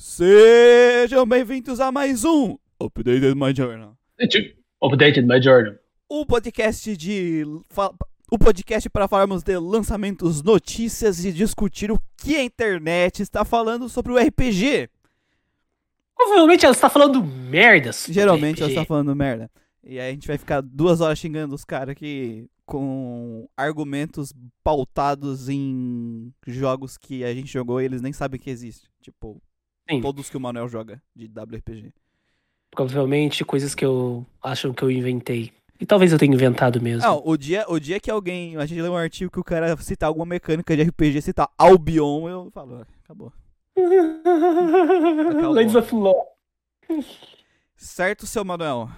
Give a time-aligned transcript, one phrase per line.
[0.00, 3.98] Sejam bem-vindos a mais um Updated My Journal.
[4.82, 5.74] Updated my journal.
[6.08, 7.44] O podcast de.
[8.30, 13.90] O podcast para falarmos de lançamentos, notícias e discutir o que a internet está falando
[13.90, 14.88] sobre o RPG.
[16.16, 17.92] Provavelmente ela está falando merda.
[17.92, 19.50] sobre Geralmente ela está falando merda.
[19.84, 24.32] E aí a gente vai ficar duas horas xingando os caras aqui com argumentos
[24.64, 28.88] pautados em jogos que a gente jogou e eles nem sabem que existe.
[29.02, 29.42] Tipo,
[29.90, 30.00] Sim.
[30.00, 31.92] todos que o Manuel joga de WRPG.
[32.70, 35.52] Provavelmente coisas que eu acho que eu inventei.
[35.80, 37.02] E talvez eu tenha inventado mesmo.
[37.02, 38.56] Não, o dia, o dia que alguém.
[38.56, 42.28] A gente lê um artigo que o cara citar alguma mecânica de RPG, citar Albion,
[42.28, 43.32] eu falo, "Ah, acabou.
[45.54, 46.26] Ladies of Law.
[47.76, 48.90] Certo, seu Manuel?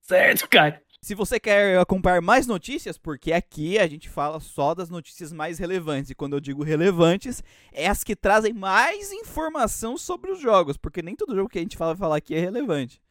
[0.00, 0.80] Certo, cara.
[1.04, 5.58] Se você quer acompanhar mais notícias, porque aqui a gente fala só das notícias mais
[5.58, 6.10] relevantes.
[6.10, 7.44] E quando eu digo relevantes,
[7.74, 10.78] é as que trazem mais informação sobre os jogos.
[10.78, 13.02] Porque nem todo jogo que a gente fala, falar aqui é relevante.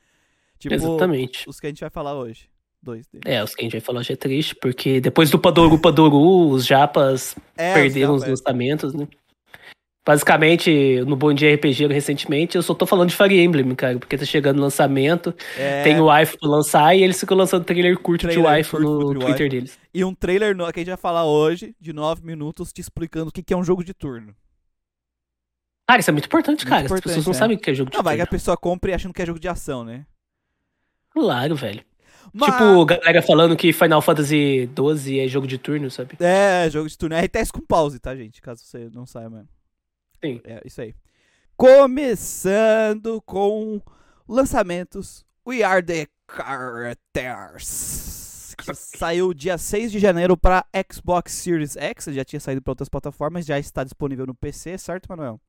[0.57, 1.47] Tipo, Exatamente.
[1.47, 2.49] os que a gente vai falar hoje.
[2.81, 3.27] Dois deles.
[3.27, 6.49] É, os que a gente vai falar hoje é triste, porque depois do Padoru Padoru,
[6.49, 9.07] os japas É, perderam os os lançamentos, né?
[10.05, 14.17] Basicamente, no Bom Dia RPG recentemente, eu só tô falando de Fire Emblem, cara, porque
[14.17, 17.97] tá chegando o lançamento, é, tem o waifu pra lançar e eles ficam lançando trailer
[17.97, 19.49] curto de Trailer waifu curto no de Twitter waifu.
[19.49, 19.79] deles.
[19.93, 23.31] E um trailer que a gente vai falar hoje, de 9 minutos, te explicando o
[23.31, 24.35] que é um jogo de turno.
[25.87, 26.85] Cara, isso é muito importante, Muito cara.
[26.85, 27.37] importante, As pessoas não é.
[27.37, 28.39] sabem o que é jogo de Não, vai que a turno.
[28.39, 30.05] pessoa compre achando que é jogo de ação, né?
[31.11, 31.81] Claro, velho.
[32.33, 36.15] Mas- Tipo, galera falando que Final Fantasy XII é jogo de turno, sabe?
[36.19, 37.15] É, jogo de turno.
[37.15, 38.41] É RTS com pause, tá, gente?
[38.41, 39.45] Caso você não saiba.
[40.23, 40.39] Sim.
[40.43, 40.93] É, isso aí.
[41.57, 43.81] Começando com
[44.27, 45.25] lançamentos.
[45.47, 46.07] We Are The
[47.13, 48.55] Characters.
[48.57, 52.05] Que saiu dia 6 de janeiro para Xbox Series X.
[52.11, 53.45] Já tinha saído para outras plataformas.
[53.45, 55.39] Já está disponível no PC, certo, Manuel?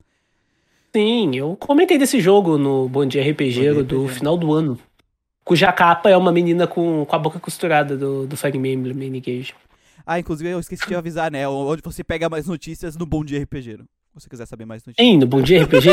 [0.93, 4.15] Sim, eu comentei desse jogo no Bom Dia RPG, Bom Dia do RPG.
[4.15, 4.79] final do ano.
[5.43, 9.53] Cuja capa é uma menina com, com a boca costurada do, do Fire Emblem Engage.
[10.05, 11.47] Ah, inclusive eu esqueci de avisar, né?
[11.47, 13.77] Onde você pega mais notícias no Bom Dia RPG.
[13.77, 13.85] Se
[14.15, 15.05] você quiser saber mais notícias.
[15.05, 15.89] Sim, no Bom Dia RPG,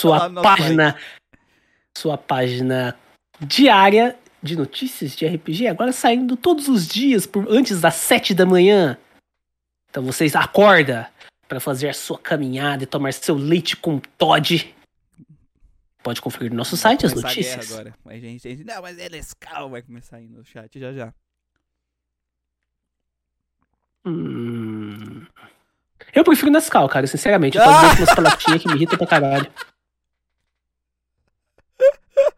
[0.00, 0.96] sua página.
[1.96, 2.96] Sua página
[3.40, 8.46] diária de notícias de RPG, agora saindo todos os dias, por antes das 7 da
[8.46, 8.96] manhã.
[9.90, 11.10] Então vocês acorda
[11.48, 14.74] para fazer a sua caminhada e tomar seu leite com Todd.
[16.02, 17.72] Pode conferir no nosso site as notícias.
[17.72, 17.94] Agora.
[18.06, 21.14] A gente, gente, não, mas é Nescau, vai começar aí no chat já já.
[24.06, 25.26] Hum.
[26.14, 27.56] Eu prefiro Nescau, cara, sinceramente.
[27.56, 27.66] Eu Ah!
[27.82, 29.46] posso ver umas palatinhas que me irritam pra caralho.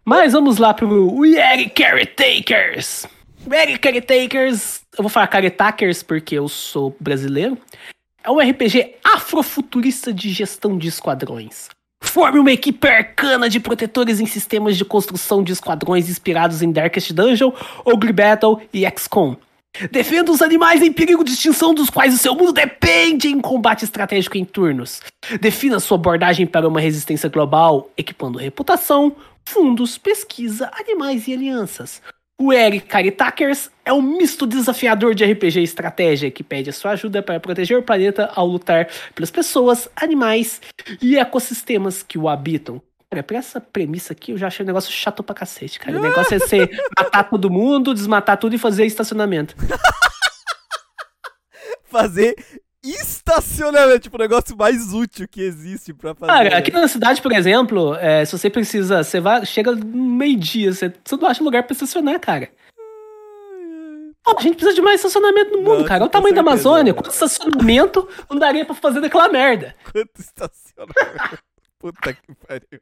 [0.04, 3.06] Mas vamos lá pro Are Caretakers.
[3.50, 4.82] Are Caretakers.
[4.96, 7.56] Eu vou falar Caretakers porque eu sou brasileiro.
[8.22, 11.68] É um RPG afrofuturista de gestão de esquadrões.
[12.00, 17.12] Forme uma equipe arcana de protetores em sistemas de construção de esquadrões inspirados em Darkest
[17.12, 17.52] Dungeon,
[17.84, 19.36] Ogre Battle e XCOM.
[19.90, 23.84] Defenda os animais em perigo de extinção dos quais o seu mundo depende em combate
[23.84, 25.00] estratégico em turnos.
[25.40, 32.02] Defina sua abordagem para uma resistência global, equipando reputação, fundos, pesquisa, animais e alianças.
[32.38, 36.90] O Eric Caritakers é um misto desafiador de RPG e estratégia que pede a sua
[36.90, 40.60] ajuda para proteger o planeta ao lutar pelas pessoas, animais
[41.00, 42.82] e ecossistemas que o habitam.
[43.12, 45.92] Cara, pra essa premissa aqui, eu já achei um negócio chato pra cacete, cara.
[46.00, 49.54] O negócio é você matar todo mundo, desmatar tudo e fazer estacionamento.
[51.84, 52.34] Fazer
[52.82, 56.32] estacionamento, tipo, o negócio mais útil que existe pra fazer.
[56.32, 60.90] Cara, aqui na cidade, por exemplo, é, se você precisa, você vai, chega meio-dia, você,
[61.04, 62.48] você não acha lugar pra estacionar, cara.
[64.24, 66.00] Pô, a gente precisa de mais estacionamento no mundo, Nossa, cara.
[66.00, 66.98] Olha o tamanho da certeza, Amazônia, né?
[66.98, 69.74] quanto estacionamento não daria pra fazer daquela merda.
[69.92, 71.38] Quanto estacionamento.
[71.78, 72.80] Puta que pariu.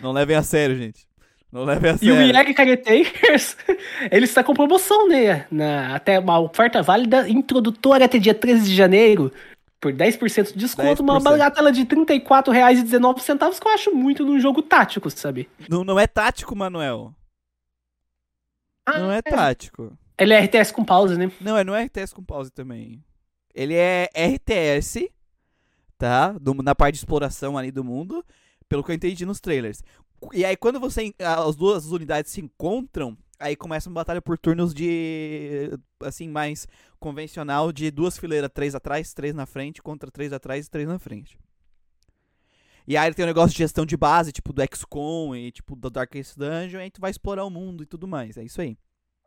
[0.00, 1.06] Não levem a sério, gente.
[1.50, 2.34] Não levem a E o sério.
[2.34, 3.56] IEG Caretakers,
[4.10, 5.46] ele está com promoção, né?
[5.50, 9.30] Na, até uma oferta válida introdutória até dia 13 de janeiro.
[9.78, 11.22] Por 10% de desconto, uma 10%.
[11.24, 15.48] bagatela de R$ 34,19, que eu acho muito num jogo tático, sabe?
[15.68, 17.12] Não, não é tático, Manuel.
[18.88, 19.96] Não é tático.
[20.18, 21.30] Ele é RTS com pause, né?
[21.40, 23.02] Não, é, não é RTS com pause também.
[23.54, 25.08] Ele é RTS,
[25.98, 26.32] tá?
[26.32, 28.24] Do- na parte de exploração ali do mundo,
[28.72, 29.84] pelo que eu entendi nos trailers.
[30.32, 34.72] E aí, quando você as duas unidades se encontram, aí começa uma batalha por turnos
[34.72, 35.78] de.
[36.02, 36.66] Assim, mais
[36.98, 40.98] convencional, de duas fileiras, três atrás, três na frente, contra três atrás e três na
[40.98, 41.38] frente.
[42.88, 45.90] E aí tem o negócio de gestão de base, tipo do XCOM e tipo do
[45.90, 48.38] Darkest Dungeon, e aí tu vai explorar o mundo e tudo mais.
[48.38, 48.78] É isso aí.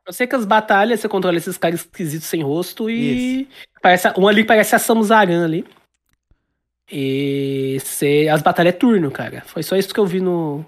[0.07, 3.47] Eu sei que as batalhas você controla esses caras esquisitos sem rosto e.
[3.79, 5.63] Parece, um ali parece a Samus Aran ali.
[6.91, 9.41] E ser, as batalhas é turno, cara.
[9.41, 10.65] Foi só isso que eu vi no.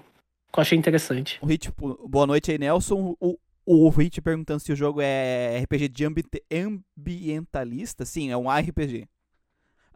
[0.52, 1.38] que eu achei interessante.
[1.40, 1.72] O Hit,
[2.08, 3.16] boa noite aí, Nelson.
[3.20, 8.04] O, o Hit perguntando se o jogo é RPG de ambi ambientalista.
[8.04, 9.06] Sim, é um RPG.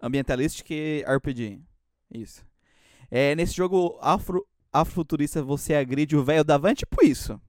[0.00, 1.60] Ambientalista que RPG.
[2.12, 2.44] Isso.
[3.10, 7.40] É, nesse jogo afro, afrofuturista você agride o velho da van, tipo isso.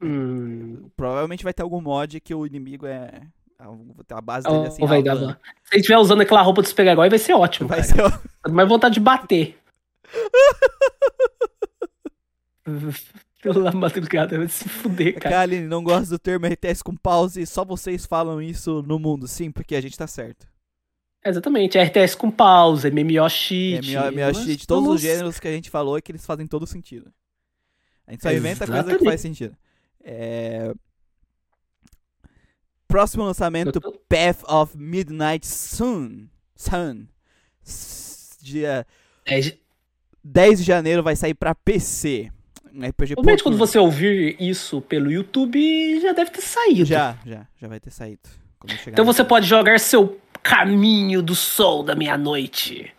[0.00, 0.90] Hum.
[0.96, 3.22] Provavelmente vai ter algum mod que o inimigo é.
[3.58, 4.82] A base dele assim.
[4.82, 7.68] Oh, dar, Se ele estiver usando aquela roupa do super-herói, vai ser ótimo.
[7.68, 8.10] Vai cara.
[8.10, 8.50] ser.
[8.50, 9.58] Mais vontade de bater.
[13.42, 15.36] Pela madrugada, vai se fuder, cara.
[15.36, 19.52] Kaline, não gosto do termo RTS com pause, só vocês falam isso no mundo, sim,
[19.52, 20.46] porque a gente tá certo.
[21.24, 23.96] Exatamente, RTS com pause, MMO cheat.
[23.96, 27.12] MMO cheat, todos os gêneros que a gente falou é que eles fazem todo sentido.
[28.06, 28.84] A gente só inventa Exatamente.
[28.84, 29.56] coisa que faz sentido.
[30.02, 30.72] É...
[32.96, 33.92] Próximo lançamento, tô...
[34.08, 36.28] Path of Midnight Sun.
[36.54, 37.04] Sun.
[38.40, 38.86] Dia
[39.26, 39.54] 10...
[40.24, 42.32] 10 de janeiro vai sair pra PC.
[42.64, 46.86] RPG Provavelmente quando você ouvir isso pelo YouTube, já deve ter saído.
[46.86, 48.22] Já, já, já vai ter saído.
[48.86, 52.94] Então você pode jogar seu Caminho do Sol da Meia-Noite.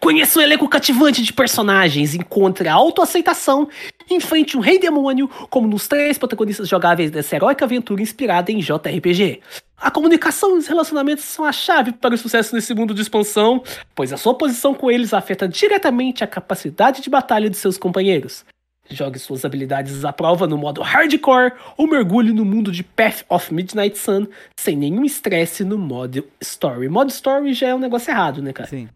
[0.00, 3.68] Conheça um elenco cativante de personagens, encontre a autoaceitação
[4.08, 9.40] enfrente um rei demônio, como nos três protagonistas jogáveis dessa heróica aventura inspirada em JRPG.
[9.76, 13.62] A comunicação e os relacionamentos são a chave para o sucesso nesse mundo de expansão,
[13.94, 18.44] pois a sua posição com eles afeta diretamente a capacidade de batalha de seus companheiros.
[18.90, 23.54] Jogue suas habilidades à prova no modo hardcore ou mergulhe no mundo de Path of
[23.54, 24.26] Midnight Sun
[24.58, 26.88] sem nenhum estresse no modo story.
[26.88, 28.68] Modo story já é um negócio errado, né, cara?
[28.68, 28.88] Sim.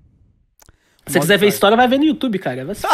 [1.06, 2.65] Se você quiser ver história, vai ver no YouTube, cara.
[2.65, 2.87] Vai se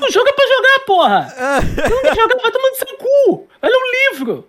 [0.00, 1.34] O jogo é pra jogar, porra!
[1.90, 3.48] não vai jogar, vai tomando seu cu!
[3.60, 4.48] Vai ler um livro!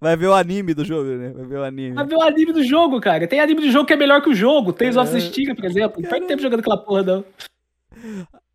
[0.00, 1.30] Vai ver o anime do jogo, né?
[1.30, 1.94] Vai ver o anime.
[1.94, 3.26] Vai ver o anime do jogo, cara.
[3.26, 4.72] Tem anime do jogo que é melhor que o jogo.
[4.72, 5.00] Tem os é...
[5.00, 6.00] of Stinger, por exemplo.
[6.00, 7.24] Não perde tempo jogando aquela porra, não.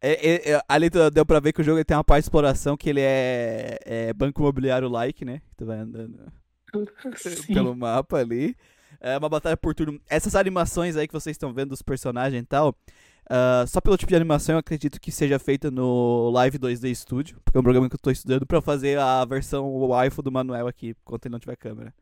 [0.01, 2.75] É, é, é, ali deu pra ver que o jogo tem uma parte de exploração
[2.75, 5.41] que ele é, é banco imobiliário like, né?
[5.55, 6.31] Tu vai andando
[7.15, 7.53] Sim.
[7.53, 8.55] pelo mapa ali.
[9.03, 9.99] É uma batalha por turno.
[10.09, 12.75] Essas animações aí que vocês estão vendo dos personagens e tal,
[13.23, 17.39] Uh, só pelo tipo de animação, eu acredito que seja feita no Live 2D Studio,
[17.43, 20.67] porque é um programa que eu estou estudando para fazer a versão waifu do Manuel
[20.67, 21.93] aqui, enquanto ele não tiver câmera,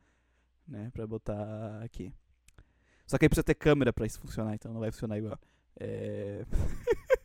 [0.67, 2.11] né, para botar aqui.
[3.05, 5.37] Só que aí precisa ter câmera para isso funcionar, então não vai funcionar igual.
[5.79, 6.43] É...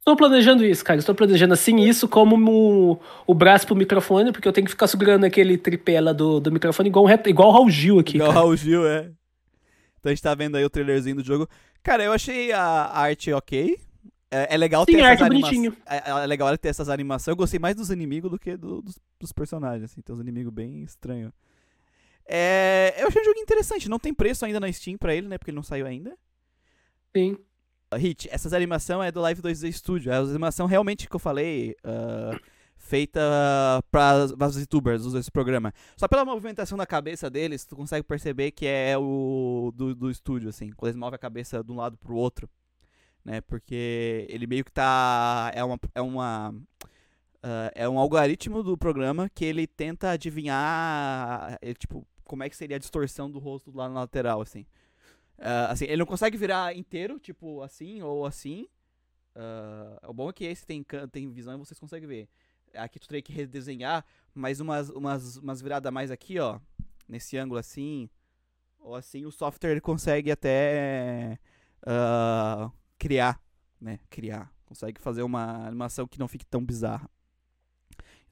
[0.00, 0.98] Estou planejando isso, cara.
[0.98, 4.86] Estou planejando assim isso como o, o braço pro microfone, porque eu tenho que ficar
[4.86, 8.16] segurando aquele tripé lá do, do microfone igual, igual o Raul Gil aqui.
[8.16, 9.10] Igual o Raul Gil, é.
[9.98, 11.46] Então a gente tá vendo aí o trailerzinho do jogo.
[11.82, 13.78] Cara, eu achei a arte ok.
[14.30, 15.72] É, é legal Sim, ter essas animações.
[15.86, 17.28] É, é, legal ter essas animações.
[17.28, 19.90] Eu gostei mais dos inimigos do que do, dos, dos, personagens.
[19.90, 20.00] Assim.
[20.00, 21.32] Tem uns inimigos bem estranhos.
[22.26, 23.88] É, eu achei um jogo interessante.
[23.88, 25.36] Não tem preço ainda na Steam pra ele, né?
[25.36, 26.16] Porque ele não saiu ainda.
[27.14, 27.36] Sim.
[27.96, 30.12] Hit, essas animações é do Live 2D Studio.
[30.12, 31.74] É a animação realmente que eu falei.
[31.84, 32.38] Uh,
[32.80, 33.20] feita
[33.90, 35.72] para os youtubers usam esse programa.
[35.96, 40.48] Só pela movimentação da cabeça deles, tu consegue perceber que é o do, do estúdio,
[40.48, 42.48] assim, quando eles movem a cabeça de um lado pro outro,
[43.24, 43.40] né?
[43.42, 49.28] Porque ele meio que tá é uma é uma uh, é um algoritmo do programa
[49.28, 53.88] que ele tenta adivinhar, ele, tipo, como é que seria a distorção do rosto lá
[53.88, 54.66] na lateral, assim.
[55.40, 58.68] Uh, assim, ele não consegue virar inteiro, tipo assim ou assim.
[59.34, 62.28] Uh, o bom é que esse tem, tem visão e vocês conseguem ver.
[62.74, 64.04] Aqui tu teria que redesenhar,
[64.34, 66.60] mas umas, umas, umas viradas mais aqui, ó.
[67.08, 68.08] Nesse ângulo assim.
[68.78, 71.38] Ou assim, o software consegue até
[71.82, 73.40] uh, criar,
[73.80, 73.98] né?
[74.10, 74.52] Criar.
[74.66, 77.08] Consegue fazer uma animação que não fique tão bizarra.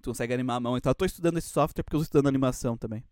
[0.01, 0.77] Tu consegue animar a mão.
[0.77, 3.03] Então eu tô estudando esse software porque eu tô estudando animação também.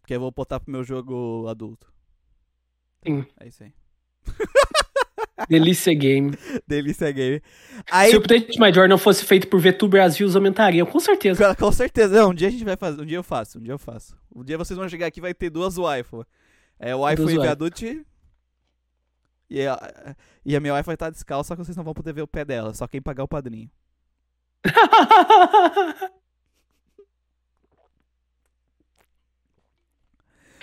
[0.00, 1.92] Porque eu vou botar pro meu jogo adulto.
[3.04, 3.24] Sim.
[3.38, 3.72] É isso aí.
[5.48, 6.36] Delícia Game.
[6.66, 7.42] Delícia Game.
[7.90, 8.10] Aí...
[8.10, 11.54] Se o Update My Journal fosse feito por VTuber, as views aumentariam, com certeza.
[11.54, 12.20] Com, com certeza.
[12.20, 13.00] Não, um dia a gente vai fazer.
[13.00, 14.16] Um dia eu faço, um dia eu faço.
[14.34, 16.26] Um dia vocês vão chegar aqui e vai ter duas waifu.
[16.78, 17.30] É o waifu
[17.86, 18.04] e.
[19.48, 20.14] E a,
[20.44, 22.44] e a minha vai estar descalça, só que vocês não vão poder ver o pé
[22.44, 22.72] dela.
[22.72, 23.68] Só quem pagar o padrinho.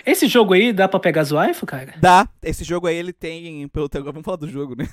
[0.08, 1.94] Esse jogo aí dá pra pegar as waifu, cara?
[2.00, 2.26] Dá.
[2.42, 3.68] Esse jogo aí ele tem.
[3.68, 4.88] Pelo Vamos falar do jogo, né?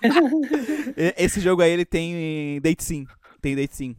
[1.18, 3.06] Esse jogo aí ele tem date sim.
[3.42, 3.94] Tem date sim.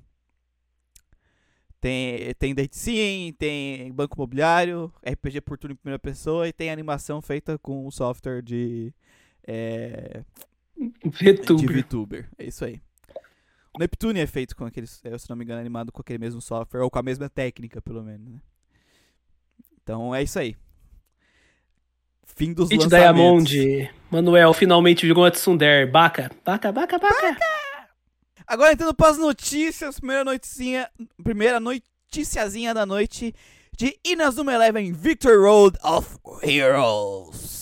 [1.79, 6.71] Tem, tem date sim, tem banco imobiliário, RPG por turno em primeira pessoa e tem
[6.71, 8.91] animação feita com software de.
[9.47, 10.23] É,
[11.05, 11.55] VTuber.
[11.57, 12.29] De VTuber.
[12.39, 12.81] É isso aí.
[13.75, 16.81] O Neptune é feito com aquele, se não me engano, animado com aquele mesmo software,
[16.81, 18.39] ou com a mesma técnica, pelo menos, né?
[19.83, 20.55] Então é isso aí.
[22.35, 23.49] Fim dos Hit lançamentos.
[23.51, 25.89] Diamond, Manuel finalmente virou uma Tsundere.
[25.89, 27.37] Baca, baca, baca, baca.
[28.47, 30.89] Agora entrando para as notícias, primeira noticinha,
[31.23, 33.33] primeira noticiazinha da noite
[33.77, 37.61] de Inazuma Eleven Victor Road of Heroes.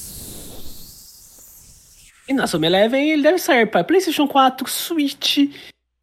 [2.30, 5.38] Na Summer Eleven ele deve sair para PlayStation 4, Switch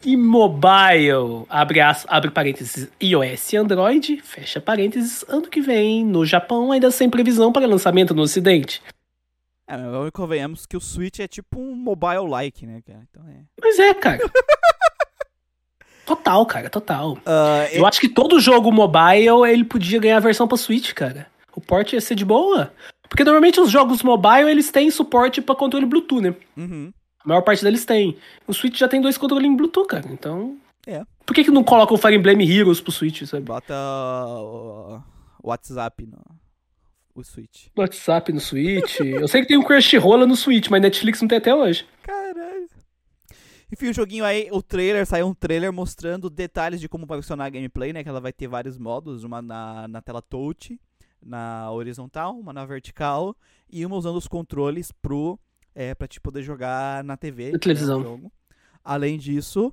[0.06, 1.44] e Mobile.
[1.50, 6.92] Abre, as, abre parênteses iOS e Android, fecha parênteses, ano que vem, no Japão, ainda
[6.92, 8.80] sem previsão para lançamento no Ocidente.
[9.66, 13.02] É, mas vamos convenhamos que o Switch é tipo um mobile-like, né, cara?
[13.10, 13.42] Então é.
[13.60, 14.20] Mas é, cara.
[16.06, 17.18] total, cara, total.
[17.26, 21.26] Ah, Eu acho que todo jogo mobile ele podia ganhar a versão pra Switch, cara.
[21.52, 22.72] O port ia ser de boa.
[23.08, 26.34] Porque normalmente os jogos mobile eles têm suporte pra controle Bluetooth, né?
[26.56, 26.92] uhum.
[27.26, 28.16] A maior parte deles tem.
[28.46, 30.06] O Switch já tem dois controles em Bluetooth, cara.
[30.10, 30.56] Então.
[30.86, 31.04] É.
[31.26, 33.44] Por que, que não coloca o Fire Emblem Heroes pro Switch, sabe?
[33.44, 33.74] Bota
[34.38, 35.02] o
[35.46, 36.18] o WhatsApp no
[37.14, 37.68] o Switch.
[37.78, 39.00] WhatsApp no Switch.
[39.00, 41.86] Eu sei que tem um Crunchyroll no Switch, mas Netflix não tem até hoje.
[42.02, 42.66] Caralho.
[43.72, 47.46] Enfim, o joguinho aí, o trailer, saiu um trailer mostrando detalhes de como vai funcionar
[47.46, 48.02] a gameplay, né?
[48.02, 50.78] Que ela vai ter vários modos, uma na, na tela touch,
[51.22, 53.34] na horizontal, uma na vertical,
[53.70, 55.38] e uma usando os controles pro,
[55.76, 57.52] é, pra te poder jogar na TV.
[57.52, 58.02] Na televisão.
[58.02, 58.32] jogo.
[58.82, 59.72] Além disso,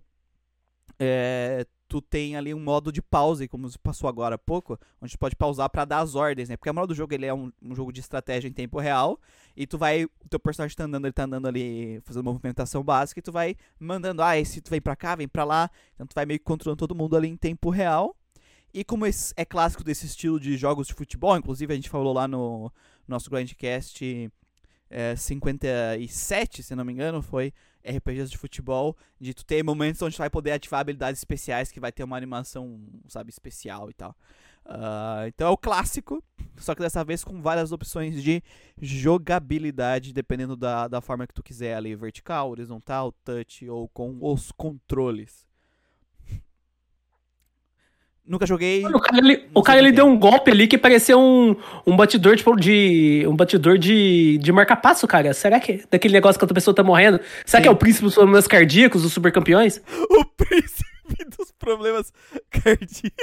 [1.00, 5.14] é, tu tem ali um modo de pause, como se passou agora há pouco, onde
[5.14, 6.58] tu pode pausar pra dar as ordens, né?
[6.58, 9.18] Porque a moral do jogo ele é um, um jogo de estratégia em tempo real,
[9.56, 13.20] e tu vai, o teu personagem tá andando, ele tá andando ali, fazendo movimentação básica,
[13.20, 16.14] e tu vai mandando, ah, esse tu vem pra cá, vem pra lá, então tu
[16.14, 18.14] vai meio que controlando todo mundo ali em tempo real.
[18.74, 22.28] E como é clássico desse estilo de jogos de futebol, inclusive a gente falou lá
[22.28, 22.74] no
[23.08, 24.32] nosso Grandcast
[24.94, 27.52] é, 57, se não me engano, foi
[27.84, 31.80] RPGs de futebol, de tu ter momentos onde tu vai poder ativar habilidades especiais, que
[31.80, 34.16] vai ter uma animação, sabe, especial e tal.
[34.64, 36.24] Ah, então é o clássico,
[36.58, 38.44] só que dessa vez com várias opções de
[38.80, 44.52] jogabilidade, dependendo da, da forma que tu quiser ali, vertical, horizontal, touch ou com os
[44.52, 45.48] controles.
[48.26, 48.86] Nunca joguei.
[48.86, 52.38] O cara, ele, o cara ele deu um golpe ali que parecia um, um batidor,
[52.38, 53.26] tipo, de.
[53.28, 55.34] Um batidor de, de marca-passo, cara.
[55.34, 57.20] Será que é daquele negócio que outra pessoa tá morrendo?
[57.46, 57.64] Será Sim.
[57.64, 59.82] que é o príncipe dos problemas cardíacos, dos supercampeões?
[60.10, 62.14] O príncipe dos problemas
[62.50, 63.14] cardíacos.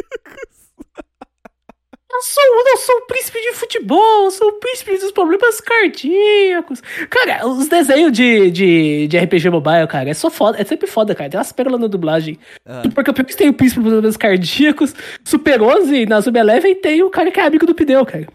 [2.13, 6.83] Eu sou, eu sou o príncipe de futebol, eu sou o príncipe dos problemas cardíacos.
[7.09, 11.15] Cara, os desenhos de, de, de RPG Mobile, cara, é só foda, é sempre foda,
[11.15, 11.31] cara.
[11.31, 12.39] Tem umas pérolas na dublagem.
[12.67, 12.83] Ah.
[12.83, 17.31] Supercampeões tem o príncipe dos problemas cardíacos, Super 11 na Sub Eleven tem o cara
[17.31, 18.27] que é amigo do pneu, cara.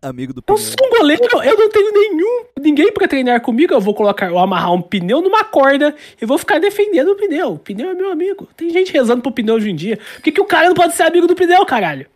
[0.00, 0.58] Amigo do Eu pneu.
[0.58, 3.74] sou um goleiro, eu não tenho nenhum, ninguém pra treinar comigo.
[3.74, 7.54] Eu vou colocar, eu amarrar um pneu numa corda e vou ficar defendendo o pneu.
[7.54, 8.46] O pneu é meu amigo.
[8.56, 9.96] Tem gente rezando pro pneu hoje em dia.
[9.96, 12.06] Por que, que o cara não pode ser amigo do pneu, caralho?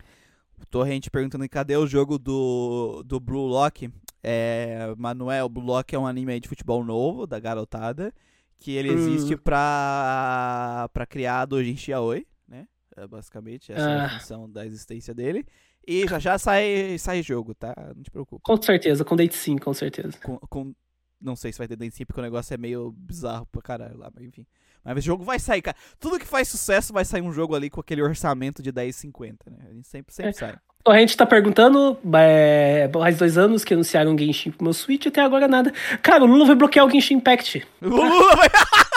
[0.69, 3.89] Torrente perguntando cadê o jogo do, do Blue Lock.
[4.23, 8.13] É, Manuel, Blue Lock é um anime aí de futebol novo, da garotada,
[8.57, 8.93] que ele Hum.
[8.93, 12.65] existe pra, pra criar Dojin Yaoi, né?
[12.95, 15.45] É, basicamente, essa é a função da existência dele.
[15.87, 17.73] E já já sai, sai jogo, tá?
[17.95, 18.41] Não te preocupa.
[18.43, 20.13] Com certeza, com date sim, com certeza.
[20.23, 20.73] Com, com-
[21.21, 23.97] não sei se vai ter dente sim, porque o negócio é meio bizarro pra caralho
[23.97, 24.45] lá, mas enfim.
[24.83, 25.77] Mas esse jogo vai sair, cara.
[25.97, 29.57] Tudo que faz sucesso vai sair um jogo ali com aquele orçamento de 10,50, né?
[29.69, 30.33] A gente sempre, sempre É.
[30.33, 30.55] sai.
[30.85, 35.05] A gente tá perguntando, é, faz dois anos que anunciaram o Genshin pro meu Switch,
[35.07, 35.71] até agora nada.
[36.01, 37.65] Cara, o Lula vai bloquear o Genshin Impact.
[37.81, 38.49] O Lula vai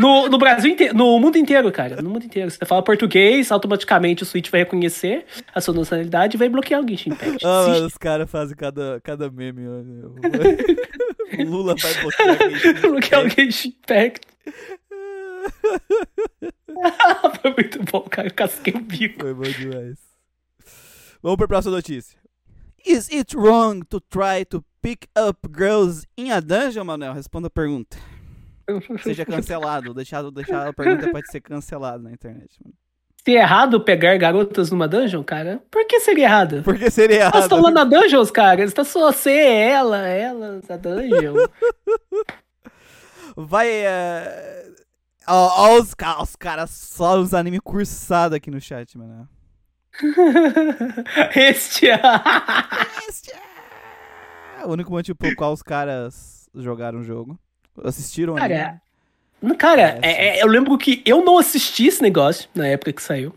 [0.00, 2.00] No, no Brasil inteiro, no mundo inteiro, cara.
[2.00, 2.50] No mundo inteiro.
[2.50, 6.82] Se você fala português, automaticamente o Switch vai reconhecer a sua nacionalidade e vai bloquear
[6.82, 7.44] o Genshin Impact.
[7.44, 9.68] Ah, mano, os caras fazem cada, cada meme.
[9.68, 9.84] olha.
[11.38, 11.92] o Lula vai
[12.80, 14.20] bloquear o Genshin Impact.
[17.42, 18.28] Foi muito bom, cara.
[18.28, 19.20] Eu casquei o bico.
[19.20, 19.98] Foi bom demais.
[21.22, 22.18] Vamos pra próxima notícia.
[22.86, 27.12] Is it wrong to try to pick up girls in a dungeon, Manuel?
[27.12, 27.98] Responda a pergunta.
[29.02, 29.92] Seja cancelado.
[29.94, 32.58] Deixar, deixar a pergunta pode ser cancelada na internet.
[32.64, 32.74] Mano.
[33.24, 36.62] Se é errado pegar garotas numa dungeon, cara, por que seria errado?
[36.62, 37.42] Por que seria Elas errado?
[37.42, 38.62] estão lá na dungeons, cara.
[38.64, 41.34] Está só você, ela, ela, a dungeon.
[43.36, 43.68] Vai.
[43.68, 44.66] é,
[45.28, 45.34] Ó,
[45.74, 49.28] ó os, ca- os caras, só os anime cursados aqui no chat, mano.
[51.36, 51.86] este.
[53.08, 57.38] Este é o único motivo pelo qual os caras jogaram o jogo.
[57.84, 58.54] Assistiram o anime.
[58.54, 58.80] Cara,
[59.58, 63.02] Cara, É, é- é- eu lembro que eu não assisti esse negócio na época que
[63.02, 63.34] saiu.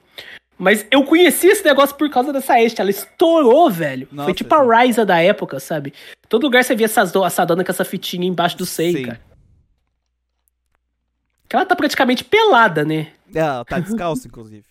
[0.58, 2.80] Mas eu conheci esse negócio por causa dessa este.
[2.82, 4.08] Ela estourou, velho.
[4.12, 5.94] Nossa, Foi tipo a Ryza da época, sabe?
[6.30, 9.06] Todo lugar você via essas do- essa dona com essa fitinha embaixo do seio, Sim.
[9.06, 9.22] cara.
[11.50, 13.12] Que ela tá praticamente pelada, né?
[13.34, 14.66] É, ela tá descalço, inclusive.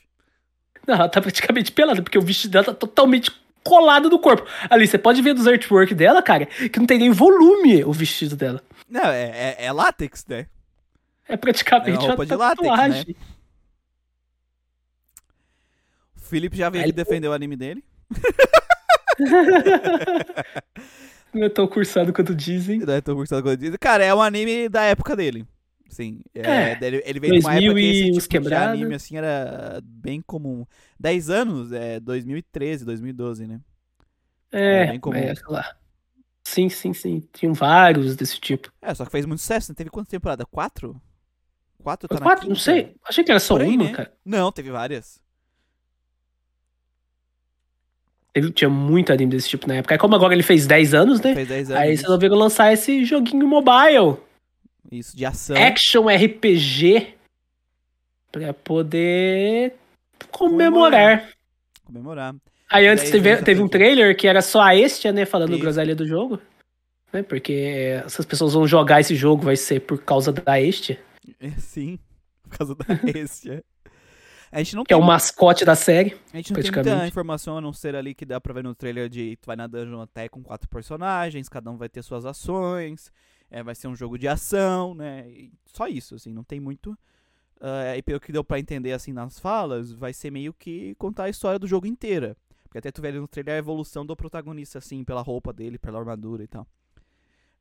[0.87, 3.31] Não, ela tá praticamente pelada, porque o vestido dela tá totalmente
[3.65, 4.47] colado no corpo.
[4.71, 8.37] Ali, você pode ver dos artwork dela, cara, que não tem nem volume o vestido
[8.37, 8.63] dela.
[8.89, 10.47] Não, é, é, é látex, né?
[11.29, 13.17] É praticamente É uma roupa de látex, tatuagem.
[16.17, 17.85] O Felipe já veio Aí ele- defender o anime dele.
[21.33, 22.81] Não é tão cursado quanto dizem.
[22.81, 23.75] Daí tô gostando quando diz.
[23.81, 25.47] Cara, é um anime da época dele.
[25.89, 26.21] Sim.
[26.35, 29.17] É, É, dele- ele veio de uma 2000 época que esse tipo de anime assim
[29.17, 30.67] era bem comum.
[31.03, 33.61] 10 anos, é 2013, 2012, né?
[34.53, 35.17] É, É bem comum.
[35.17, 35.77] é, sei lá.
[36.45, 37.29] Sim, sim, sim.
[37.33, 38.73] Tinham vários desse tipo.
[38.81, 39.73] É, só que fez muito sucesso.
[39.73, 39.75] Né?
[39.75, 40.47] Teve quantas temporadas?
[40.49, 41.01] Quatro?
[41.83, 42.49] Quatro tá Quatro?
[42.49, 42.95] Não sei.
[43.05, 43.93] Achei que era só aí, uma, né?
[43.93, 44.13] cara.
[44.25, 45.21] Não, teve várias.
[48.33, 49.95] Teve, tinha muito anime desse tipo na época.
[49.95, 51.35] Aí como agora ele fez 10 anos, né?
[51.35, 51.83] Fez 10 anos.
[51.83, 54.19] Aí eles resolveram lançar esse joguinho mobile.
[54.91, 55.57] Isso, de ação.
[55.57, 57.15] Action RPG.
[58.31, 59.75] Pra poder
[60.33, 61.29] comemorar.
[61.85, 62.35] Comemorar.
[62.69, 65.25] Aí antes 10 teve, teve um trailer que era só a Estia, né?
[65.27, 65.61] Falando Isso.
[65.61, 66.41] groselha do jogo.
[67.13, 67.23] Né?
[67.23, 70.99] Porque essas pessoas vão jogar esse jogo, vai ser por causa da Estia.
[71.39, 71.99] É, Sim,
[72.43, 72.85] por causa da
[73.19, 73.63] Estia.
[74.51, 76.15] A gente não Que é tem, o mascote da série.
[76.33, 78.75] a gente não tem muita informação a não ser ali que dá pra ver no
[78.75, 82.27] trailer de tu vai na dungeon até com quatro personagens, cada um vai ter suas
[82.27, 83.11] ações,
[83.51, 85.27] é, vai ser um jogo de ação, né?
[85.27, 86.97] e só isso, assim, não tem muito.
[87.65, 91.25] Ah, e pelo que deu pra entender assim nas falas, vai ser meio que contar
[91.25, 92.37] a história do jogo inteira.
[92.65, 95.79] Porque até tu vê ali no trailer a evolução do protagonista, assim, pela roupa dele,
[95.79, 96.67] pela armadura e tal.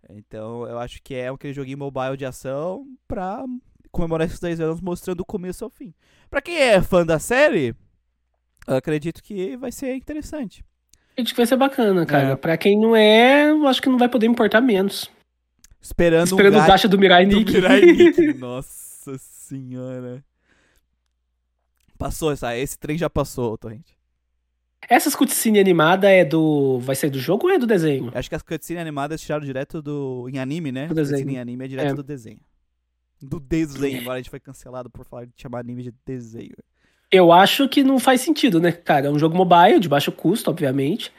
[0.10, 3.46] Então eu acho que é aquele joguinho mobile de ação pra
[3.92, 5.94] comemorar esses 10 anos mostrando o começo ao fim.
[6.32, 7.76] Pra quem é fã da série,
[8.68, 10.66] eu acredito que vai ser interessante.
[11.16, 12.30] Acho que vai ser bacana, cara.
[12.30, 12.36] É.
[12.36, 15.12] Pra quem não é, eu acho que não vai poder importar menos.
[15.80, 17.54] Esperando, Esperando um gacha do Mirai do Nick.
[17.54, 18.34] Mirai Nikki.
[18.40, 18.82] Nossa
[19.56, 20.24] senhora.
[21.98, 23.96] Passou essa, esse trem já passou, Torrente.
[24.90, 26.80] Essas cutscene animada é do.
[26.80, 28.12] Vai ser do jogo ou é do desenho?
[28.16, 30.28] Acho que as cutscenes animadas tiraram direto do.
[30.34, 30.88] Em anime, né?
[30.88, 31.30] Do desenho.
[31.30, 31.94] Em anime é direto É.
[31.94, 32.40] do desenho.
[33.22, 34.02] Do desenho.
[34.02, 36.56] Agora a gente foi cancelado por falar de chamar anime de desenho.
[37.12, 39.08] Eu acho que não faz sentido, né, cara?
[39.08, 41.12] É um jogo mobile, de baixo custo, obviamente.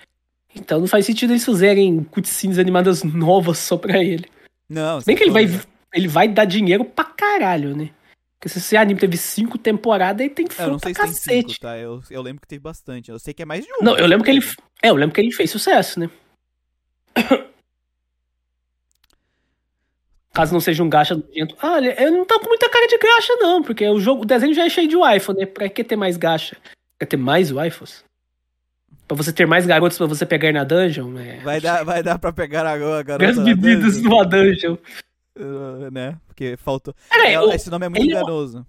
[0.55, 4.25] Então não faz sentido eles fazerem cutscenes animadas novas só pra ele.
[4.69, 5.45] Não, bem que ele vai,
[5.95, 7.91] ele vai dar dinheiro pra caralho, né?
[8.43, 11.43] Porque se esse anime teve cinco temporadas, aí tem Eu não sei pra se tem
[11.43, 11.49] cacete.
[11.51, 11.79] cinco, tá?
[11.79, 13.09] Eu, eu lembro que teve bastante.
[13.09, 13.77] Eu sei que é mais de um.
[13.85, 14.45] Não, eu lembro que ele.
[14.83, 16.11] É, eu lembro que ele fez sucesso, né?
[20.35, 21.55] Caso não seja um gacha nojento.
[21.63, 24.55] Ah, ele não tá com muita cara de gacha, não, porque o jogo, o desenho
[24.55, 25.47] já é cheio de waifu, né?
[25.47, 26.57] Pra que ter mais gacha?
[26.99, 28.03] Quer ter mais waifus?
[29.07, 31.13] Pra você ter mais garotos pra você pegar na dungeon?
[31.13, 31.39] né?
[31.45, 33.35] Vai dar, vai dar pra pegar a a garota.
[33.35, 34.77] Na bebidas numa dungeon.
[35.39, 36.19] Uh, né?
[36.27, 36.95] Porque faltou.
[37.11, 38.67] Peraí, Ela- o- esse nome é muito ele é enganoso.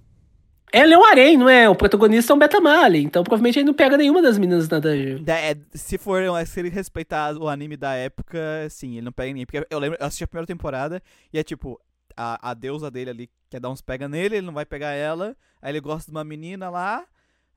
[0.76, 1.70] Ela é um harém, não é?
[1.70, 5.22] O protagonista é um Betamale, então provavelmente ele não pega nenhuma das meninas na dungeon.
[5.24, 8.40] Da- é, se for se ele respeitar o anime da época,
[8.72, 9.46] sim, ele não pega ninguém.
[9.46, 11.00] Porque eu lembro, eu assisti a primeira temporada
[11.32, 11.80] e é tipo,
[12.18, 15.36] a, a deusa dele ali quer dar uns pega nele, ele não vai pegar ela.
[15.62, 17.06] Aí ele gosta de uma menina lá,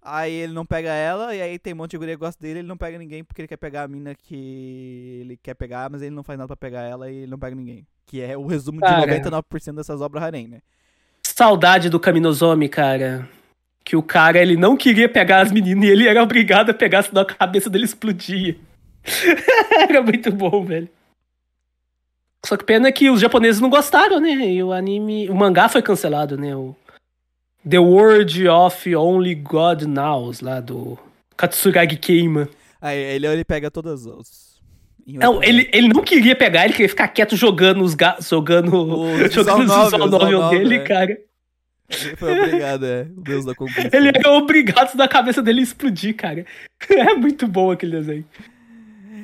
[0.07, 2.61] aí ele não pega ela, e aí tem um monte de guria que gosta dele,
[2.61, 6.01] ele não pega ninguém porque ele quer pegar a mina que ele quer pegar, mas
[6.01, 7.85] ele não faz nada pra pegar ela e ele não pega ninguém.
[8.07, 9.21] Que é o resumo de Cara.
[9.21, 10.61] 99% dessas obras harem, né?
[11.25, 13.29] Saudade do Kaminozomi, cara.
[13.85, 17.03] Que o cara, ele não queria pegar as meninas e ele era obrigado a pegar,
[17.03, 18.57] senão a cabeça dele explodia.
[19.89, 20.89] era muito bom, velho.
[22.45, 24.31] Só que pena que os japoneses não gostaram, né?
[24.31, 25.29] E o anime.
[25.29, 26.55] O mangá foi cancelado, né?
[26.55, 26.77] O
[27.69, 30.97] The World of Only God Knows, lá do
[31.37, 32.49] Katsuragi Keima.
[32.81, 34.07] Aí ele, ele pega todas
[35.07, 38.19] em Não, ele, ele não queria pegar, ele queria ficar quieto jogando os ga...
[38.21, 40.79] jogando, O jogando os novel, novel dele, é.
[40.81, 41.19] cara.
[41.89, 43.07] Ele foi obrigado, é.
[43.17, 43.97] O deus da conquista.
[43.97, 46.45] Ele era obrigado da cabeça dele explodir, cara.
[46.89, 48.25] É muito bom aquele desenho.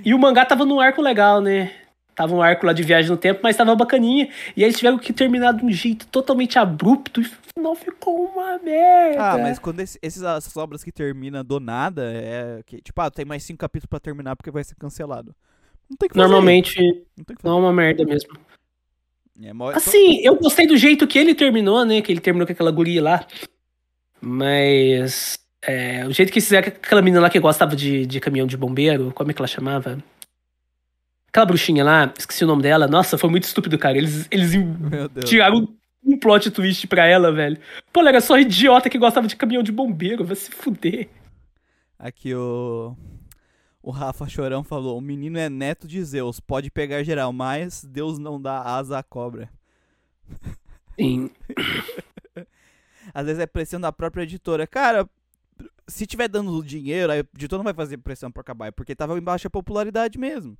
[0.05, 1.71] E o mangá tava num arco legal, né?
[2.15, 4.29] Tava um arco lá de viagem no tempo, mas tava bacaninha.
[4.57, 7.25] E aí eles tiveram que terminar de um jeito totalmente abrupto e
[7.55, 9.23] final ficou uma merda.
[9.33, 13.11] Ah, mas quando esse- esses, essas obras que terminam do nada, é que, tipo, ah,
[13.11, 15.35] tem mais cinco capítulos pra terminar porque vai ser cancelado.
[15.91, 16.27] Não tem que fazer.
[16.29, 16.81] Normalmente
[17.17, 17.49] Não tem que fazer.
[17.53, 18.31] não é uma merda mesmo.
[19.43, 22.01] É, mó- Assim, eu gostei do jeito que ele terminou, né?
[22.03, 23.27] Que ele terminou com aquela guria lá.
[24.21, 25.39] Mas.
[25.63, 28.57] é, o jeito que fizeram com aquela menina lá que gostava de, de caminhão de
[28.57, 29.99] bombeiro, como é que ela chamava?
[31.29, 32.87] Aquela bruxinha lá, esqueci o nome dela.
[32.87, 33.97] Nossa, foi muito estúpido, cara.
[33.97, 34.53] Eles, eles
[35.25, 35.67] tiraram
[36.05, 37.59] um plot twist pra ela, velho.
[37.93, 41.09] Pô, ela era só idiota que gostava de caminhão de bombeiro, vai se fuder.
[41.99, 42.97] Aqui o.
[43.83, 48.19] O Rafa Chorão falou: o menino é neto de Zeus, pode pegar geral, mas Deus
[48.19, 49.51] não dá asa à cobra.
[50.99, 51.31] Sim.
[53.13, 54.67] Às vezes é pressão da própria editora.
[54.67, 55.09] Cara,
[55.89, 58.95] se tiver dando dinheiro, aí o editor não vai fazer pressão pra acabar, é porque
[58.95, 60.57] tava em baixa popularidade mesmo.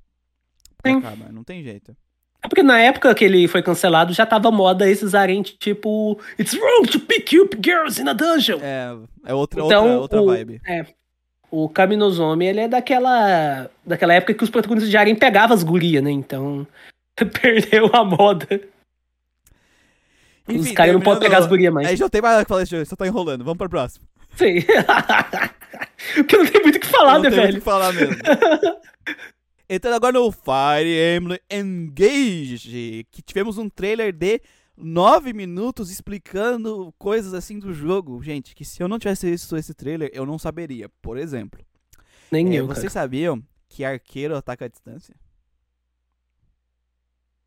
[0.85, 0.97] Sim.
[0.97, 1.95] acabar, não tem jeito.
[2.43, 6.53] É porque na época que ele foi cancelado, já tava moda esses usarem, tipo, It's
[6.53, 8.59] wrong to pick up girls in a dungeon.
[8.61, 10.61] É, é outra, Então, outra, outra o- vibe.
[10.67, 10.85] É.
[11.49, 16.03] O Kaminozomi, ele é daquela daquela época que os protagonistas de Aren pegavam as gurias,
[16.03, 16.09] né?
[16.11, 16.65] Então,
[17.41, 18.59] perdeu a moda.
[20.47, 21.87] os Enfim, caras não podem pegar as gurias mais.
[21.87, 23.43] Aí já não tem mais nada que falar desse jogo, só tá enrolando.
[23.43, 24.03] Vamos pro próximo.
[24.35, 24.55] Sim.
[26.15, 27.59] Porque não tem muito o que falar, não né, tem muito o velho?
[27.59, 28.15] que falar mesmo.
[29.75, 34.39] Entrando agora no Fire Emblem Engage, que tivemos um trailer de
[34.77, 38.21] 9 minutos explicando coisas assim do jogo.
[38.21, 40.87] Gente, que se eu não tivesse visto esse trailer, eu não saberia.
[41.01, 41.59] Por exemplo,
[42.31, 42.79] Nem é, eu, cara.
[42.79, 45.15] vocês sabiam que arqueiro ataca a distância?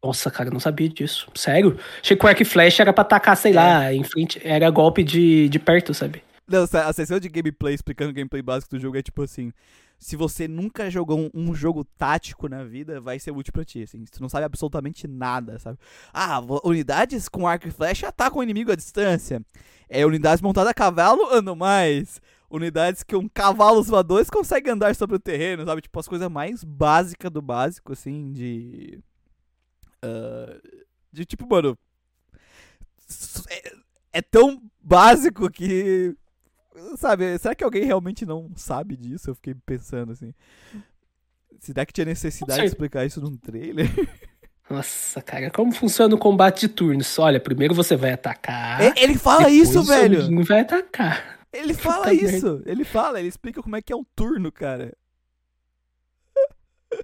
[0.02, 1.28] Nossa, cara, eu não sabia disso.
[1.34, 1.78] Sério?
[2.02, 3.54] Achei que o arco e flecha era pra atacar, sei É.
[3.54, 4.40] lá, em frente.
[4.44, 6.22] Era golpe de, de perto, sabe?
[6.48, 9.52] Não, a sessão de gameplay explicando o gameplay básico do jogo é tipo assim:
[9.98, 13.82] se você nunca jogou um, um jogo tático na vida, vai ser útil pra ti.
[13.82, 15.78] Assim, tu não sabe absolutamente nada, sabe?
[16.12, 19.44] Ah, unidades com arco e flecha atacam o inimigo à distância.
[19.88, 22.20] É, unidades montadas a cavalo andam mais.
[22.50, 25.82] Unidades com cavalos voadores conseguem andar sobre o terreno, sabe?
[25.82, 29.00] Tipo, as coisas mais básicas do básico, assim, de.
[30.02, 30.60] ah,
[31.12, 31.76] de tipo, mano.
[33.48, 33.72] É,
[34.14, 36.16] é tão básico que
[36.96, 39.30] Sabe, será que alguém realmente não sabe disso?
[39.30, 40.34] Eu fiquei pensando assim.
[41.58, 43.88] Será que tinha necessidade de explicar isso num trailer?
[44.68, 47.18] Nossa, cara, como funciona o combate de turnos?
[47.18, 48.96] Olha, primeiro você vai atacar.
[48.96, 50.20] Ele fala isso, o velho!
[50.20, 51.46] amiguinho vai atacar.
[51.52, 52.62] Ele fala Puta isso!
[52.66, 54.92] Ele fala, ele explica como é que é um turno, cara.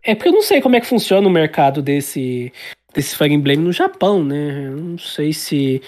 [0.02, 2.52] É porque eu não sei como é que funciona o mercado desse,
[2.92, 4.66] desse Fire Emblem no Japão, né?
[4.66, 5.80] Eu não sei se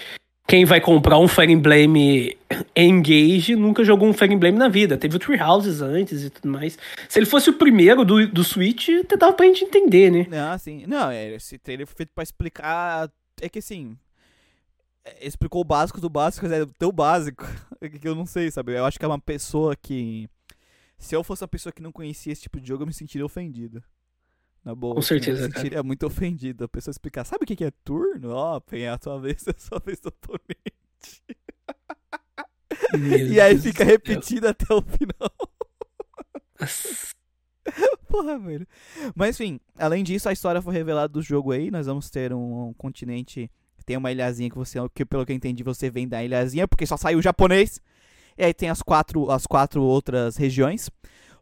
[0.47, 2.37] quem vai comprar um Fire Emblem
[2.77, 4.97] Engage nunca jogou um Fire Emblem na vida.
[4.99, 6.79] Teve o Tree Houses antes e tudo mais.
[7.09, 10.27] Se ele fosse o primeiro do, do Switch, até dava pra gente entender, né?
[10.29, 10.85] Não, assim.
[10.87, 13.11] Não, é, esse trailer foi feito pra explicar.
[13.41, 13.97] É que assim.
[15.05, 17.45] é, Explicou o básico do básico, é tão básico
[18.01, 18.77] que eu não sei, sabe?
[18.77, 20.29] Eu acho que é uma pessoa que.
[20.99, 23.25] Se eu fosse uma pessoa que não conhecia esse tipo de jogo, eu me sentiria
[23.27, 23.83] ofendido.
[24.65, 24.95] Na boa.
[24.95, 25.83] Com assim, certeza, cara.
[25.83, 26.65] muito ofendido.
[26.65, 28.31] A pessoa explicar, sabe o que é turno?
[28.31, 31.23] Ó, é a tua vez, é a sua vez do oponente.
[32.99, 35.31] Meu E aí Deus fica repetido até o final.
[38.09, 38.67] Porra, velho.
[39.15, 41.71] Mas enfim, além disso, a história foi revelada do jogo aí.
[41.71, 43.51] Nós vamos ter um, um continente.
[43.85, 46.87] Tem uma ilhazinha que você, que pelo que eu entendi, você vem da ilhazinha, porque
[46.87, 47.83] só saiu japonês.
[48.37, 50.91] E aí tem as quatro, as quatro outras regiões.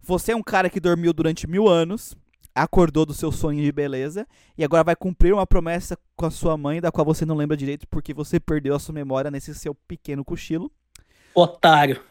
[0.00, 2.16] Você é um cara que dormiu durante mil anos,
[2.54, 6.56] acordou do seu sonho de beleza, e agora vai cumprir uma promessa com a sua
[6.56, 9.74] mãe, da qual você não lembra direito, porque você perdeu a sua memória nesse seu
[9.74, 10.70] pequeno cochilo.
[11.34, 12.02] Otário.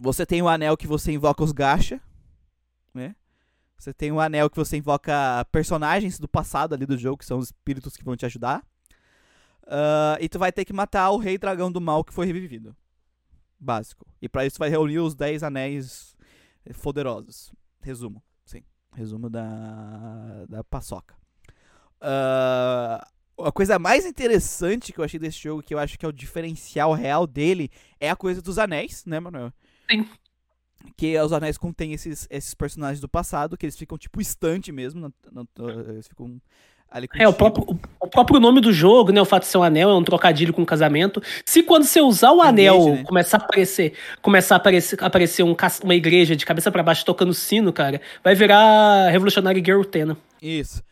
[0.00, 2.00] Você tem o anel que você invoca os gacha,
[2.92, 3.14] né?
[3.78, 7.38] Você tem o anel que você invoca personagens do passado ali do jogo, que são
[7.38, 8.64] os espíritos que vão te ajudar.
[9.66, 12.74] Ah, e tu vai ter que matar o rei dragão do mal que foi revivido.
[13.58, 14.06] Básico.
[14.20, 16.16] E pra isso tu vai reunir os 10 anéis
[16.82, 17.52] poderosos.
[17.80, 18.22] Resumo.
[18.94, 21.14] Resumo da, da paçoca.
[22.00, 23.06] Ah,
[23.38, 26.12] a coisa mais interessante que eu achei desse jogo, que eu acho que é o
[26.12, 29.52] diferencial real dele, é a coisa dos anéis, né, Manuel?
[29.90, 30.06] Sim.
[30.96, 35.00] Que os anéis contêm esses, esses personagens do passado, que eles ficam tipo estante mesmo.
[35.00, 35.46] na- na-
[35.88, 36.40] eles ficam
[37.14, 39.20] É, o próprio, o, o próprio nome do jogo, né?
[39.20, 41.20] O fato de ser um anel é um trocadilho com casamento.
[41.44, 43.04] Se quando você usar o anel Engage, né?
[43.04, 47.34] começar a aparecer, começar a aparecer, aparecer um, uma igreja de cabeça pra baixo tocando
[47.34, 50.16] sino, cara, vai virar Revolutionary Girl Utena.
[50.40, 50.82] Isso.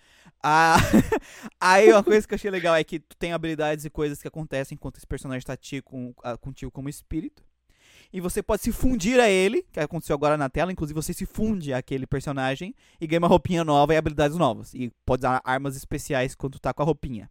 [0.42, 0.76] Ah,
[1.60, 4.26] aí uma coisa que eu achei legal é que tu tem habilidades e coisas que
[4.26, 5.56] acontecem enquanto esse personagem tá
[6.24, 7.44] ah, contigo como espírito.
[8.12, 11.24] E você pode se fundir a ele, que aconteceu agora na tela, inclusive você se
[11.24, 14.74] funde àquele personagem e ganha uma roupinha nova e habilidades novas.
[14.74, 17.30] E pode usar armas especiais quando tá com a roupinha.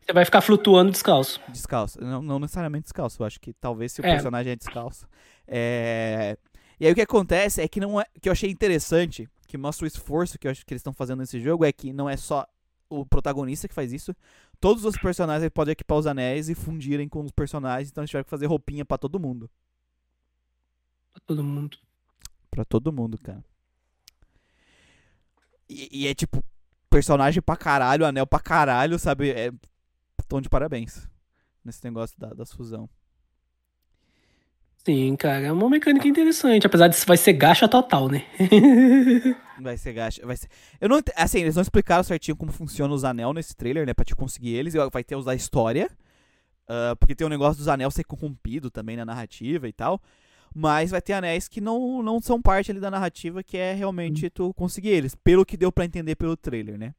[0.00, 1.38] Você vai ficar flutuando descalço.
[1.50, 2.00] Descalço.
[2.00, 3.20] Não, não necessariamente descalço.
[3.22, 4.12] Eu acho que talvez se o É.
[4.12, 5.06] personagem é descalço.
[5.46, 6.38] É...
[6.80, 8.06] E aí o que acontece é que não é.
[8.20, 11.18] que eu achei interessante, que mostra o esforço que eu acho que eles estão fazendo
[11.18, 12.46] nesse jogo, é que não é só
[12.88, 14.14] o protagonista que faz isso.
[14.60, 18.24] Todos os personagens podem equipar os anéis e fundirem com os personagens, então eles tiveram
[18.24, 19.50] que fazer roupinha pra todo mundo.
[21.18, 21.78] Pra todo mundo.
[22.50, 23.44] Pra todo mundo, cara.
[25.68, 26.42] E, e é tipo,
[26.88, 29.30] personagem pra caralho, anel pra caralho, sabe?
[29.30, 29.52] É.
[30.28, 31.08] Tom de parabéns.
[31.64, 32.88] Nesse negócio da, das fusão.
[34.84, 36.66] Sim, cara, é uma mecânica interessante.
[36.66, 38.24] Apesar de vai ser gacha total, né?
[39.60, 40.24] Vai ser gacha.
[40.24, 40.48] Vai ser...
[40.80, 43.92] Eu não Assim, eles não explicaram certinho como funciona os anel nesse trailer, né?
[43.92, 44.72] Pra te conseguir eles.
[44.92, 45.90] Vai ter os da história.
[46.68, 50.00] ah, porque tem o negócio dos anel ser corrompido também na narrativa e tal.
[50.60, 54.28] Mas vai ter anéis que não, não são parte ali da narrativa, que é realmente
[54.28, 55.14] tu conseguir eles.
[55.14, 56.94] Pelo que deu pra entender pelo trailer, né?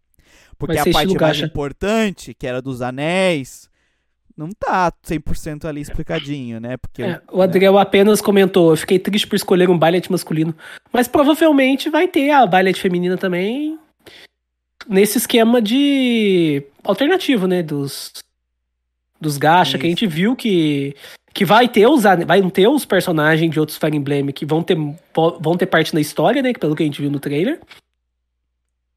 [0.58, 1.46] Porque a parte mais gacha.
[1.46, 3.70] importante, que era dos anéis,
[4.38, 6.78] não tá 100% ali explicadinho, né?
[6.78, 10.56] Porque É, o Adriel apenas comentou: eu fiquei triste por escolher um Byleth masculino.
[10.94, 13.78] Mas provavelmente vai ter a Byleth feminina também.
[14.88, 17.62] Nesse esquema de alternativo, né?
[17.62, 18.14] Dos,
[19.20, 20.00] dos gacha, que a Isso.
[20.00, 20.96] gente viu que,
[21.34, 24.78] que vai ter os vai ter os personagens de outros Fire Emblem que vão ter,
[25.40, 26.54] vão ter parte na história, né?
[26.54, 27.60] Pelo que a gente viu no trailer.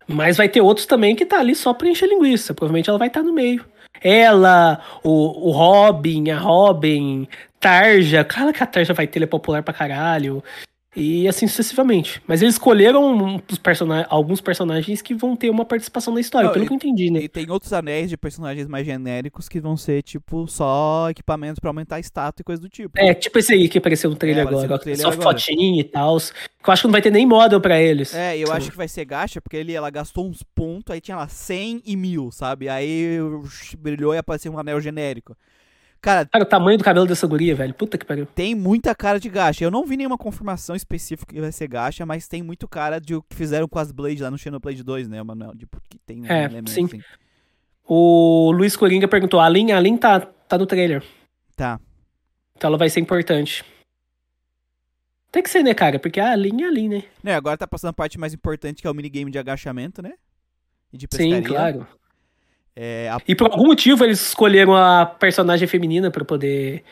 [0.07, 2.55] Mas vai ter outros também que tá ali só pra encher linguiça.
[2.55, 3.64] Provavelmente ela vai estar no meio.
[4.01, 7.29] Ela, o, o Robin, a Robin,
[7.61, 8.25] Tarja.
[8.25, 10.42] Cara, que a Tarja vai ter, ele é popular pra caralho.
[10.94, 12.20] E assim sucessivamente.
[12.26, 16.52] Mas eles escolheram dos persona alguns personagens que vão ter uma participação na história, Não,
[16.52, 17.20] pelo e- que eu entendi, né?
[17.20, 21.70] E tem outros anéis de personagens mais genéricos que vão ser, tipo, só equipamentos pra
[21.70, 22.92] aumentar status e coisa do tipo.
[22.98, 24.68] É, tipo esse aí que apareceu no trailer É, agora.
[24.68, 25.22] no trailer só agora.
[25.38, 26.18] fotinho e tal.
[26.18, 28.14] Que eu acho que não vai ter nem model pra eles.
[28.14, 28.52] É, eu Sim.
[28.52, 31.83] acho que vai ser gacha, porque ele, ela gastou uns pontos, aí tinha lá 100
[31.87, 32.68] e 1000, sabe?
[32.68, 33.16] Aí
[33.78, 35.35] brilhou e apareceu um anel genérico.
[36.02, 37.72] Cara, Cara, o tamanho do cabelo dessa guria, velho.
[37.72, 38.26] Puta que pariu.
[38.26, 39.64] tem muita cara de gacha.
[39.64, 43.14] Eu não vi nenhuma confirmação específica que vai ser gacha, mas tem muito cara de
[43.14, 45.56] o que fizeram com as Blade lá no Xenoblade 2, né, Manuel?
[45.56, 46.86] Tipo, que tem É, sim.
[46.86, 47.00] assim.
[47.84, 51.04] O Luiz Coringa perguntou: a Lin, a Lin tá, tá no trailer.
[51.56, 51.78] Tá.
[52.56, 53.64] Então ela vai ser importante.
[55.30, 55.98] Tem que ser, né, cara?
[55.98, 57.04] Porque a Lin é a Lin, né?
[57.22, 60.14] Né, agora tá passando a parte mais importante, que é o minigame de agachamento, né?
[60.92, 61.48] E de Sim, pescaria.
[61.48, 61.86] claro.
[62.74, 66.82] É, a E por algum motivo eles escolheram a personagem feminina pra poder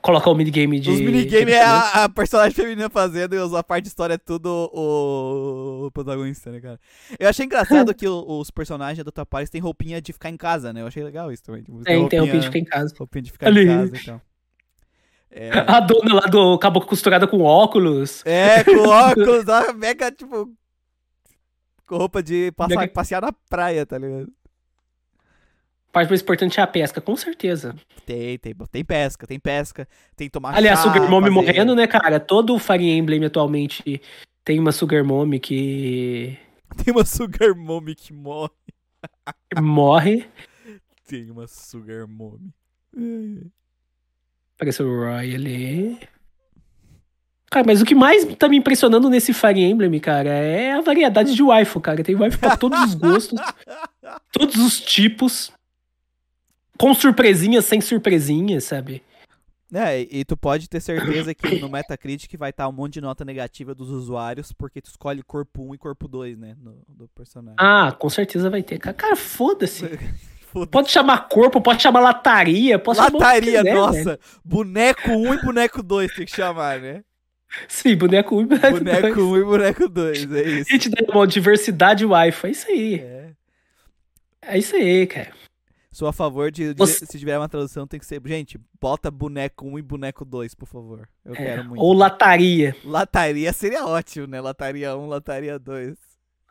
[0.00, 0.90] colocar o minigame de.
[0.90, 4.18] Os minigames de é a, a personagem feminina fazendo e a parte de história é
[4.18, 6.80] tudo o, o protagonista, né, cara?
[7.18, 10.72] Eu achei engraçado que o- os personagens do Tapares têm roupinha de ficar em casa,
[10.72, 10.80] né?
[10.80, 11.62] Eu achei legal isso também.
[11.62, 12.94] Tipo, Tem, tem o pinto fica em casa.
[12.98, 13.64] roupinha de ficar Ali.
[13.64, 14.20] em casa e tal.
[15.28, 18.22] É, A dona lá do caboclo costurada com óculos.
[18.24, 20.50] é, com óculos, ó, mega, tipo...
[21.84, 24.28] Com roupa de passar, Mega- passear na praia, tá ligado?
[25.96, 27.74] A parte mais importante é a pesca, com certeza.
[28.04, 31.86] Tem, tem, tem pesca, tem pesca, tem tomar Aliás, chá, Sugar Mommy fazer- morrendo, né,
[31.86, 32.20] cara?
[32.20, 34.02] Todo o Fire Emblem atualmente
[34.44, 36.36] tem uma Sugar Mommy que
[36.84, 38.50] Tem uma Sugar Mommy que morre.
[39.58, 40.26] morre.
[41.08, 42.52] Tem uma Sugar Mommy.
[44.56, 45.98] Aparece o Roy ali.
[47.50, 51.34] Cara, mas o que mais tá me impressionando nesse Fire Emblem, cara, é a variedade
[51.34, 52.04] de waifu, cara.
[52.04, 53.40] Tem waifu pra todos os gostos,
[54.30, 55.55] todos os tipos.
[56.78, 59.02] Com surpresinhas, sem surpresinhas, sabe?
[59.74, 63.24] É, e tu pode ter certeza que no Metacritic vai estar um monte de nota
[63.24, 67.56] negativa dos usuários, porque tu escolhe corpo 1 e corpo 2, né, no, do personagem.
[67.58, 68.78] Ah, com certeza vai ter.
[68.78, 69.84] Cara, foda-se.
[70.52, 74.04] Foda- Pode chamar corpo, pode chamar lataria, pode chamar Lataria, nossa!
[74.04, 74.18] velho.
[74.44, 77.02] Boneco 1 e boneco 2 tem que chamar, né?
[77.68, 79.18] Sim, boneco 1 e boneco Boneco 2.
[79.18, 80.70] 1 e boneco 2, é isso.
[80.70, 80.90] Gente,
[81.28, 82.94] diversidade waifu, é isso aí.
[83.00, 83.30] É.
[84.40, 85.32] É isso aí, cara.
[85.96, 88.20] Sou a favor de, de- Você- se tiver uma tradução, tem que ser.
[88.26, 91.08] Gente, bota boneco 1 e boneco 2, por favor.
[91.24, 91.80] Eu É, quero muito.
[91.82, 92.76] Ou lataria.
[92.84, 94.38] Lataria seria ótimo, né?
[94.38, 95.96] Lataria 1, lataria 2.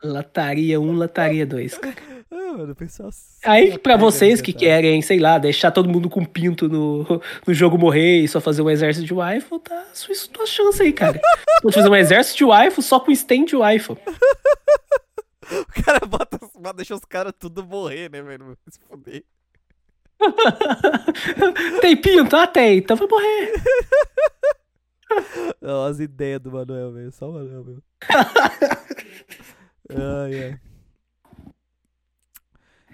[0.02, 1.78] Lataria 1, lataria 2.
[2.28, 3.08] Ah, mano, pessoal.
[3.44, 7.04] Aí, pra vocês que querem, sei lá, deixar todo mundo com pinto no,
[7.46, 10.92] no jogo morrer e só fazer um exército de waifu, tá sua, sua chance aí,
[10.92, 11.20] cara.
[11.62, 13.96] Pode fazer um exército de waifu só com stand de waifu.
[15.48, 16.40] O cara bota,
[16.74, 18.58] deixa os caras tudo morrer, né, velho?
[18.68, 19.22] Se fuder.
[21.80, 22.36] tem pinto?
[22.36, 22.78] Ah, tem.
[22.78, 23.52] Então vai morrer.
[25.60, 27.12] Não, as ideias do Manuel, velho.
[27.12, 27.82] Só o Manuel, meu.
[29.90, 30.60] ai, ai.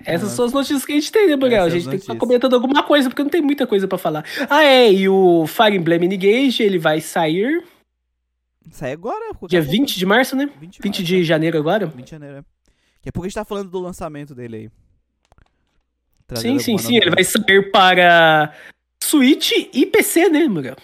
[0.04, 1.62] Essas são as notícias que a gente tem, né, Muriel?
[1.62, 4.24] A gente tem que estar comentando alguma coisa, porque não tem muita coisa pra falar.
[4.50, 7.62] Ah, é, e o Fire Emblem Engage, ele vai sair
[8.70, 9.32] Sai agora.
[9.48, 9.70] dia pouco.
[9.70, 10.46] 20 de março, né?
[10.58, 11.86] 20 20 março, de janeiro agora?
[11.86, 12.40] 20 de janeiro, é.
[12.40, 14.70] Daqui a pouco a gente tá falando do lançamento dele aí.
[16.36, 16.96] Sim, sim, sim.
[16.96, 18.52] Ele vai sair para
[19.02, 20.76] Switch e PC, né, Muriel?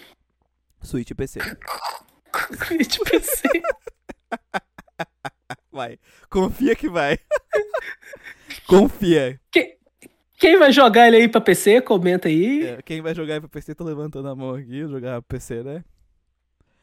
[0.81, 1.39] Switch e PC.
[2.67, 3.47] Switch e PC.
[5.71, 5.97] Vai.
[6.29, 7.17] Confia que vai.
[8.67, 9.39] Confia.
[10.37, 12.65] Quem vai jogar ele aí pra PC, comenta aí.
[12.65, 14.81] É, quem vai jogar aí pra PC, tô levantando a mão aqui.
[14.87, 15.83] Jogar PC, né?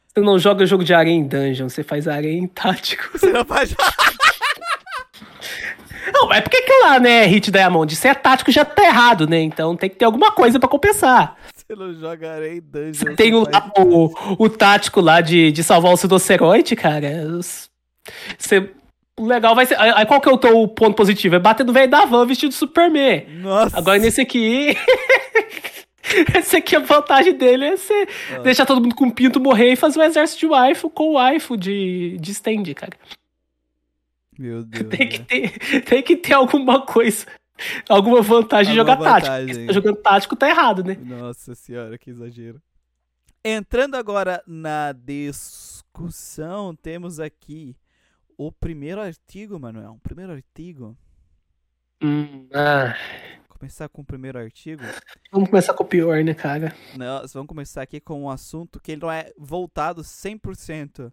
[0.08, 3.18] Você não joga jogo de areia em dungeon, você faz areia em tático.
[3.18, 4.16] Você não jogar.
[6.18, 7.94] Não, mas por que que lá, né, Hit Diamond?
[7.94, 9.40] Se é tático já tá errado, né?
[9.42, 11.36] Então tem que ter alguma coisa pra compensar.
[11.54, 12.92] Você não joga areia em dungeon.
[12.94, 14.10] Você tem o, lá, o,
[14.44, 17.26] o tático lá de, de salvar o Sidoceroide, cara.
[18.38, 18.70] Você,
[19.18, 19.76] o legal vai ser.
[19.78, 21.34] Aí qual que é o teu ponto positivo?
[21.34, 23.26] É bater no velho da van vestido de Superman.
[23.40, 23.76] Nossa.
[23.76, 24.76] Agora nesse aqui.
[26.32, 28.38] Essa aqui a vantagem dele é você Ah.
[28.38, 32.16] deixar todo mundo com pinto morrer e fazer um exército de waifu com waifu de,
[32.20, 32.92] de stand, cara.
[34.38, 34.88] Meu Deus.
[34.88, 35.24] Tem que, né?
[35.24, 37.26] ter, tem que ter alguma coisa,
[37.88, 39.32] alguma vantagem de jogar tático.
[39.32, 39.46] vantagem.
[39.46, 40.94] Porque se tá jogando tático tá errado, né?
[40.96, 42.60] Nossa senhora, que exagero.
[43.44, 47.76] Entrando agora na discussão, temos aqui
[48.36, 49.92] o primeiro artigo, Manuel.
[49.92, 50.96] O primeiro artigo.
[52.02, 52.94] Hum, ah,
[53.48, 54.82] Começar com o primeiro artigo.
[55.32, 56.74] vamos começar com o pior, né, cara?
[56.94, 61.10] Nós vamos começar aqui com um assunto que ele não é voltado 100%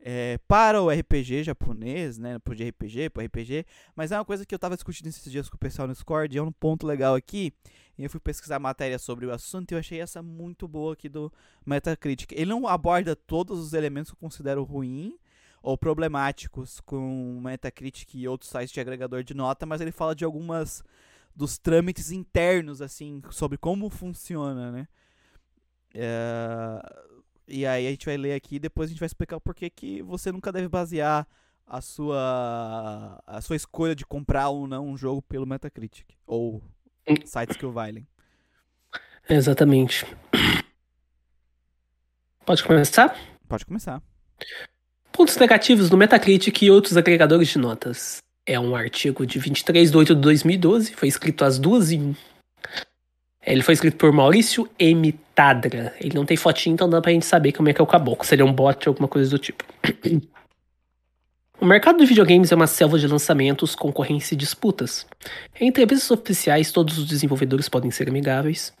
[0.00, 2.38] é, para o RPG japonês, né?
[2.38, 3.66] Pro RPG, pro RPG.
[3.96, 6.34] Mas é uma coisa que eu tava discutindo esses dias com o pessoal no Discord.
[6.34, 7.52] E é um ponto legal aqui.
[7.98, 11.08] E eu fui pesquisar matéria sobre o assunto e eu achei essa muito boa aqui
[11.08, 11.32] do
[11.66, 12.30] Metacritic.
[12.32, 15.18] Ele não aborda todos os elementos que eu considero ruim
[15.60, 20.24] ou problemáticos com Metacritic e outros sites de agregador de nota, mas ele fala de
[20.24, 20.84] algumas
[21.34, 24.88] dos trâmites internos, assim, sobre como funciona, né?
[25.94, 26.80] É,
[27.48, 29.70] E aí a gente vai ler aqui e depois a gente vai explicar o porquê
[29.70, 31.26] que você nunca deve basear
[31.66, 36.62] a sua a sua escolha de comprar ou não um jogo pelo Metacritic ou
[37.08, 37.14] Hum.
[37.24, 38.06] sites que o valem.
[39.28, 40.04] Exatamente.
[42.44, 43.16] Pode começar?
[43.48, 44.02] Pode começar.
[45.10, 48.22] Pontos negativos no Metacritic e outros agregadores de notas.
[48.46, 52.16] É um artigo de 23 de 8 de 2012, foi escrito às duas e.
[53.52, 55.12] Ele foi escrito por Maurício M.
[55.34, 55.94] Tadra.
[56.00, 58.26] Ele não tem fotinho, então dá pra gente saber como é que é o caboclo.
[58.26, 59.64] Seria um bot ou alguma coisa do tipo.
[61.60, 65.04] O mercado de videogames é uma selva de lançamentos, concorrência e disputas.
[65.60, 68.72] Em entrevistas oficiais, todos os desenvolvedores podem ser amigáveis,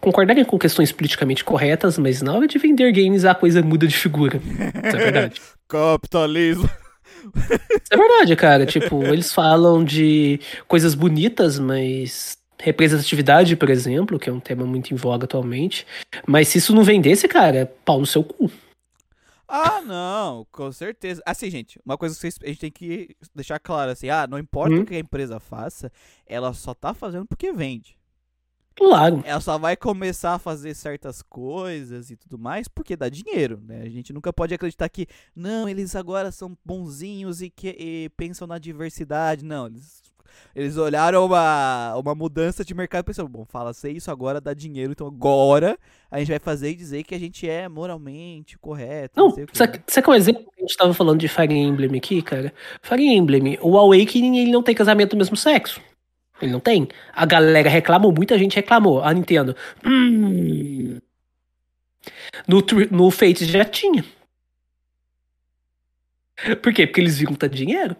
[0.00, 3.96] concordarem com questões politicamente corretas, mas na hora de vender games a coisa muda de
[3.96, 4.38] figura.
[4.38, 5.40] Isso é verdade.
[5.70, 6.68] Capitalismo.
[7.36, 8.66] Isso é verdade, cara.
[8.66, 12.36] Tipo, eles falam de coisas bonitas, mas.
[12.60, 15.86] Representatividade, por exemplo, que é um tema muito em voga atualmente.
[16.26, 18.50] Mas se isso não vendesse, cara, é pau no seu cu.
[19.46, 21.22] Ah, não, com certeza.
[21.26, 24.74] Assim, gente, uma coisa que a gente tem que deixar claro assim, ah, não importa
[24.74, 24.80] Hum.
[24.80, 25.92] o que a empresa faça,
[26.26, 27.96] ela só tá fazendo porque vende.
[28.76, 29.22] Claro.
[29.24, 33.82] Ela só vai começar a fazer certas coisas e tudo mais porque dá dinheiro, né?
[33.82, 38.48] A gente nunca pode acreditar que, não, eles agora são bonzinhos e que e pensam
[38.48, 39.44] na diversidade.
[39.44, 40.02] Não, eles,
[40.54, 44.54] eles olharam uma, uma mudança de mercado e pensaram, bom, fala se isso agora dá
[44.54, 45.78] dinheiro, então agora
[46.10, 49.18] a gente vai fazer e dizer que a gente é moralmente correto.
[49.18, 51.54] Não, sei sabe sabe qual é o exemplo que a gente tava falando de Fire
[51.54, 52.52] Emblem aqui, cara?
[52.82, 55.80] Fire Emblem, o Awakening, ele não tem casamento do mesmo sexo.
[56.40, 56.88] Ele não tem.
[57.12, 59.02] A galera reclamou, muita gente reclamou.
[59.02, 59.56] A Nintendo.
[59.84, 60.98] Hum.
[62.46, 64.04] No, no Fate já tinha.
[66.62, 66.86] Por quê?
[66.86, 67.96] Porque eles viram tanto dinheiro.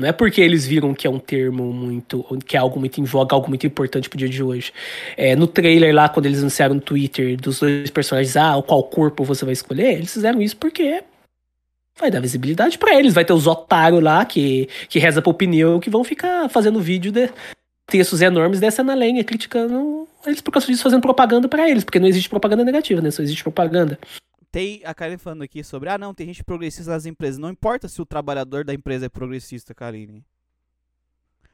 [0.00, 2.24] Não é porque eles viram que é um termo muito.
[2.46, 4.72] que é algo muito em voga, algo muito importante pro dia de hoje.
[5.16, 9.24] É, no trailer lá, quando eles anunciaram no Twitter dos dois personagens, ah, qual corpo
[9.24, 11.02] você vai escolher, eles fizeram isso porque
[11.98, 13.12] vai dar visibilidade pra eles.
[13.12, 17.12] Vai ter os otários lá que, que reza pro pneu que vão ficar fazendo vídeo
[17.12, 17.30] de
[17.86, 21.98] textos enormes dessa na lenha, criticando eles por causa disso, fazendo propaganda pra eles, porque
[21.98, 23.10] não existe propaganda negativa, né?
[23.10, 23.98] Só existe propaganda.
[24.50, 27.38] Tem a Karine falando aqui sobre, ah, não, tem gente progressista nas empresas.
[27.38, 30.24] Não importa se o trabalhador da empresa é progressista, Karine.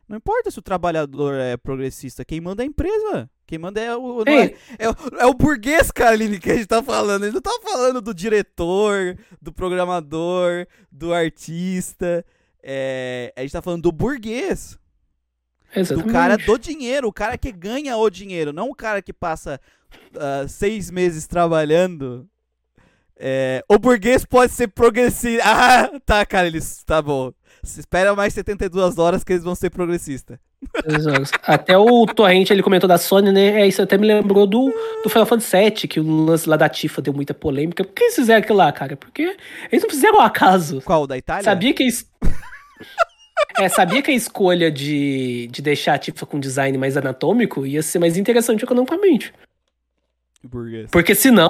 [0.09, 2.25] Não importa se o trabalhador é progressista.
[2.25, 3.29] Quem manda é a empresa.
[3.45, 4.23] Quem manda é o.
[4.23, 7.25] é, é, o é o burguês, Karine, que a gente tá falando.
[7.25, 12.25] A gente não tá falando do diretor, do programador, do artista.
[12.63, 14.79] É, a gente tá falando do burguês.
[15.75, 16.13] Do Exatamente.
[16.13, 19.61] cara do dinheiro, o cara que ganha o dinheiro, não o cara que passa
[20.15, 22.29] ah, seis meses trabalhando.
[23.19, 25.43] É, o burguês pode ser progressista.
[25.47, 26.83] Ah, tá, cara, eles.
[26.85, 27.33] Tá bom.
[27.65, 30.39] Se espera mais 72 horas que eles vão ser progressistas.
[31.43, 33.61] Até o Torrente ele comentou da Sony, né?
[33.63, 36.69] É, isso até me lembrou do, do Final Fantasy VII, que o lance lá da
[36.69, 37.85] Tifa deu muita polêmica.
[37.85, 38.97] Por que eles fizeram aquilo lá, cara?
[38.97, 39.37] Porque
[39.71, 40.81] eles não fizeram ao acaso.
[40.83, 41.03] Qual?
[41.03, 41.43] o Da Itália?
[41.45, 42.07] Sabia que a es-
[43.59, 47.83] É, sabia que a escolha de, de deixar a Tifa com design mais anatômico ia
[47.83, 49.33] ser mais interessante economicamente.
[50.47, 50.91] Burguês.
[50.91, 51.49] Porque senão,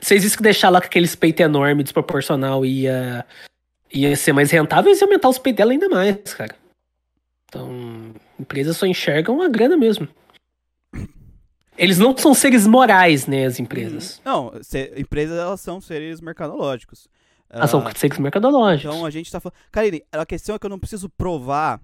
[0.00, 3.24] vocês dizem que deixar lá com aquele peito enorme, desproporcional, ia,
[3.92, 6.54] ia ser mais rentável, iam aumentar os peitos dela ainda mais, cara.
[7.48, 10.08] Então, empresas só enxergam a grana mesmo.
[11.78, 14.20] Eles não são seres morais, né, as empresas.
[14.24, 17.06] Não, se- empresas elas são seres mercadológicos.
[17.50, 18.90] Elas são Ah, seres mercadológicos.
[18.94, 19.56] Então a gente tá falando.
[19.70, 21.80] Karine, a questão é que eu não preciso provar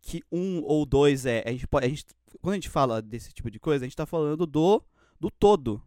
[0.00, 1.42] que um ou dois é.
[1.44, 2.04] A gente pode, a gente,
[2.40, 4.82] quando a gente fala desse tipo de coisa, a gente tá falando do,
[5.20, 5.82] do todo.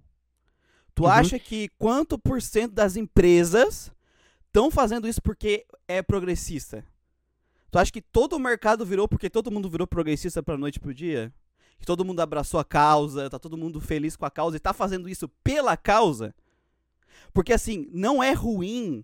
[0.95, 1.09] Tu Uhum.
[1.09, 3.91] acha que quanto por cento das empresas
[4.47, 6.83] estão fazendo isso porque é progressista?
[7.69, 10.93] Tu acha que todo o mercado virou porque todo mundo virou progressista pra noite pro
[10.93, 11.33] dia?
[11.77, 14.71] que todo mundo abraçou a causa, tá todo mundo feliz com a causa e tá
[14.71, 16.33] fazendo isso pela causa.
[17.33, 19.03] Porque assim, não é ruim,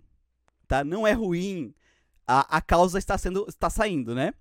[0.66, 0.82] tá?
[0.82, 1.74] Não é ruim
[2.26, 4.32] a, a causa está sendo está saindo, né?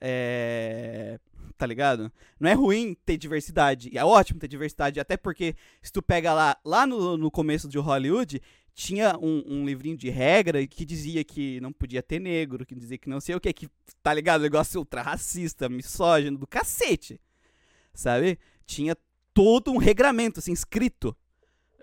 [0.00, 1.18] É,
[1.56, 2.10] tá ligado?
[2.38, 6.56] Não é ruim ter diversidade, é ótimo ter diversidade, até porque se tu pega lá,
[6.64, 8.40] lá no, no começo de Hollywood,
[8.74, 12.98] tinha um, um, livrinho de regra que dizia que não podia ter negro, que dizia
[12.98, 13.68] que não sei o que, que
[14.02, 14.42] tá ligado?
[14.42, 17.20] Negócio ultra racista, misógino do cacete,
[17.94, 18.38] sabe?
[18.66, 18.96] Tinha
[19.32, 21.16] todo um regramento, assim, escrito.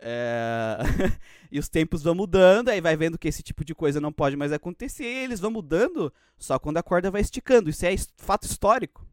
[0.01, 0.77] É...
[1.49, 4.35] e os tempos vão mudando, aí vai vendo que esse tipo de coisa não pode
[4.35, 7.69] mais acontecer, e eles vão mudando só quando a corda vai esticando.
[7.69, 9.07] Isso é fato histórico.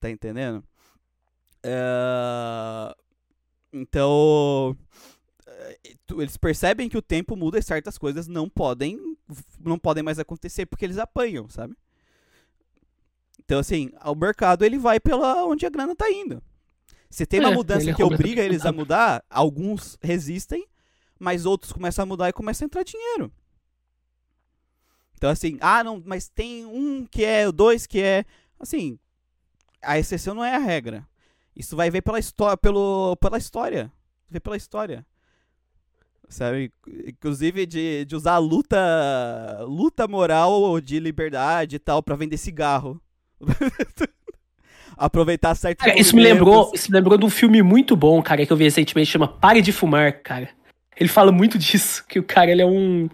[0.00, 0.64] Tá entendendo?
[1.62, 2.94] É...
[3.72, 4.76] Então
[6.16, 9.16] eles percebem que o tempo muda e certas coisas não podem
[9.60, 11.76] não podem mais acontecer porque eles apanham, sabe?
[13.44, 16.42] Então assim, o mercado ele vai pela onde a grana tá indo.
[17.10, 20.66] Se tem uma é, mudança que obriga eles a mudar, alguns resistem,
[21.18, 23.32] mas outros começam a mudar e começa a entrar dinheiro.
[25.14, 28.24] Então assim, ah, não, mas tem um que é, dois que é,
[28.58, 28.98] assim,
[29.82, 31.06] a exceção não é a regra.
[31.54, 33.92] Isso vai ver pela história, pelo pela história,
[34.28, 35.04] ver pela história
[36.30, 36.72] sabe?
[37.06, 38.78] Inclusive de, de usar luta
[39.62, 43.00] luta moral de liberdade e tal para vender cigarro.
[44.96, 45.78] Aproveitar certo.
[45.78, 48.56] Cara, isso me lembrou, isso me lembrou de um filme muito bom, cara, que eu
[48.56, 50.50] vi recentemente, chama Pare de Fumar, cara.
[50.96, 53.08] Ele fala muito disso, que o cara ele é um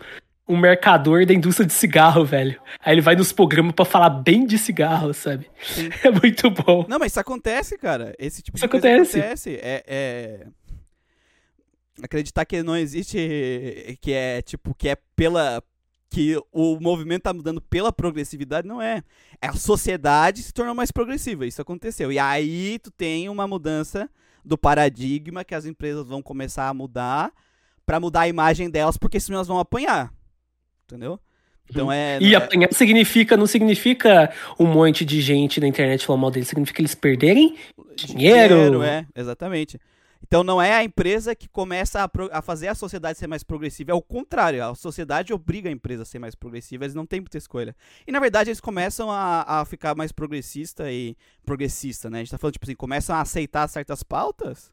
[0.49, 2.61] um mercador da indústria de cigarro, velho.
[2.85, 5.51] Aí ele vai nos programas para falar bem de cigarro, sabe?
[5.63, 5.91] Sim.
[6.05, 6.87] É muito bom.
[6.89, 8.15] Não, mas isso acontece, cara.
[8.19, 9.13] Esse tipo isso de acontece.
[9.13, 9.59] coisa acontece.
[9.61, 10.47] É, é,
[12.03, 15.63] acreditar que não existe que é tipo que é pela
[16.09, 19.03] que o movimento tá mudando pela progressividade não é.
[19.41, 22.13] É a sociedade se tornou mais progressiva, isso aconteceu.
[22.13, 24.09] E aí tu tem uma mudança
[24.45, 27.33] do paradigma que as empresas vão começar a mudar
[27.85, 30.13] para mudar a imagem delas, porque senão elas vão apanhar.
[30.87, 31.21] Entendeu?
[31.69, 32.19] Então é.
[32.21, 36.49] E é apanhar significa, não significa um monte de gente na internet falando mal deles,
[36.49, 37.57] significa eles perderem
[37.97, 38.55] dinheiro.
[38.55, 39.79] dinheiro é, exatamente.
[40.23, 43.93] Então não é a empresa que começa a, a, fazer a sociedade ser mais progressiva,
[43.93, 47.21] é o contrário, a sociedade obriga a empresa a ser mais progressiva, eles não têm
[47.21, 47.77] muita escolha.
[48.07, 52.19] E na verdade eles começam a, a ficar mais progressista e progressista, né?
[52.19, 54.73] A gente tá falando, tipo assim, começam a aceitar certas pautas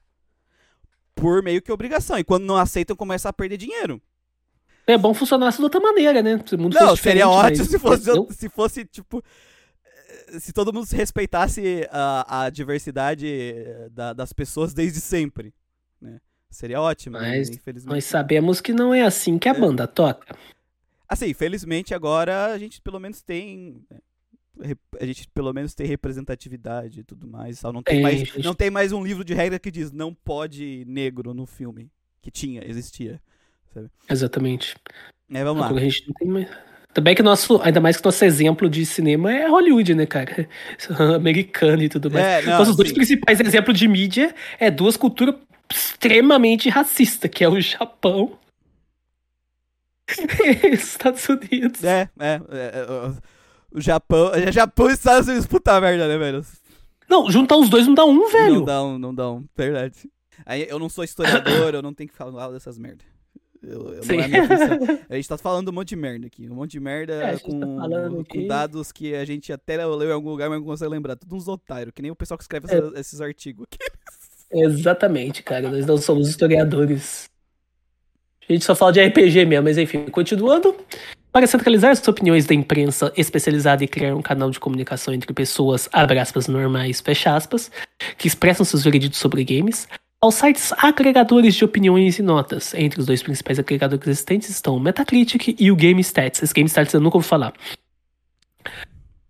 [1.14, 4.02] por meio que obrigação, e quando não aceitam começam a perder dinheiro.
[4.86, 6.40] É bom funcionar de outra maneira, né?
[6.46, 9.24] Se não, seria ótimo se fosse, se fosse, tipo,
[10.40, 15.54] se todo mundo respeitasse a, a diversidade eh, da, das pessoas desde sempre,
[16.02, 16.20] né?
[16.50, 17.30] Seria ótimo, né?
[17.30, 17.56] mas, né?
[17.56, 17.94] infelizmente.
[17.94, 19.60] Nós sabemos que não é assim que a é.
[19.60, 20.38] banda toca.
[21.08, 24.00] Assim, felizmente agora a gente pelo menos tem né?
[25.00, 27.62] a gente pelo menos tem representatividade e tudo mais.
[27.64, 28.44] Não tem, é, mais, gente...
[28.44, 31.92] não tem mais um livro de regra que diz não pode negro no filme.
[32.22, 33.22] Que tinha, existia.
[33.74, 33.90] Sabe?
[34.10, 34.76] Exatamente.
[35.34, 35.70] É, vamos lá.
[35.70, 36.48] A gente não tem mais...
[36.94, 40.48] Também que nosso, ainda mais que nosso exemplo de cinema é Hollywood, né, cara?
[41.16, 42.24] Americano e tudo mais.
[42.24, 45.36] É, não, então, os dois principais exemplos de mídia é duas culturas
[45.72, 48.38] extremamente racistas, que é o Japão
[50.64, 51.84] e os Estados Unidos.
[51.84, 53.14] É, é, é, é
[53.74, 56.46] o Japão, é Japão e Estados Unidos, puta merda, né, velho?
[57.10, 58.56] Não, juntar os dois não dá um, velho.
[58.56, 60.10] Não dá um, não dá um, verdade.
[60.46, 63.13] Aí eu não sou historiador, eu não tenho que falar dessas merdas.
[63.66, 66.50] Eu, eu é a gente tá falando um monte de merda aqui.
[66.50, 70.12] Um monte de merda é, com, tá com dados que a gente até leu em
[70.12, 71.16] algum lugar, mas não consegue lembrar.
[71.16, 73.00] Tudo uns otários, que nem o pessoal que escreve é.
[73.00, 73.78] esses artigos aqui.
[74.52, 75.70] Exatamente, cara.
[75.70, 77.30] Nós não somos historiadores.
[78.48, 80.76] A gente só fala de RPG mesmo, mas enfim, continuando.
[81.32, 85.90] Para centralizar as opiniões da imprensa especializada e criar um canal de comunicação entre pessoas,
[85.92, 87.72] abre aspas, normais, fecha aspas,
[88.20, 89.88] que expressam seus vereditos sobre games,
[90.24, 92.74] aos sites agregadores de opiniões e notas.
[92.74, 96.42] Entre os dois principais agregadores existentes estão o Metacritic e o GameStats.
[96.42, 97.52] Esse GameStats eu nunca ouvi falar.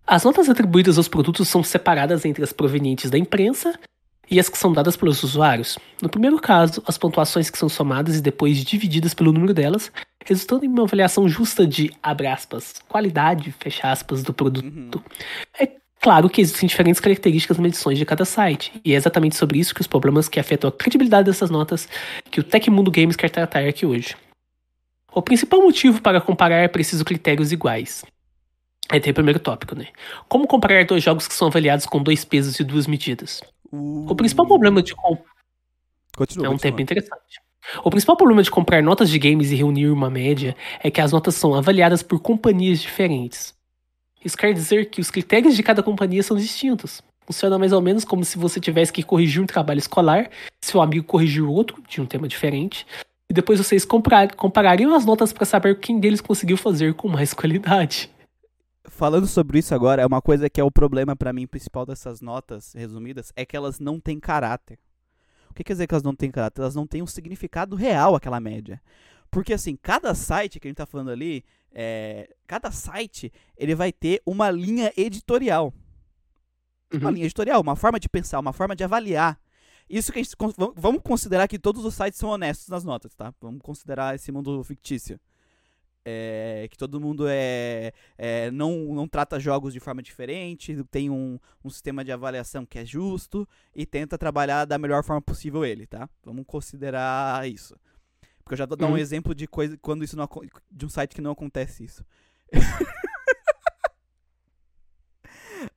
[0.06, 3.76] As notas atribuídas aos produtos são separadas entre as provenientes da imprensa
[4.30, 5.76] e as que são dadas pelos usuários.
[6.00, 9.90] No primeiro caso, as pontuações que são somadas e depois divididas pelo número delas,
[10.24, 14.64] resultando em uma avaliação justa de, aspas, qualidade, fecha aspas, do produto.
[14.64, 15.02] Uhum.
[15.58, 15.72] É
[16.04, 19.74] Claro que existem diferentes características nas medições de cada site, e é exatamente sobre isso
[19.74, 21.88] que os problemas que afetam a credibilidade dessas notas
[22.30, 24.14] que o Tecmundo Games quer tratar aqui hoje.
[25.14, 28.04] O principal motivo para comparar é preciso critérios iguais.
[28.90, 29.86] Aí tem o primeiro tópico, né?
[30.28, 33.40] Como comparar dois jogos que são avaliados com dois pesos e duas medidas?
[33.72, 34.04] Uh...
[34.06, 35.38] O principal problema de Continua,
[36.18, 36.58] é um continua.
[36.58, 37.40] tempo interessante.
[37.82, 41.12] O principal problema de comprar notas de games e reunir uma média é que as
[41.12, 43.54] notas são avaliadas por companhias diferentes.
[44.24, 47.02] Isso quer dizer que os critérios de cada companhia são distintos.
[47.26, 51.06] Funciona mais ou menos como se você tivesse que corrigir um trabalho escolar, seu amigo
[51.06, 52.86] corrigiu outro, de um tema diferente,
[53.28, 57.32] e depois vocês comprar, comparariam as notas para saber quem deles conseguiu fazer com mais
[57.34, 58.10] qualidade.
[58.86, 62.20] Falando sobre isso agora, é uma coisa que é o problema para mim principal dessas
[62.20, 64.78] notas resumidas, é que elas não têm caráter.
[65.50, 66.60] O que quer dizer que elas não têm caráter?
[66.60, 68.80] Elas não têm um significado real, aquela média.
[69.30, 71.44] Porque assim, cada site que a gente tá falando ali,
[71.74, 75.74] é, cada site, ele vai ter uma linha editorial.
[76.92, 77.00] Uhum.
[77.00, 79.38] Uma linha editorial, uma forma de pensar, uma forma de avaliar.
[79.90, 80.34] Isso que a gente.
[80.76, 83.34] Vamos considerar que todos os sites são honestos nas notas, tá?
[83.40, 85.20] Vamos considerar esse mundo fictício.
[86.06, 91.38] É, que todo mundo é, é, não, não trata jogos de forma diferente, tem um,
[91.64, 95.86] um sistema de avaliação que é justo e tenta trabalhar da melhor forma possível ele,
[95.86, 96.06] tá?
[96.22, 97.74] Vamos considerar isso.
[98.44, 98.92] Porque eu já vou dar uhum.
[98.92, 100.28] um exemplo de coisa quando isso não,
[100.70, 102.04] de um site que não acontece isso.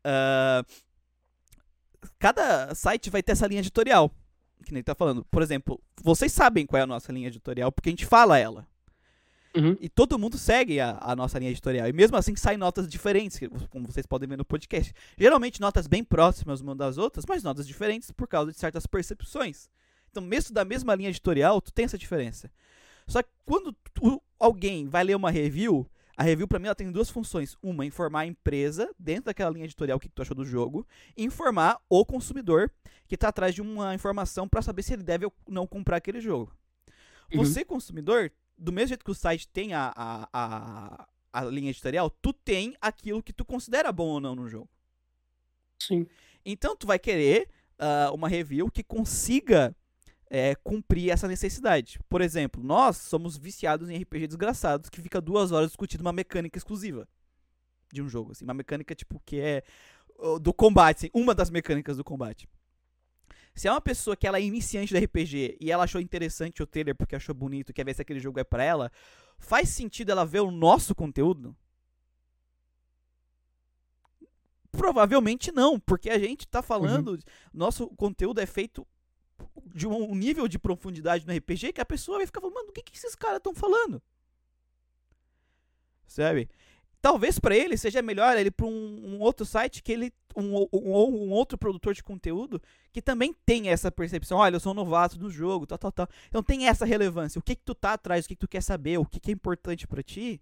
[0.06, 0.66] uh,
[2.20, 4.12] cada site vai ter essa linha editorial,
[4.66, 5.24] que nem tá falando.
[5.32, 8.68] Por exemplo, vocês sabem qual é a nossa linha editorial porque a gente fala ela.
[9.56, 9.78] Uhum.
[9.80, 11.88] E todo mundo segue a, a, nossa linha editorial.
[11.88, 13.40] E mesmo assim saem notas diferentes,
[13.70, 14.94] como vocês podem ver no podcast.
[15.18, 19.70] Geralmente notas bem próximas uma das outras, mas notas diferentes por causa de certas percepções.
[20.10, 22.52] Então, mesmo da mesma linha editorial, tu tem essa diferença.
[23.08, 26.92] Só que quando tu, alguém vai ler uma review, a review para mim ela tem
[26.92, 27.56] duas funções.
[27.62, 30.86] Uma, informar a empresa dentro daquela linha editorial o que, tu achou do jogo,
[31.16, 32.72] e informar o consumidor
[33.08, 36.20] que está atrás de uma informação para saber se ele deve ou não comprar aquele
[36.20, 36.54] jogo.
[37.32, 37.44] Uhum.
[37.44, 42.10] Você, consumidor, do mesmo jeito que o site tem a, a, a, a linha editorial,
[42.10, 44.70] tu tem aquilo que tu considera bom ou não no jogo.
[45.80, 46.08] Sim.
[46.44, 47.50] Então tu vai querer
[47.80, 49.76] uh, uma review que consiga
[50.30, 52.00] é, cumprir essa necessidade.
[52.10, 56.58] Por exemplo, nós somos viciados em RPG desgraçados que fica duas horas discutindo uma mecânica
[56.58, 57.08] exclusiva
[57.92, 59.64] de um jogo, assim, uma mecânica tipo que é
[60.42, 62.50] do combate, assim, uma das mecânicas do combate.
[63.54, 66.68] Se é uma pessoa que ela é iniciante do RPG e ela achou interessante o
[66.68, 68.92] trailer porque achou bonito, quer ver se aquele jogo é para ela,
[69.40, 71.56] faz sentido ela ver o nosso conteúdo?
[74.72, 77.20] Provavelmente não, porque a gente tá falando, uhum.
[77.52, 78.86] nosso conteúdo é feito
[79.74, 82.72] de um nível de profundidade no RPG que a pessoa vai ficar falando, mano, o
[82.72, 84.02] que, que esses caras estão falando?
[86.08, 86.50] Sabe?
[87.02, 90.70] Talvez para ele seja melhor ele para um, um, outro site que ele um, um,
[90.74, 92.62] um, outro produtor de conteúdo
[92.92, 96.10] que também tem essa percepção, olha, eu sou um novato do jogo, tal, tal, tal.
[96.28, 97.40] Então tem essa relevância.
[97.40, 99.32] O que que tu tá atrás, o que que tu quer saber, o que que
[99.32, 100.42] é importante para ti?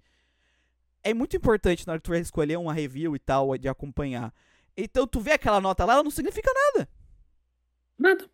[1.04, 4.34] É muito importante na hora que tu vai escolher uma review e tal de acompanhar.
[4.78, 6.89] Então tu vê aquela nota lá, ela não significa nada.
[7.98, 8.30] Nada.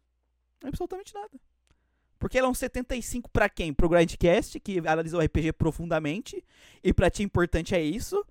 [0.64, 1.32] Absolutamente nada.
[2.20, 3.74] Porque ela é um 75 para quem?
[3.74, 6.43] Pro Grindcast, que analisa o RPG profundamente,
[6.84, 8.24] e pra ti importante é isso.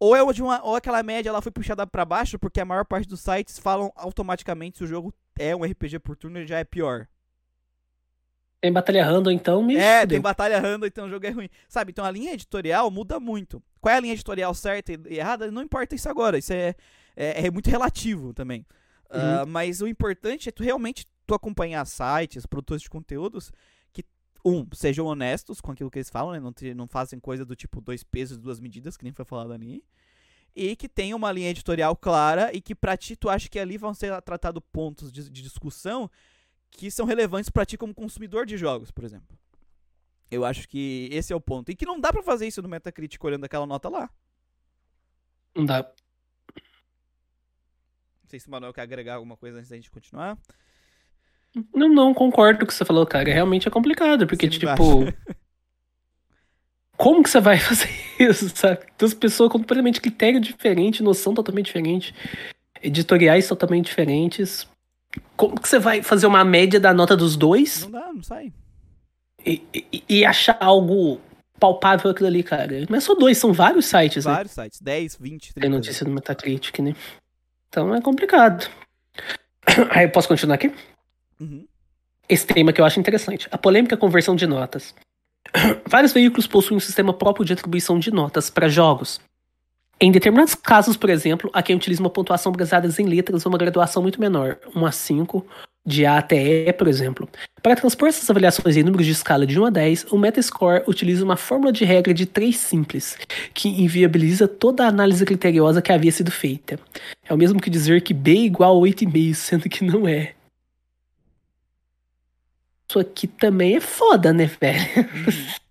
[0.00, 2.84] Ou é de uma, ou aquela média ela foi puxada para baixo, porque a maior
[2.84, 6.64] parte dos sites falam automaticamente se o jogo é um RPG por turno, já é
[6.64, 7.06] pior.
[8.60, 10.16] Tem batalha random, então me É, fudeu.
[10.16, 11.48] tem batalha random, então o jogo é ruim.
[11.68, 13.62] Sabe, então a linha editorial muda muito.
[13.80, 15.48] Qual é a linha editorial certa e errada?
[15.50, 16.74] Não importa isso agora, isso é,
[17.16, 18.66] é, é muito relativo também.
[19.10, 19.42] Uhum.
[19.42, 23.52] Uh, mas o importante é tu realmente tu acompanhar sites, produtores de conteúdos
[23.92, 24.04] que,
[24.44, 26.40] um, sejam honestos com aquilo que eles falam, né?
[26.40, 29.52] Não, te, não fazem coisa do tipo dois pesos, duas medidas, que nem foi falado
[29.52, 29.84] ali.
[30.54, 33.76] E que tenha uma linha editorial clara e que pra ti tu acha que ali
[33.76, 36.10] vão ser tratados pontos de, de discussão
[36.70, 39.38] que são relevantes para ti como consumidor de jogos, por exemplo.
[40.30, 41.70] Eu acho que esse é o ponto.
[41.70, 44.10] E que não dá para fazer isso no Metacritic olhando aquela nota lá.
[45.54, 45.90] Não dá.
[48.28, 50.36] Não sei se o Manuel quer agregar alguma coisa antes da gente continuar.
[51.74, 53.32] Não, não concordo com o que você falou, cara.
[53.32, 54.76] Realmente é complicado, porque, Sim, tipo.
[56.94, 57.88] como que você vai fazer
[58.20, 58.80] isso, sabe?
[58.98, 62.14] Duas pessoas com completamente critério diferente, noção totalmente diferente,
[62.82, 64.68] editoriais totalmente diferentes.
[65.34, 67.84] Como que você vai fazer uma média da nota dos dois?
[67.84, 68.52] Não dá, não sai.
[69.42, 71.18] E, e, e achar algo
[71.58, 72.84] palpável aquilo ali, cara.
[72.90, 74.34] Não é só dois, são vários sites, vários né?
[74.34, 75.60] Vários sites, 10, 20, 30.
[75.62, 76.94] Tem notícia do Metacritic, né?
[77.68, 78.68] Então é complicado.
[79.90, 80.72] Aí eu posso continuar aqui?
[81.40, 81.66] Uhum.
[82.28, 83.48] Esse tema que eu acho interessante.
[83.50, 84.94] A polêmica conversão de notas.
[85.86, 89.20] Vários veículos possuem um sistema próprio de atribuição de notas para jogos.
[90.00, 93.58] Em determinados casos, por exemplo, há quem utiliza uma pontuação baseada em letras ou uma
[93.58, 95.46] graduação muito menor, 1 a 5,
[95.88, 97.28] de A até E, por exemplo.
[97.62, 101.24] Para transpor essas avaliações em números de escala de 1 a 10, o Metascore utiliza
[101.24, 103.16] uma fórmula de regra de 3 simples,
[103.52, 106.78] que inviabiliza toda a análise criteriosa que havia sido feita.
[107.28, 110.34] É o mesmo que dizer que B é igual a 8,5, sendo que não é.
[112.88, 114.80] Isso aqui também é foda, né, velho?
[114.96, 115.68] Uhum.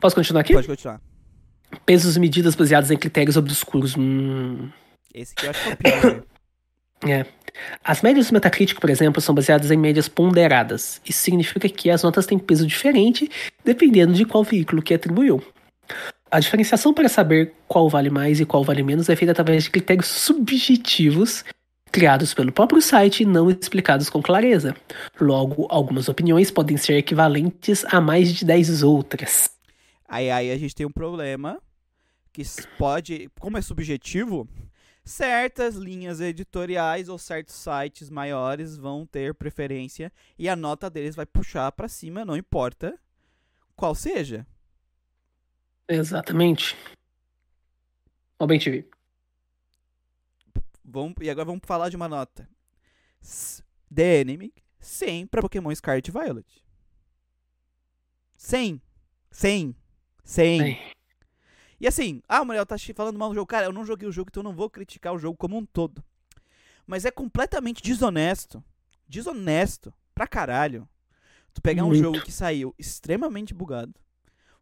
[0.00, 0.52] Posso continuar aqui?
[0.52, 1.00] Pode continuar.
[1.86, 3.96] Pesos e medidas baseados em critérios obscuros.
[3.96, 4.68] Hum.
[5.14, 6.24] Esse que eu acho que é o pior.
[7.06, 7.26] É.
[7.84, 11.00] As médias do Metacritic, por exemplo, são baseadas em médias ponderadas.
[11.06, 13.30] Isso significa que as notas têm peso diferente
[13.64, 15.42] dependendo de qual veículo que atribuiu.
[16.30, 19.70] A diferenciação para saber qual vale mais e qual vale menos é feita através de
[19.70, 21.44] critérios subjetivos
[21.92, 24.74] criados pelo próprio site e não explicados com clareza.
[25.20, 29.50] Logo, algumas opiniões podem ser equivalentes a mais de 10 outras.
[30.08, 31.60] Aí, aí a gente tem um problema
[32.32, 32.42] que
[32.78, 34.48] pode, como é subjetivo,
[35.04, 41.26] certas linhas editoriais ou certos sites maiores vão ter preferência e a nota deles vai
[41.26, 42.98] puxar pra cima, não importa
[43.74, 44.46] qual seja.
[45.88, 46.76] Exatamente.
[48.38, 48.88] Ó, bem TV.
[50.84, 52.48] Vamos, e agora vamos falar de uma nota.
[53.92, 56.64] The Enemy 100 pra Pokémon Scarlet Violet.
[58.36, 58.80] 100.
[59.30, 59.76] 100.
[60.24, 60.58] 100.
[60.58, 60.78] Bem,
[61.82, 63.46] E assim, ah, Muriel tá falando mal do jogo.
[63.48, 65.66] Cara, eu não joguei o jogo, então eu não vou criticar o jogo como um
[65.66, 66.00] todo.
[66.86, 68.62] Mas é completamente desonesto.
[69.08, 69.92] Desonesto.
[70.14, 70.88] Pra caralho.
[71.52, 72.00] Tu pegar um Muito.
[72.00, 73.94] jogo que saiu extremamente bugado.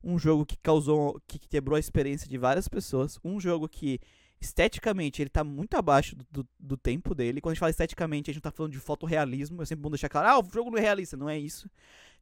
[0.02, 1.20] Um jogo que causou.
[1.28, 3.18] que quebrou a experiência de várias pessoas.
[3.22, 4.00] Um jogo que,
[4.40, 7.42] esteticamente, ele tá muito abaixo do, do, do tempo dele.
[7.42, 9.60] Quando a gente fala esteticamente, a gente não tá falando de fotorrealismo.
[9.60, 11.18] É sempre bom deixar claro, ah, o jogo não é realista.
[11.18, 11.68] Não é isso.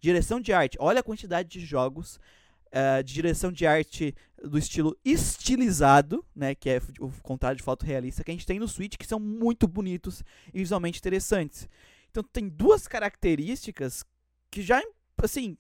[0.01, 0.76] Direção de arte.
[0.80, 2.18] Olha a quantidade de jogos
[2.73, 7.85] eh, de direção de arte do estilo estilizado, né, que é o contrário de foto
[7.85, 11.69] realista, que a gente tem no Switch, que são muito bonitos e visualmente interessantes.
[12.11, 14.05] Então tem duas características
[14.51, 14.81] que já,
[15.23, 15.57] assim,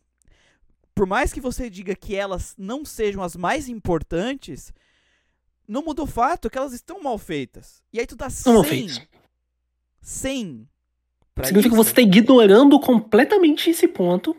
[0.94, 4.72] por mais que você diga que elas não sejam as mais importantes,
[5.66, 7.82] não muda o fato que elas estão mal feitas.
[7.92, 9.08] E aí tu dá mal 100, feitas.
[10.00, 10.68] 100
[11.34, 11.84] pra Significa que isso.
[11.84, 14.36] você está ignorando completamente esse ponto.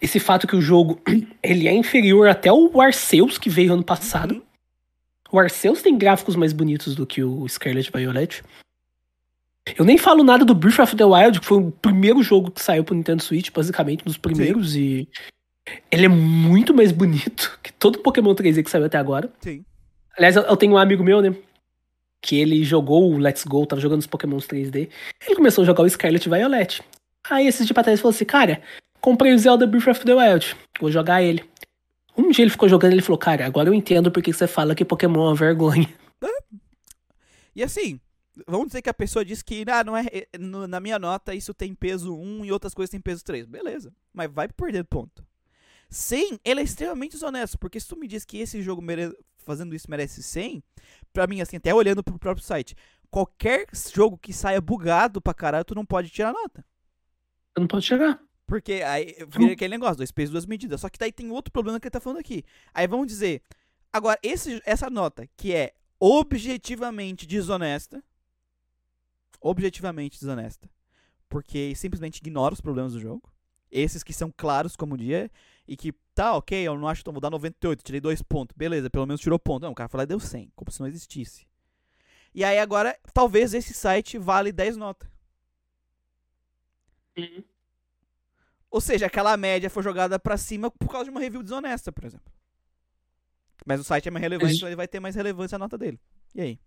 [0.00, 1.00] Esse fato que o jogo
[1.42, 4.34] ele é inferior até o Arceus que veio ano passado.
[4.34, 4.42] Uhum.
[5.32, 8.42] O Arceus tem gráficos mais bonitos do que o Scarlet Violet.
[9.76, 12.62] Eu nem falo nada do Breath of the Wild, que foi o primeiro jogo que
[12.62, 15.08] saiu pro Nintendo Switch, basicamente, um dos primeiros, e
[15.90, 19.28] ele é muito mais bonito que todo Pokémon 3D que saiu até agora.
[19.40, 19.64] Sim.
[20.16, 21.34] Aliás, eu- tenho um amigo meu, né?
[22.22, 24.88] Que ele jogou o Let's Go, tava jogando os Pokémons 3D.
[25.26, 26.82] Ele começou a jogar o Scarlet Violet.
[27.28, 28.62] Aí esses dias pra trás falou assim, cara,
[29.00, 31.48] comprei o Zelda Breath of the Wild, vou jogar ele.
[32.16, 34.74] Um dia ele ficou jogando e ele falou, cara, agora eu entendo porque você fala
[34.74, 35.88] que Pokémon é uma vergonha.
[37.54, 37.98] E assim,
[38.46, 41.54] vamos dizer que a pessoa diz que ah, não é, é, na minha nota isso
[41.54, 43.46] tem peso 1 e outras coisas tem peso 3.
[43.46, 45.24] Beleza, mas vai perder ponto.
[45.88, 49.74] Sim, ele é extremamente desonesto, porque se tu me diz que esse jogo mere- fazendo
[49.74, 50.62] isso merece 100,
[51.14, 52.76] pra mim, assim, até olhando pro próprio site,
[53.10, 56.62] qualquer jogo que saia bugado pra caralho, tu não pode tirar nota.
[57.56, 58.20] Eu não posso chegar.
[58.46, 60.80] Porque aí vira aquele negócio, dois pesos, duas medidas.
[60.80, 62.44] Só que daí tem outro problema que ele tá falando aqui.
[62.72, 63.42] Aí vamos dizer,
[63.92, 68.02] agora, esse, essa nota que é objetivamente desonesta,
[69.40, 70.70] objetivamente desonesta,
[71.28, 73.32] porque simplesmente ignora os problemas do jogo,
[73.70, 75.30] esses que são claros como o dia,
[75.66, 78.54] e que, tá, ok, eu não acho que eu vou dar 98, tirei dois pontos,
[78.56, 79.62] beleza, pelo menos tirou ponto.
[79.62, 81.46] Não, o cara falou, deu 100, como se não existisse.
[82.32, 85.08] E aí agora, talvez esse site vale 10 notas.
[88.76, 92.04] Ou seja, aquela média foi jogada pra cima por causa de uma review desonesta, por
[92.04, 92.30] exemplo.
[93.64, 95.98] Mas o site é mais relevante, então ele vai ter mais relevância a nota dele.
[96.34, 96.58] E aí?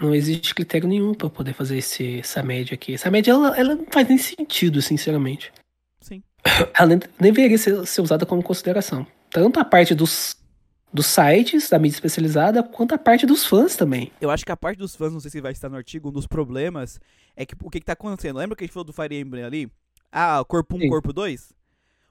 [0.00, 2.94] Não existe critério nenhum pra poder fazer esse, essa média aqui.
[2.94, 5.52] Essa média, ela, ela não faz nem sentido, sinceramente.
[6.00, 6.22] Sim.
[6.78, 9.04] Ela nem deveria ser, ser usada como consideração.
[9.28, 10.36] Tanto a parte dos,
[10.92, 14.12] dos sites, da mídia especializada, quanto a parte dos fãs também.
[14.20, 16.12] Eu acho que a parte dos fãs, não sei se vai estar no artigo, um
[16.12, 17.00] dos problemas
[17.34, 18.36] é que o que, que tá acontecendo?
[18.36, 19.68] Lembra que a gente falou do Fire Emblem ali?
[20.10, 20.88] Ah, corpo 1, Sim.
[20.88, 21.52] corpo 2?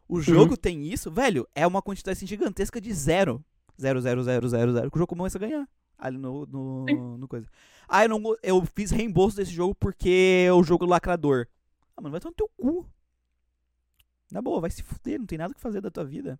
[0.08, 3.44] O jogo tem isso, velho, é uma quantidade assim, gigantesca de zero.
[3.80, 4.90] Zero, zero, zero, zero, zero.
[4.90, 5.68] Que o jogo começa a ganhar.
[5.98, 7.48] Ali no, no, no coisa.
[7.88, 11.48] Ah, eu, não, eu fiz reembolso desse jogo porque é o jogo lacrador.
[11.96, 12.86] Ah, mano, vai tomar no teu cu.
[14.32, 16.40] Na boa, vai se fuder, não tem nada que fazer da tua vida.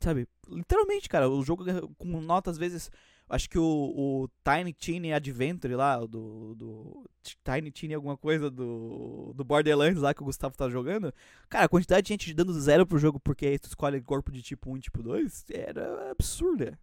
[0.00, 0.28] Sabe?
[0.48, 1.64] Literalmente, cara, o jogo
[1.96, 2.90] com nota, às vezes.
[3.28, 7.10] Acho que o, o Tiny Teen Adventure lá, o do, do.
[7.44, 9.34] Tiny Teen alguma coisa do.
[9.34, 11.12] Do Borderlands lá que o Gustavo tá jogando.
[11.48, 14.40] Cara, a quantidade de gente dando zero pro jogo porque aí tu escolhe corpo de
[14.40, 16.78] tipo 1 e tipo 2 era absurda.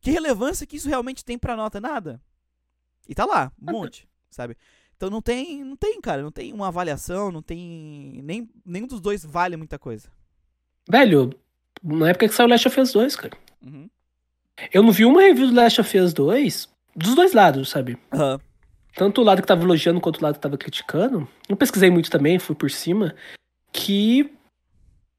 [0.00, 1.80] Que relevância que isso realmente tem pra nota?
[1.80, 2.20] Nada.
[3.08, 4.56] E tá lá, um monte, sabe?
[4.96, 8.20] Então não tem, não tem, cara, não tem uma avaliação, não tem.
[8.22, 10.08] Nem, nenhum dos dois vale muita coisa.
[10.88, 11.30] Velho,
[11.82, 13.36] na época que saiu Last of Us 2, cara.
[13.64, 13.88] Uhum.
[14.72, 17.98] Eu não vi uma review do Last of Us 2 dos dois lados, sabe?
[18.12, 18.40] Aham.
[18.94, 21.26] Tanto o lado que tava elogiando quanto o lado que tava criticando.
[21.48, 23.14] Não pesquisei muito também, fui por cima.
[23.72, 24.30] Que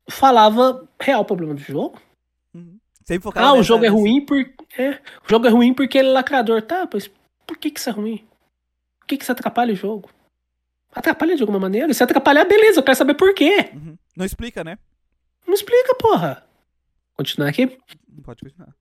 [0.08, 2.00] falava real problema do jogo.
[2.54, 2.78] Uhum.
[3.04, 4.38] Sempre Ah, o jogo é ruim por...
[4.78, 4.92] é,
[5.26, 6.62] o jogo é ruim porque ele é lacrador.
[6.62, 7.10] Tá, mas
[7.48, 8.18] por que que isso é ruim?
[9.00, 10.10] Por que que isso atrapalha o jogo?
[10.94, 11.92] Atrapalha de alguma maneira?
[11.94, 13.72] Se atrapalhar, beleza, eu quero saber por quê.
[13.74, 13.98] Uhum.
[14.16, 14.78] Não explica, né?
[15.48, 16.46] Não explica, porra.
[17.16, 17.76] Continuar aqui.
[18.08, 18.76] Não pode continuar.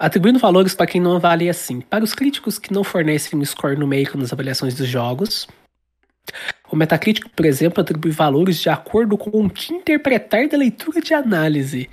[0.00, 1.82] Atribuindo valores para quem não avalia assim.
[1.82, 5.46] Para os críticos que não fornecem um score numérico nas avaliações dos jogos,
[6.72, 11.12] o Metacritic, por exemplo, atribui valores de acordo com o que interpretar da leitura de
[11.12, 11.90] análise.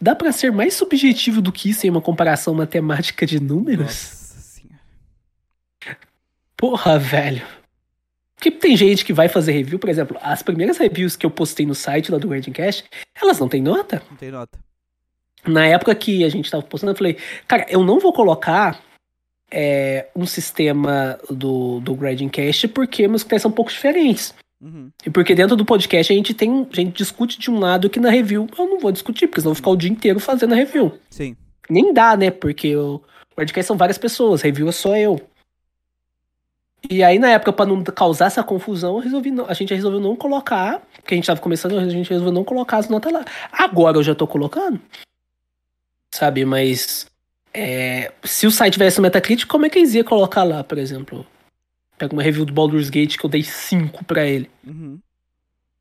[0.00, 3.86] Dá para ser mais subjetivo do que isso em uma comparação matemática de números?
[3.86, 5.98] Nossa senhora.
[6.56, 7.44] Porra, velho.
[8.36, 11.66] Porque tem gente que vai fazer review, por exemplo, as primeiras reviews que eu postei
[11.66, 12.84] no site lá do Grading Cast,
[13.20, 14.00] elas não têm nota.
[14.08, 14.67] Não tem nota.
[15.46, 17.16] Na época que a gente tava postando, eu falei,
[17.46, 18.80] cara, eu não vou colocar
[19.50, 24.34] é, um sistema do, do Grading Cast porque meus critérios são um pouco diferentes.
[24.60, 24.90] Uhum.
[25.06, 26.66] E porque dentro do podcast a gente tem.
[26.70, 29.50] A gente discute de um lado que na review eu não vou discutir, porque senão
[29.50, 30.98] eu vou ficar o dia inteiro fazendo a review.
[31.10, 31.36] Sim.
[31.70, 32.30] Nem dá, né?
[32.30, 33.00] Porque o
[33.36, 35.20] podcast são várias pessoas, review é só eu.
[36.90, 40.00] E aí, na época, pra não causar essa confusão, eu resolvi não- a gente resolveu
[40.00, 43.24] não colocar, porque a gente tava começando, a gente resolveu não colocar as notas lá.
[43.52, 44.80] Agora eu já tô colocando.
[46.18, 47.06] Sabe, mas.
[47.54, 50.76] é, se o site tivesse o Metacritic, como é que eles iam colocar lá, por
[50.76, 51.24] exemplo?
[51.96, 54.50] Pega uma review do Baldur's Gate que eu dei 5 pra ele.
[54.66, 54.98] Uhum.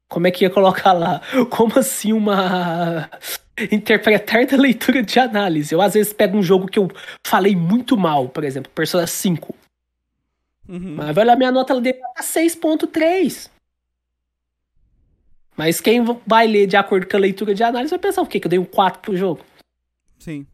[0.08, 1.22] Como é que ia colocar lá?
[1.50, 3.10] Como assim uma.
[3.72, 5.74] Interpretar da leitura de análise?
[5.74, 6.88] Eu às vezes pego um jogo que eu
[7.26, 9.56] falei muito mal, por exemplo, Persona 5.
[10.70, 10.96] Uhum.
[10.98, 13.50] Mas vai olhar minha nota ela dele tá 6.3.
[15.56, 18.40] Mas quem vai ler de acordo com a leitura de análise vai pensar o quê?
[18.40, 19.44] Que eu dei um 4 pro jogo.
[20.28, 20.46] Sim.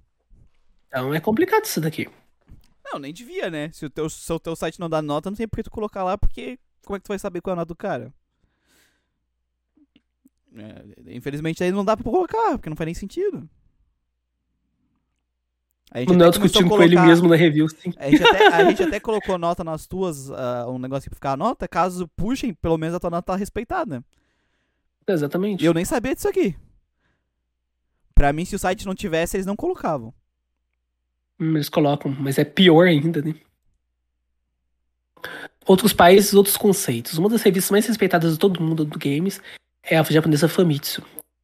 [0.87, 2.07] Então é complicado isso daqui.
[2.85, 3.71] Não, nem devia, né?
[3.71, 5.71] Se o, teu, se o teu site não dá nota, não tem por que tu
[5.71, 8.13] colocar lá, porque como é que tu vai saber qual é a nota do cara?
[10.55, 13.49] É, infelizmente aí não dá pra colocar, porque não faz nem sentido.
[15.89, 17.93] A gente O Nel até começou discutindo a com ele colocar- mesmo na review, sim.
[17.97, 21.31] A gente, até, a gente até colocou nota nas tuas, ah, um negócio pra ficar
[21.31, 24.05] a nota, caso puxem, pelo menos a tua nota tá respeitada.
[25.07, 25.63] Exatamente.
[25.63, 26.55] E eu nem sabia disso aqui.
[28.23, 30.13] Pra mim, se o site não tivesse, eles não colocavam.
[31.37, 33.35] Eles colocam, mas é pior ainda, né?
[35.67, 37.17] Outros países, outros conceitos.
[37.17, 39.41] Uma das revistas mais respeitadas de todo mundo do games
[39.83, 41.03] é a japonesa Famitsu.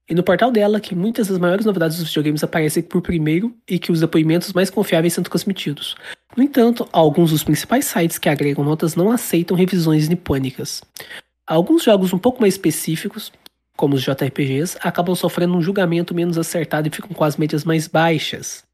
[0.09, 3.77] E no portal dela, que muitas das maiores novidades dos videogames aparecem por primeiro e
[3.77, 5.97] que os depoimentos mais confiáveis são transmitidos.
[6.33, 10.81] No entanto, alguns dos principais sites que agregam notas não aceitam revisões nipônicas.
[11.45, 13.33] Alguns jogos um pouco mais específicos,
[13.79, 17.87] como os JRPGs, acabam sofrendo um julgamento menos acertado e ficam com as médias mais
[17.87, 18.65] baixas.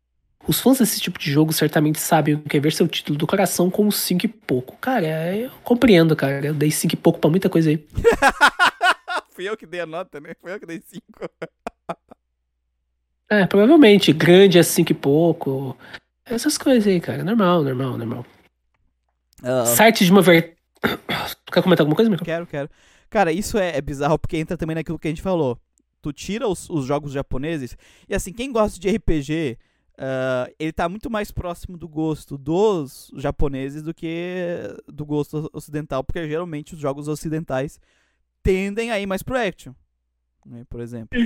[0.47, 3.27] Os fãs desse tipo de jogo certamente sabem o que é ver seu título do
[3.27, 4.75] coração com 5 e pouco.
[4.77, 6.47] Cara, eu compreendo, cara.
[6.47, 7.85] Eu dei 5 e pouco pra muita coisa aí.
[9.29, 10.33] Fui eu que dei a nota, né?
[10.41, 11.03] Fui eu que dei 5.
[13.29, 14.11] É, provavelmente.
[14.11, 15.77] Grande é 5 e pouco.
[16.25, 17.23] Essas coisas aí, cara.
[17.23, 18.25] Normal, normal, normal.
[19.67, 20.55] Site de uma ver...
[21.51, 22.25] Quer comentar alguma coisa, Michael?
[22.25, 22.69] Quero, quero.
[23.09, 25.59] Cara, isso é, é bizarro porque entra também naquilo que a gente falou.
[26.01, 27.75] Tu tira os, os jogos japoneses
[28.07, 29.57] e assim, quem gosta de RPG,
[29.97, 36.03] ah, ele tá muito mais próximo do gosto dos japoneses do que do gosto ocidental,
[36.03, 37.79] porque geralmente os jogos ocidentais
[38.43, 39.73] tendem a ir mais pro action,
[40.45, 41.17] né, por exemplo.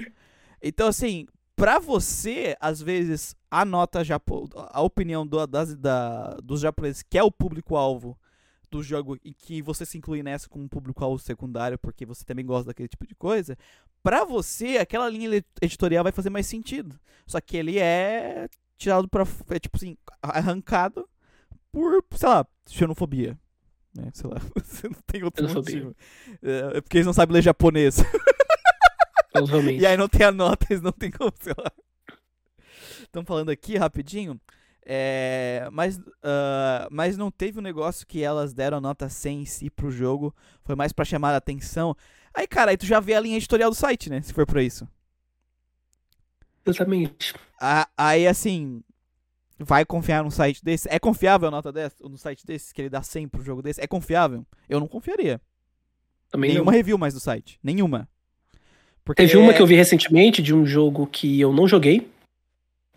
[0.62, 1.26] Então, assim,
[1.56, 7.18] pra você, às vezes, a nota japo a opinião do- das, da, dos japoneses, que
[7.18, 8.18] é o público-alvo
[8.72, 12.46] do jogo e que você se inclui nessa como um público-alvo secundário, porque você também
[12.46, 13.58] gosta daquele tipo de coisa,
[14.04, 17.00] pra você, aquela linha edi- editorial vai fazer mais sentido.
[17.26, 18.48] Só que ele é
[18.78, 19.26] tirado pra.
[19.26, 21.08] f- É tipo assim, arrancado
[21.72, 23.38] por, sei lá, xenofobia.
[23.96, 24.10] Né?
[24.14, 25.84] Sei lá, você não tem outro Xenofobia.
[25.86, 25.96] motivo.
[26.44, 27.98] É é porque eles não sabem ler japonês.
[29.80, 31.72] E aí não tem a nota, eles não tem como, sei lá.
[33.04, 34.40] Estão falando aqui rapidinho.
[34.92, 39.46] É, mas, ah, mas não teve um negócio que elas deram a nota 100 em
[39.46, 40.36] si pro jogo.
[40.64, 41.96] Foi mais pra chamar a atenção.
[42.34, 44.20] Aí, cara, aí tu já vê a linha editorial do site, né?
[44.24, 44.88] Se for pra isso.
[46.66, 47.36] Exatamente.
[47.62, 48.82] Ah, aí, assim,
[49.60, 50.90] vai confiar num site desse?
[50.90, 51.96] É confiável a nota dessa?
[52.02, 53.80] No site desse, que ele dá 100 pro jogo desse?
[53.80, 54.44] É confiável?
[54.68, 55.40] Eu não confiaria.
[56.32, 56.78] Também Nenhuma não.
[56.78, 57.60] review mais do site.
[57.64, 58.10] Nenhuma.
[59.06, 62.10] Porque Teve uma que eu vi recentemente de um jogo que eu não joguei,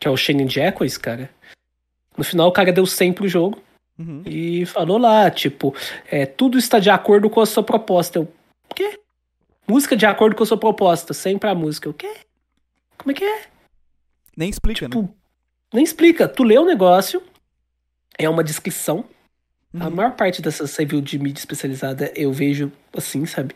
[0.00, 1.30] que é o Shining Jackois, cara.
[2.16, 3.58] No final o cara deu 100 pro jogo
[3.98, 4.22] Uhum.
[4.26, 5.74] e falou lá, tipo,
[6.10, 8.18] é, tudo está de acordo com a sua proposta.
[8.18, 8.22] Eu,
[8.70, 8.98] o quê?
[9.68, 11.88] Música de acordo com a sua proposta, 100 pra música.
[11.88, 12.10] O quê?
[12.98, 13.42] Como é que é?
[14.36, 14.94] Nem explica, né?
[14.96, 15.14] Tipo,
[15.72, 16.26] nem explica.
[16.28, 17.22] Tu lê o negócio,
[18.18, 19.04] é uma descrição.
[19.78, 19.90] A Uhum.
[19.90, 23.54] maior parte dessas reviews de mídia especializada eu vejo assim, sabe?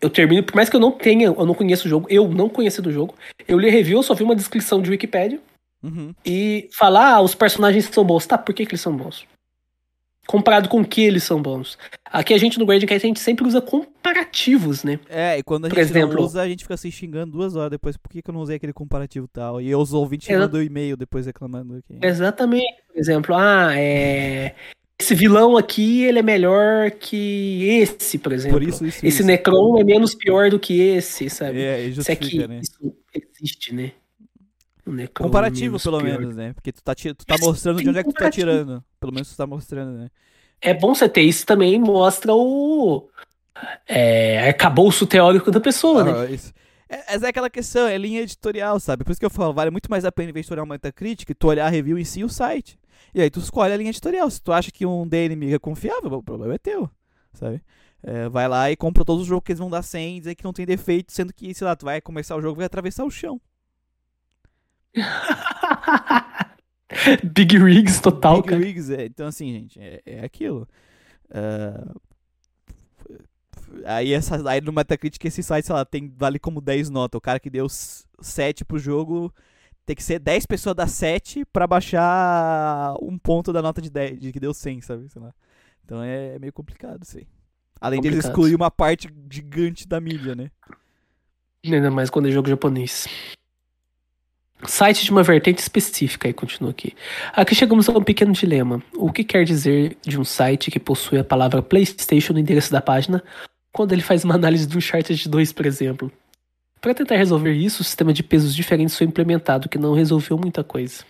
[0.00, 2.48] Eu termino, por mais que eu não tenha, eu não conheço o jogo, eu não
[2.48, 3.14] conheci do jogo.
[3.48, 5.40] Eu li a review, eu só vi uma descrição de Wikipedia.
[5.82, 6.14] Uhum.
[6.24, 8.26] e falar, ah, os personagens são bons.
[8.26, 9.24] Tá, por que, que eles são bons?
[10.26, 11.76] Comparado com que eles são bons.
[12.04, 15.00] Aqui a gente no Gradcast a gente sempre usa comparativos, né?
[15.08, 17.56] É, e quando a Por gente exemplo- não usa, a gente fica se xingando duas
[17.56, 17.96] horas depois.
[17.96, 19.60] Por que, que eu não usei aquele comparativo e tal?
[19.60, 21.98] E os ouvintes Exa- mandam e-mail depois reclamando aqui.
[22.00, 22.64] Exatamente.
[22.92, 24.54] Por exemplo, ah, é.
[25.00, 28.58] Esse vilão aqui, ele é melhor que esse, por exemplo.
[28.58, 29.24] Por isso, isso, esse isso.
[29.24, 31.58] Necron é menos pior do que esse, sabe?
[31.62, 32.60] É, Isso é que né?
[32.62, 33.92] isso existe, né?
[34.90, 36.18] O Necron é Comparativo, pelo pior.
[36.18, 36.52] menos, né?
[36.52, 38.84] Porque tu tá, tu tá mostrando de onde é que tu tá tirando.
[38.98, 40.10] Pelo menos tu tá mostrando, né?
[40.60, 43.08] É bom você ter isso também, mostra o
[43.88, 46.12] é, arcabouço teórico da pessoa, né?
[46.14, 46.52] Ah, isso.
[46.88, 49.04] É, essa é aquela questão, é linha editorial, sabe?
[49.04, 51.34] Por isso que eu falo, vale muito mais a pena em de olhar uma Metacritic,
[51.38, 52.78] tu olhar a review em si e o site.
[53.14, 54.28] E aí tu escolhe a linha editorial.
[54.28, 56.90] Se tu acha que um DNM é confiável, o problema é teu,
[57.32, 57.62] sabe?
[58.02, 60.34] É, vai lá e compra todos os jogos que eles vão dar 100 e dizer
[60.34, 62.66] que não tem defeito, sendo que, sei lá, tu vai começar o jogo e vai
[62.66, 63.40] atravessar o chão.
[67.32, 68.62] Big Rigs total, Big cara.
[68.64, 69.06] Rigs, é.
[69.06, 70.68] Então, assim, gente, é, é aquilo.
[71.32, 71.92] Ah,
[73.84, 77.18] aí, essa, aí no Metacritic esse site, sei lá, tem, vale como 10 notas.
[77.18, 79.32] O cara que deu s- 7 pro jogo
[79.86, 84.18] tem que ser 10 pessoas da 7 pra baixar um ponto da nota de 10,
[84.20, 85.08] de que deu 100, sabe?
[85.08, 85.32] Sei lá.
[85.84, 87.26] Então é, meio complicado isso aí.
[87.80, 88.26] Além Complicado.
[88.26, 90.50] excluir uma parte gigante da mídia, né?
[91.64, 93.06] Ainda mais quando é jogo japonês.
[94.66, 96.94] Site de uma vertente específica, aí continua aqui.
[97.32, 98.82] Aqui chegamos a um pequeno dilema.
[98.94, 102.80] O que quer dizer de um site que possui a palavra PlayStation no endereço da
[102.80, 103.22] página,
[103.72, 106.12] quando ele faz uma análise de um Uncharted 2, por exemplo?
[106.80, 110.64] Para tentar resolver isso, o sistema de pesos diferentes foi implementado, que não resolveu muita
[110.64, 111.04] coisa.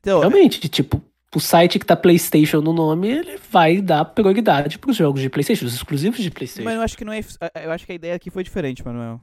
[0.00, 1.02] Então, Realmente, tipo,
[1.34, 5.66] o site que tá PlayStation no nome, ele vai dar prioridade pros jogos de PlayStation,
[5.66, 6.64] os exclusivos de PlayStation.
[6.64, 7.20] Mas eu acho que não é.
[7.62, 9.20] Eu acho que a ideia aqui foi diferente, Manuel.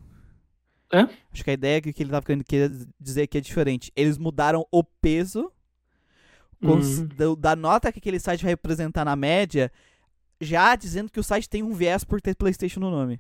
[0.92, 1.08] É?
[1.32, 2.44] Acho que a ideia que ele tava querendo
[3.00, 3.92] dizer aqui é diferente.
[3.96, 5.52] Eles mudaram o peso
[6.62, 7.06] Uhum.
[7.16, 9.72] do- da nota que aquele site vai representar na média,
[10.40, 13.20] já dizendo que o site tem um viés por ter PlayStation no nome.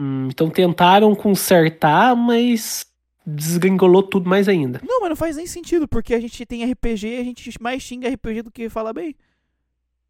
[0.00, 2.86] Hum, então tentaram consertar, mas
[3.26, 4.80] desgringolou tudo mais ainda.
[4.82, 7.82] Não, mas não faz nem sentido, porque a gente tem RPG e a gente mais
[7.82, 9.14] xinga RPG do que fala bem.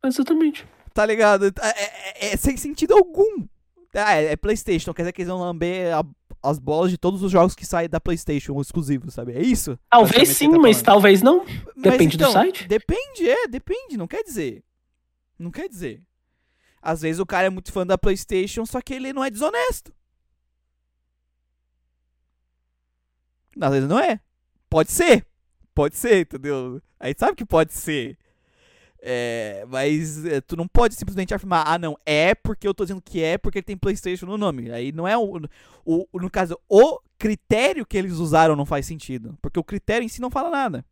[0.04, 0.64] Exatamente.
[0.94, 1.46] Tá ligado?
[1.46, 3.46] É, é- é sem sentido algum.
[3.94, 6.04] Ah, é, é PlayStation, quer dizer que eles vão lamber a-
[6.42, 9.32] as bolas de todos os jogos que saem da PlayStation exclusivos, sabe?
[9.32, 9.78] É isso?
[9.90, 11.44] Talvez sim, tá mas talvez não.
[11.76, 12.66] Depende do então, site?
[12.66, 14.64] Depende, é, depende, não quer dizer.
[15.38, 16.02] Não quer dizer.
[16.80, 19.92] Às vezes o cara é muito fã da PlayStation, só que ele não é desonesto.
[23.60, 24.20] Às vezes não é.
[24.70, 25.26] Pode ser.
[25.74, 26.80] Pode ser, entendeu?
[26.98, 28.16] Aí sabe que pode ser.
[29.00, 33.00] É, mas é, tu não pode simplesmente afirmar, ah não, é porque eu tô dizendo
[33.00, 34.70] que é porque ele tem Playstation no nome.
[34.72, 35.40] Aí não é o,
[35.84, 39.36] o, No caso, o critério que eles usaram não faz sentido.
[39.40, 40.84] Porque o critério em si não fala nada.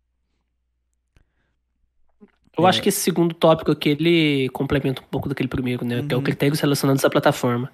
[2.56, 2.68] Eu É.
[2.70, 6.02] acho que esse segundo tópico aqui, ele complementa um pouco daquele primeiro, né?
[6.06, 6.24] Que é o Uhum.
[6.24, 7.70] critérios relacionados à plataforma.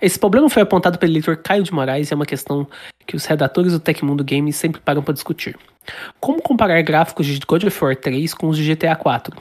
[0.00, 2.68] Esse problema foi apontado pelo leitor Caio de Moraes e é uma questão
[3.06, 5.58] que os redatores do Tecmundo Games sempre param para discutir.
[6.20, 9.34] Como comparar gráficos de God of War 3 com os de GTA 4?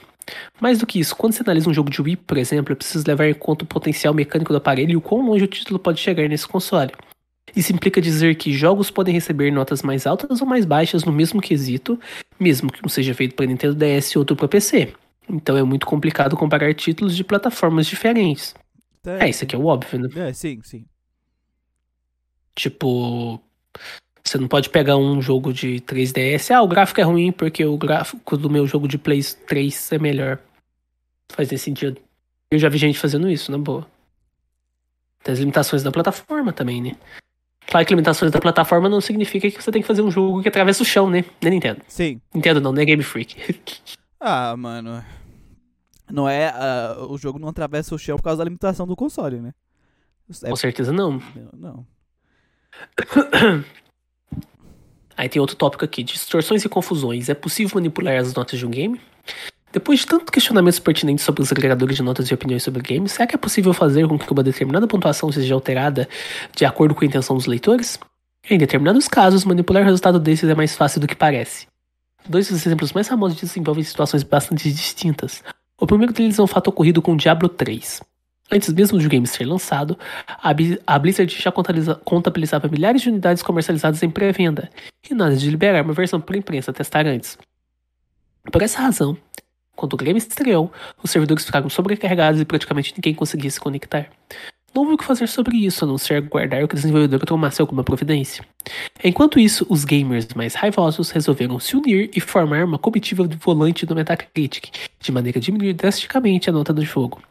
[0.59, 3.05] Mais do que isso, quando você analisa um jogo de Wii, por exemplo, é preciso
[3.07, 5.99] levar em conta o potencial mecânico do aparelho e o quão longe o título pode
[5.99, 6.91] chegar nesse console.
[7.55, 11.41] Isso implica dizer que jogos podem receber notas mais altas ou mais baixas no mesmo
[11.41, 11.99] quesito,
[12.39, 14.93] mesmo que um seja feito para Nintendo DS e outro para PC.
[15.29, 18.53] Então é muito complicado comparar títulos de plataformas diferentes.
[19.05, 20.29] É, isso aqui é o óbvio, né?
[20.29, 20.85] É, sim, sim.
[22.53, 23.41] Tipo,
[24.27, 27.77] você não pode pegar um jogo de 3DS, ah, o gráfico é ruim porque o
[27.77, 30.39] gráfico do meu jogo de Play 3 é melhor.
[31.29, 31.99] Faz nesse sentido.
[32.49, 33.85] Eu já vi gente fazendo isso, na boa.
[35.23, 36.95] Tem as limitações da plataforma também, né?
[37.67, 40.47] Claro que limitações da plataforma não significa que você tem que fazer um jogo que
[40.47, 41.25] atravessa o chão, né?
[41.41, 41.81] Não é Nintendo.
[41.87, 42.21] Sim.
[42.33, 43.35] Nintendo não, não é Game Freak.
[44.19, 45.05] Ah, mano.
[46.09, 46.47] Não é.
[46.47, 49.53] ah, o jogo não atravessa o chão por causa da limitação do console, né?
[50.43, 51.21] É- Com certeza não.
[51.53, 51.85] não.
[55.17, 57.27] Aí tem outro tópico aqui: distorções e confusões.
[57.27, 59.01] É possível manipular as notas de um game?
[59.73, 63.27] Depois de tantos questionamentos pertinentes sobre os agregadores de notas e opiniões sobre games, será
[63.27, 66.07] que é possível fazer com que uma determinada pontuação seja alterada
[66.55, 67.99] de acordo com a intenção dos leitores?
[68.49, 71.67] Em determinados casos, manipular o resultado desses é mais fácil do que parece.
[72.27, 75.43] Dois dos exemplos mais famosos disso envolvem situações bastante distintas.
[75.79, 78.01] O primeiro deles é um fato ocorrido com Diablo 3.
[78.49, 79.97] Antes mesmo do game ser lançado,
[80.85, 84.69] a Blizzard já contabiliza- contabilizava milhares de unidades comercializadas em pré-venda,
[85.09, 87.37] e nada de liberar uma versão para a imprensa testar antes.
[88.49, 89.17] Por essa razão,
[89.75, 90.71] quando o game estreou,
[91.03, 94.09] os servidores ficaram sobrecarregados e praticamente ninguém conseguia se conectar.
[94.73, 97.59] não houve o que fazer sobre isso, a não ser aguardar que o desenvolvedor tomasse
[97.59, 98.45] alguma providência.
[99.03, 103.85] Enquanto isso, os gamers mais raivosos resolveram se unir e formar uma comitiva de volante
[103.87, 104.69] do Metacritic,
[104.99, 107.21] de maneira a diminuir drasticamente a nota do jogo.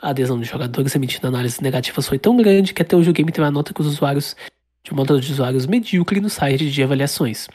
[0.00, 3.30] A adesão de jogadores emitindo análises negativas foi tão grande que até hoje o game
[3.32, 4.36] teve a nota que os usuários
[4.84, 7.48] de uma nota de usuários medíocre no site de avaliações.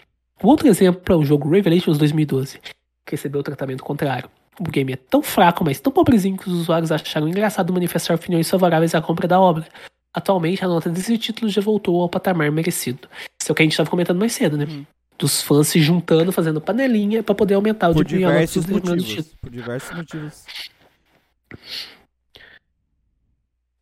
[0.43, 4.29] Um outro exemplo é o jogo Revelations 2012, que recebeu o tratamento contrário.
[4.59, 8.49] O game é tão fraco, mas tão pobrezinho que os usuários acharam engraçado manifestar opiniões
[8.49, 9.65] favoráveis à compra da obra.
[10.13, 13.07] Atualmente, a nota desse título já voltou ao patamar merecido.
[13.41, 14.67] Isso é o que a gente estava comentando mais cedo, né?
[14.69, 14.85] Hum.
[15.17, 19.35] Dos fãs se juntando, fazendo panelinha para poder aumentar o por diversos motivos.
[19.39, 20.43] Por diversos motivos.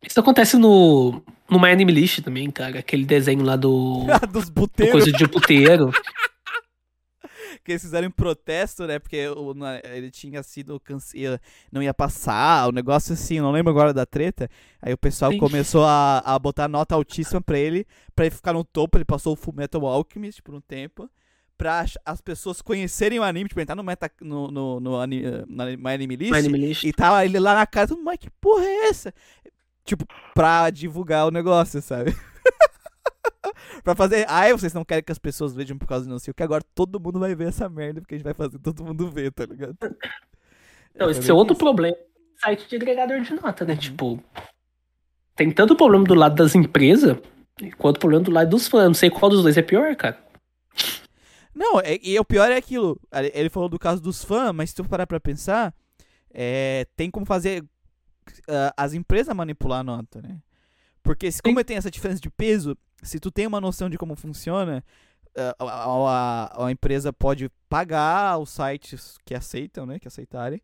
[0.02, 2.78] Isso acontece no, no My Anime List também, cara.
[2.78, 4.06] Aquele desenho lá do.
[4.32, 4.92] Dos buteiros.
[4.92, 5.90] Coisa de puteiro.
[7.64, 8.98] que eles fizeram em protesto, né?
[8.98, 11.40] Porque o, ele tinha sido cancelado,
[11.70, 14.48] não ia passar, o um negócio assim, não lembro agora da treta.
[14.80, 15.38] Aí o pessoal Sim.
[15.38, 18.96] começou a, a botar nota altíssima pra ele, pra ele ficar no topo.
[18.96, 21.08] Ele passou o Full Metal Alchemist por um tempo.
[21.58, 25.92] Pra as pessoas conhecerem o anime, tipo, entrar no, meta, no, no, no, no My
[25.92, 26.84] Anime List, My Anime List.
[26.84, 29.12] E tava ele lá na casa, mas que porra é essa?
[29.84, 30.04] Tipo,
[30.34, 32.14] pra divulgar o negócio, sabe?
[33.82, 34.26] pra fazer.
[34.28, 36.42] Ai, vocês não querem que as pessoas vejam por causa de não sei o que.
[36.42, 39.32] Agora todo mundo vai ver essa merda, porque a gente vai fazer todo mundo ver,
[39.32, 39.76] tá ligado?
[40.94, 41.60] Não, é, esse é outro isso.
[41.60, 41.96] problema.
[42.36, 43.74] Site de agregador de nota, né?
[43.74, 43.78] Uhum.
[43.78, 44.24] Tipo,
[45.36, 47.16] tem tanto problema do lado das empresas,
[47.78, 48.84] quanto problema do lado dos fãs.
[48.84, 50.18] Não sei qual dos dois é pior, cara.
[51.54, 52.98] Não, é, e o pior é aquilo.
[53.34, 55.74] Ele falou do caso dos fãs, mas se tu parar pra pensar,
[56.32, 57.64] é, tem como fazer
[58.40, 60.38] uh, as empresas manipular a nota, né?
[61.02, 64.14] Porque se, como tem essa diferença de peso, se tu tem uma noção de como
[64.14, 64.84] funciona,
[65.36, 70.60] a, a, a, empresa pode pagar os sites que aceitam, né, que aceitarem,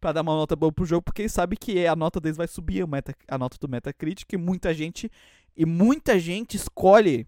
[0.00, 2.46] para dar uma nota boa pro jogo, porque ele sabe que a nota deles vai
[2.46, 5.10] subir, a, meta, a nota do Metacritic, e muita gente
[5.56, 7.26] e muita gente escolhe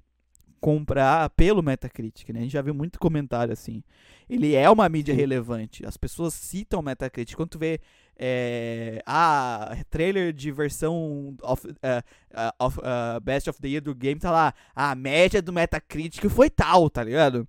[0.60, 2.40] comprar pelo Metacritic, né?
[2.40, 3.82] A gente já viu muito comentário assim.
[4.28, 5.86] Ele é uma mídia relevante.
[5.86, 7.34] As pessoas citam o Metacritic.
[7.36, 7.80] Quando tu vê
[8.18, 13.94] é, ah, trailer de versão of, uh, uh, of uh, Best of the Year do
[13.94, 17.46] game, tá lá, a média do Metacritic foi tal, tá ligado?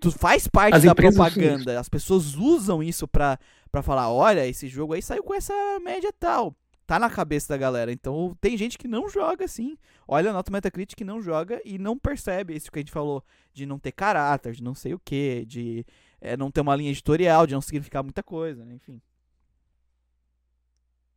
[0.00, 1.78] Tu faz parte As da propaganda.
[1.78, 3.38] As pessoas usam isso pra,
[3.70, 5.52] pra falar, olha, esse jogo aí saiu com essa
[5.84, 6.56] média tal.
[6.86, 7.92] Tá na cabeça da galera.
[7.92, 9.76] Então tem gente que não joga assim.
[10.08, 13.22] Olha a nota Metacritic que não joga e não percebe isso que a gente falou.
[13.52, 15.84] De não ter caráter, de não sei o que, de
[16.20, 18.74] é, não ter uma linha editorial, de não significar muita coisa, né?
[18.74, 19.02] enfim.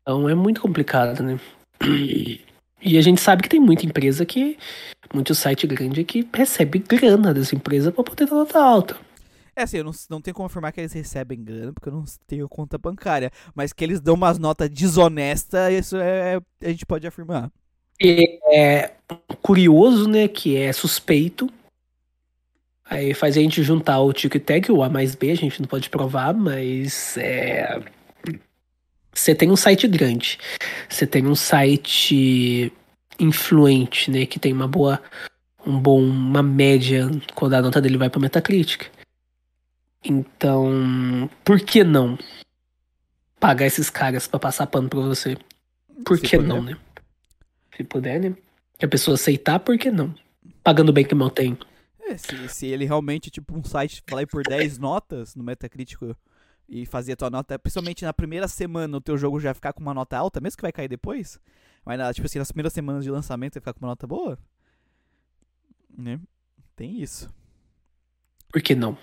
[0.10, 1.40] Então é muito complicado, né?
[2.82, 4.58] E a gente sabe que tem muita empresa que.
[5.14, 8.98] Muito site grande que recebe grana dessa empresa para poder dar nota alta.
[9.56, 12.06] É assim, eu não, não tenho como afirmar que eles recebem grana, porque eu não
[12.26, 13.32] tenho conta bancária.
[13.54, 17.52] Mas que eles dão umas notas desonestas, isso é, a gente pode afirmar.
[18.02, 18.94] É
[19.44, 20.28] curioso, né?
[20.28, 21.52] Que é suspeito.
[22.84, 25.88] Aí faz a gente juntar o TikTok, o A mais B, a gente não pode
[25.88, 27.80] provar, mas é
[29.20, 30.40] você tem um site grande,
[30.88, 32.72] você tem um site
[33.20, 35.02] influente, né, que tem uma boa
[35.66, 38.88] um bom uma média quando a nota dele vai para Metacritic.
[40.04, 42.18] Então, por que não
[43.40, 45.38] pagar esses caras para passar pano para você?
[46.06, 46.48] Por Se que puder.
[46.48, 46.78] não, né?
[47.76, 48.36] Se puder, né?
[48.78, 50.16] Que a pessoa aceitar, por que não?
[50.64, 51.58] Pagando bem que mal tem.
[52.00, 56.00] É, se, se ele realmente, tipo, um site falar por 10 notas no Metacritic
[56.70, 59.82] e fazer a tua nota, principalmente na primeira semana o teu jogo já ficar com
[59.82, 61.40] uma nota alta, mesmo que vai cair depois,
[61.84, 64.38] mas tipo assim, nas primeiras semanas de lançamento vai ficar com uma nota boa,
[65.98, 66.20] né?
[66.76, 67.30] Tem isso.
[68.52, 68.98] Por que não?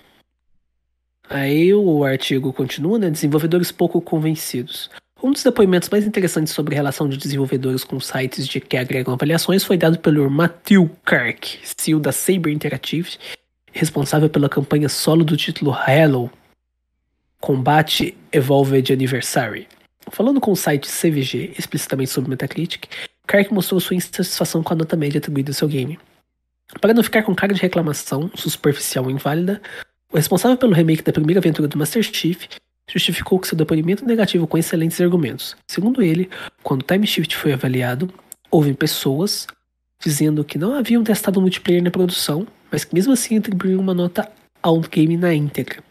[1.28, 3.10] Aí o artigo continua, né?
[3.10, 4.90] Desenvolvedores pouco convencidos.
[5.22, 9.14] Um dos depoimentos mais interessantes sobre a relação de desenvolvedores com sites de que agregam
[9.14, 13.16] avaliações foi dado pelo Matthew Kirk, CEO da Saber Interactive,
[13.72, 16.30] responsável pela campanha solo do título Hello
[17.40, 19.68] Combate Evolved Anniversary.
[20.10, 22.86] Falando com o site CVG explicitamente sobre Metacritic,
[23.26, 25.98] Kark mostrou sua insatisfação com a nota média atribuída ao seu game.
[26.80, 29.60] Para não ficar com cara de reclamação superficial ou inválida,
[30.12, 32.46] o responsável pelo remake da primeira aventura do Master Chief
[32.88, 35.56] justificou que seu depoimento negativo com excelentes argumentos.
[35.66, 36.30] Segundo ele,
[36.62, 38.12] quando Time Shift foi avaliado,
[38.50, 39.46] houve pessoas
[40.00, 44.30] dizendo que não haviam testado multiplayer na produção, mas que mesmo assim atribuíram uma nota
[44.62, 45.82] ao game na íntegra.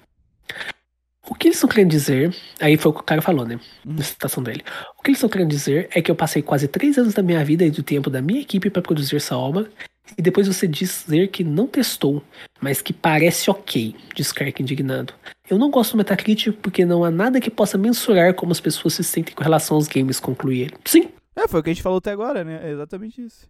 [1.27, 3.59] O que eles estão querendo dizer, aí foi o que o cara falou, né?
[3.83, 4.63] Na citação dele.
[4.97, 7.43] O que eles estão querendo dizer é que eu passei quase três anos da minha
[7.43, 9.69] vida e do tempo da minha equipe para produzir essa obra,
[10.17, 12.23] e depois você dizer que não testou,
[12.61, 15.13] mas que parece ok, diz Kirk indignado.
[15.49, 18.93] Eu não gosto do Metacritic porque não há nada que possa mensurar como as pessoas
[18.93, 20.73] se sentem com relação aos games, conclui ele.
[20.85, 22.61] Sim, É, foi o que a gente falou até agora, né?
[22.63, 23.45] É exatamente isso.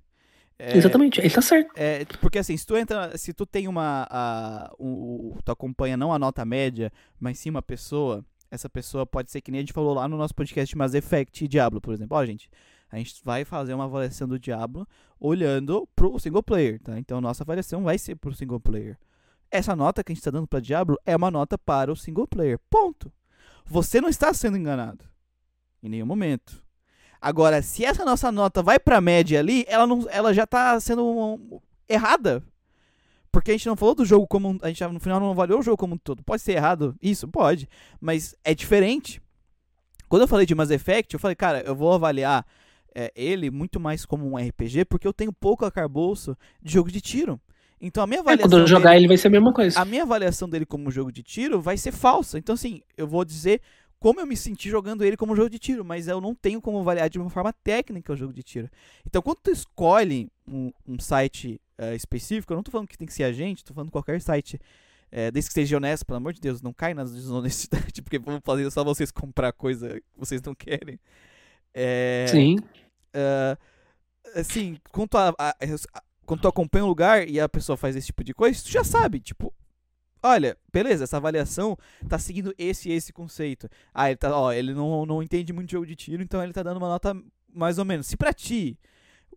[0.58, 1.72] É, Exatamente, ele tá certo.
[1.76, 6.14] É, porque assim, se tu entra, se tu tem uma, a, um, tu acompanha não
[6.14, 9.74] a nota média, mas sim uma pessoa, essa pessoa pode ser que nem a gente
[9.74, 12.16] falou lá no nosso podcast de Mass Effect e Diablo, por exemplo.
[12.16, 12.50] Ó, gente,
[12.90, 14.88] a gente vai fazer uma avaliação do Diablo
[15.20, 16.98] olhando pro single player, tá?
[16.98, 18.98] Então nossa avaliação vai ser pro single player.
[19.52, 22.28] Essa nota que a gente está dando para Diablo é uma nota para o single
[22.28, 22.60] player.
[22.70, 23.12] Ponto.
[23.66, 25.04] Você não está sendo enganado
[25.84, 26.65] em nenhum momento.
[27.26, 31.04] Agora, se essa nossa nota vai pra média ali, ela, não, ela já tá sendo
[31.04, 31.60] um,
[31.90, 32.44] errada.
[33.32, 34.60] Porque a gente não falou do jogo como.
[34.62, 36.22] A gente no final não avaliou o jogo como um todo.
[36.24, 36.96] Pode ser errado?
[37.02, 37.68] Isso, pode.
[38.00, 39.20] Mas é diferente.
[40.08, 42.46] Quando eu falei de Mass Effect, eu falei, cara, eu vou avaliar
[42.94, 47.02] é, ele muito mais como um RPG, porque eu tenho pouco arcabouço de jogo de
[47.02, 47.42] tiro.
[47.82, 48.46] Então a minha avaliação.
[48.46, 49.80] É, quando eu jogar dele, ele vai ser a mesma coisa.
[49.80, 52.38] A minha avaliação dele como jogo de tiro vai ser falsa.
[52.38, 53.62] Então, assim, eu vou dizer
[54.06, 56.62] como eu me senti jogando ele como um jogo de tiro, mas eu não tenho
[56.62, 58.70] como avaliar de uma forma técnica o jogo de tiro.
[59.04, 63.08] Então, quando tu escolhe um, um site uh, específico, eu não tô falando que tem
[63.08, 64.62] que ser a gente, tô falando qualquer site,
[65.12, 68.40] uh, desde que seja honesto, pelo amor de Deus, não cai nas desonestidades, porque vão
[68.42, 71.00] fazer só vocês comprar coisa que vocês não querem.
[71.74, 72.58] É, Sim.
[72.60, 73.58] Uh,
[74.36, 75.56] assim, quando tu, a, a,
[76.28, 78.84] quando tu acompanha um lugar e a pessoa faz esse tipo de coisa, tu já
[78.84, 79.52] sabe, tipo,
[80.26, 81.78] olha, beleza, essa avaliação
[82.10, 83.70] tá seguindo esse e esse conceito.
[83.94, 86.64] Ah, ele, tá, ó, ele não, não entende muito jogo de tiro, então ele tá
[86.64, 87.16] dando uma nota
[87.54, 88.08] mais ou menos.
[88.08, 88.78] Se pra ti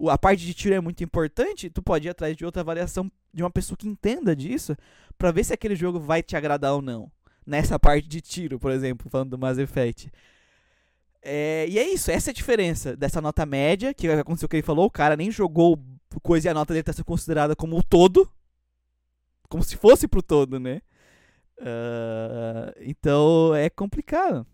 [0.08, 3.42] a parte de tiro é muito importante, tu pode ir atrás de outra avaliação de
[3.42, 4.76] uma pessoa que entenda disso,
[5.16, 7.10] para ver se aquele jogo vai te agradar ou não.
[7.46, 10.10] Nessa parte de tiro, por exemplo, falando do Mass Effect.
[11.22, 14.56] É, e é isso, essa é a diferença dessa nota média, que aconteceu o que
[14.56, 15.78] ele falou, o cara nem jogou
[16.22, 18.30] coisa e a nota dele tá sendo considerada como o todo,
[19.48, 20.80] como se fosse pro todo, né?
[21.58, 24.46] Uh, então é complicado.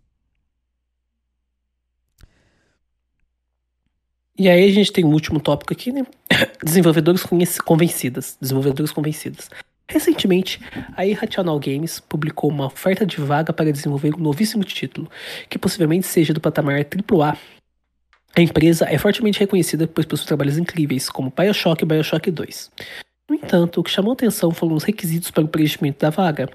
[4.37, 6.05] E aí a gente tem um último tópico aqui, né?
[6.63, 7.23] Desenvolvedores
[7.63, 8.37] convencidas.
[8.41, 9.49] Desenvolvedores convencidos.
[9.87, 10.59] Recentemente,
[10.95, 15.09] a Irrational Games publicou uma oferta de vaga para desenvolver um novíssimo título,
[15.47, 17.37] que possivelmente seja do patamar AAA.
[18.35, 22.71] A empresa é fortemente reconhecida por seus trabalhos incríveis, como Bioshock e Bioshock 2.
[23.29, 26.49] No entanto, o que chamou atenção foram os requisitos para o preenchimento da vaga.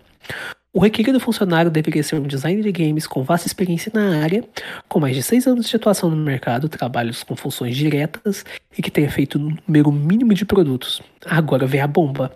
[0.73, 4.45] O requerido funcionário deveria ser um designer de games com vasta experiência na área,
[4.89, 8.45] com mais de seis anos de atuação no mercado, trabalhos com funções diretas
[8.79, 11.03] e que tenha feito um número mínimo de produtos.
[11.27, 12.33] Agora vem a bomba.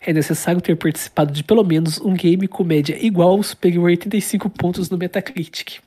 [0.00, 3.90] É necessário ter participado de pelo menos um game com média igual ou superior a
[3.90, 5.80] 85 pontos no Metacritic.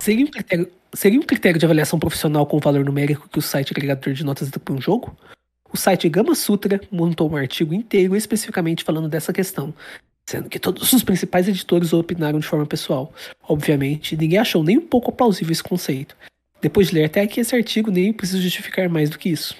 [0.00, 3.72] Seria um critério, seria um critério de avaliação profissional com valor numérico que o site
[3.72, 5.16] agregador de notas dá para um jogo?
[5.72, 9.72] O site Gama Sutra montou um artigo inteiro especificamente falando dessa questão,
[10.28, 13.12] sendo que todos os principais editores opinaram de forma pessoal.
[13.48, 16.16] Obviamente, ninguém achou nem um pouco plausível esse conceito.
[16.60, 19.56] Depois de ler até aqui esse artigo, nem preciso justificar mais do que isso.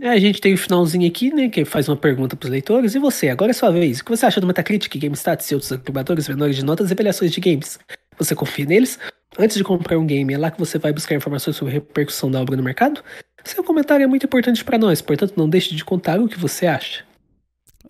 [0.00, 2.94] A gente tem o um finalzinho aqui, né, que faz uma pergunta para os leitores.
[2.94, 4.00] E você, agora é sua vez.
[4.00, 7.30] O que você acha do Metacritic, GameStats e outros agregadores menores de notas e avaliações
[7.30, 7.78] de games?
[8.18, 8.98] Você confia neles?
[9.38, 12.30] Antes de comprar um game, é lá que você vai buscar informações sobre a repercussão
[12.30, 13.02] da obra no mercado?
[13.44, 16.66] Seu comentário é muito importante para nós, portanto não deixe de contar o que você
[16.66, 17.04] acha.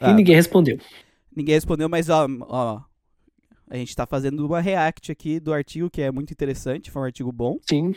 [0.01, 0.79] Ah, e ninguém respondeu.
[1.35, 2.81] Ninguém respondeu, mas ó, ó,
[3.69, 7.05] a gente tá fazendo uma react aqui do artigo que é muito interessante, foi um
[7.07, 7.59] artigo bom.
[7.69, 7.95] Sim.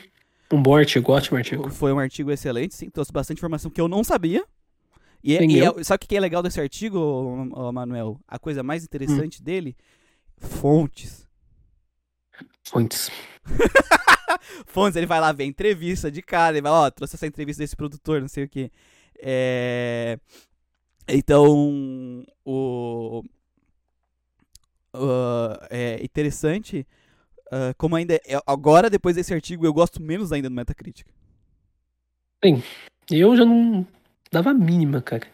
[0.51, 1.69] Um bom artigo, ótimo artigo.
[1.69, 4.43] Foi um artigo excelente, sim, trouxe bastante informação que eu não sabia.
[5.23, 8.19] E, é, e é, sabe o que é legal desse artigo, ô, Manuel?
[8.27, 9.43] A coisa mais interessante hum.
[9.43, 9.75] dele?
[10.37, 11.24] Fontes.
[12.67, 13.09] Fontes.
[14.65, 17.75] Fontes, ele vai lá ver entrevista de cara, ele vai, ó, trouxe essa entrevista desse
[17.75, 18.71] produtor, não sei o que.
[19.19, 20.19] É...
[21.07, 23.23] Então, o...
[24.93, 26.87] Uh, é interessante
[27.47, 31.05] uh, como ainda é, agora depois desse artigo eu gosto menos ainda do Metacritic.
[32.43, 32.63] Sim,
[33.09, 33.85] eu já não
[34.31, 35.27] dava a mínima, cara.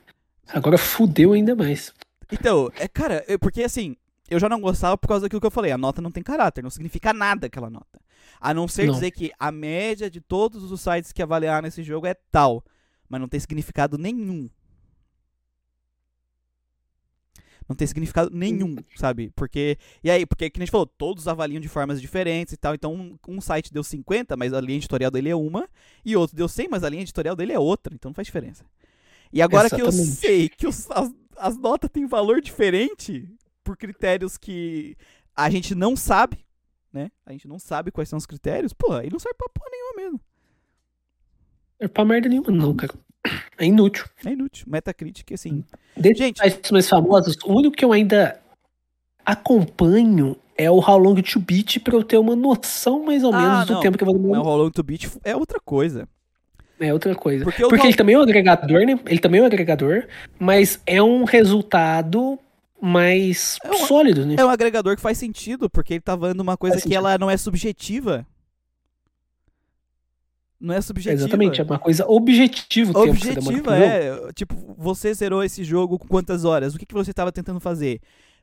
[0.47, 1.93] Agora fudeu ainda mais.
[2.31, 3.95] Então, é, cara, é porque assim,
[4.31, 5.73] eu já não gostava por causa daquilo que eu falei.
[5.73, 7.99] A nota não tem caráter, não significa nada aquela nota.
[8.39, 8.93] A não ser não.
[8.93, 12.63] dizer que a média de todos os sites que avaliaram esse jogo é tal,
[13.09, 14.49] mas não tem significado nenhum.
[17.67, 19.31] Não tem significado nenhum, sabe?
[19.35, 19.77] Porque.
[20.01, 22.73] E aí, porque, que a gente falou, todos avaliam de formas diferentes e tal.
[22.73, 25.69] Então, um, um, site deu 50, mas a linha editorial dele é uma.
[26.05, 27.93] E outro deu 100, mas a linha editorial dele é outra.
[27.93, 28.65] Então não faz diferença.
[29.31, 29.93] E agora Exatamente.
[29.93, 33.29] que eu sei que os, as, as notas têm valor diferente
[33.63, 34.95] por critérios que
[35.35, 36.45] a gente não sabe,
[36.91, 37.11] né?
[37.25, 39.93] A gente não sabe quais são os critérios, pô, aí não serve pra porra nenhuma
[39.95, 40.21] mesmo.
[41.79, 42.93] É pra merda nenhuma, não, cara.
[43.57, 44.05] É inútil.
[44.25, 44.65] É inútil.
[44.69, 45.63] Metacritic, assim.
[45.95, 48.39] Dentre gente, os mais famosos, o único que eu ainda
[49.25, 53.37] acompanho é o How Long to Beat pra eu ter uma noção mais ou Ah,
[53.41, 53.81] menos do não.
[53.81, 54.41] tempo que eu vou demorar.
[54.41, 56.07] How Long to Beat é outra coisa.
[56.79, 57.43] É outra coisa.
[57.43, 58.99] Porque Porque, How- ele também é um agregador, né?
[59.05, 60.07] Ele também é um agregador,
[60.39, 62.39] mas é um resultado
[62.81, 64.35] mais É uma- sólido, né?
[64.37, 66.97] É um agregador que faz sentido, porque ele tá falando uma coisa Faz que sentido.
[67.07, 68.25] ela não é subjetiva.
[70.59, 71.23] Não é subjetiva.
[71.23, 73.77] Exatamente, é uma coisa objetiva o tempo que você demora Objetiva,
[74.29, 74.33] é.
[74.33, 76.75] Tipo, você zerou esse jogo com quantas horas?
[76.75, 77.99] O que, que você tava tentando fazer?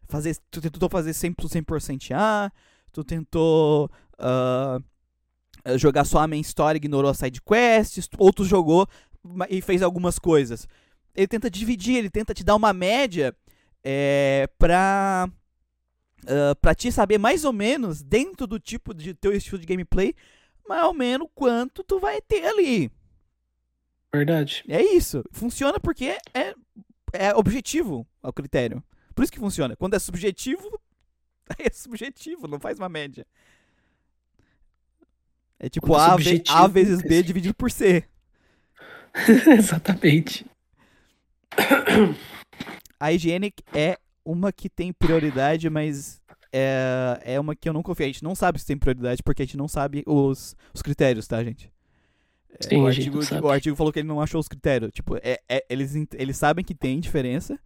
[0.08, 2.50] fazer tu tentou fazer 100%, 100 A,
[2.90, 4.78] tu tentou ah,
[5.76, 8.86] jogar só a main story, ignorou as side quests, ou tu jogou
[9.50, 10.66] e fez algumas coisas.
[11.14, 13.34] Ele tenta dividir, ele tenta te dar uma média
[13.84, 15.28] é, pra,
[16.26, 20.14] ah, pra te saber mais ou menos, dentro do tipo de teu estilo de gameplay,
[20.68, 22.90] mais ou menos quanto tu vai ter ali.
[24.12, 24.64] Verdade.
[24.68, 25.24] É isso.
[25.32, 26.54] Funciona porque é,
[27.12, 28.82] é objetivo ao critério.
[29.14, 29.76] Por isso que funciona.
[29.76, 30.80] Quando é subjetivo,
[31.58, 33.26] é subjetivo, não faz uma média.
[35.58, 38.04] É tipo Quando é A, subjetivo, A vezes é B dividido por C.
[39.58, 40.46] Exatamente.
[43.00, 46.20] A higiene é uma que tem prioridade, mas
[46.52, 48.04] é, é uma que eu não confio.
[48.04, 51.26] A gente não sabe se tem prioridade porque a gente não sabe os, os critérios,
[51.26, 51.72] tá, gente?
[52.50, 53.46] É, Sim, o, gente artigo, sabe.
[53.46, 54.90] o artigo falou que ele não achou os critérios.
[54.92, 57.58] Tipo, é, é- eles, eles sabem que tem diferença.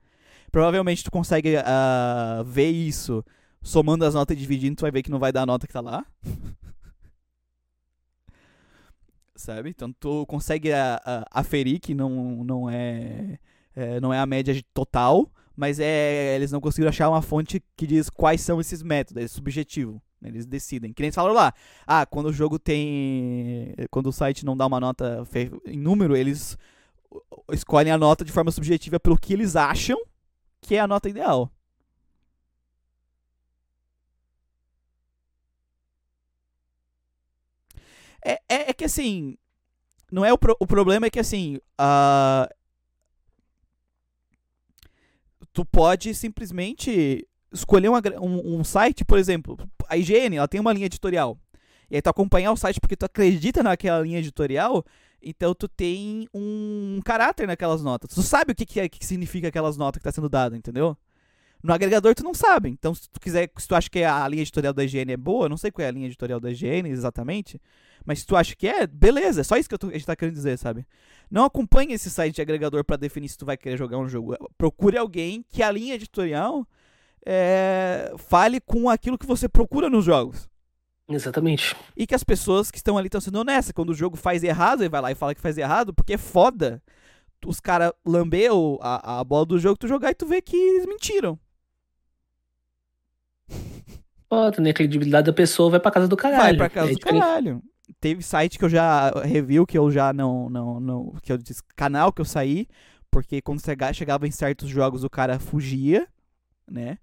[0.50, 3.24] Provavelmente tu consegue ah, ver isso
[3.62, 5.72] somando as notas e dividindo, tu vai ver que não vai dar a nota que
[5.72, 6.04] tá lá.
[9.34, 9.70] Sabe?
[9.70, 13.38] Então tu consegue ah, ah, aferir que não, não é,
[13.74, 17.86] é, não é a média total, mas é eles não conseguiram achar uma fonte que
[17.86, 20.02] diz quais são esses métodos, é subjetivo.
[20.20, 20.28] né?
[20.30, 20.92] Eles decidem.
[20.92, 21.52] Que nem eles falaram lá.
[21.86, 23.74] Ah, quando o jogo tem.
[23.90, 25.24] Quando o site não dá uma nota
[25.66, 26.56] em número, eles
[27.52, 29.98] escolhem a nota de forma subjetiva pelo que eles acham
[30.60, 31.50] que é a nota ideal.
[38.24, 39.36] É, é, é que assim.
[40.12, 41.58] Não é o, pro- o problema é que assim.
[41.78, 42.48] ah,
[45.52, 49.56] tu pode simplesmente escolher uma um, um site, por exemplo,
[49.88, 51.38] a IGN, ela tem uma linha editorial.
[51.90, 54.84] E aí tu acompanhar o site porque tu acredita naquela linha editorial,
[55.22, 58.14] então tu tem um caráter naquelas notas.
[58.14, 60.96] Tu sabe o que, que, é, que significa aquelas notas que tá sendo dada, entendeu?
[61.62, 62.68] No agregador tu não sabe.
[62.70, 65.44] Então se tu quiser, se tu acha que a linha editorial da IGN é boa,
[65.46, 67.60] eu não sei qual é a linha editorial da IGN exatamente,
[68.04, 70.04] mas se tu acha que é, beleza, é só isso que eu tô- a gente
[70.06, 70.84] tá querendo dizer, sabe?
[71.30, 74.36] Não acompanhe esse site de agregador pra definir se tu vai querer jogar um jogo.
[74.58, 76.66] Procure alguém que a linha editorial
[77.24, 80.48] é, fale com aquilo que você procura nos jogos.
[81.08, 81.76] Exatamente.
[81.96, 83.72] E que as pessoas que estão ali estão sendo honestas.
[83.72, 86.18] Quando o jogo faz errado, ele vai lá e fala que faz errado, porque é
[86.18, 86.82] foda
[87.44, 90.86] os caras lamber a, a bola do jogo, tu jogar e tu vê que eles
[90.86, 91.38] mentiram.
[94.28, 94.70] Foda, né?
[94.70, 96.42] A credibilidade da pessoa vai pra casa do caralho.
[96.42, 97.20] Vai pra casa É do diferente.
[97.20, 97.62] caralho.
[98.00, 100.48] Teve site que eu já review, que eu já não.
[100.48, 102.66] não, não que eu disse, canal que eu saí,
[103.10, 106.08] porque quando chega- chegava em certos jogos o cara fugia,
[106.70, 106.98] né?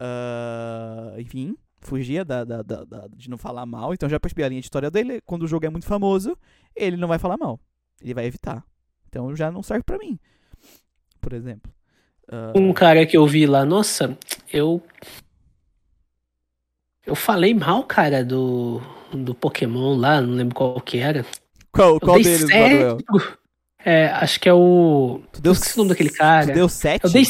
[0.00, 3.92] Ah, enfim, fugia da, da- da- de não falar mal.
[3.92, 5.20] Então já percebi a linha editorial dele.
[5.26, 6.36] Quando o jogo é muito famoso,
[6.74, 7.60] ele não vai falar mal.
[8.00, 8.64] Ele vai evitar.
[9.08, 10.18] Então já não serve pra mim.
[11.20, 11.70] Por exemplo.
[12.30, 14.16] Ah, Um cara que eu vi lá, nossa,
[14.52, 14.82] eu.
[17.08, 18.80] Eu falei mal, cara, do,
[19.12, 21.24] do Pokémon lá, não lembro qual que era.
[21.72, 22.98] qual qual deles, sete Manuel?
[23.84, 25.20] É, acho que é o.
[25.32, 26.52] Tu deu, eu esqueci o nome daquele cara.
[26.52, 27.04] Deu 7?
[27.04, 27.24] Eu dei,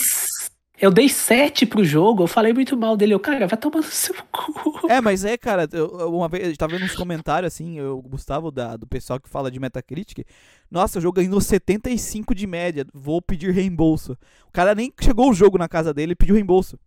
[0.81, 3.15] eu dei 7 pro jogo, eu falei muito mal dele.
[3.15, 4.89] Eu, cara, vai tomar no seu cu.
[4.91, 8.03] É, mas é, cara, eu- uma vez, eu tava vendo uns comentários assim, eu, o
[8.03, 10.25] Gustavo, da, do pessoal que fala de Metacritic,
[10.71, 14.17] nossa, o jogo ganhou 75 de média, vou pedir reembolso.
[14.49, 16.79] O cara nem chegou o jogo na casa dele e pediu reembolso.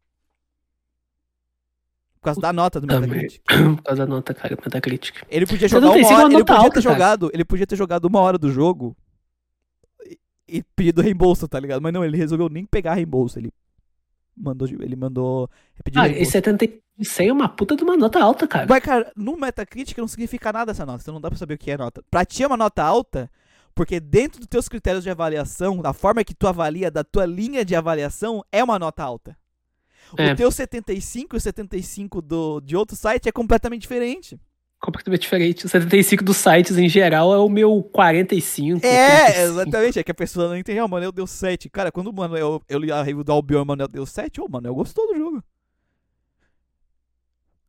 [2.22, 3.42] Por causa da nota do Metacritic.
[3.50, 5.16] Por causa da nota, cara, Metacritic.
[5.28, 6.94] Ele podia jogar uma hora, uma ele nota podia alta, ter cara.
[6.96, 8.96] jogado, ele podia ter jogado uma hora do jogo
[10.06, 11.82] e, e pedido reembolso, tá ligado?
[11.82, 13.52] Mas não, ele resolveu nem pegar reembolso, ele
[14.38, 15.50] mandou, ele mandou
[15.84, 16.32] pedir Ah, e reembolso.
[16.32, 18.68] 76 é uma puta de uma nota alta, cara.
[18.70, 21.02] Mas, cara, no Metacritic não significa nada essa nota.
[21.02, 22.04] Então não dá pra saber o que é nota.
[22.12, 23.32] Pra ti é uma nota alta,
[23.74, 27.66] porque dentro dos teus critérios de avaliação, da forma que tu avalia, da tua linha
[27.66, 29.36] de avaliação, é uma nota alta.
[30.18, 30.34] É.
[30.34, 34.40] O teu 75 e o 75 do, de outro site é completamente diferente.
[34.82, 35.66] Completamente diferente.
[35.68, 38.84] O 75 dos sites em geral é o meu 45.
[38.84, 39.52] É, 85.
[39.52, 40.00] exatamente.
[40.00, 40.80] É que a pessoa não entende.
[40.80, 41.70] Ah, o Manuel deu 7.
[41.70, 44.46] Cara, quando o Manuel, eu li a review do Albion o Manuel deu 7, ô,
[44.46, 45.38] o Manuel gostou do jogo.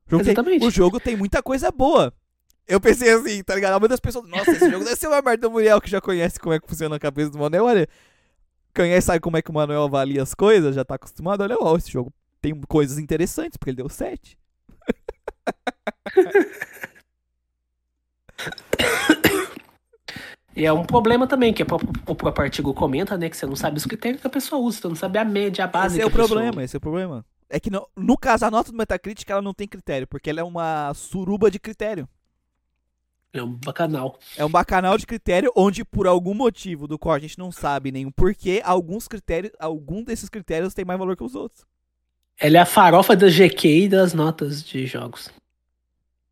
[0.06, 0.66] O jogo, tem, Exatamente.
[0.66, 2.14] o jogo tem muita coisa boa.
[2.66, 3.78] Eu pensei assim, tá ligado?
[3.78, 5.48] Muitas pessoas, nossa, esse jogo deve ser uma merda.
[5.48, 7.88] O Muriel, que já conhece como é que funciona a cabeça do Manuel, olha.
[8.74, 11.42] Conhece, sabe como é que o Manuel avalia as coisas, já tá acostumado.
[11.42, 12.10] Olha, ó, esse jogo
[12.42, 14.36] tem coisas interessantes, porque ele deu 7.
[20.54, 23.30] E é um problema também, que o próprio artigo comenta, né?
[23.30, 25.64] Que você não sabe os critérios que a pessoa usa, você não sabe a média,
[25.64, 25.96] a base.
[25.96, 26.64] Esse é o problema, pessoa...
[26.64, 27.24] esse é o problema.
[27.48, 30.40] É que no, no caso, a nota do Metacritic ela não tem critério, porque ela
[30.40, 32.06] é uma suruba de critério.
[33.32, 34.18] É um bacanal.
[34.36, 37.90] É um bacanal de critério onde, por algum motivo do qual a gente não sabe
[37.90, 41.64] nenhum porquê, alguns critérios, algum desses critérios tem mais valor que os outros.
[42.42, 45.30] Ela é a farofa da GQ e das notas de jogos.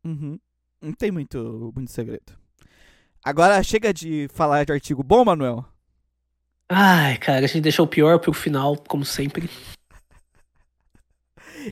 [0.03, 0.37] Uhum.
[0.81, 2.33] Não tem muito, muito segredo.
[3.23, 5.63] Agora chega de falar de artigo bom, Manuel.
[6.67, 9.49] Ai, cara, a gente deixou o pior pro final, como sempre.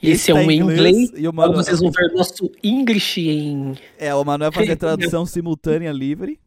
[0.01, 1.61] Esse, Esse é tá um inglês, inglês e o Manuel...
[1.61, 3.77] vocês vão ver nosso English em...
[3.97, 6.39] É, o Manuel fazer tradução simultânea livre.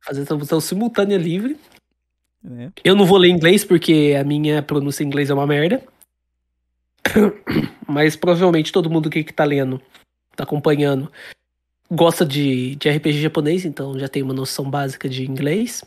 [0.00, 1.58] Fazer tradução simultânea livre.
[2.44, 2.70] É.
[2.84, 5.82] Eu não vou ler inglês porque a minha pronúncia em inglês é uma merda.
[7.86, 9.80] Mas provavelmente todo mundo que tá lendo,
[10.34, 11.10] tá acompanhando,
[11.90, 15.82] gosta de, de RPG japonês, então já tem uma noção básica de inglês.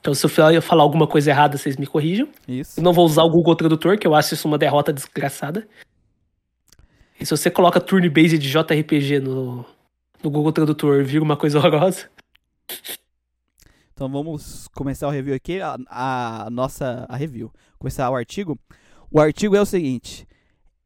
[0.00, 2.28] Então, se eu falar alguma coisa errada, vocês me corrijam.
[2.46, 2.78] Isso.
[2.78, 5.66] Eu não vou usar o Google Tradutor, que eu acho isso uma derrota desgraçada.
[7.20, 9.64] E se você coloca turn-based de JRPG no,
[10.22, 12.08] no Google Tradutor, vira uma coisa horrorosa.
[13.92, 17.52] Então vamos começar o review aqui, a, a nossa a review.
[17.76, 18.56] Começar o artigo.
[19.10, 20.27] O artigo é o seguinte: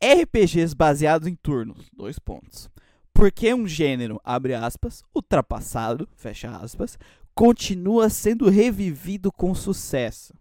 [0.02, 2.68] RPGs baseados em turnos, dois pontos.
[3.14, 6.98] Porque um gênero, abre aspas, ultrapassado, fecha aspas,
[7.34, 10.34] continua sendo revivido com sucesso.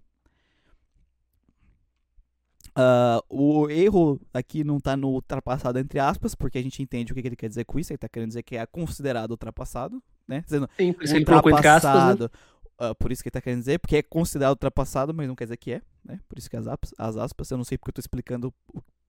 [2.72, 7.16] Uh, o erro aqui não está no ultrapassado, entre aspas, porque a gente entende o
[7.16, 7.92] que, que ele quer dizer com isso.
[7.92, 10.42] Ele está querendo dizer que é considerado ultrapassado, né?
[10.42, 12.26] Dizendo Sim, por isso ultrapassado.
[12.26, 12.40] Aspas,
[12.80, 12.90] né?
[12.90, 15.46] uh, por isso que ele está querendo dizer, porque é considerado ultrapassado, mas não quer
[15.46, 16.20] dizer que é, né?
[16.30, 18.54] Por isso que as aspas, as aspas eu não sei porque eu estou explicando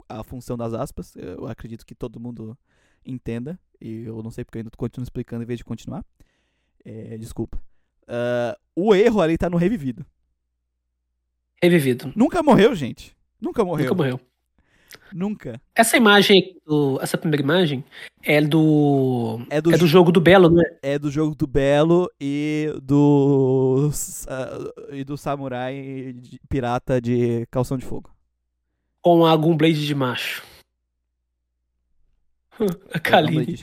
[0.09, 1.15] a função das aspas.
[1.17, 2.57] Eu acredito que todo mundo
[3.05, 3.59] entenda.
[3.81, 6.05] E eu não sei porque eu ainda continuo explicando em vez de continuar.
[6.85, 7.63] É, desculpa.
[8.03, 10.05] Uh, o erro ali tá no revivido.
[11.63, 12.13] Revivido.
[12.17, 13.17] Nunca morreu, gente.
[13.41, 13.85] Nunca morreu.
[13.85, 14.21] Nunca morreu.
[15.13, 15.61] Nunca.
[15.75, 17.85] Essa imagem, do, essa primeira imagem,
[18.23, 19.41] é do.
[19.51, 20.79] É do, é do jogo do Belo, não é?
[20.83, 23.91] É do jogo do Belo e do.
[23.91, 26.15] Uh, e do samurai
[26.49, 28.11] pirata de calção de fogo.
[29.03, 30.43] Com a Gunblade de macho.
[32.93, 33.59] A Kaline.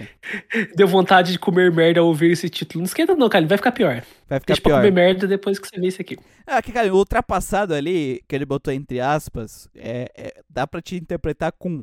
[0.76, 2.82] Deu vontade de comer merda ao ouvir esse título.
[2.82, 3.48] Não esquenta não, Kaline.
[3.48, 4.04] Vai ficar pior.
[4.28, 4.74] Vai ficar Deixa pior.
[4.74, 6.18] pra comer merda depois que você vê isso aqui.
[6.46, 10.82] Ah, que, cara, o ultrapassado ali, que ele botou entre aspas, é, é, dá pra
[10.82, 11.82] te interpretar com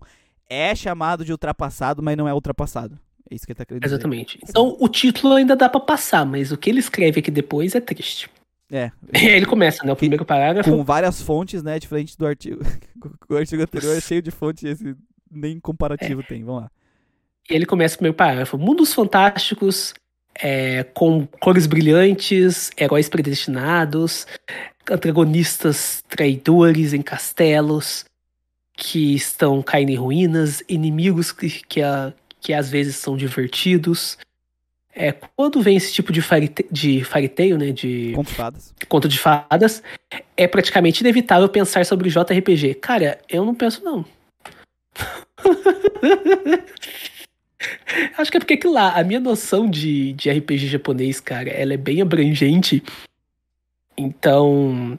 [0.48, 2.98] é chamado de ultrapassado, mas não é ultrapassado.
[3.28, 3.94] É isso que ele tá querendo dizer.
[3.94, 4.38] Exatamente.
[4.42, 7.80] Então, o título ainda dá pra passar, mas o que ele escreve aqui depois é
[7.80, 8.30] triste.
[8.70, 8.90] É.
[9.12, 9.92] ele começa, né?
[9.92, 10.70] O primeiro parágrafo.
[10.70, 11.78] Com várias fontes, né?
[11.78, 12.60] Diferente do artigo.
[13.28, 14.96] o artigo anterior é cheio de fontes, esse
[15.30, 16.24] nem comparativo é.
[16.24, 16.44] tem.
[16.44, 16.70] Vamos lá.
[17.48, 18.58] E ele começa o primeiro parágrafo.
[18.58, 19.94] Mundos fantásticos,
[20.42, 24.26] é, com cores brilhantes, heróis predestinados,
[24.90, 28.04] antagonistas traidores em castelos
[28.76, 34.18] que estão caindo em ruínas, inimigos que, que, a, que às vezes são divertidos.
[34.98, 38.74] É, quando vem esse tipo de, farite, de fariteio, né, de conto de fadas.
[38.88, 39.82] conto de fadas,
[40.34, 42.76] é praticamente inevitável pensar sobre JRPG.
[42.76, 44.06] Cara, eu não penso não.
[48.16, 51.74] Acho que é porque que lá, a minha noção de, de RPG japonês, cara, ela
[51.74, 52.82] é bem abrangente.
[53.98, 54.98] Então,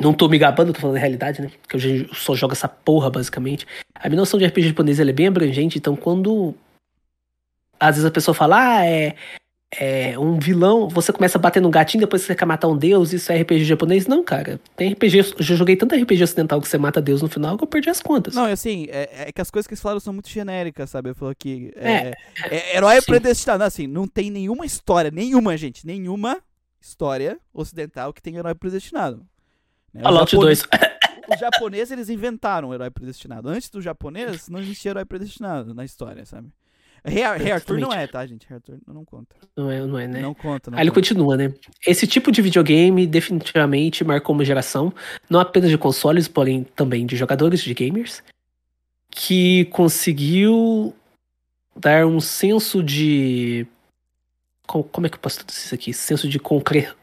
[0.00, 1.50] não tô me gabando, tô falando a realidade, né?
[1.68, 3.66] Que eu só jogo essa porra, basicamente.
[3.94, 6.54] A minha noção de RPG japonês ela é bem abrangente, então quando.
[7.82, 9.16] Às vezes a pessoa fala, ah, é,
[9.76, 13.12] é, um vilão, você começa a bater no gatinho, depois você quer matar um deus,
[13.12, 14.06] isso é RPG japonês?
[14.06, 14.60] Não, cara.
[14.76, 17.64] Tem RPG, eu já joguei tanto RPG ocidental que você mata deus no final que
[17.64, 18.34] eu perdi as contas.
[18.34, 21.10] Não, assim, é, é que as coisas que eles falaram são muito genéricas, sabe?
[21.10, 22.14] Eu falo que é, é,
[22.50, 23.06] é herói sim.
[23.06, 26.38] predestinado, assim, não tem nenhuma história, nenhuma, gente, nenhuma
[26.80, 29.26] história ocidental que tem herói predestinado.
[29.92, 30.02] Né?
[30.02, 30.62] Fallout 2.
[31.32, 33.48] Os japoneses, eles inventaram o herói predestinado.
[33.48, 36.48] Antes do japonês, não existia herói predestinado na história, sabe?
[37.04, 38.46] Rei, Arthur não é, tá, gente?
[38.48, 39.34] Rei Arthur não conta.
[39.56, 40.20] Não é, não é, né?
[40.20, 40.80] Não conta, não Aí conta.
[40.82, 41.52] ele continua, né?
[41.84, 44.92] Esse tipo de videogame definitivamente marcou uma geração,
[45.28, 48.22] não apenas de consoles, porém também de jogadores, de gamers,
[49.10, 50.94] que conseguiu
[51.74, 53.66] dar um senso de.
[54.66, 55.92] Como é que eu posso dizer isso aqui?
[55.92, 56.96] Senso de concreto.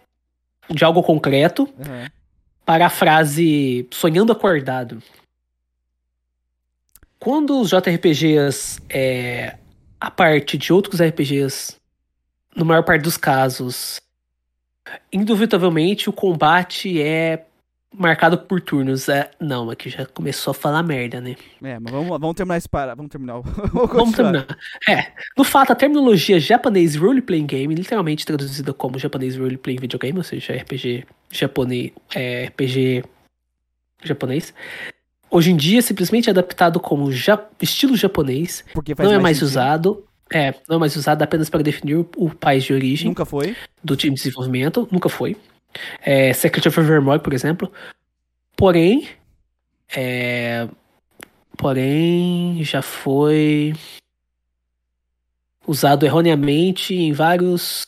[0.69, 2.07] De algo concreto uhum.
[2.65, 5.03] para a frase sonhando acordado.
[7.19, 9.57] Quando os JRPGs é,
[9.99, 11.77] a parte de outros RPGs,
[12.55, 14.01] no maior parte dos casos,
[15.11, 17.45] indubitavelmente o combate é
[17.93, 19.09] marcado por turnos.
[19.09, 21.35] É, não, aqui já começou a falar merda, né?
[21.63, 22.95] É, mas vamos, vamos terminar esse para.
[22.95, 23.41] Vamos terminar.
[23.73, 24.47] vamos terminar.
[24.88, 29.80] É, no fato, a terminologia japonês role playing game, literalmente traduzida como japonês role playing
[29.80, 33.03] videogame, ou seja, RPG japonês, é, RPG
[34.03, 34.53] japonês.
[35.31, 38.64] Hoje em dia, simplesmente é adaptado como ja estilo japonês.
[38.73, 40.06] Porque não é mais, usado.
[40.31, 43.10] É, não é mais usado apenas para definir o país de origem.
[43.10, 43.56] Nunca foi.
[43.84, 45.38] Do time de desenvolvimento, nunca foi.
[46.03, 47.72] É, Secret of Evermore, por exemplo.
[48.56, 49.07] Porém,
[49.95, 50.68] é,
[51.57, 53.73] porém, já foi
[55.65, 57.88] usado erroneamente em vários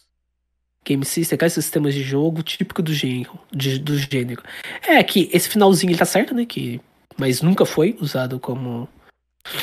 [0.83, 4.43] game systems, sistemas de jogo típico do gênero, de, do gênero.
[4.87, 6.45] É que esse finalzinho ele tá certo, né?
[6.45, 6.79] Que,
[7.17, 8.87] mas nunca foi usado como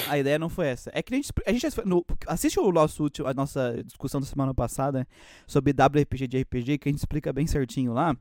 [0.09, 0.91] a ideia não foi essa.
[0.93, 4.53] É que a gente, a gente no, assiste o nosso a nossa discussão da semana
[4.53, 5.07] passada
[5.47, 8.17] sobre WRPG de RPG, que a gente explica bem certinho lá.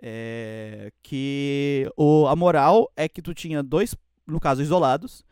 [0.00, 3.94] É, que o, a moral é que tu tinha dois,
[4.26, 5.24] no caso, isolados,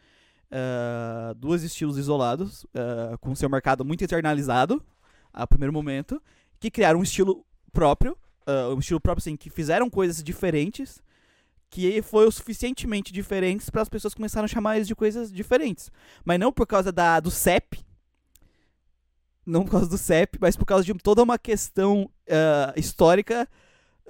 [0.53, 4.83] uh, dois estilos isolados, uh, com seu mercado muito internalizado,
[5.33, 6.23] a primeiro momento,
[6.61, 11.03] que criaram um estilo próprio, uh, um estilo próprio assim, que fizeram coisas diferentes,
[11.73, 15.91] que foi o suficientemente diferentes para as pessoas começarem a chamar eles de coisas diferentes.
[16.23, 17.83] Mas não por causa da, do CEP,
[19.47, 22.11] não por causa do CEP, mas por causa de toda uma questão
[22.77, 23.49] histórica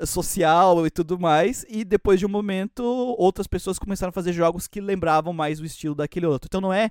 [0.04, 4.66] social e tudo mais, e depois de um momento outras pessoas começaram a fazer jogos
[4.66, 6.48] que lembravam mais o estilo daquele outro.
[6.48, 6.90] Então não é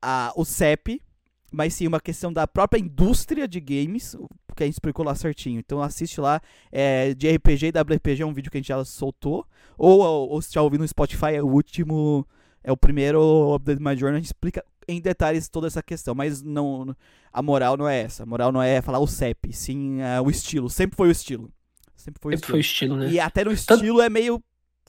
[0.00, 1.02] a, o CEP,
[1.50, 4.16] mas sim uma questão da própria indústria de games,
[4.54, 5.58] que a gente explicou lá certinho.
[5.58, 6.40] Então assiste lá,
[6.70, 10.30] é, de RPG e WRPG é um vídeo que a gente já soltou, ou, ou,
[10.30, 12.26] ou se já ouviu no Spotify, é o último,
[12.62, 16.42] é o primeiro Update My Journey, a gente explica em detalhes toda essa questão, mas
[16.42, 16.94] não
[17.32, 20.30] a moral não é essa, a moral não é falar o CEP, sim é o
[20.30, 21.50] estilo, sempre foi o estilo.
[22.04, 22.50] Sempre foi, Sempre o, estilo.
[22.50, 23.10] foi o estilo, né?
[23.10, 24.42] E até no estilo é meio.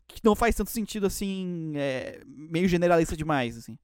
[0.06, 1.72] que não faz tanto sentido assim.
[1.76, 3.78] É, meio generalista demais, assim.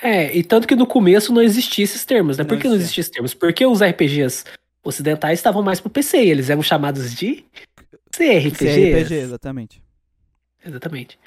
[0.00, 2.44] É, e tanto que no começo não existia esses termos, né?
[2.44, 3.34] Não Por que não existia esses termos?
[3.34, 4.44] Porque os RPGs
[4.82, 7.44] ocidentais estavam mais pro PC, eles eram chamados de
[8.10, 8.50] CRPG.
[8.50, 9.82] CRPG, exatamente.
[10.64, 11.18] Exatamente.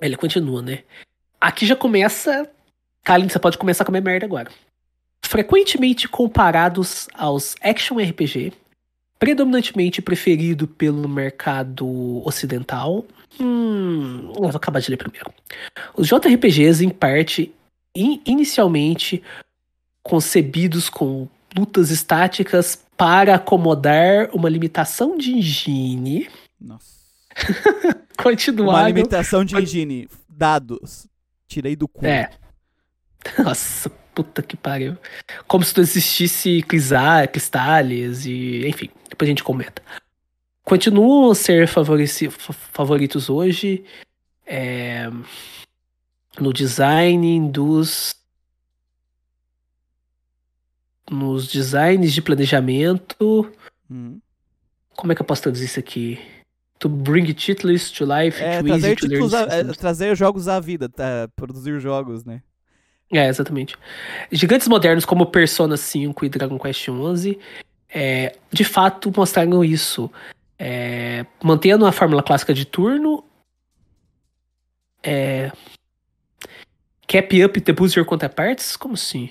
[0.00, 0.82] Ele continua, né?
[1.40, 2.48] Aqui já começa.
[3.04, 4.50] Kalin, você pode começar a comer merda agora.
[5.22, 8.52] Frequentemente comparados aos action RPG,
[9.18, 11.86] predominantemente preferido pelo mercado
[12.26, 13.04] ocidental.
[13.38, 15.32] Hum, eu vou acabar de ler primeiro.
[15.94, 17.52] Os JRPGs, em parte,
[17.94, 19.22] in inicialmente
[20.02, 26.28] concebidos com lutas estáticas para acomodar uma limitação de engine.
[26.60, 27.00] Nossa.
[28.22, 28.80] Continuaram.
[28.80, 30.08] Uma limitação de engine.
[30.28, 31.06] Dados.
[31.48, 32.04] Tirei do cu.
[32.04, 32.30] É.
[33.42, 34.96] Nossa, puta que pariu.
[35.46, 38.66] Como se não existisse cristales e.
[38.68, 38.90] Enfim.
[39.08, 39.82] Depois a gente comenta.
[40.64, 43.84] Continuam a ser favoritos hoje
[44.46, 45.10] é,
[46.38, 48.14] no design dos.
[51.10, 53.50] Nos designs de planejamento.
[53.90, 54.20] Hum.
[54.96, 56.18] Como é que eu posso traduzir isso aqui?
[56.78, 60.58] To bring titles to life, é, to trazer, easy to a, é, trazer jogos à
[60.60, 61.28] vida, tá?
[61.36, 62.42] produzir jogos, né?
[63.12, 63.76] É, exatamente.
[64.30, 67.38] Gigantes modernos como Persona 5 e Dragon Quest 11
[67.92, 70.10] é, de fato mostraram isso.
[70.58, 73.24] É, mantendo a fórmula clássica de turno.
[75.02, 75.50] É,
[77.08, 78.76] cap up the boost your counterparts?
[78.76, 79.30] Como assim?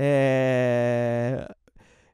[0.00, 1.52] É,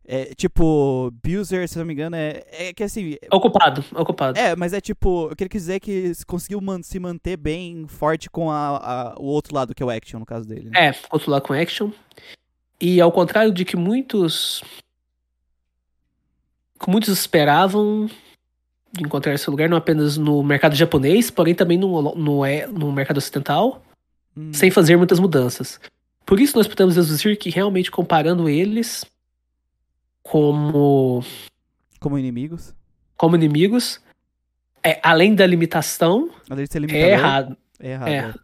[0.06, 3.16] é, tipo, Buser, se não me engano, é, é que assim.
[3.30, 4.38] Ocupado, ocupado.
[4.38, 8.50] É, mas é tipo, eu queria dizer que conseguiu man se manter bem forte com
[8.50, 10.70] a, a, o outro lado, que é o action, no caso dele.
[10.70, 10.88] Né?
[10.88, 11.90] É, outro lado com action.
[12.80, 14.62] E ao contrário de que muitos
[16.80, 18.08] que muitos esperavam
[18.98, 23.18] encontrar esse lugar, não apenas no mercado japonês, porém também no, no, é, no mercado
[23.18, 23.82] ocidental,
[24.36, 24.52] hum.
[24.52, 25.80] sem fazer muitas mudanças.
[26.24, 29.04] Por isso nós podemos deduzir que realmente comparando eles
[30.22, 31.22] como
[32.00, 32.74] como inimigos,
[33.16, 34.00] como inimigos,
[34.82, 37.56] é, além da limitação, além de ser é errado.
[37.80, 38.08] É errado.
[38.08, 38.34] É, é.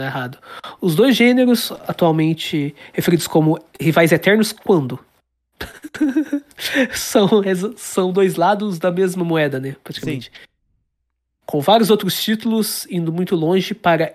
[0.00, 0.38] é errado.
[0.80, 4.98] Os dois gêneros atualmente referidos como rivais eternos quando
[6.92, 7.28] são,
[7.76, 9.76] são dois lados da mesma moeda, né?
[9.84, 10.30] Praticamente.
[10.32, 10.46] Sim.
[11.44, 14.14] Com vários outros títulos indo muito longe para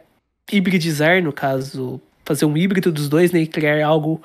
[0.52, 4.22] hibridizar, no caso, fazer um híbrido dos dois né, e criar algo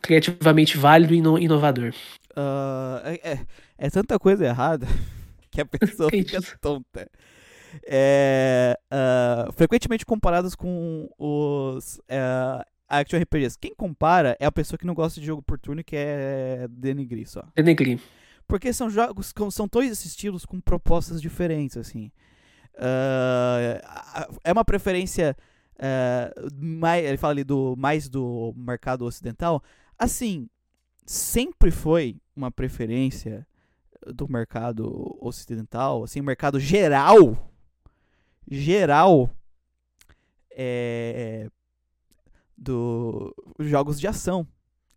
[0.00, 1.92] criativamente válido e inovador.
[2.30, 3.46] Uh, é, é,
[3.76, 4.86] é, tanta coisa errada
[5.52, 7.08] que a pessoa fica tonta.
[7.86, 13.58] É, uh, frequentemente comparados com os uh, action RPGs.
[13.58, 17.28] Quem compara é a pessoa que não gosta de jogo por turno e quer denegrir
[17.28, 17.42] só.
[17.54, 18.00] Denegrir.
[18.48, 22.10] Porque são jogos, são dois estilos com propostas diferentes, assim.
[22.78, 25.36] A- é uma preferência.
[25.78, 29.62] Ah, mai- ele fala ali do mais do mercado ocidental.
[29.98, 30.48] Assim,
[31.04, 33.46] sempre foi uma preferência
[34.06, 37.50] do mercado ocidental, assim, mercado geral.
[38.48, 39.30] Geral.
[40.50, 41.48] É.
[42.56, 44.46] Do jogos de ação.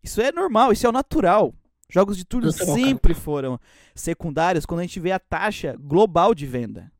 [0.01, 1.53] Isso é normal, isso é o natural.
[1.89, 2.71] Jogos de turno cara.
[2.71, 3.59] sempre foram
[3.95, 6.91] secundários quando a gente vê a taxa global de venda.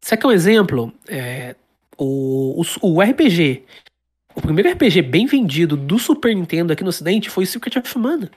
[0.00, 0.92] Você quer um exemplo?
[1.08, 1.56] É,
[1.98, 3.64] o, o, o RPG.
[4.34, 8.30] O primeiro RPG bem vendido do Super Nintendo aqui no Ocidente foi Secret of Mana.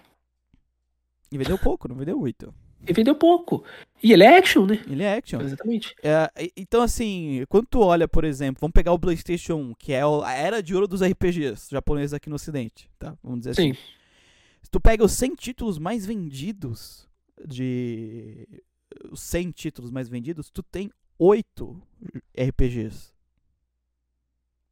[1.31, 2.53] E vendeu pouco, não vendeu muito.
[2.87, 3.63] E vendeu pouco.
[4.01, 4.79] E ele é action, né?
[4.87, 5.41] Ele é action.
[5.41, 5.95] Exatamente.
[6.03, 10.01] É, então, assim, quando tu olha, por exemplo, vamos pegar o PlayStation 1, que é
[10.01, 13.17] a era de ouro dos RPGs japoneses aqui no Ocidente, tá?
[13.23, 13.73] Vamos dizer assim.
[13.73, 13.79] Sim.
[14.61, 17.07] Se tu pega os 100 títulos mais vendidos
[17.45, 18.47] de.
[19.11, 21.81] Os 100 títulos mais vendidos, tu tem 8
[22.37, 23.11] RPGs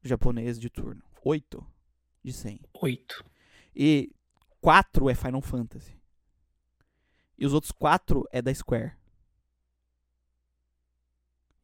[0.06, 1.02] japoneses de turno.
[1.24, 1.66] 8
[2.24, 2.62] de 100.
[2.82, 3.26] Oito.
[3.76, 4.12] E
[4.62, 5.96] 4 é Final Fantasy.
[7.38, 8.94] E os outros 4 é da Square.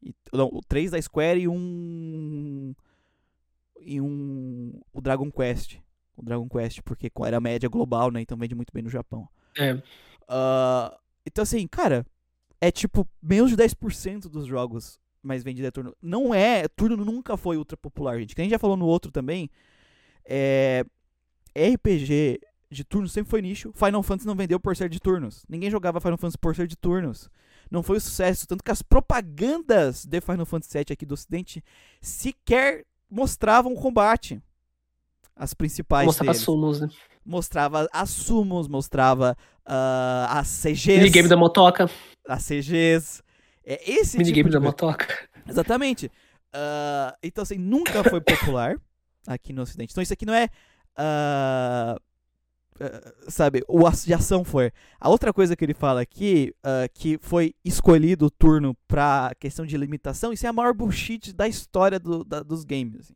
[0.02, 2.74] E, não, o 3 da Square e um.
[3.80, 4.80] E um.
[4.92, 5.78] O Dragon Quest.
[6.16, 8.20] O Dragon Quest, porque era a média global, né?
[8.20, 9.28] Então vende muito bem no Japão.
[9.56, 9.80] É.
[10.28, 12.06] Ah, então, assim, cara,
[12.60, 15.96] é tipo menos de 10% dos jogos mais vendidos é turno.
[16.02, 16.66] Não é.
[16.68, 18.34] Turno nunca foi ultra popular, gente.
[18.34, 19.50] Que a gente já falou no outro também.
[20.24, 20.84] É.
[21.56, 22.40] RPG
[22.70, 23.72] de turno sempre foi nicho.
[23.74, 25.44] Final Fantasy não vendeu por ser de turnos.
[25.48, 27.30] Ninguém jogava Final Fantasy por ser de turnos.
[27.70, 28.46] Não foi o sucesso.
[28.46, 31.62] Tanto que as propagandas de Final Fantasy VII aqui do Ocidente
[32.00, 34.42] sequer mostravam o combate.
[35.36, 36.44] As principais Mostrava deles.
[36.44, 36.88] sumos, né?
[37.24, 40.98] Mostrava as sumos, mostrava ah, as CGs.
[40.98, 41.90] Minigame da motoca.
[42.28, 43.22] As CGs.
[43.64, 45.28] É esse Minigame tipo de da motoca.
[45.48, 46.10] Exatamente.
[46.52, 48.76] Ah, então, assim, nunca foi popular
[49.26, 49.92] aqui no Ocidente.
[49.92, 50.48] Então, isso aqui não é.
[50.96, 51.96] ah,
[52.80, 54.72] ah, sabe, o de ação foi.
[55.00, 56.54] A outra coisa que ele fala aqui,
[56.94, 61.46] que foi escolhido o turno pra questão de limitação, isso é a maior bullshit da
[61.46, 62.96] história do- da- dos games.
[63.00, 63.14] assim.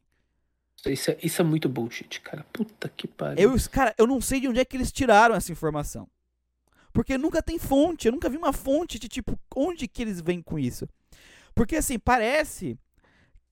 [0.92, 2.46] Isso é, isso é muito bullshit, cara.
[2.52, 3.50] Puta que pariu.
[3.52, 6.06] Eu, cara, eu não sei de onde é que eles tiraram essa informação.
[6.96, 10.40] Porque nunca tem fonte, eu nunca vi uma fonte de tipo, onde que eles vêm
[10.40, 10.88] com isso.
[11.54, 12.78] Porque assim, parece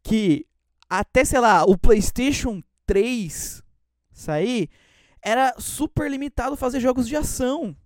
[0.03, 0.47] que
[0.89, 3.63] até, sei lá, o PlayStation 3
[4.11, 4.71] sair,
[5.21, 7.77] era super limitado fazer jogos de ação.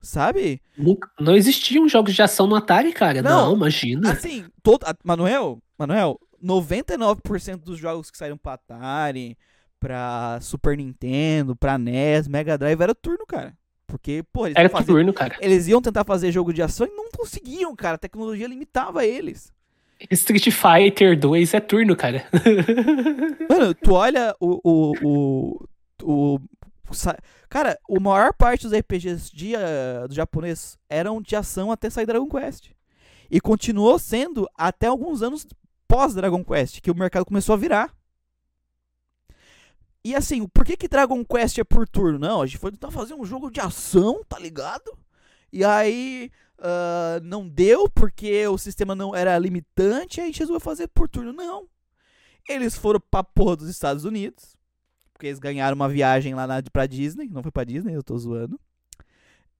[0.00, 0.62] Sabe?
[1.18, 3.20] Não existiam jogos de ação no Atari, cara.
[3.20, 3.46] Não.
[3.48, 4.12] Não, imagina.
[4.12, 9.36] Assim, todo, Manuel, Manuel, 99% dos jogos que saíram pra Atari,
[9.80, 13.56] pra Super Nintendo, pra NES, Mega Drive era turno, cara.
[13.86, 15.36] Porque, pô, eles, Era iam fazer- turno, cara.
[15.40, 17.96] eles iam tentar fazer jogo de ação e não conseguiam, cara.
[17.96, 19.52] A tecnologia limitava eles.
[20.10, 22.24] Street Fighter 2 é turno, cara.
[23.50, 24.60] Mano, tu olha o.
[24.62, 25.64] o, o,
[26.02, 26.40] o-
[26.90, 26.92] o
[27.48, 32.04] cara, a maior parte dos RPGs de, ah, do japonês eram de ação até sair
[32.06, 32.70] Dragon Quest.
[33.30, 35.46] E continuou sendo até alguns anos
[35.86, 37.92] pós Dragon Quest, que o mercado começou a virar.
[40.04, 42.18] E assim, por que que Dragon Quest é por turno?
[42.18, 44.96] Não, a gente foi tentar fazer um jogo de ação, tá ligado?
[45.52, 50.60] E aí ah, não deu porque o sistema não era limitante, aí a gente resolveu
[50.60, 51.32] fazer por turno.
[51.32, 51.66] Não.
[52.48, 54.56] Eles foram pra porra dos Estados Unidos,
[55.12, 58.16] porque eles ganharam uma viagem lá na, pra Disney, não foi pra Disney, eu tô
[58.18, 58.60] zoando.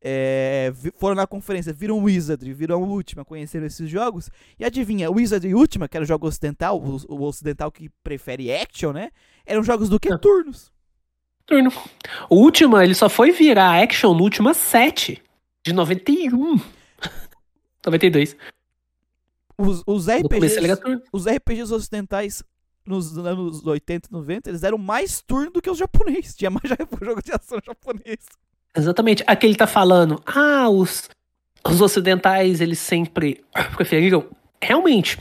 [0.02, 4.30] É, foram na conferência, viram o Wizardry, viram Ultima, conheceram esses jogos.
[4.58, 7.90] E adivinha, o Wizardry e Ultima, que era o jogo ocidental, o, o ocidental que
[8.02, 9.10] prefere action, né?
[9.44, 10.10] Eram jogos do que?
[10.10, 10.18] Ah.
[10.18, 10.72] Turnos.
[11.44, 11.70] Turno.
[12.30, 15.22] O último, ele só foi virar action no último 7.
[15.64, 16.58] De 91.
[17.84, 18.36] 92.
[19.58, 20.56] Os, os RPGs,
[21.12, 22.42] os RPGs ocidentais
[22.86, 26.34] nos anos 80 e 90, eles eram mais turno do que os japoneses.
[26.34, 26.64] Tinha mais
[27.02, 28.24] jogo de ação japonês.
[28.76, 29.22] Exatamente.
[29.26, 31.08] Aqui ele tá falando, ah, os,
[31.66, 33.42] os ocidentais, eles sempre
[33.74, 34.26] preferiram.
[34.62, 35.18] Realmente,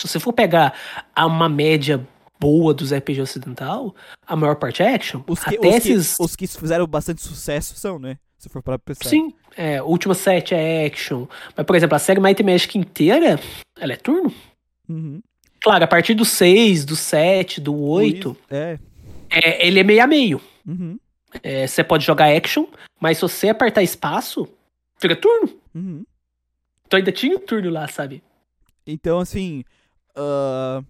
[0.00, 0.74] se você for pegar
[1.14, 2.06] a- uma média
[2.38, 3.94] boa dos RPG ocidental,
[4.26, 5.22] a maior parte é action.
[5.26, 6.16] Os que, Até os, que, esses.
[6.20, 8.18] os que fizeram bastante sucesso são, né?
[8.36, 9.08] Se for para pensar.
[9.08, 11.26] Sim, é, o último set é action.
[11.56, 13.40] Mas, por exemplo, a série Might Magic inteira,
[13.80, 14.30] ela é turno.
[14.86, 15.22] Uhum.
[15.62, 18.78] Claro, a partir do 6, do 7, do 8, É.
[19.30, 20.40] é, ele é meio a meio.
[20.66, 20.98] Uhum.
[21.42, 22.66] É, você pode jogar action,
[23.00, 24.48] mas se você apertar espaço,
[24.98, 25.60] fica turno.
[25.74, 26.04] Uhum.
[26.86, 28.22] Então ainda tinha o turno lá, sabe?
[28.86, 29.64] Então, assim.
[30.16, 30.82] ah,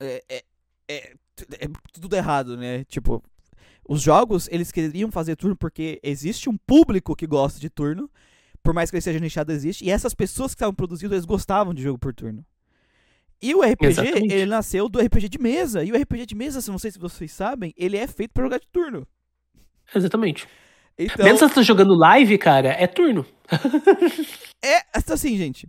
[0.00, 0.44] é, é,
[0.88, 1.14] é,
[1.60, 2.84] é tudo errado, né?
[2.84, 3.22] Tipo.
[3.88, 8.08] Os jogos, eles queriam fazer turno porque existe um público que gosta de turno,
[8.62, 11.74] por mais que ele seja nichado, existe, e essas pessoas que estavam produzindo, eles gostavam
[11.74, 12.46] de jogo por turno.
[13.42, 14.32] E o RPG, Exatamente.
[14.34, 16.98] ele nasceu do RPG de mesa, e o RPG de mesa, se não sei se
[16.98, 19.06] vocês sabem, ele é feito pra jogar de turno.
[19.92, 20.46] Exatamente.
[20.96, 23.26] Então, Mesmo se você tá jogando live, cara, é turno.
[24.64, 25.66] é assim, gente.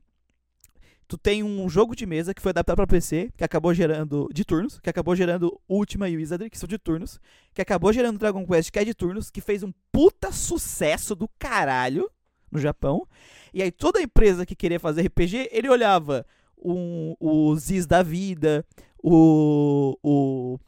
[1.08, 4.45] Tu tem um jogo de mesa que foi adaptado pra PC, que acabou gerando de
[4.45, 7.20] turnos, que acabou gerando Ultima e Wizardry, que são de turnos,
[7.54, 11.28] que acabou gerando Dragon Quest, que é de turnos, que fez um puta sucesso do
[11.40, 12.10] caralho
[12.52, 13.08] no Japão.
[13.54, 16.26] E aí toda empresa que queria fazer RPG, ele olhava
[16.58, 18.66] um, o Ziz da vida,
[19.02, 20.60] o, o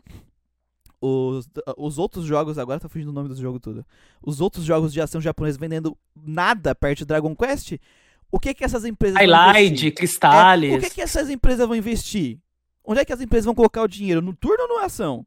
[1.06, 1.48] os,
[1.78, 3.86] os outros jogos, agora tá fugindo o nome do jogo tudo.
[4.24, 7.74] Os outros jogos de ação japoneses vendendo nada perto de Dragon Quest.
[8.32, 9.92] O que que essas empresas vão Highlight?
[9.92, 10.74] Cristales.
[10.74, 12.40] É, o que que essas empresas vão investir?
[12.84, 14.22] Onde é que as empresas vão colocar o dinheiro?
[14.22, 15.26] No turno ou na ação?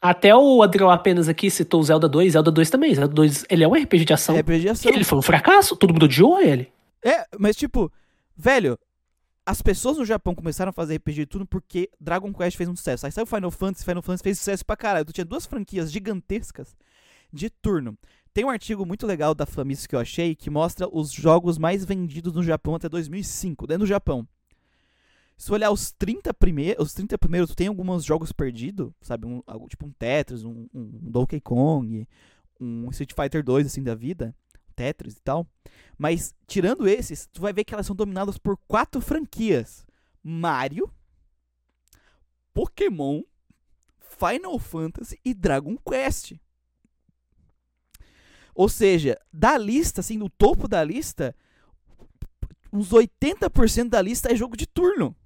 [0.00, 2.32] Até o Adriel apenas aqui citou o Zelda 2.
[2.32, 2.94] Zelda 2 também.
[2.94, 4.34] Zelda 2, ele é um RPG de ação.
[4.34, 4.92] É RPG de ação.
[4.92, 5.76] Ele foi um fracasso.
[5.76, 6.72] Todo mundo odiou ele.
[7.04, 7.90] É, mas tipo,
[8.36, 8.78] velho,
[9.52, 12.74] as pessoas no Japão começaram a fazer RPG de turno porque Dragon Quest fez um
[12.74, 13.04] sucesso.
[13.04, 15.04] Aí saiu Final Fantasy, Final Fantasy fez sucesso pra caralho.
[15.04, 16.74] Tu tinha duas franquias gigantescas
[17.30, 17.98] de turno.
[18.32, 21.84] Tem um artigo muito legal da Famis que eu achei que mostra os jogos mais
[21.84, 24.26] vendidos no Japão até 2005, dentro do Japão.
[25.36, 29.26] Se olhar os 30 primeiros, os 30 primeiros, tu tem alguns jogos perdidos, sabe?
[29.26, 32.08] Um, tipo um Tetris, um, um Donkey Kong,
[32.58, 34.34] um Street Fighter 2 assim da vida,
[34.72, 35.46] Tetris e tal.
[35.98, 39.86] Mas tirando esses, tu vai ver que elas são dominadas por quatro franquias:
[40.22, 40.90] Mario,
[42.52, 43.22] Pokémon,
[44.18, 46.34] Final Fantasy e Dragon Quest.
[48.54, 51.34] Ou seja, da lista, assim, no topo da lista,
[52.72, 55.16] uns 80% da lista é jogo de turno.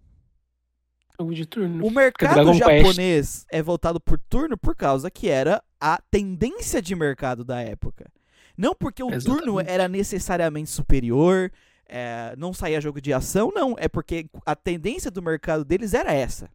[1.18, 1.84] Jogo de turno.
[1.84, 2.86] O mercado Dragon Quest.
[2.86, 8.10] japonês é voltado por turno por causa que era a tendência de mercado da época.
[8.56, 9.70] Não porque o turno Exatamente.
[9.70, 11.52] era necessariamente superior,
[11.88, 13.76] é, não saía jogo de ação, não.
[13.78, 16.50] É porque a tendência do mercado deles era essa.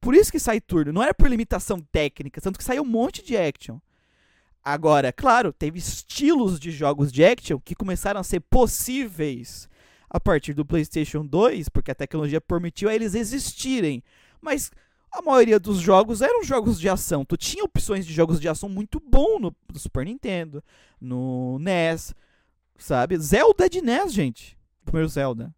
[0.00, 0.92] Por isso que sai turno.
[0.92, 3.78] Não era por limitação técnica, tanto que saiu um monte de action.
[4.62, 9.68] Agora, claro, teve estilos de jogos de action que começaram a ser possíveis
[10.08, 14.02] a partir do PlayStation 2, porque a tecnologia permitiu a eles existirem.
[14.40, 14.70] Mas
[15.10, 17.24] a maioria dos jogos eram jogos de ação.
[17.24, 20.62] Tu tinha opções de jogos de ação muito bom no, no Super Nintendo,
[21.00, 22.14] no NES,
[22.78, 23.16] sabe?
[23.18, 24.58] Zelda é de NES, gente.
[24.82, 25.54] O primeiro Zelda.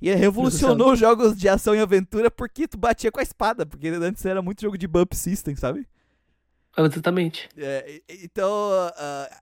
[0.00, 3.88] E revolucionou os jogos de ação e aventura porque tu batia com a espada, porque
[3.88, 5.86] antes era muito jogo de bump system, sabe?
[6.76, 7.48] Exatamente.
[7.56, 9.40] É, então, ah,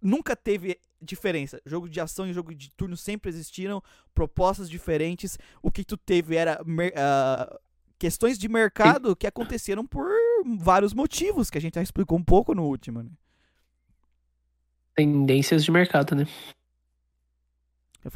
[0.00, 1.60] nunca teve diferença.
[1.66, 3.82] Jogo de ação e jogo de turno sempre existiram,
[4.14, 5.38] propostas diferentes.
[5.60, 6.60] O que tu teve era
[6.94, 7.60] ah,
[7.98, 10.06] questões de mercado que aconteceram por
[10.58, 13.02] vários motivos, que a gente já explicou um pouco no último.
[13.02, 13.10] Né?
[14.94, 16.26] Tendências de mercado, né?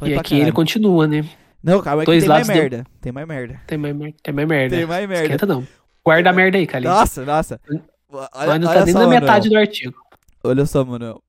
[0.03, 0.53] E aqui ele caralho.
[0.53, 1.27] continua, né?
[1.61, 2.85] Não, calma, é que tem mais lados merda.
[3.01, 3.61] Tem mais merda.
[3.67, 4.75] Tem mais, mer- tem mais merda.
[4.77, 5.23] Tem mais merda.
[5.25, 5.67] Esquenta não.
[6.03, 6.85] Guarda a merda aí, Cali.
[6.85, 7.61] Nossa, nossa.
[8.09, 9.21] Nós Olha, não tá nem só, na Manuel.
[9.21, 9.95] metade do artigo.
[10.43, 11.21] Olha só, Manuel.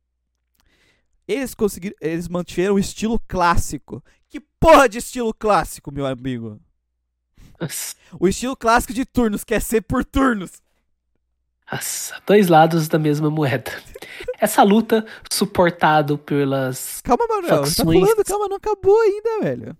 [1.29, 1.95] Eles conseguiram.
[2.01, 4.03] Eles mantiveram o estilo clássico.
[4.31, 6.59] Que porra de estilo clássico, meu amigo?
[8.19, 10.61] O estilo clássico de turnos, quer ser por turnos.
[11.71, 13.71] nossa, dois lados da mesma moeda.
[14.39, 17.01] Essa luta, suportado pelas.
[17.03, 17.49] Calma, Manuel.
[17.49, 18.01] Tá Facções.
[18.01, 19.77] falando, calma, não acabou ainda, velho.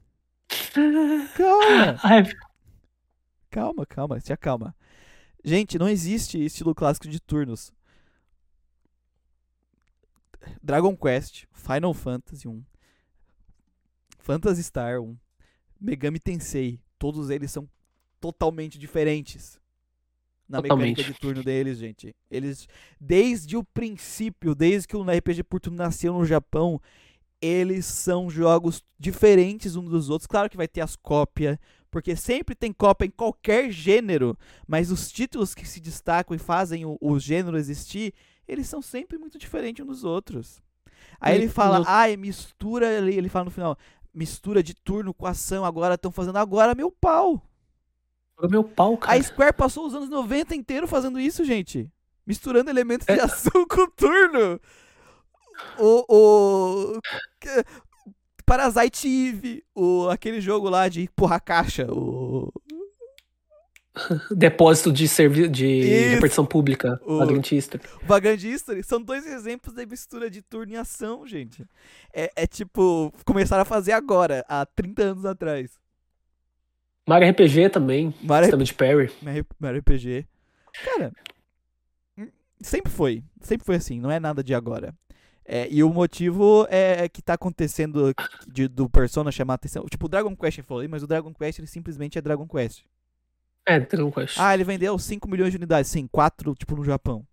[1.37, 2.31] Calma, Ai,
[3.51, 4.75] calma, calma, se acalma.
[5.45, 7.73] Gente, não existe estilo clássico de turnos.
[10.63, 12.65] Dragon Quest, Final Fantasy 1,
[14.19, 15.17] Phantasy Star 1,
[15.81, 17.69] Megami Tensei, todos eles são
[18.21, 19.61] totalmente diferentes
[20.49, 20.91] na Totalmente.
[20.91, 22.15] mecânica de turno deles, gente.
[22.31, 22.69] Eles,
[23.01, 26.81] desde o princípio, desde que o RPG por turno nasceu no Japão,
[27.41, 30.29] eles são jogos diferentes uns dos outros.
[30.29, 31.59] Claro que vai ter as cópias,
[31.91, 36.85] porque sempre tem cópia em qualquer gênero, mas os títulos que se destacam e fazem
[36.85, 38.15] o, o gênero existir,
[38.47, 40.63] eles são sempre muito diferentes uns dos outros.
[41.21, 43.77] Aí ele fala, ai, mistura, ele, ele fala no final,
[44.15, 47.43] mistura de turno com ação, agora estão fazendo agora meu pau.
[48.49, 49.19] meu pau, cara.
[49.19, 51.91] A Square passou os anos 90 inteiro fazendo isso, gente.
[52.27, 53.23] Misturando elementos de É.
[53.23, 54.61] ação com turno.
[55.79, 56.97] O.
[56.97, 57.01] o
[58.45, 61.87] Parasite Eve, o, aquele jogo lá de empurrar caixa.
[61.91, 62.53] O,
[64.35, 65.49] Depósito de, servi...
[65.49, 66.11] de Isso.
[66.15, 67.83] repartição pública, O- Vagrant History.
[68.03, 68.83] Vagrant History.
[68.83, 71.65] São dois exemplos da mistura de turno e ação, gente.
[72.13, 75.79] É, é tipo, começaram a fazer agora, há 30 anos atrás.
[77.07, 79.11] Mario RPG também, Mario, sistema de parry.
[79.61, 80.25] Mario RPG.
[80.85, 81.13] Cara,
[82.17, 82.29] hum,
[82.61, 83.23] Sempre foi.
[83.41, 84.95] Sempre foi assim, não é nada de agora.
[85.45, 88.15] É, e o motivo é que tá acontecendo
[88.47, 89.85] de- do Persona chamar atenção.
[89.91, 92.85] Tipo, o Dragon Quest eu falei, mas o Dragon Quest ele simplesmente é Dragon Quest.
[93.67, 94.37] É, Quest.
[94.39, 95.91] Ah, ele vendeu 5 milhões de unidades.
[95.91, 97.25] Sim, 4, tipo, no Japão.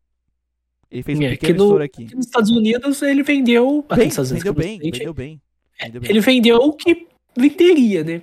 [0.92, 2.04] Ele fez um É, pequeno que no- estouro aqui.
[2.06, 3.86] Aqui nos Estados Unidos ele vendeu.
[3.90, 5.42] Bem, nos Estados Unidos, vendeu é bem, vendeu bem.
[5.82, 6.10] Vendeu bem.
[6.10, 7.08] Ele vendeu o que
[7.38, 8.22] venderia, né?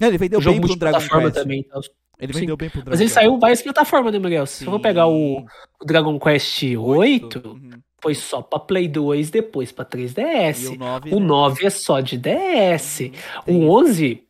[0.00, 1.34] Não, ele vendeu o bem pro Dragon Quest.
[1.34, 1.62] também.
[1.64, 1.80] Tal.
[2.18, 2.40] Ele Sim.
[2.40, 3.14] vendeu bem pro Dragon Mas ele Quest.
[3.14, 4.46] saiu várias plataformas, né, Miguel?
[4.46, 7.70] Se eu vou pegar o, o Dragon Quest 8, Uhum.
[8.00, 10.68] foi só pra Play 2, depois pra E 3DS.
[10.68, 11.26] o 9, O né?
[11.26, 12.98] 9 é só de DS.
[13.44, 14.23] Tem O 11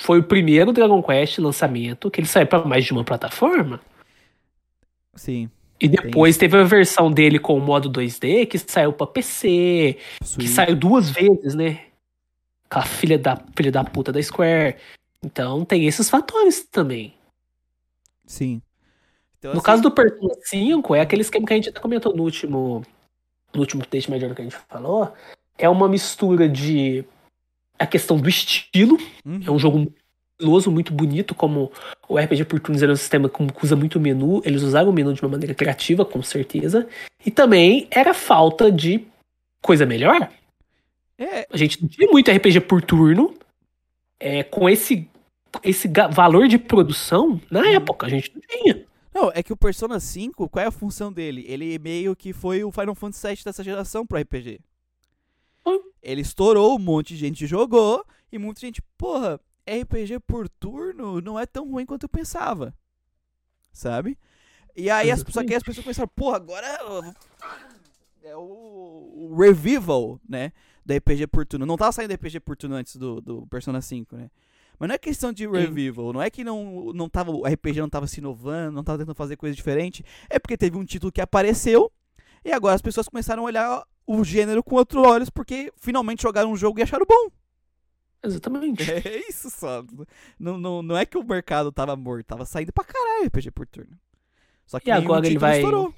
[0.00, 3.80] foi o primeiro Dragon Quest lançamento que ele saiu pra mais de uma plataforma.
[5.14, 5.50] Sim.
[5.80, 9.98] E depois teve a versão dele com o modo 2D que saiu pra PC,
[10.38, 11.80] que saiu duas vezes, né?
[12.64, 14.76] Aquela filha da, filha da puta da Square.
[15.22, 17.14] Então tem esses fatores também.
[18.26, 18.62] Sim.
[19.38, 22.16] Então, No assim, caso do Persona 5, é aquele esquema que a gente até comentou
[22.16, 22.82] no último,
[23.52, 25.12] no último update major que a gente falou.
[25.58, 27.04] É uma mistura de
[27.78, 28.98] a questão do estilo.
[29.24, 29.40] uhum.
[29.46, 29.94] É um jogo muito
[30.38, 31.70] estiloso, muito bonito, como
[32.08, 34.42] o RPG por turnos era um sistema que usa muito menu.
[34.44, 36.86] Eles usaram o menu de uma maneira criativa, com certeza.
[37.24, 39.04] E também era falta de
[39.62, 40.28] coisa melhor.
[41.16, 43.32] É, A gente não tinha muito RPG por turno
[44.18, 45.08] é, com esse,
[45.62, 47.40] esse valor de produção.
[47.50, 47.66] Na Uhum.
[47.74, 48.84] época, a gente não tinha.
[49.14, 51.44] Não, é que o Persona 5, qual é a função dele?
[51.46, 54.58] Ele meio que foi o Final Fantasy VII dessa geração pro RPG.
[55.66, 55.90] Hum.
[56.02, 61.38] Ele estourou, um monte de gente jogou, e muita gente, porra, RPG por turno não
[61.38, 62.74] é tão ruim quanto eu pensava.
[63.72, 64.18] Sabe?
[64.76, 66.84] E aí, as, só que as pessoas pensaram, porra, agora é
[68.36, 70.52] o, o revival, né?
[70.84, 71.66] Da RPG por turno.
[71.66, 74.30] Não tava saindo RPG por turno antes do, do Persona 5, né?
[74.78, 77.88] Mas não é questão de revival, não é que não, não tava, o RPG não
[77.88, 80.04] tava se inovando, não tava tentando fazer coisa diferente.
[80.28, 81.92] É porque teve um título que apareceu
[82.44, 86.50] e agora as pessoas começaram a olhar o gênero com outros olhos porque finalmente jogaram
[86.52, 87.30] um jogo e acharam bom.
[88.22, 88.82] Exatamente.
[88.90, 89.84] É isso só.
[90.38, 93.66] Não, não, não é que o mercado tava morto, tava saindo pra caralho RPG por
[93.66, 93.96] turno.
[94.66, 95.94] Só que E agora ele vai- estourou.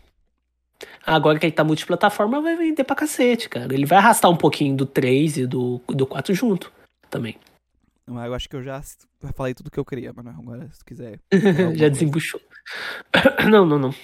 [1.06, 3.72] Agora que ele tá multiplataforma, vai vender pra cacete, cara.
[3.72, 6.70] Ele vai arrastar um pouquinho do 3 e do, do 4 junto
[7.08, 7.38] também.
[8.06, 8.82] Mas eu acho que eu já
[9.34, 10.30] falei tudo que eu queria, mano.
[10.38, 11.18] Agora, se quiser.
[11.76, 12.40] Já desembuchou.
[13.50, 13.94] não, não, não.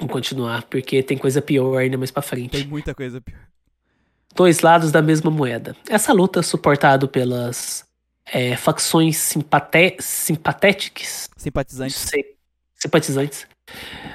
[0.00, 2.50] Vamos continuar, porque tem coisa pior ainda mais pra frente.
[2.52, 3.38] Tem muita coisa pior.
[4.34, 5.76] Dois lados da mesma moeda.
[5.88, 7.84] Essa luta suportada pelas
[8.24, 11.92] é, facções simpate simpatéticas, Simpatizante.
[11.94, 12.34] sei,
[12.76, 13.46] simpatizantes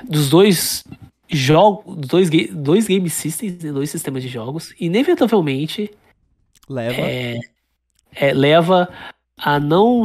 [0.04, 0.84] dos dois
[1.30, 5.92] jogos, dois, ga- dois game systems, né, dois sistemas de jogos, inevitavelmente
[6.68, 7.02] Leva.
[7.02, 7.40] é,
[8.16, 8.90] é, leva
[9.38, 10.04] a não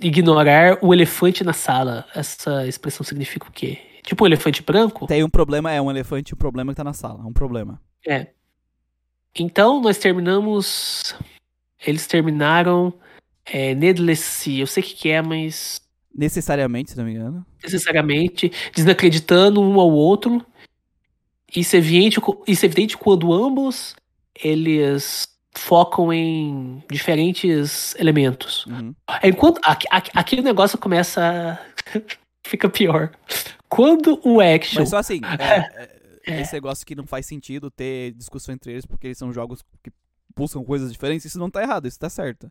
[0.00, 2.06] ignorar o elefante na sala.
[2.14, 3.78] Essa expressão significa o quê?
[4.06, 5.06] Tipo um elefante branco?
[5.06, 7.22] Tem um problema, é um elefante, um problema que tá na sala.
[7.22, 7.82] É um problema.
[8.06, 8.28] É.
[9.34, 11.14] Então nós terminamos.
[11.84, 12.94] Eles terminaram
[13.44, 15.80] é, Needless, eu sei o que, que é, mas
[16.16, 17.44] Necessariamente, se não me engano.
[17.62, 20.44] necessariamente desacreditando um ao outro.
[21.54, 23.94] Isso é evidente, isso é evidente quando ambos
[24.42, 28.66] eles focam em diferentes elementos.
[28.66, 28.94] Uhum.
[29.22, 31.58] Enquanto aqui, aqui, aqui o negócio começa
[32.46, 33.10] fica pior.
[33.68, 38.12] Quando o action Mas só assim, é, é, esse negócio que não faz sentido ter
[38.12, 39.90] discussão entre eles, porque eles são jogos que
[40.36, 42.50] buscam coisas diferentes, isso não tá errado, isso tá certo.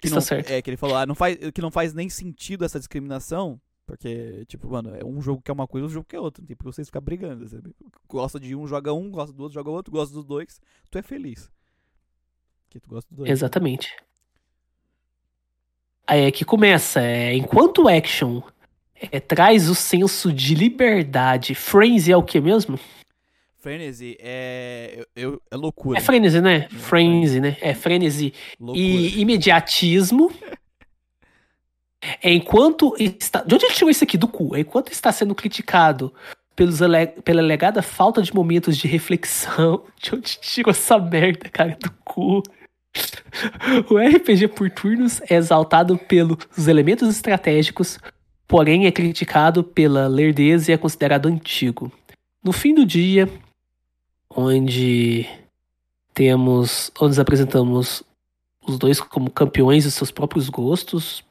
[0.00, 0.50] Que Isso não, tá certo.
[0.50, 4.44] É, que ele falou, ah, não faz, que não faz nem sentido essa discriminação, porque,
[4.46, 6.46] tipo, mano, é um jogo que é uma coisa, um jogo que é outra, não
[6.46, 7.74] tem por que vocês ficar brigando, sabe?
[8.08, 10.60] Gosta de um, joga um, gosta do outro, joga outro, gosta dos dois,
[10.90, 11.50] tu é feliz.
[12.70, 13.30] Que tu gosta dos dois.
[13.30, 13.94] Exatamente.
[16.06, 17.00] Aí é que começa.
[17.00, 18.40] É, enquanto o action
[19.10, 22.78] é, traz o senso de liberdade, frenzy é o que mesmo?
[23.60, 25.98] Frenzy é, eu, é loucura.
[25.98, 26.66] É frenzy, né?
[26.70, 27.56] Frenzy, né?
[27.60, 28.82] É frenzy loucura.
[28.82, 30.32] e imediatismo.
[32.24, 33.42] Enquanto está.
[33.42, 34.16] De onde ele tirou isso aqui?
[34.16, 34.56] Do cu.
[34.56, 36.12] Enquanto está sendo criticado
[36.56, 37.08] pelos ale...
[37.08, 39.84] pela alegada falta de momentos de reflexão.
[40.00, 41.76] De onde tirou essa merda, cara?
[41.78, 42.42] Do cu.
[43.90, 47.98] O RPG por turnos é exaltado pelos elementos estratégicos,
[48.50, 51.90] porém é criticado pela lerdeza e é considerado antigo.
[52.42, 53.30] No fim do dia,
[54.28, 55.26] onde
[56.12, 58.02] temos, onde nos apresentamos
[58.66, 61.24] os dois como campeões dos seus próprios gostos,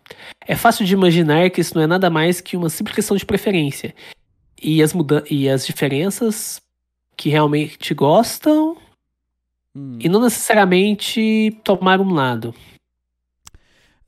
[0.47, 3.25] é fácil de imaginar que isso não é nada mais que uma simples questão de
[3.25, 3.93] preferência.
[4.61, 6.61] E as, muda e as diferenças
[7.15, 8.77] que realmente gostam
[9.75, 9.99] Hum.
[9.99, 12.53] e não necessariamente tomar um lado.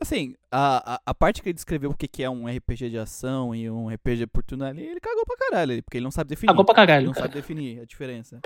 [0.01, 2.97] Assim, a, a, a parte que ele descreveu o que, que é um RPG de
[2.97, 6.29] ação e um RPG por turno ali, ele cagou pra caralho, porque ele não sabe
[6.31, 6.47] definir.
[6.47, 7.01] Cagou pra caralho.
[7.01, 7.25] Ele não cara.
[7.27, 8.39] sabe definir a diferença.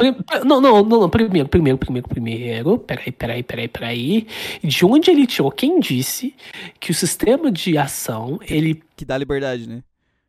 [0.43, 2.77] Não, não, não, não, primeiro, primeiro, primeiro, primeiro.
[2.79, 4.27] Peraí, peraí, peraí, peraí.
[4.61, 5.49] De onde ele tirou?
[5.49, 6.35] Quem disse
[6.77, 9.81] que o sistema de ação, ele Que dá liberdade, né?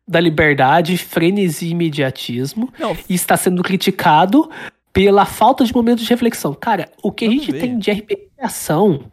[0.07, 4.49] dá liberdade, frenesi e imediatismo Não, e está sendo criticado
[4.93, 6.53] pela falta de momentos de reflexão.
[6.53, 7.59] Cara, o que a Vamos gente ver.
[7.59, 9.11] tem de RPG de ação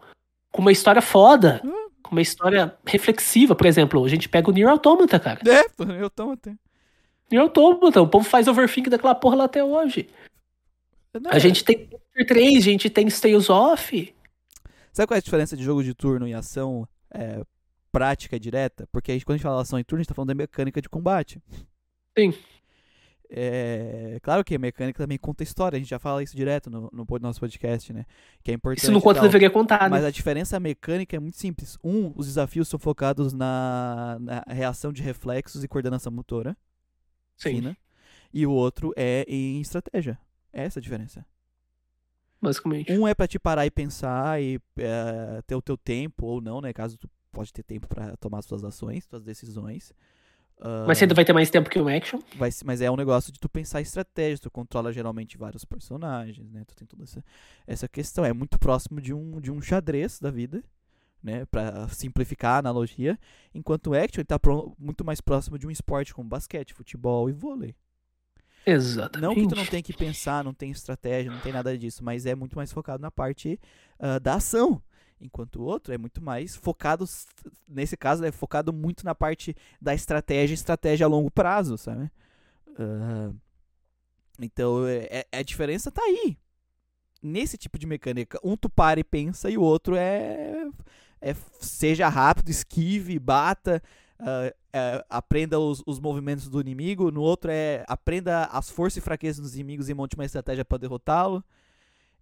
[0.52, 1.83] com uma história foda, Hum.
[2.14, 5.40] Uma história reflexiva, por exemplo, a gente pega o Nier Automata, cara.
[5.46, 6.54] é, pô, eu tomo até.
[7.30, 10.08] Nier Automata, o povo faz overthink daquela porra lá até hoje.
[11.20, 14.14] Não, A gente tem Witcher 3, a gente tem Tales of.
[14.92, 17.42] Sabe qual é a diferença de jogo de turno e ação é,
[17.92, 18.88] prática direta?
[18.92, 20.34] Porque a gente, quando a gente fala ação e turno, a gente tá falando da
[20.34, 21.40] mecânica de combate.
[22.16, 22.32] Sim.
[23.30, 26.90] É, claro que a mecânica também conta história, a gente já fala isso direto no,
[26.92, 28.04] no nosso podcast, né?
[28.42, 28.82] Que é importante.
[28.82, 29.88] Isso não conta deveria contar, né?
[29.88, 31.78] Mas a diferença mecânica é muito simples.
[31.82, 36.56] Um, os desafios são focados na, na reação de reflexos e coordenação motora
[37.36, 37.76] Sim, fina.
[38.32, 40.18] E o outro é em estratégia.
[40.52, 41.26] Essa é a diferença.
[42.40, 42.92] basicamente.
[42.92, 46.60] Um é pra te parar e pensar e é, ter o teu tempo ou não,
[46.60, 46.72] né?
[46.72, 49.92] Caso tu pode ter tempo pra tomar suas ações, suas decisões.
[50.60, 52.20] Ah, Mas você ainda vai ter mais tempo que um action.
[52.36, 56.64] vai mas é um negócio de tu pensar estratégia, tu controla geralmente vários personagens, né?
[56.64, 57.24] Tu tem toda essa,
[57.66, 58.24] essa questão.
[58.24, 60.62] É muito próximo de um, de um xadrez da vida,
[61.22, 61.44] né?
[61.46, 63.18] Pra simplificar a analogia.
[63.54, 67.28] Enquanto o action ele tá pro- muito mais próximo de um esporte como basquete, futebol
[67.28, 67.74] e vôlei.
[68.66, 69.20] Exatamente.
[69.20, 72.24] Não que tu não tenha que pensar, não tem estratégia, não tem nada disso, mas
[72.24, 73.60] é muito mais focado na parte
[73.98, 74.80] ah, da ação.
[75.20, 77.04] Enquanto o outro é muito mais focado,
[77.66, 82.10] nesse caso, é focado muito na parte da estratégia, estratégia a longo prazo, sabe?
[82.78, 83.32] Ah,
[84.38, 86.36] então, é, é- a diferença tá aí.
[87.22, 90.66] Nesse tipo de mecânica, um tu para e pensa e o outro é,
[91.20, 93.82] é seja rápido, esquive, bata,
[94.18, 97.10] ah, é, aprenda os, os movimentos do inimigo.
[97.10, 100.78] No outro é aprenda as forças e fraquezas dos inimigos e monte uma estratégia para
[100.78, 101.44] derrotá-lo.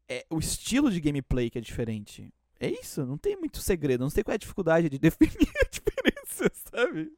[0.09, 2.33] É o estilo de gameplay que é diferente.
[2.65, 4.03] É isso, não tem muito segredo.
[4.03, 7.11] Não sei qual é a dificuldade de definir a diferença, sabe?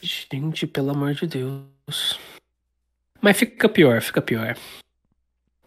[0.00, 2.18] Gente, pelo amor de Deus.
[3.20, 4.56] Mas fica pior, fica pior.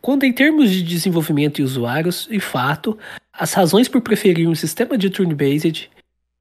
[0.02, 2.98] Quando em termos de desenvolvimento e usuários, de fato,
[3.32, 5.92] as razões por preferir um sistema de turn-based,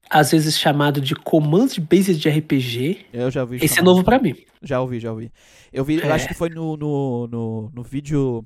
[0.09, 3.57] às vezes chamado de command-based de RPG, Eu já ouvi.
[3.63, 4.35] esse é novo pra mim.
[4.63, 5.31] Já ouvi, já ouvi.
[5.71, 6.11] Eu vi, eu É.
[6.13, 8.43] acho que foi no, no, no, no vídeo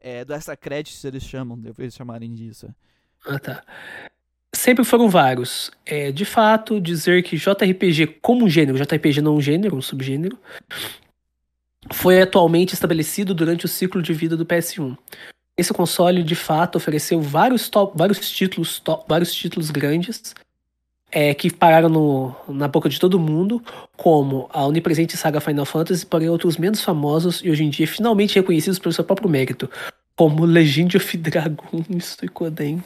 [0.00, 2.72] é, do Extra Credits eles chamam, eu eles chamarem disso.
[3.26, 3.62] Ah, tá.
[4.54, 5.70] Sempre foram vários.
[5.86, 10.38] É, de fato, dizer que JRPG como gênero, JRPG não um gênero, um subgênero,
[11.92, 14.96] foi atualmente estabelecido durante o ciclo de vida do PS1.
[15.56, 20.34] Esse console, de fato, ofereceu vários, top, vários títulos, top, vários títulos grandes
[21.12, 23.62] é, que pararam no- na boca de todo mundo,
[23.96, 28.36] como a onipresente saga Final Fantasy, porém outros menos famosos e hoje em dia finalmente
[28.36, 29.68] reconhecidos pelo seu próprio mérito,
[30.16, 31.64] como Legend of Dragon
[32.00, 32.82] Suikoden.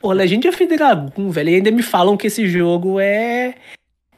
[0.00, 3.54] Pô, Legend of Dragon, velho, e ainda me falam que esse jogo é,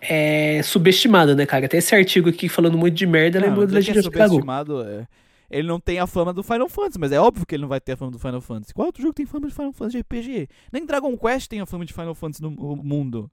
[0.01, 1.67] é subestimado, né, cara?
[1.67, 4.11] Até esse artigo aqui falando muito de merda Não, lembrou do que Legend é of
[4.11, 4.29] Dragon.
[4.29, 5.09] subestimado, é,
[5.51, 7.81] ele não tem a fama do Final Fantasy, mas é óbvio que ele não vai
[7.81, 8.73] ter a fama do Final Fantasy.
[8.73, 10.49] Qual outro jogo tem fama de Final Fantasy de RPG?
[10.73, 13.29] Nem Dragon Quest tem a fama de Final Fantasy no mundo.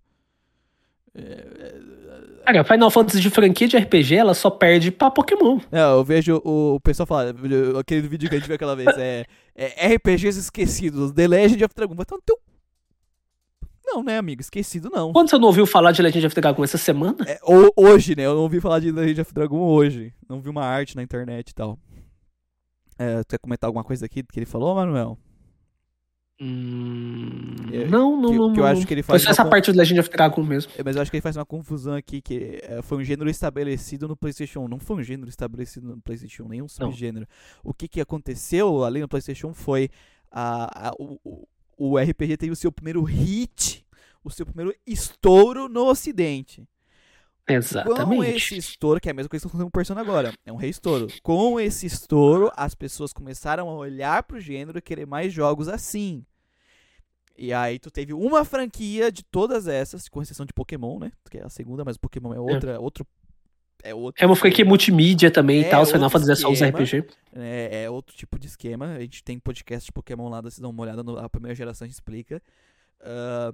[1.15, 1.75] É,
[2.45, 5.59] Cara, Final Fantasy de franquia de RPG, ela só perde pra Pokémon.
[5.71, 7.33] Não, eu vejo o, o pessoal falar,
[7.79, 9.25] aquele vídeo que a gente viu aquela vez, é,
[9.65, 11.95] é RPGs esquecidos, The Legend of Dragon.
[11.95, 12.37] Vai estar no teu.
[13.85, 14.39] Não, né, amigo?
[14.41, 15.11] Esquecido não.
[15.11, 17.25] Quando você não ouviu falar de Legend of Dragon essa semana?
[17.27, 18.23] É, ho- hoje, né?
[18.25, 20.13] Eu não ouvi falar de Legend of Dragon hoje.
[20.27, 21.79] Não vi uma arte na internet e tal.
[22.97, 25.17] É, tu quer comentar alguma coisa aqui que ele falou, Manuel?
[26.41, 28.53] Hum, É, não, não, que- não.
[28.53, 28.71] que eu não.
[28.71, 30.71] acho que ele Foi faz só uma essa con- parte do Legend of Dragon mesmo.
[30.77, 33.29] É, Mas eu acho que ele faz uma confusão aqui, que é, foi um gênero
[33.29, 34.67] estabelecido no PlayStation 1.
[34.67, 37.27] Não foi um gênero estabelecido no PlayStation 1, nenhum subgênero.
[37.63, 39.89] O que, que aconteceu ali no PlayStation foi
[40.31, 41.47] a, a- o, o-
[41.77, 43.85] o RPG teve o seu primeiro hit,
[44.23, 46.67] o seu primeiro estouro no Ocidente.
[47.47, 48.29] Com Exatamente.
[48.35, 50.53] esse estouro, que é a mesma coisa que estão fazendo com o Persona agora, é
[50.53, 51.07] um reestouro.
[51.23, 56.23] Com esse estouro, as pessoas começaram a olhar pro gênero e querer mais jogos assim.
[57.41, 61.09] E aí tu teve uma franquia de todas essas, com exceção de Pokémon, né?
[61.31, 63.07] Que é a segunda, mas Pokémon é outra, outro
[63.81, 65.79] é outro É uma franquia multimídia também É, e tal.
[65.79, 66.61] Outro Fantasy é só os.
[66.61, 67.05] RPG.
[67.33, 68.95] é, é outro tipo de esquema.
[68.95, 71.87] A gente tem podcast de Pokémon lá, se dá uma olhada na primeira geração, a
[71.87, 72.41] gente explica.
[72.99, 73.53] Ah,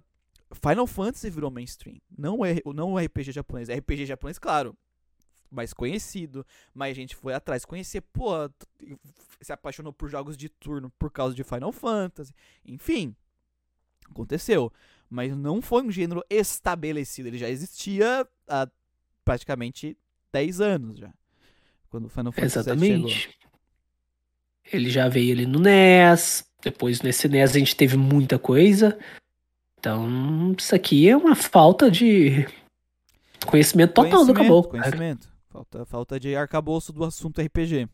[0.51, 1.97] Final Fantasy virou mainstream.
[2.17, 3.69] Não é não o RPG japonês.
[3.69, 4.75] RPG japonês, claro,
[5.51, 6.43] mais conhecido.
[6.73, 8.01] Mais gente foi atrás conhecer.
[8.01, 8.31] Pô,
[9.41, 12.33] se apaixonou por jogos de turno por causa de Final Fantasy.
[12.65, 13.15] Enfim,
[14.11, 14.71] aconteceu.
[15.09, 17.27] Mas não foi um gênero estabelecido.
[17.29, 18.67] Ele já existia há
[19.23, 19.97] praticamente
[20.31, 21.13] 10 anos já.
[21.89, 22.59] Quando o Final Fantasy.
[22.59, 23.37] Exatamente.
[24.71, 26.45] Ele já veio ali no NES.
[26.61, 28.97] Depois nesse NES a gente teve muita coisa.
[29.77, 32.47] Então, isso aqui é uma falta de
[33.45, 34.71] conhecimento total do caboclo.
[34.71, 35.29] Conhecimento.
[35.47, 37.87] Falta, falta de arcabouço do assunto RPG.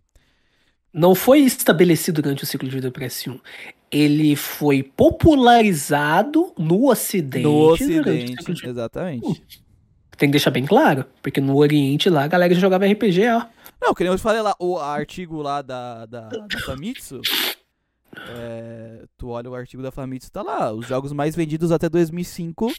[0.94, 3.40] Não foi estabelecido durante o ciclo de vida do PS1.
[3.92, 7.44] Ele foi popularizado no Ocidente.
[7.44, 9.44] No Ocidente, exatamente.
[10.18, 11.06] Tem que deixar bem claro.
[11.22, 13.46] Porque no Oriente lá a galera jogava RPG, ó.
[13.82, 17.22] Não, que nem eu falei lá, o artigo lá da, da, da Famitsu.
[18.30, 20.72] é, tu olha o artigo da Famitsu, tá lá.
[20.72, 22.72] Os jogos mais vendidos até 2005.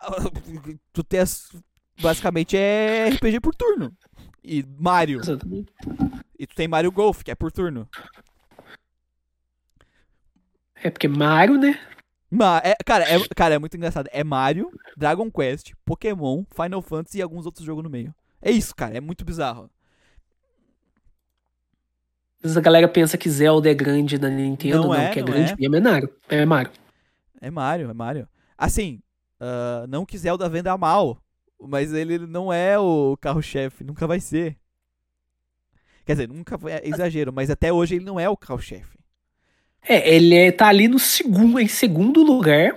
[0.92, 1.50] Tu tem as,
[2.00, 3.92] basicamente é RPG por turno.
[4.44, 5.20] E Mario.
[5.20, 5.72] Exatamente.
[6.38, 7.88] E tu tem Mario Golf, que é por turno.
[10.82, 11.78] É porque Mario, né?
[12.30, 14.08] Ma é, cara, é, cara, é muito engraçado.
[14.12, 18.14] É Mario, Dragon Quest, Pokémon, Final Fantasy e alguns outros jogos no meio.
[18.40, 18.96] É isso, cara.
[18.96, 19.70] É muito bizarro.
[22.36, 24.76] Às vezes a galera pensa que Zelda é grande na Nintendo.
[24.76, 25.66] Não Não, é, que é não grande é.
[25.66, 26.10] é Mario.
[26.28, 26.72] É Mario.
[27.40, 28.28] É Mario, é Mario.
[28.56, 29.00] Assim,
[29.40, 31.22] ah, não que Zelda venda mal,
[31.60, 34.56] mas ele não é o carro-chefe, nunca vai ser.
[36.04, 38.97] Quer dizer, nunca foi é exagero, mas até hoje ele não é o carro-chefe.
[39.88, 42.76] É, ele é- tá ali no segundo, em segundo lugar.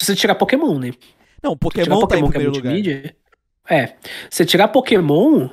[0.00, 0.92] Se você tirar Pokémon, né?
[1.42, 3.16] Não, tirar Pokémon tá em que é multimídia.
[3.68, 3.86] É.
[3.86, 3.96] Se
[4.30, 5.48] você tirar Pokémon,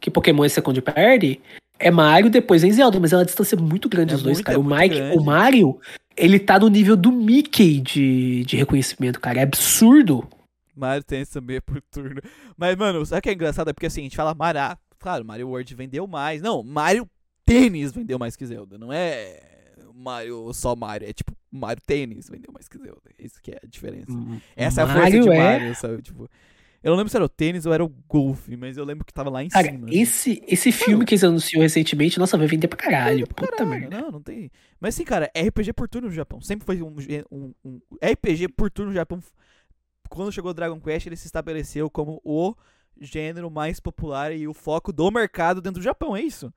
[0.00, 1.40] que Pokémon é second party,
[1.78, 4.46] é Mario, depois vem Zelda, mas é uma distância muito grande É os dois, muito,
[4.46, 4.56] cara.
[4.56, 5.18] é o, Mike, grande.
[5.18, 5.80] o Mario,
[6.16, 9.40] ele tá no nível do Mickey de, de reconhecimento, cara.
[9.40, 10.26] É absurdo.
[10.74, 12.20] Mario Tennis também por turno.
[12.56, 13.70] Mas, mano, sabe o que é engraçado?
[13.70, 16.40] É porque assim, a gente fala ah, Claro, Mario World vendeu mais.
[16.42, 17.08] Não, Mario
[17.44, 18.76] Tênis vendeu mais que Zelda.
[18.78, 19.55] Não é
[19.96, 21.08] Mario só Mario.
[21.08, 23.00] É tipo Mario Tênis vendeu mais que Zelda.
[23.18, 24.12] Isso que é a diferença.
[24.54, 26.02] Essa é a força Mario de é- Mario, sabe?
[26.02, 26.28] Tipo,
[26.82, 29.12] eu não lembro se era o tênis ou era o golfe, mas eu lembro que
[29.12, 29.88] tava lá em Cara, cima.
[29.90, 33.26] esse, esse filme que eles anunciou recentemente, nossa, vai vender pra caralho.
[33.26, 34.00] Pra Puta caralho, merda.
[34.02, 34.50] Não, não tem.
[34.78, 36.40] Mas assim, cara, RPG por turno no Japão.
[36.40, 36.94] Sempre foi um,
[37.32, 39.18] um, um RPG por turno no Japão.
[40.08, 42.54] Quando chegou o Dragon Quest, ele se estabeleceu como o
[43.00, 46.52] gênero mais popular e o foco do mercado dentro do Japão, é isso.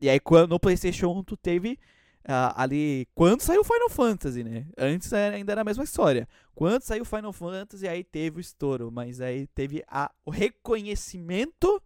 [0.00, 1.78] E aí, quando no PlayStation 1, tu teve
[2.26, 3.06] ah, ali.
[3.14, 4.66] Quando saiu Final Fantasy, né?
[4.76, 6.26] Antes ainda era a mesma história.
[6.54, 8.90] Quando saiu Final Fantasy, aí teve o estouro.
[8.90, 11.82] Mas aí teve a, o reconhecimento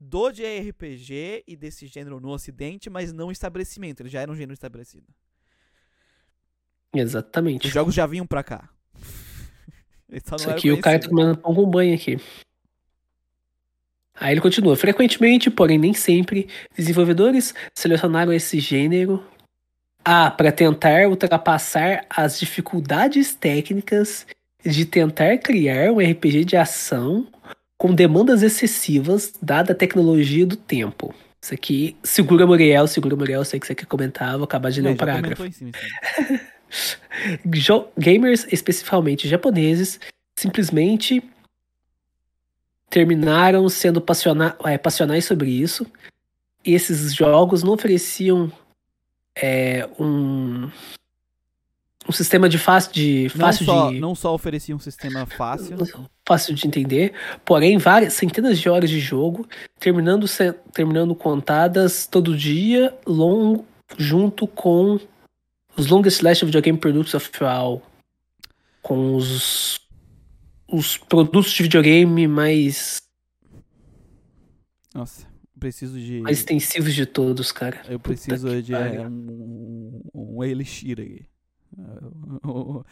[0.00, 4.00] do JRPG e desse gênero no ocidente, mas não estabelecimento.
[4.00, 5.06] Ele já era um gênero estabelecido.
[6.92, 7.68] Exatamente.
[7.68, 8.68] Os jogos já vinham pra cá.
[10.10, 12.18] Isso aqui o cara tá comendo pão com banho aqui.
[14.14, 14.76] Aí ele continua.
[14.76, 19.24] Frequentemente, porém nem sempre, desenvolvedores selecionaram esse gênero
[20.04, 20.30] A.
[20.30, 24.26] Para tentar ultrapassar as dificuldades técnicas
[24.64, 27.26] de tentar criar um RPG de ação
[27.76, 31.12] com demandas excessivas, dada a tecnologia do tempo.
[31.42, 34.90] Isso aqui, segura Muriel, segura Muriel, sei que você quer comentar, vou acabar de ler
[34.90, 35.44] É, um parágrafo.
[35.44, 35.72] em cima,
[37.98, 39.98] gamers, especificamente japoneses,
[40.38, 41.20] simplesmente
[42.88, 45.84] terminaram sendo passiona é, passionais sobre isso.
[46.64, 48.52] E esses jogos não ofereciam
[49.36, 50.70] é, um,
[52.08, 55.76] um sistema de fácil de Não fácil só, de não só oferecia um sistema fácil,
[56.26, 57.12] fácil de entender,
[57.44, 59.46] porém várias centenas de horas de jogo,
[59.78, 60.26] terminando
[60.72, 63.64] terminando contadas todo dia, longo
[63.96, 64.98] junto com
[65.76, 67.82] os longest last videogame products of all,
[68.82, 69.80] com os
[70.72, 73.02] os produtos de videogame mais,
[74.94, 75.26] nossa,
[75.62, 76.20] preciso de.
[76.20, 77.80] mais extensivos de todos, cara.
[77.88, 81.24] Eu Puta preciso que de é, um, um, elixir aí.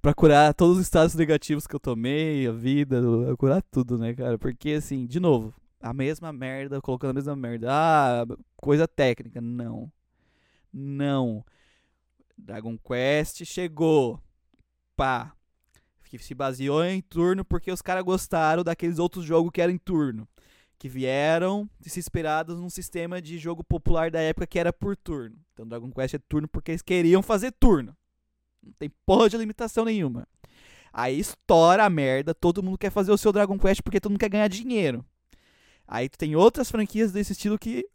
[0.00, 3.02] pra curar todos os estados negativos que eu tomei, a vida,
[3.36, 4.38] curar tudo, né, cara?
[4.38, 7.68] Porque, assim, de novo, a mesma merda, colocando a mesma merda.
[7.70, 8.24] Ah,
[8.56, 9.42] coisa técnica.
[9.42, 9.92] Não.
[10.72, 11.44] Não.
[12.38, 14.18] Dragon Quest chegou.
[14.96, 15.34] Pá.
[16.04, 19.78] Que se baseou em turno porque os caras gostaram daqueles outros jogos que eram em
[19.78, 20.28] turno
[20.84, 25.34] que vieram se inspirados num sistema de jogo popular da época que era por turno.
[25.54, 27.96] Então Dragon Quest é turno porque eles queriam fazer turno.
[28.62, 30.28] Não tem porra de limitação nenhuma.
[30.92, 34.20] Aí estoura a merda, todo mundo quer fazer o seu Dragon Quest porque todo mundo
[34.20, 35.02] quer ganhar dinheiro.
[35.88, 37.88] Aí tu tem outras franquias desse estilo que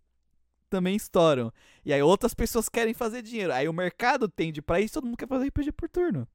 [0.67, 1.53] também estouram.
[1.85, 3.53] E aí outras pessoas querem fazer dinheiro.
[3.53, 6.27] Aí o mercado tende pra isso, todo mundo quer fazer RPG por turno.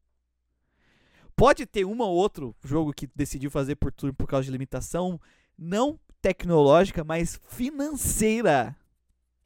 [1.35, 5.21] Pode ter um ou outro jogo que decidiu fazer por turno por causa de limitação,
[5.59, 8.75] não tecnológica, mas financeira.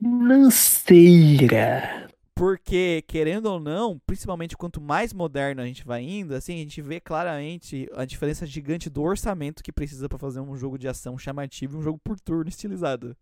[0.00, 2.08] Financeira.
[2.32, 6.80] Porque, querendo ou não, principalmente quanto mais moderno a gente vai indo, assim, a gente
[6.80, 11.18] vê claramente a diferença gigante do orçamento que precisa para fazer um jogo de ação
[11.18, 13.16] chamativo e um jogo por turno estilizado.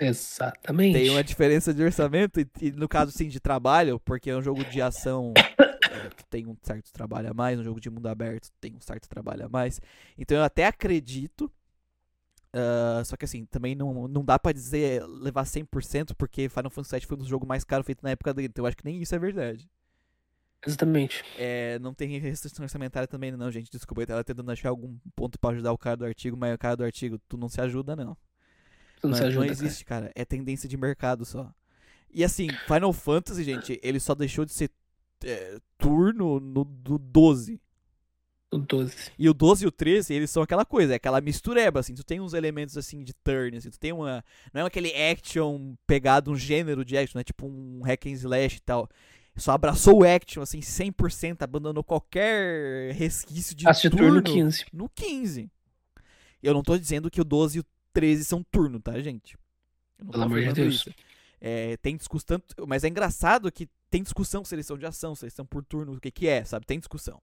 [0.00, 0.94] Exatamente.
[0.94, 4.40] Tem uma diferença de orçamento e, e no caso, sim, de trabalho, porque é um
[4.40, 5.34] jogo de ação
[6.08, 9.08] que tem um certo trabalho a mais, um jogo de mundo aberto tem um certo
[9.08, 9.80] trabalho a mais.
[10.16, 11.52] Então eu até acredito
[12.52, 16.96] Uh, só que assim, também não, não dá pra dizer levar 100% porque Final Fantasy
[16.96, 18.48] VII foi um dos jogos mais caros feito na época dele.
[18.48, 19.70] Então eu acho que nem isso é verdade.
[20.66, 21.24] Exatamente.
[21.38, 23.70] É, não tem restrição orçamentária também, não, gente.
[23.70, 26.58] Desculpa, eu tava tentando achar algum ponto pra ajudar o cara do artigo, mas o
[26.58, 28.14] cara do artigo, tu não se ajuda, não.
[29.00, 29.46] Tu não, não, se ajuda.
[29.46, 30.06] não existe, cara.
[30.06, 30.12] cara.
[30.14, 31.50] É tendência de mercado só.
[32.12, 34.70] E assim, Final Fantasy, gente, ele só deixou de ser
[35.24, 37.60] é, turno no, do 12.
[38.52, 39.12] O 12.
[39.16, 42.02] E o 12 e o 13, eles são aquela coisa, é aquela mistureba, assim, tu
[42.02, 44.24] tem uns elementos, assim, de turn, assim, tu tem uma...
[44.52, 48.56] Não é aquele action pegado, um gênero de action, né, tipo um hack and slash
[48.56, 48.88] e tal.
[49.36, 54.66] Só abraçou o action, assim, 100%, abandonou qualquer resquício de Passe turno, no 15.
[54.72, 55.48] No 15.
[56.42, 59.38] Eu não tô dizendo que o 12 e o 13 são turno, tá, gente?
[60.10, 60.88] Pelo amor de Deus.
[61.40, 65.94] É, tem discussão, mas é engraçado que tem discussão seleção de ação, seleção por turno,
[65.94, 66.64] o que que é, sabe?
[66.64, 67.20] Tem discussão.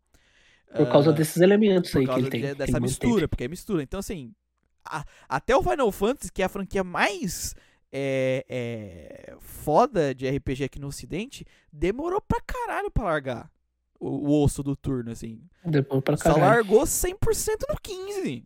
[0.75, 2.41] Por causa uh, desses elementos aí que ele tem.
[2.41, 3.81] De, dessa mistura, porque é mistura.
[3.81, 4.33] Então, assim,
[4.83, 7.55] a, até o Final Fantasy, que é a franquia mais
[7.91, 13.49] é, é, foda de RPG aqui no ocidente, demorou pra caralho pra largar
[13.97, 15.41] o, o osso do turno, assim.
[15.63, 16.41] Demorou pra caralho.
[16.41, 17.15] Só largou 100%
[17.69, 18.45] no 15.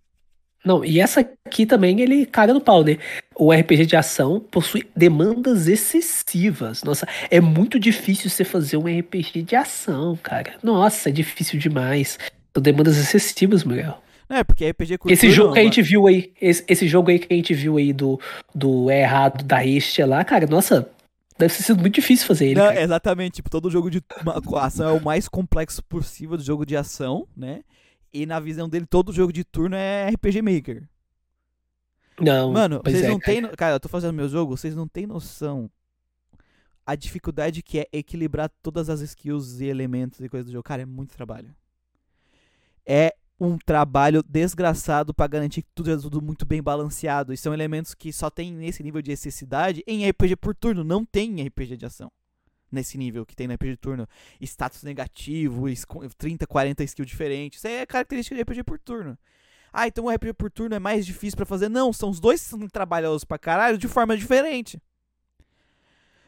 [0.64, 2.98] Não, e essa aqui também ele caga no pau, né?
[3.36, 6.84] O RPG de ação possui demandas excessivas.
[6.84, 10.54] Nossa, é muito difícil você fazer um RPG de ação, cara.
[10.62, 12.20] Nossa, é difícil demais.
[12.54, 13.98] São demandas excessivas, Miguel.
[14.30, 17.10] Não, é porque RPG cultura, Esse jogo que a gente viu aí, esse, esse, jogo
[17.10, 18.20] aí que a gente viu aí do,
[18.56, 20.90] do é errado da este lá, cara, nossa,
[21.38, 22.56] deve ter sido muito difícil fazer ele.
[22.56, 24.02] Não, exatamente, tipo, todo jogo de
[24.56, 27.62] ação é o mais complexo possível do jogo de ação, né?
[28.14, 30.88] E na visão dele, todo jogo de turno é RPG Maker.
[32.20, 32.52] Não.
[32.52, 33.42] Mano, vocês é, não têm.
[33.56, 35.70] Cara, eu tô fazendo meu jogo, vocês não têm noção
[36.86, 40.64] a dificuldade que é equilibrar todas as skills e elementos e coisas do jogo.
[40.64, 41.56] Cara, é muito trabalho.
[42.86, 47.34] É um trabalho desgraçado para garantir que tudo é tudo muito bem balanceado.
[47.34, 51.06] E são elementos que só tem nesse nível de excessividade em RPG por turno, não
[51.06, 52.12] tem em RPG de ação
[52.72, 54.08] nesse nível que tem no RPG de turno.
[54.42, 55.66] Status negativo,
[56.18, 57.60] 30, 40 skills diferentes.
[57.60, 59.18] Isso é característica de RPG por turno.
[59.74, 61.70] Ah, então o RPG por turno é mais difícil para fazer.
[61.70, 64.82] Não, são os dois que são trabalhosos pra caralho de forma diferente.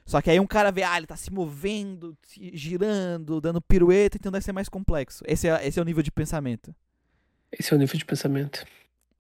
[0.05, 2.17] Só que aí um cara vê, ah, ele tá se movendo,
[2.53, 5.23] girando, dando pirueta, então deve ser mais complexo.
[5.25, 6.75] Esse é, esse é o nível de pensamento.
[7.51, 8.65] Esse é o nível de pensamento.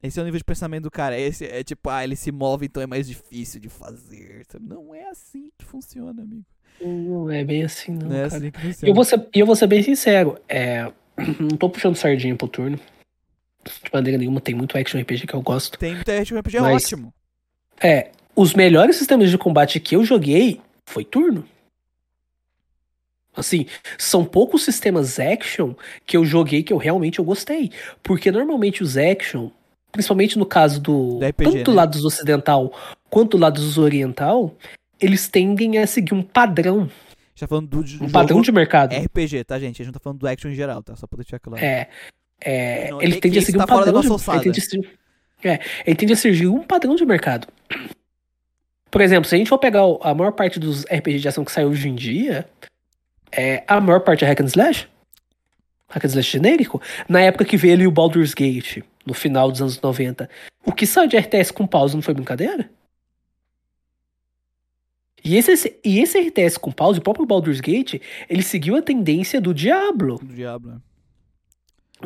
[0.01, 1.17] Esse é o nível de pensamento do cara.
[1.17, 4.45] Esse é tipo, ah, ele se move, então é mais difícil de fazer.
[4.59, 6.45] Não é assim que funciona, amigo.
[6.81, 8.09] Não é bem assim, não.
[8.09, 8.51] não é cara.
[8.69, 8.87] assim.
[8.87, 10.37] Eu vou ser, eu vou ser bem sincero.
[10.47, 10.91] É,
[11.39, 12.79] não tô puxando sardinha pro turno.
[13.65, 15.77] De maneira nenhuma, tem muito action RPG que eu gosto.
[15.77, 17.13] Tem muito action RPG mas, ótimo.
[17.81, 21.45] É, os melhores sistemas de combate que eu joguei foi turno.
[23.35, 23.65] Assim,
[23.97, 25.73] são poucos sistemas action
[26.05, 27.71] que eu joguei que eu realmente eu gostei.
[28.03, 29.49] Porque normalmente os action,
[29.91, 31.19] principalmente no caso do.
[31.19, 31.77] RPG, tanto do né?
[31.77, 32.73] lado ocidental
[33.09, 34.55] quanto do lado oriental,
[35.03, 36.89] eles tendem a seguir um padrão.
[37.35, 38.95] Já tá falando do, um padrão de mercado.
[38.95, 39.81] RPG, tá, gente?
[39.81, 40.95] A gente não tá falando do action em geral, tá?
[40.95, 41.63] Só pra deixar claro.
[41.63, 41.89] É.
[42.39, 44.89] é não, ele tende a seguir tá um padrão de, ele tende a seguir,
[45.43, 47.47] é, ele tende a seguir um padrão de mercado.
[48.89, 51.51] Por exemplo, se a gente for pegar a maior parte dos RPG de ação que
[51.51, 52.47] saiu hoje em dia,
[53.31, 54.87] é, a maior parte é hack and slash.
[55.89, 56.79] Hack and slash genérico.
[57.09, 60.29] Na época que veio ali o Baldur's Gate, no final dos anos 90,
[60.63, 62.69] o que saiu de RTS com pause não foi brincadeira?
[65.23, 69.39] E esse, e esse RTS com pause, o próprio Baldur's Gate, ele seguiu a tendência
[69.39, 70.19] do Diablo.
[70.19, 70.93] Do Diablo, é.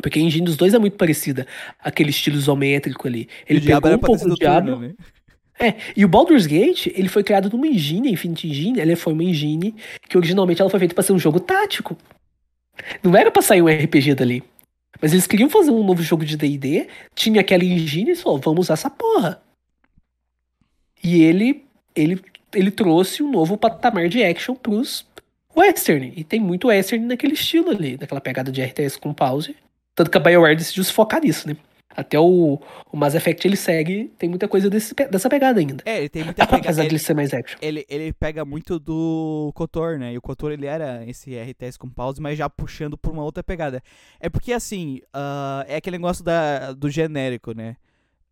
[0.00, 1.46] Porque a engine dos dois é muito parecida.
[1.80, 3.28] Aquele estilo isométrico ali.
[3.48, 4.72] Ele pegou um pouco do Diablo.
[4.72, 4.94] Turno, né?
[5.60, 9.24] É, e o Baldur's Gate, ele foi criado numa engine, Infinite Engine, ela foi uma
[9.24, 9.74] engine
[10.08, 11.96] que originalmente ela foi feita para ser um jogo tático.
[13.02, 14.44] Não era pra sair um RPG dali.
[15.02, 18.66] Mas eles queriam fazer um novo jogo de D&D, tinha aquela engine e falou, vamos
[18.66, 19.42] usar essa porra.
[21.02, 21.64] E ele,
[21.94, 22.20] ele
[22.54, 25.06] ele trouxe um novo patamar de action pros
[25.56, 26.12] western.
[26.16, 29.56] E tem muito western naquele estilo ali, naquela pegada de RTS com pause.
[29.94, 31.56] Tanto que a BioWare decidiu se focar nisso, né?
[31.98, 32.60] Até o,
[32.92, 35.82] o Mass Effect ele segue, tem muita coisa desse, dessa pegada ainda.
[35.84, 36.62] É, ele tem muita pegada.
[36.62, 37.58] Apesar ele, de ele ser mais action.
[37.60, 40.12] Ele, ele pega muito do Kotor, né?
[40.12, 43.42] E o Kotor ele era esse RTS com pause, mas já puxando por uma outra
[43.42, 43.82] pegada.
[44.20, 47.76] É porque assim, uh, é aquele negócio da, do genérico, né?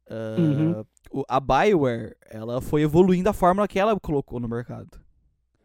[0.08, 0.84] Uh, uhum.
[1.28, 5.00] A Bioware, ela foi evoluindo a fórmula que ela colocou no mercado.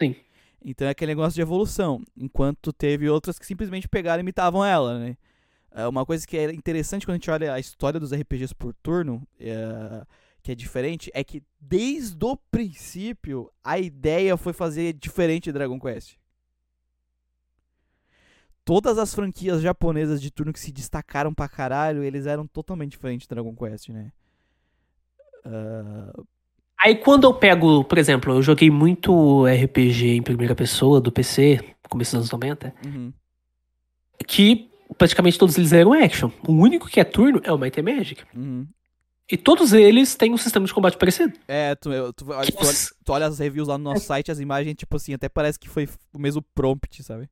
[0.01, 0.15] Sim.
[0.63, 2.01] Então é aquele negócio de evolução.
[2.15, 5.17] Enquanto teve outras que simplesmente pegaram e imitavam ela, né?
[5.71, 8.73] É uma coisa que é interessante quando a gente olha a história dos RPGs por
[8.73, 10.05] turno, é,
[10.43, 15.79] que é diferente, é que desde o princípio a ideia foi fazer diferente de Dragon
[15.79, 16.17] Quest.
[18.65, 23.25] Todas as franquias japonesas de turno que se destacaram pra caralho, eles eram totalmente diferentes
[23.25, 24.11] de Dragon Quest, né?
[25.45, 26.25] Uh,
[26.83, 31.59] Aí quando eu pego, por exemplo, eu joguei muito RPG em primeira pessoa do PC,
[31.87, 33.13] começo dos anos 90, uhum.
[34.27, 36.31] que praticamente todos eles eram action.
[36.47, 38.23] O único que é turno é o Might and Magic.
[38.35, 38.65] Uhum.
[39.31, 41.33] E todos eles têm um sistema de combate parecido.
[41.47, 42.49] É, tu, tu, tu olha,
[43.05, 45.69] tu olha as reviews lá no nosso site, as imagens, tipo assim, até parece que
[45.69, 47.29] foi o mesmo prompt, sabe?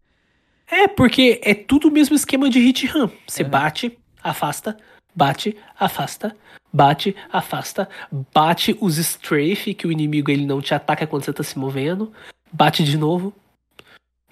[0.69, 3.09] É, porque é tudo o mesmo esquema de hit run.
[3.27, 3.49] Você Uhum.
[3.49, 4.77] bate, afasta,
[5.15, 6.35] bate, afasta,
[6.71, 7.89] bate, afasta,
[8.33, 12.11] bate os strafe, que o inimigo ele não te ataca quando você tá se movendo,
[12.51, 13.33] bate de novo.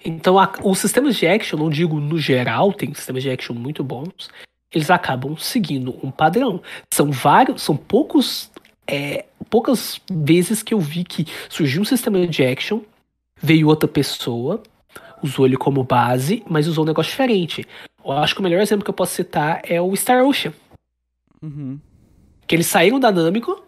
[0.04, 3.82] Então, a- os sistemas de action, não digo no geral, tem sistemas de action muito
[3.82, 4.30] bons,
[4.72, 6.62] eles acabam seguindo um padrão.
[6.92, 8.50] São vários, são poucos,
[8.86, 12.80] é, poucas vezes que eu vi que surgiu um sistema de action,
[13.40, 14.62] veio outra pessoa,
[15.22, 17.66] usou ele como base, mas usou um negócio diferente.
[18.04, 20.52] Eu acho que o melhor exemplo que eu posso citar é o Star Ocean.
[21.42, 21.78] Uhum.
[22.46, 23.62] Que eles saíram da Namco,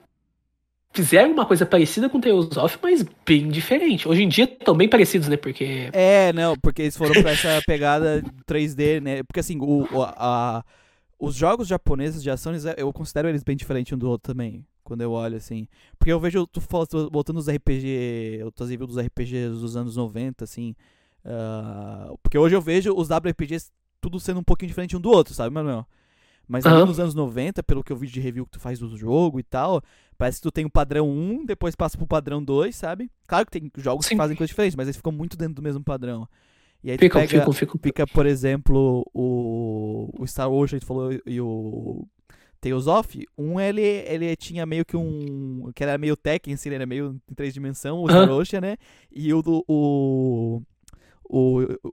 [0.93, 4.09] fizeram uma coisa parecida com Tales of, mas bem diferente.
[4.09, 5.37] Hoje em dia estão bem parecidos, né?
[5.37, 5.91] Porque.
[5.93, 9.23] É, não, porque eles foram pra essa pegada 3D, né?
[9.23, 10.65] Porque assim, o, o- a,
[11.19, 14.67] os jogos japoneses de ação, eles- eu considero eles bem diferentes um do outro também.
[14.83, 15.69] Quando eu olho assim.
[15.99, 16.61] Porque eu vejo, tu
[17.13, 20.75] voltando nos RPG, outras reviews dos RPGs dos anos 90, assim.
[21.25, 23.71] ah, porque hoje eu vejo os WRPGs
[24.01, 25.87] tudo sendo um pouquinho diferente um do outro, sabe, Manuel?
[26.51, 26.85] Mas Aham.
[26.85, 29.43] nos anos 90, pelo que eu vi de review que tu faz do jogo e
[29.45, 29.81] tal,
[30.19, 33.09] parece que tu tem o padrão 1, depois passa pro padrão 2, sabe?
[33.25, 34.17] Claro que tem jogos que Sim.
[34.17, 36.29] fazem coisas diferentes, mas eles ficam muito dentro do mesmo padrão.
[36.83, 37.81] E aí Ficam, pega, ficam, ficam.
[37.81, 42.05] fica, por exemplo, o, o Star Wars, a gente falou, e o
[42.61, 45.71] Tales of, um ele, ele tinha meio que um.
[45.73, 48.29] que era meio Tekken, assim, ele era meio em três dimensões, o Star.
[48.29, 48.77] Ocean, né?
[49.09, 49.65] E o do.
[49.69, 50.63] O,
[51.23, 51.93] o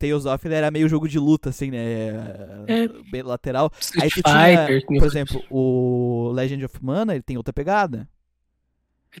[0.00, 1.78] Tales of ele era meio jogo de luta, assim, né?
[2.66, 2.88] É.
[3.10, 3.70] Bem lateral.
[4.00, 7.52] Aí Street tu tinha, Fighter, tem por exemplo, o Legend of Mana, ele tem outra
[7.52, 8.08] pegada.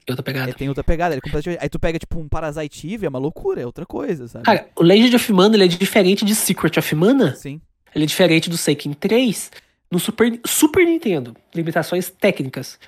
[0.08, 0.46] outra pegada.
[0.48, 1.14] Ele tem outra pegada.
[1.14, 1.62] Ele é completamente...
[1.62, 4.44] Aí tu pega, tipo, um Parasite Eve, é uma loucura, é outra coisa, sabe?
[4.44, 7.34] Cara, o Legend of Mana ele é diferente de Secret of Mana.
[7.34, 7.60] Sim.
[7.94, 9.50] Ele é diferente do Seiken 3
[9.90, 11.36] no Super, Super Nintendo.
[11.54, 12.78] Limitações técnicas.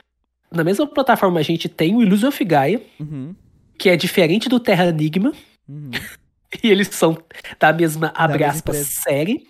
[0.50, 3.34] Na mesma plataforma a gente tem o Illusion of Gaia, Uhum.
[3.78, 5.32] que é diferente do Terra Enigma.
[5.68, 5.90] Uhum.
[6.62, 7.16] E eles são
[7.58, 9.46] da mesma, abre aspas, série.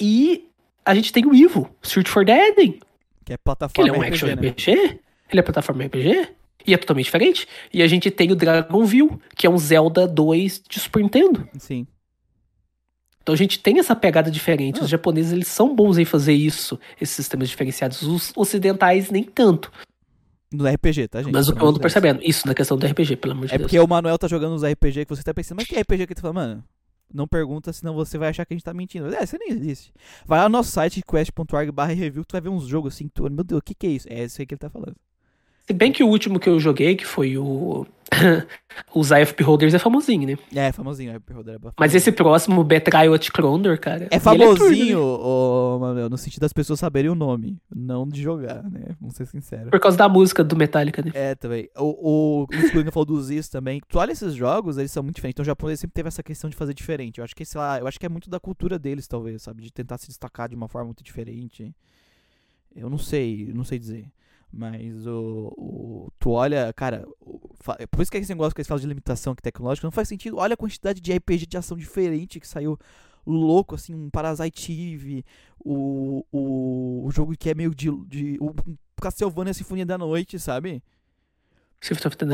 [0.00, 0.48] E
[0.84, 2.78] a gente tem o Evil, Search for the Eden.
[3.24, 4.34] Que é Que ele plataforma é um action né?
[4.34, 5.00] RPG.
[5.30, 6.28] Ele é plataforma RPG.
[6.66, 7.46] E é totalmente diferente.
[7.72, 11.48] E a gente tem o Dragonville, que é um Zelda 2 de Super Nintendo.
[11.58, 11.86] Sim.
[13.22, 14.80] Então a gente tem essa pegada diferente.
[14.80, 14.84] Ah.
[14.84, 18.02] Os japoneses, eles são bons em fazer isso, esses sistemas diferenciados.
[18.02, 19.70] Os ocidentais, nem tanto.
[20.52, 21.32] No RPG, tá, gente?
[21.32, 23.58] Mas o que eu ando percebendo, isso na questão do RPG, pelo amor de É
[23.58, 23.66] Deus.
[23.66, 26.14] porque o Manuel tá jogando uns RPG que você tá pensando, mas que RPG que
[26.14, 26.64] tu fala, mano?
[27.12, 29.12] Não pergunta, senão você vai achar que a gente tá mentindo.
[29.14, 29.92] É, você nem existe.
[30.24, 33.08] Vai lá no nosso site, quest.org barra review, que tu vai ver uns jogos assim,
[33.08, 34.06] tu, meu Deus, o que que é isso?
[34.10, 34.94] É isso aí que ele tá falando.
[35.66, 37.84] Se bem que o último que eu joguei, que foi o.
[38.94, 40.38] o Eye of Beholders, é famosinho, né?
[40.54, 44.04] É, famosinho, é Roder, é Mas esse próximo, Betrayal at Crondor, cara.
[44.04, 45.04] É ele famosinho, né?
[45.04, 48.94] ô, Manuel, no sentido das pessoas saberem o nome, não de jogar, né?
[49.00, 49.70] Vamos ser sinceros.
[49.70, 51.10] Por causa da música do Metallica, né?
[51.12, 51.68] É, também.
[51.76, 53.80] O, o, o falou dos Is também.
[53.88, 55.34] Tu olha esses jogos, eles são muito diferentes.
[55.34, 57.18] Então o japonês sempre teve essa questão de fazer diferente.
[57.18, 59.62] Eu acho que, sei lá, eu acho que é muito da cultura deles, talvez, sabe?
[59.62, 61.74] De tentar se destacar de uma forma muito diferente.
[62.74, 64.06] Eu não sei, não sei dizer.
[64.52, 68.68] Mas o, o tu olha, cara, o- fa- por isso que esse negócio que eles
[68.68, 70.36] falam de limitação aqui tecnológica não faz sentido.
[70.38, 72.78] Olha a quantidade de RPG de ação diferente que saiu
[73.26, 75.24] louco, assim, um Parasite Eve,
[75.58, 78.54] o, o, o jogo que é meio de, de o
[79.02, 80.82] Castlevania Sinfonia da Noite, sabe?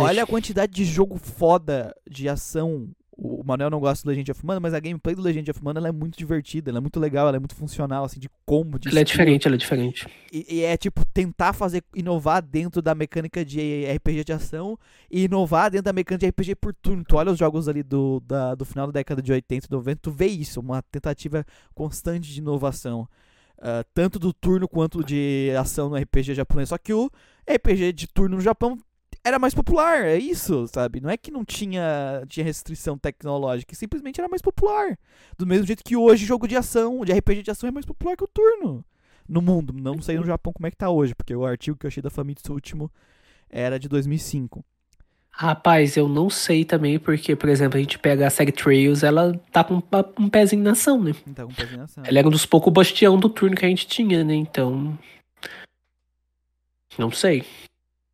[0.06, 2.88] Olha a quantidade de jogo foda de ação.
[3.14, 5.78] O Manuel não gosta do Legend of Mana, mas a gameplay do Legend of Mana
[5.78, 8.78] ela é muito divertida, ela é muito legal, ela é muito funcional, assim, de combo,
[8.78, 10.06] de Ele é diferente, ele é diferente.
[10.32, 14.78] E, e é tipo tentar fazer inovar dentro da mecânica de RPG de ação
[15.10, 17.04] e inovar dentro da mecânica de RPG por turno.
[17.06, 19.98] Tu olha os jogos ali do, da- do final da década de 80 e 90,
[20.00, 21.44] tu vê isso, uma tentativa
[21.74, 23.06] constante de inovação.
[23.60, 26.70] Ah, tanto do turno quanto de ação no RPG japonês.
[26.70, 27.10] Só que o
[27.48, 28.76] RPG de turno no Japão
[29.24, 31.00] era mais popular, é isso, sabe?
[31.00, 34.98] Não é que não tinha, tinha restrição tecnológica, simplesmente era mais popular.
[35.38, 38.16] Do mesmo jeito que hoje jogo de ação, de RPG de ação é mais popular
[38.16, 38.84] que o turno
[39.28, 39.72] no mundo.
[39.72, 42.02] Não sei no Japão como é que tá hoje, porque o artigo que eu achei
[42.02, 42.90] da Famitsu último
[43.48, 44.64] era de 2005.
[45.34, 49.32] Rapaz, eu não sei também, porque, por exemplo, a gente pega a série Trails, ela
[49.50, 49.82] tá com
[50.18, 51.14] um pezinho na ação, né?
[51.26, 52.04] Então, com pezinho na ação.
[52.06, 54.34] Ela era um dos poucos bastião do turno que a gente tinha, né?
[54.34, 54.98] Então.
[56.98, 57.46] Não sei.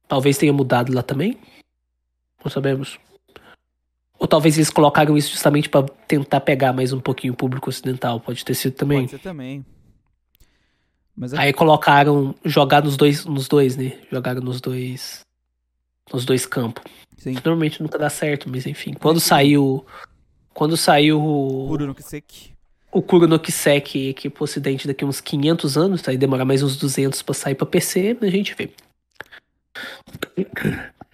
[0.08, 1.38] Talvez tenha mudado lá também.
[2.42, 2.98] Não sabemos.
[4.18, 8.18] Ou talvez eles colocaram isso justamente para tentar pegar mais um pouquinho o público ocidental.
[8.18, 9.00] Pode ter sido também.
[9.00, 9.64] Pode ser também.
[11.14, 11.38] Mas é...
[11.38, 13.98] Aí colocaram jogar nos dois, nos dois, né?
[14.10, 15.20] Jogaram nos dois,
[16.12, 16.82] nos dois campos.
[17.18, 17.34] Sim.
[17.34, 18.94] Normalmente nunca dá certo, mas enfim.
[18.94, 19.84] Quando saiu,
[20.54, 22.52] quando saiu o Kuro no Kiseki.
[22.90, 26.12] O Kuro no Kiseki aqui pro ocidente daqui uns 500 anos, tá?
[26.12, 28.70] E demorar mais uns 200 para sair para PC, a gente vê.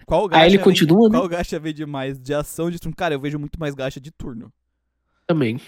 [0.05, 1.17] Qual Aí ele continua, vem, né?
[1.17, 2.95] Qual gacha vende mais de ação de turno?
[2.95, 4.51] Cara, eu vejo muito mais gacha de turno.
[5.27, 5.59] Também.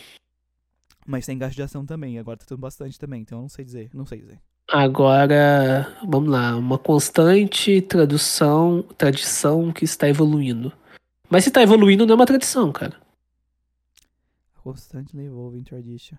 [1.06, 2.20] Mas tem gacha de ação também.
[2.20, 3.90] Agora tá tendo bastante também, então eu não sei dizer.
[3.94, 4.40] Não sei dizer.
[4.70, 6.56] Agora, vamos lá.
[6.56, 10.74] Uma constante tradução, tradição que está evoluindo.
[11.30, 12.96] Mas se está evoluindo, não é uma tradição, cara.
[14.62, 16.18] Constantly evolving tradition.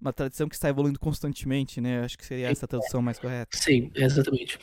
[0.00, 2.02] Uma tradição que está evoluindo constantemente, né?
[2.02, 3.54] Acho que seria essa a tradução mais correta.
[3.54, 4.58] Sim, exatamente.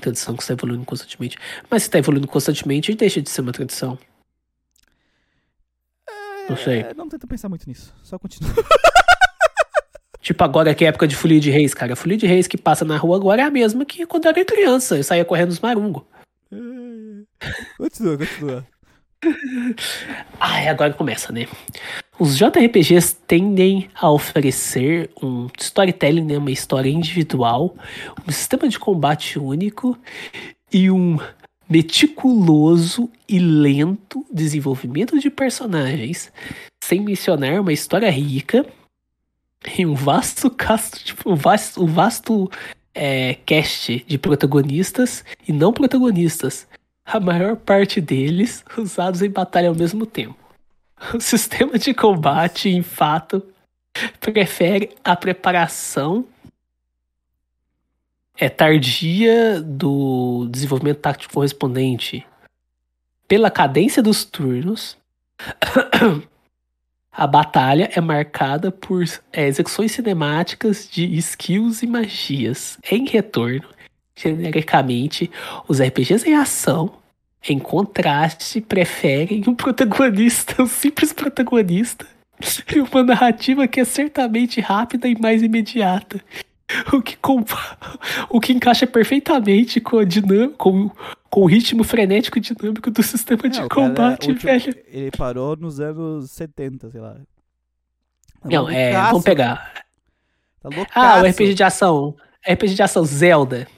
[0.00, 1.36] Tradição que está evoluindo constantemente.
[1.70, 3.98] Mas se está evoluindo constantemente, deixa de ser uma tradição.
[6.08, 6.86] É, não sei.
[6.94, 7.94] Não tenta pensar muito nisso.
[8.02, 8.52] Só continua.
[10.26, 11.92] Tipo, agora que é época de folia de reis, cara.
[11.92, 14.30] A folia de reis que passa na rua agora é a mesma que quando eu
[14.30, 14.96] era criança.
[14.96, 16.02] Eu saía correndo nos marungos.
[17.78, 18.66] continua, continua.
[20.40, 21.46] Ai, agora começa, né?
[22.18, 26.38] Os JRPGs tendem a oferecer um storytelling, né?
[26.38, 27.76] uma história individual,
[28.26, 29.98] um sistema de combate único
[30.72, 31.18] e um
[31.68, 36.32] meticuloso e lento desenvolvimento de personagens,
[36.82, 38.64] sem mencionar uma história rica
[39.76, 42.50] e um vasto cast, tipo, um vasto, um vasto
[42.94, 46.66] é, cast de protagonistas e não protagonistas,
[47.04, 50.45] a maior parte deles usados em batalha ao mesmo tempo.
[51.14, 53.42] O sistema de combate, em fato,
[54.20, 56.26] prefere a preparação
[58.38, 62.26] é tardia do desenvolvimento tático correspondente
[63.26, 64.96] pela cadência dos turnos.
[67.10, 69.02] A batalha é marcada por
[69.32, 72.76] é, execuções cinemáticas de skills e magias.
[72.90, 73.66] Em retorno,
[74.14, 75.30] genericamente,
[75.66, 76.98] os RPGs em ação,
[77.48, 82.06] em contraste, preferem um protagonista, um simples protagonista,
[82.74, 86.20] e uma narrativa que é certamente rápida e mais imediata.
[86.92, 87.16] O que,
[88.28, 90.90] o que encaixa perfeitamente com, a dinâmica, com,
[91.30, 94.74] com o ritmo frenético e dinâmico do sistema Não, de cara, combate, último- velho.
[94.88, 97.14] Ele parou nos anos 70, sei lá.
[97.14, 99.84] Tá Não, é, vamos pegar.
[100.60, 100.70] Tá.
[100.92, 102.16] Ah, o RPG de ação.
[102.44, 103.68] RPG de ação Zelda.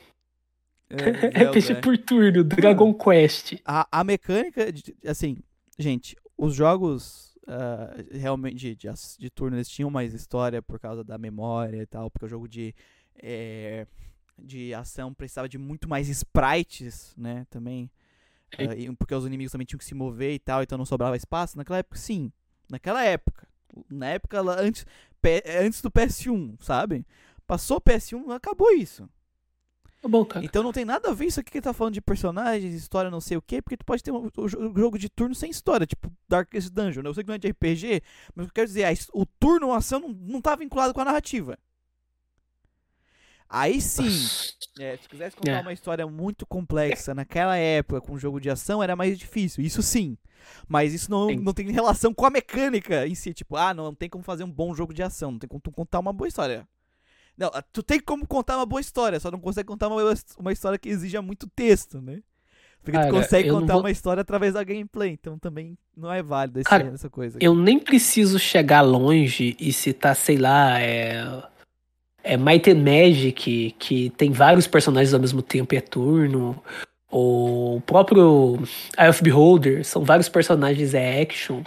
[0.90, 1.38] É, RPG
[1.68, 1.80] Zelda, é.
[1.80, 3.54] por turno, Dragon Quest.
[3.64, 5.36] a, a mecânica, de- assim,
[5.78, 8.88] gente, os jogos ah, realmente de, de,
[9.18, 12.48] de turno eles tinham mais história por causa da memória e tal, porque o jogo
[12.48, 12.74] de,
[13.16, 13.86] eh,
[14.38, 17.90] de ação precisava de muito mais sprites, né, também.
[18.58, 21.56] E- porque os inimigos também tinham que se mover e tal, então não sobrava espaço.
[21.58, 22.32] Naquela época, sim.
[22.70, 23.46] Naquela época.
[23.90, 24.86] Na época antes,
[25.62, 27.04] antes do PS1, sabe?
[27.46, 29.08] Passou o PS1, acabou isso.
[30.00, 30.44] Tá bom, cara.
[30.44, 33.20] Então não tem nada a ver isso aqui que tá falando de personagens, história, não
[33.20, 35.86] sei o quê, porque tu pode ter um, um jo- jogo de turno sem história,
[35.86, 37.02] tipo Darkest Dungeon.
[37.02, 37.08] né?
[37.08, 38.00] Eu sei que não é de RPG,
[38.34, 41.00] mas eu quero dizer, a his- o turno, a ação não, não tá vinculado com
[41.00, 41.58] a narrativa.
[43.48, 44.04] Aí sim,
[44.78, 45.60] é, se quisesse contar É.
[45.62, 49.64] uma história muito complexa naquela época com um jogo de ação, era mais difícil.
[49.64, 50.16] Isso sim.
[50.68, 51.36] Mas isso não, Sim.
[51.36, 53.34] não tem relação com a mecânica em si.
[53.34, 55.32] Tipo, ah, não, não tem como fazer um bom jogo de ação.
[55.32, 56.68] Não tem como contar uma boa história.
[57.38, 60.02] Não, ah, tu tem como contar uma boa história, só não consegue contar uma,
[60.38, 62.18] uma história que exija muito texto, né?
[62.82, 66.22] Porque Cara, tu consegue contar vou- uma história através da gameplay, então também não é
[66.22, 67.38] válido esse- Cara, essa coisa.
[67.40, 71.42] Eu nem preciso chegar longe e citar, sei lá, é.
[72.24, 76.60] É Might and Magic, que tem vários personagens ao mesmo tempo e é turno.
[77.10, 78.58] Ou o próprio
[78.98, 81.62] Eye of Beholder, são vários personagens é action.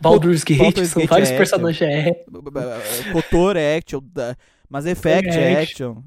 [0.00, 4.00] Baldur's Gate, Baldur's são Gate vários é personagens é Kotor é action,
[4.68, 6.02] Mass Effect É é action.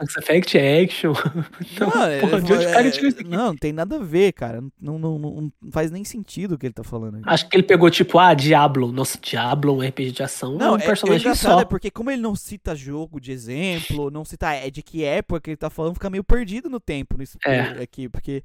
[0.00, 1.12] Mass Effect é action.
[1.78, 3.28] Não, porra, é- de onde cara é- tirou isso aqui?
[3.30, 4.60] não, não tem nada a ver, cara.
[4.80, 7.16] Não, não, não, não faz nem sentido o que ele tá falando.
[7.18, 7.24] aqui.
[7.28, 8.90] Acho que ele pegou tipo, ah, Diablo.
[8.90, 11.60] Nossa, Diablo, um RPG de ação, Não, é um é, personagem engraçado só.
[11.60, 15.40] é porque como ele não cita jogo de exemplo, não cita é de que época
[15.42, 17.80] que ele tá falando, fica meio perdido no tempo nisso É.
[17.82, 18.42] aqui, porque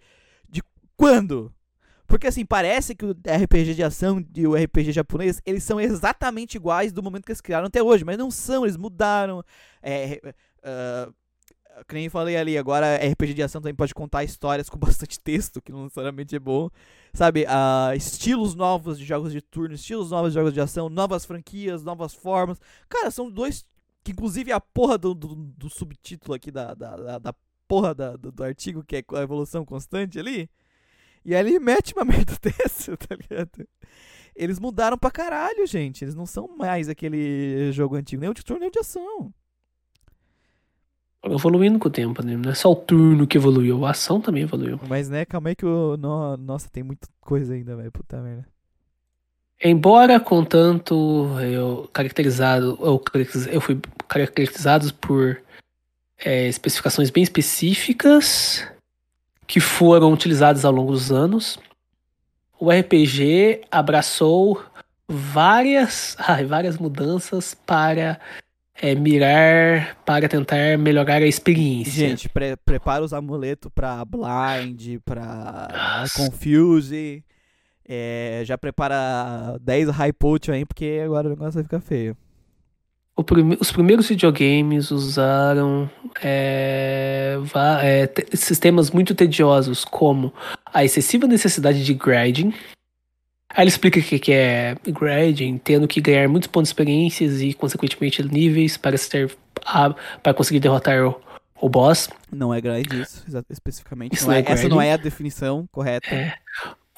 [0.47, 0.61] de
[0.95, 1.51] quando?
[2.09, 6.55] Porque assim, parece que o RPG de ação e o RPG japonês, eles são exatamente
[6.55, 9.43] iguais do momento que eles criaram até hoje, mas não são, eles mudaram.
[9.81, 10.19] É,
[10.63, 11.13] ah,
[11.87, 15.61] que nem falei ali, agora RPG de ação também pode contar histórias com bastante texto,
[15.61, 16.69] que não necessariamente é bom.
[17.13, 21.25] Sabe, uh, estilos novos de jogos de turno, estilos novos de jogos de ação, novas
[21.25, 22.59] franquias, novas formas.
[22.89, 23.63] Cara, são dois.
[24.03, 27.33] Que inclusive a porra do, do, do subtítulo aqui da, da, da, da
[27.67, 30.49] porra da, do, do, artigo, que é a evolução constante ali.
[31.23, 33.67] E aí ele mete uma merda dessa, tá ligado?
[34.35, 36.03] Eles mudaram pra caralho, gente.
[36.03, 39.33] Eles não são mais aquele jogo antigo, nem o de turno nem o de ação
[41.23, 42.37] evoluindo com o tempo, né?
[42.37, 44.79] Não é só o turno que evoluiu, a ação também evoluiu.
[44.87, 45.97] Mas, né, calma aí que o.
[45.97, 47.91] No, nossa, tem muita coisa ainda, velho.
[47.91, 48.47] Puta merda.
[49.61, 52.77] Embora, contanto, eu caracterizado.
[52.81, 53.03] Eu,
[53.51, 55.41] eu fui caracterizado por
[56.17, 58.65] é, especificações bem específicas
[59.49, 61.57] que foram utilizadas ao longo dos anos.
[62.59, 64.63] O RPG abraçou
[65.07, 68.19] várias, ai, várias mudanças para
[68.79, 72.09] é, mirar para tentar melhorar a experiência.
[72.09, 77.23] Gente, pre prepara os amuletos pra Blind, pra Confuse.
[77.91, 82.15] É, já prepara 10 High Potion aí, porque agora o negócio vai ficar feio.
[83.23, 85.89] Prime os primeiros videogames usaram
[86.23, 87.37] é,
[87.83, 90.33] é, sistemas muito tediosos, como
[90.73, 92.53] a excessiva necessidade de grinding,
[93.51, 97.53] Aí ele explica o que é grinding, tendo que ganhar muitos pontos de experiências e,
[97.53, 99.35] consequentemente, níveis para, ser,
[100.21, 101.19] para conseguir derrotar o,
[101.59, 102.09] o boss.
[102.31, 104.13] Não é grind isso, especificamente.
[104.13, 106.13] Isso não é, é essa não é a definição correta.
[106.13, 106.35] É.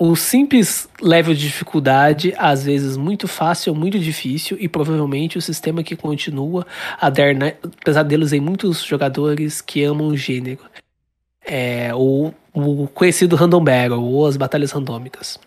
[0.04, 5.84] O simples level de dificuldade, às vezes muito fácil muito difícil, e provavelmente o sistema
[5.84, 6.66] que continua
[7.00, 7.54] a dar né,
[7.86, 10.62] pesadelos em muitos jogadores que amam o gênero.
[11.46, 15.38] É, o, o conhecido Random Battle, ou as batalhas randômicas.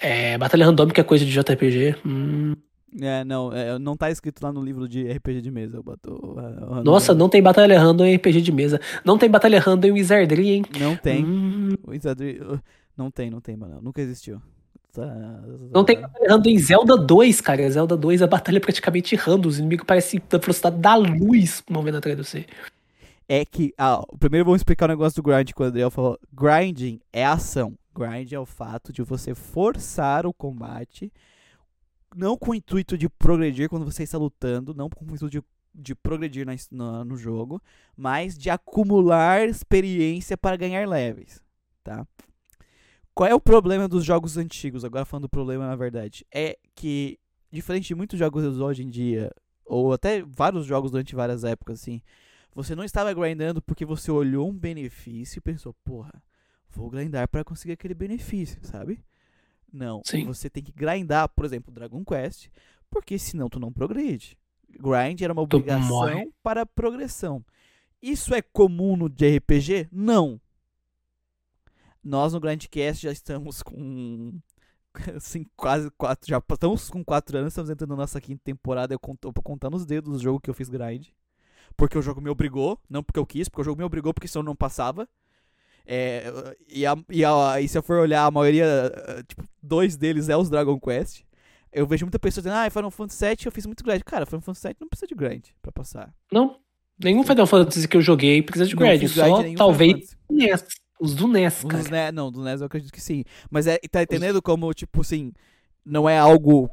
[0.00, 1.96] É, batalha randômica é coisa de JRPG.
[2.06, 2.54] Hum.
[3.00, 5.78] É, não, é, não tá escrito lá no livro de RPG de mesa.
[5.78, 8.80] Eu boto, uh, Nossa, não tem batalha random em RPG de mesa.
[9.04, 10.64] Não tem batalha random em Wizardry, hein?
[10.78, 11.24] Não tem.
[11.24, 11.74] Hum.
[11.86, 12.60] Wizardry, uh,
[12.98, 13.80] não tem, não tem, mano.
[13.80, 14.42] Nunca existiu.
[14.92, 15.06] Tá,
[15.70, 17.70] não tem batalha random em Zelda 2, cara.
[17.70, 19.48] Zelda 2 a batalha é praticamente random.
[19.48, 22.46] Os inimigos parecem da velocidade da luz no momento atrás de você.
[23.28, 26.18] É que, ah, primeiro vamos explicar o negócio do grind que o Adriel falou.
[26.32, 27.78] Grinding é ação.
[27.94, 31.12] Grind é o fato de você forçar o combate,
[32.16, 35.42] não com o intuito de progredir quando você está lutando, não com o intuito de,
[35.74, 37.62] de progredir na, no, no jogo,
[37.96, 41.42] mas de acumular experiência para ganhar levels,
[41.84, 42.06] tá?
[43.18, 44.84] Qual é o problema dos jogos antigos?
[44.84, 47.18] Agora falando do problema na verdade, é que
[47.50, 49.34] diferente de muitos jogos hoje em dia,
[49.64, 52.00] ou até vários jogos durante várias épocas assim,
[52.54, 56.22] você não estava grindando porque você olhou um benefício e pensou, porra,
[56.70, 59.04] vou grindar para conseguir aquele benefício, sabe?
[59.72, 60.24] Não, Sim.
[60.24, 62.46] você tem que grindar, por exemplo, Dragon Quest,
[62.88, 64.38] porque senão tu não progride.
[64.70, 67.44] Grind era uma obrigação para progressão.
[68.00, 69.88] Isso é comum no JRPG?
[69.90, 70.40] Não.
[72.02, 74.38] Nós no Grindcast já estamos com
[75.16, 78.98] assim, quase quatro, já estamos com quatro anos, estamos entrando na nossa quinta temporada, eu
[78.98, 81.08] conto, pra contar nos dedos o jogo que eu fiz grind.
[81.76, 84.26] Porque o jogo me obrigou, não porque eu quis, porque o jogo me obrigou, porque
[84.26, 85.08] senão eu não passava.
[85.86, 88.92] É, e, a, e, a, e, se eu for olhar, a maioria,
[89.26, 91.22] tipo, dois deles é os Dragon Quest.
[91.72, 94.02] Eu vejo muita pessoa dizendo, ah, Final Fantasy VII eu fiz muito grind.
[94.02, 96.12] Cara, Final Fantasy VII não precisa de grind pra passar.
[96.32, 96.58] Não.
[97.02, 99.06] Nenhum Final Fantasy que eu joguei precisa de grind.
[99.08, 100.64] só talvez NES.
[101.00, 101.82] Os do NES, cara.
[101.82, 103.24] Os NES, não, do NES eu acredito que sim.
[103.50, 104.42] Mas é, tá entendendo Os...
[104.42, 105.32] como, tipo assim,
[105.84, 106.70] não é algo,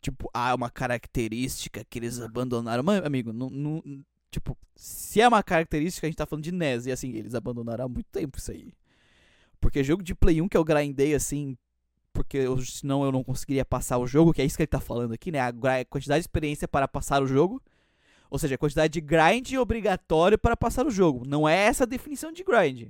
[0.00, 2.82] tipo, ah, uma característica que eles abandonaram.
[2.82, 3.82] Mas, amigo, não, não,
[4.36, 6.84] Tipo, se é uma característica, a gente tá falando de NES.
[6.84, 8.72] E assim, eles abandonaram há muito tempo isso aí.
[9.58, 11.56] Porque jogo de Play 1 que eu grindei assim.
[12.12, 14.80] Porque eu, senão eu não conseguiria passar o jogo, que é isso que ele tá
[14.80, 15.40] falando aqui, né?
[15.40, 15.52] A
[15.86, 17.62] quantidade de experiência para passar o jogo.
[18.28, 21.24] Ou seja, a quantidade de grind obrigatório para passar o jogo.
[21.26, 22.88] Não é essa a definição de grind.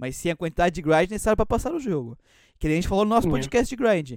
[0.00, 2.16] Mas sim a quantidade de grind necessária para passar o jogo.
[2.58, 4.12] Que a gente falou no nosso podcast de grind.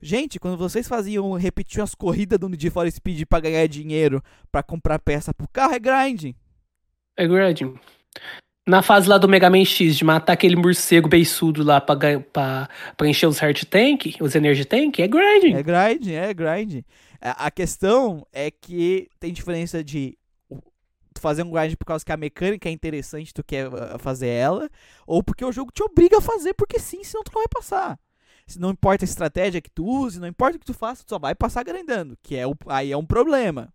[0.00, 4.22] Gente, quando vocês faziam, repetiam as corridas do Need for Speed para ganhar dinheiro,
[4.52, 6.34] para comprar peça pro carro, é grinding.
[7.16, 7.74] É grinding.
[8.68, 12.68] Na fase lá do Mega Man X, de matar aquele morcego beiçudo lá pra, pra,
[12.96, 15.54] pra encher os Heart Tank, os Energy Tank, é grinding.
[15.54, 16.84] É grinding, é grinding.
[17.20, 20.16] A questão é que tem diferença de
[21.20, 24.68] fazer um grind por causa que a mecânica é interessante, tu quer uh, fazer ela,
[25.06, 27.98] ou porque o jogo te obriga a fazer, porque sim, senão tu não vai passar
[28.56, 31.18] não importa a estratégia que tu use, não importa o que tu faça, tu só
[31.18, 33.72] vai passar grindando, que é o, aí é um problema.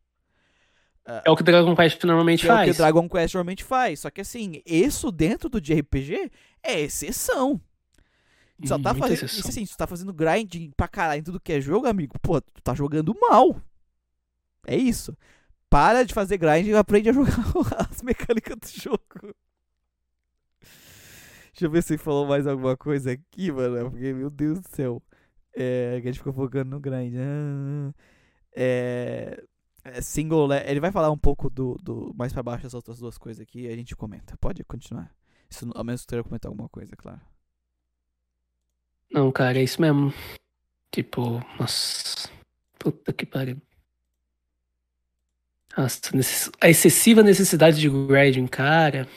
[1.25, 2.59] É o que o Dragon Quest normalmente faz.
[2.59, 3.99] É o que o Dragon Quest normalmente faz.
[3.99, 6.31] Só que assim, isso dentro do JRPG
[6.63, 7.59] é exceção.
[8.61, 9.25] Tu só tá fazendo.
[9.25, 12.15] Isso assim, tu tá fazendo grinding pra caralho em tudo que é jogo, amigo.
[12.21, 13.59] Pô, tu tá jogando mal.
[14.65, 15.17] É isso.
[15.71, 17.31] Para de fazer grind e aprende a jogar
[17.89, 19.33] as mecânicas do jogo.
[21.53, 23.89] Deixa eu ver se ele falou mais alguma coisa aqui, mano.
[23.91, 25.01] Porque, meu Deus do céu.
[25.53, 27.13] É, que a gente ficou focando no grind.
[27.17, 27.93] Ah,
[28.53, 29.43] é,
[29.83, 32.99] é, single, le- ele vai falar um pouco do, do mais pra baixo das outras
[32.99, 34.35] duas coisas aqui e a gente comenta.
[34.37, 35.13] Pode continuar.
[35.49, 37.21] Isso, ao menos queira comentar alguma coisa, claro.
[39.11, 40.13] Não, cara, é isso mesmo.
[40.91, 42.29] Tipo, nossa.
[42.79, 43.61] Puta que pariu.
[45.77, 45.99] Nossa,
[46.59, 49.07] a excessiva necessidade de grinding, cara.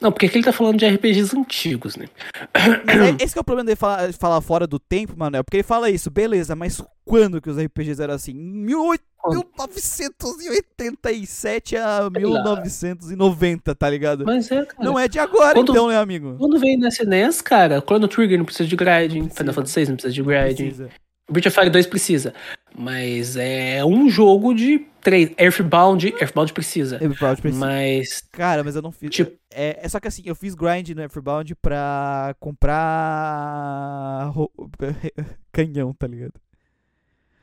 [0.00, 2.06] Não, porque aqui ele tá falando de RPGs antigos, né?
[2.54, 5.44] É- esse que é o problema dele falar, falar fora do tempo, Manuel.
[5.44, 8.32] Porque ele fala isso, beleza, mas quando que os RPGs eram assim?
[8.32, 9.44] Em 18- Quando?
[9.58, 14.24] 1987 a 1990, tá ligado?
[14.24, 14.82] Mas é, cara.
[14.82, 16.36] Não é de agora, Quando- então, né, amigo?
[16.38, 19.28] Quando veio na SNES, cara, Chrono Trigger não precisa de grinding.
[19.28, 20.88] Final Fantasy VI não precisa de grinding, Precisa.
[21.30, 22.34] Breath of Fire 2 precisa.
[22.80, 25.30] Mas é um jogo de três.
[25.38, 26.98] Earthbound, Earthbound precisa.
[27.18, 27.66] Proud precisa.
[27.66, 29.10] Mas, Cara, mas eu não fiz.
[29.10, 34.32] tipo, É, é só que assim, eu fiz grind no Everbound pra comprar
[35.52, 36.32] canhão, tá ligado?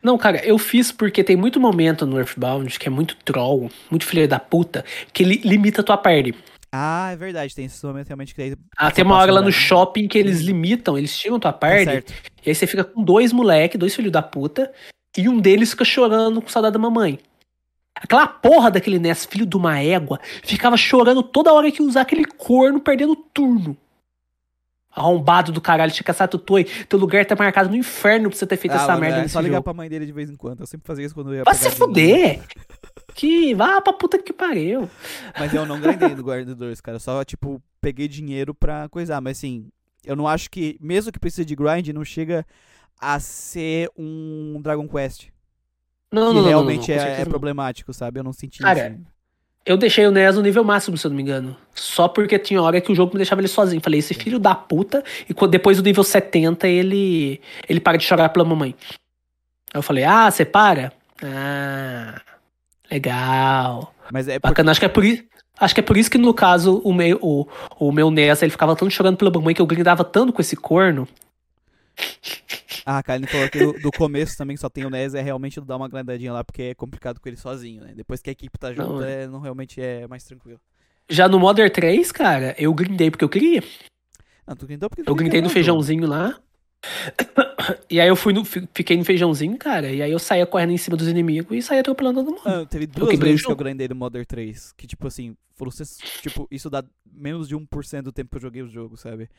[0.02, 4.06] Não, cara, eu fiz porque tem muito momento no Earthbound que é muito troll, muito
[4.06, 6.34] filho da puta, que ele limita a tua party.
[6.72, 8.56] Ah, é verdade, tem esse momento realmente que daí.
[8.78, 11.86] Ah, tem uma hora lá no shopping que eles limitam, eles tiram tua Tá party,
[11.86, 12.14] certo.
[12.46, 14.72] e aí você fica com dois moleque, dois filhos da puta,
[15.16, 17.20] e um deles fica chorando com saudade da mamãe.
[17.96, 22.26] Aquela porra daquele Ness, filho de uma égua, ficava chorando toda hora que usar aquele
[22.26, 23.76] corno perdendo turno.
[24.92, 26.64] Arrombado do caralho, tinha caçado tu toi.
[26.64, 29.22] Teu lugar tá marcado no inferno pra você ter feito Ah, essa mano, merda é
[29.22, 29.64] nesse só ligar jogo.
[29.64, 30.62] pra mãe dele de vez em quando.
[30.62, 32.42] Eu sempre fazia isso quando eu ia Vai se fuder!
[33.14, 34.90] Que vá pra puta que pariu.
[35.40, 36.96] Mas eu não grindei no Guardadores, cara.
[36.96, 39.22] Eu só, tipo, peguei dinheiro pra coisar.
[39.22, 39.70] Mas assim,
[40.04, 42.46] eu não acho que, mesmo que precise de grind, não chega
[43.00, 45.28] a ser um Dragon Quest.
[46.12, 48.20] Não, que não, não, não, realmente não, é- é, problemático, sabe?
[48.20, 49.18] Eu não senti Cara, isso.
[49.66, 51.56] Eu deixei o NES no nível máximo, se eu não me engano.
[51.76, 53.82] Só porque tinha hora que o jogo me deixava ele sozinho.
[53.82, 55.04] Falei, esse filho da puta.
[55.30, 58.74] E depois do nível 70, ele ele para de chorar pela mamãe.
[59.74, 60.94] Aí eu falei, ah, você para?
[61.22, 62.22] Ah,
[62.90, 63.94] legal.
[64.10, 65.24] Mas é porque Bacana, acho que é por isso.
[65.60, 67.46] Acho que é por isso que, no caso, o meu, o,
[67.78, 70.56] o meu NES, ele ficava tanto chorando pela mamãe que eu grindava tanto com esse
[70.56, 71.06] corno.
[72.90, 75.60] Ah, cara, ele falou que do, do começo também só tem o NES, é realmente
[75.60, 77.92] dar uma grandadinha lá, porque é complicado com ele sozinho, né?
[77.94, 80.58] Depois que a equipe tá junto, Não, é, não realmente é mais tranquilo.
[81.10, 83.62] Já no Modern 3, cara, eu grindei porque eu queria.
[84.48, 86.40] Não, tu grindou porque tu Eu queria grindei no o feijãozinho lá.
[87.90, 89.92] E aí eu fui no, fi- fiquei no feijãozinho, cara.
[89.92, 92.42] E aí eu saía correndo em cima dos inimigos e saía atropelando todo mundo.
[92.46, 95.72] Ah, teve duas o vezes que eu grindei no Modern 3, que tipo assim, foram,
[96.22, 99.30] tipo, isso dá menos de 1% do tempo que eu joguei o jogo, sabe?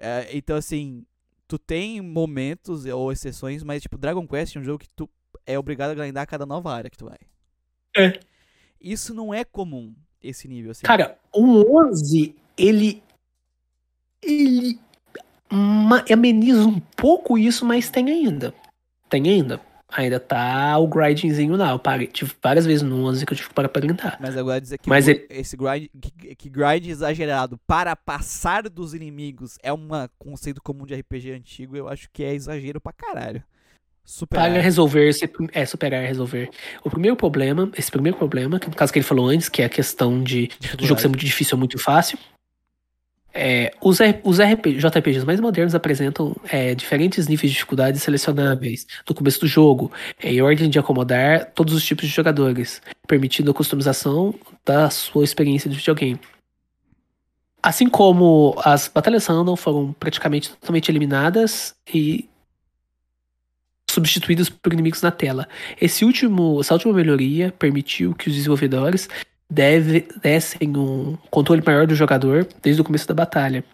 [0.00, 1.04] É, então assim,
[1.48, 5.08] tu tem momentos ou exceções, mas tipo, Dragon Quest é um jogo que tu
[5.46, 7.18] é obrigado a grindar a cada nova área que tu vai.
[7.96, 8.20] É.
[8.78, 10.86] Isso não é comum, esse nível assim.
[10.86, 13.02] Cara, o 11, ele.
[14.22, 14.78] Ele
[16.12, 18.52] ameniza um pouco isso, mas tem ainda.
[19.08, 19.60] Tem ainda.
[19.90, 21.70] Ainda tá o grindingzinho lá.
[21.70, 24.18] Eu parei, tive várias vezes no 11 que eu tive que parar pra grindar.
[24.20, 28.68] Mas agora dizer que Mas o- ele- esse grind, que, que grind exagerado para passar
[28.68, 29.88] dos inimigos é um
[30.18, 33.42] conceito comum de RPG antigo, eu acho que é exagero pra caralho.
[34.04, 34.36] Super.
[34.36, 35.10] Para resolver,
[35.52, 36.50] é superar, resolver.
[36.84, 39.66] O primeiro problema, esse primeiro problema, que no caso que ele falou antes, que é
[39.66, 40.48] a questão de
[40.78, 42.18] do jogo ser muito difícil ou muito fácil.
[43.32, 49.14] É, os, os RPG, JRPGs mais modernos apresentam é, diferentes níveis de dificuldade selecionáveis no
[49.14, 53.54] começo do jogo, é, em ordem de acomodar todos os tipos de jogadores, permitindo a
[53.54, 54.34] customização
[54.64, 56.18] da sua experiência de videogame.
[57.62, 62.28] Assim como as batalhas random foram praticamente totalmente eliminadas e
[63.90, 65.48] substituídas por inimigos na tela.
[65.80, 69.08] Esse último, essa última melhoria permitiu que os desenvolvedores
[69.50, 70.08] deve,
[70.76, 73.64] um controle maior do jogador desde o começo da batalha.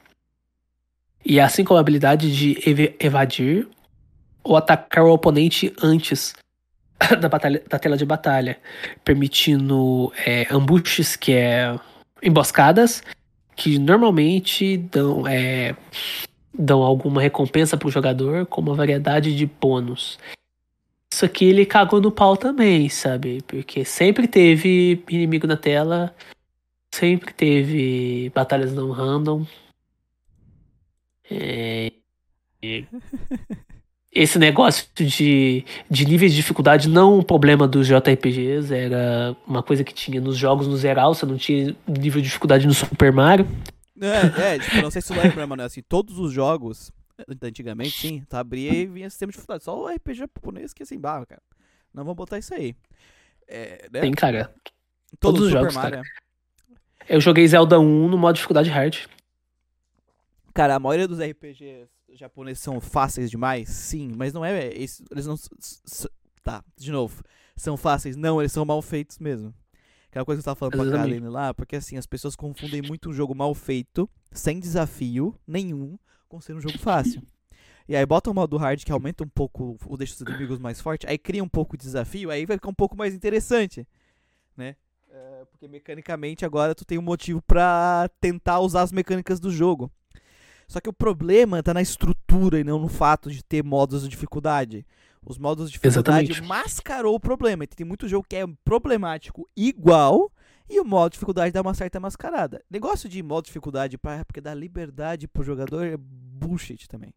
[1.24, 3.66] E assim como a habilidade de eve- evadir
[4.42, 6.34] ou atacar o oponente antes
[7.20, 8.58] da, batalha, da tela de batalha,
[9.02, 11.74] permitindo é, ambushes, que é
[12.22, 13.02] emboscadas,
[13.56, 15.74] que normalmente dão, é,
[16.56, 20.18] dão alguma recompensa pro jogador com uma variedade de bônus.
[21.14, 23.40] Isso aqui ele cagou no pau também, sabe?
[23.46, 26.12] Porque sempre teve inimigo na tela,
[26.92, 29.46] sempre teve batalhas não random.
[31.30, 31.92] É,
[34.10, 39.84] Esse negócio de, de níveis de dificuldade não um problema dos JRPGs, era uma coisa
[39.84, 43.46] que tinha nos jogos no geral, você não tinha nível de dificuldade no Super Mario.
[44.00, 46.90] É, é, tipo, não sei se tu lembra, mano, assim, todos os jogos,
[47.42, 49.64] antigamente, sim, tu abria e vinha sistema de dificuldade.
[49.64, 51.42] Só o RPG japonês que assim, barra, cara.
[51.92, 52.76] Não vamos botar isso aí.
[53.46, 54.00] É, né?
[54.00, 54.52] Tem, cara.
[55.20, 56.02] Todo todos os Super jogos, Mario.
[57.08, 59.06] Eu joguei Zelda 1 no modo dificuldade hard.
[60.52, 64.66] Cara, a maioria dos RPGs japoneses são fáceis demais, sim, mas não é.
[64.68, 65.36] Eles, eles não.
[66.42, 67.22] Tá, de novo.
[67.56, 68.16] São fáceis?
[68.16, 69.54] Não, eles são mal feitos mesmo.
[70.08, 71.10] Aquela coisa que eu tava falando pra Exatamente.
[71.10, 75.98] Kaline lá, porque assim, as pessoas confundem muito um jogo mal feito, sem desafio nenhum,
[76.34, 77.22] com ser um jogo fácil.
[77.88, 80.80] E aí bota o modo hard que aumenta um pouco, ou deixa os inimigos mais
[80.80, 83.86] fortes, aí cria um pouco de desafio, aí vai ficar um pouco mais interessante,
[84.56, 84.74] né?
[85.10, 89.92] É, porque mecanicamente agora tu tem um motivo pra tentar usar as mecânicas do jogo.
[90.66, 94.08] Só que o problema tá na estrutura e não no fato de ter modos de
[94.08, 94.84] dificuldade.
[95.24, 96.48] Os modos de dificuldade Exatamente.
[96.48, 97.66] mascarou o problema.
[97.66, 100.32] Tem muito jogo que é problemático igual
[100.68, 102.64] e o modo de dificuldade dá uma certa mascarada.
[102.70, 105.98] Negócio de modo de dificuldade pra, porque dá liberdade pro jogador é
[106.34, 107.12] bullshit também.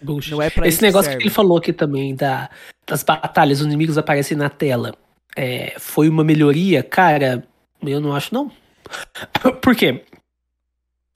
[0.00, 0.32] Bullshit.
[0.32, 1.24] Não é pra Esse isso que negócio que, serve.
[1.24, 2.50] ele falou aqui também da,
[2.86, 4.94] das batalhas, os inimigos aparecem na tela.
[5.36, 6.82] é, foi uma melhoria?
[6.82, 7.46] Cara,
[7.82, 8.50] eu não acho não.
[9.62, 10.04] Por quê?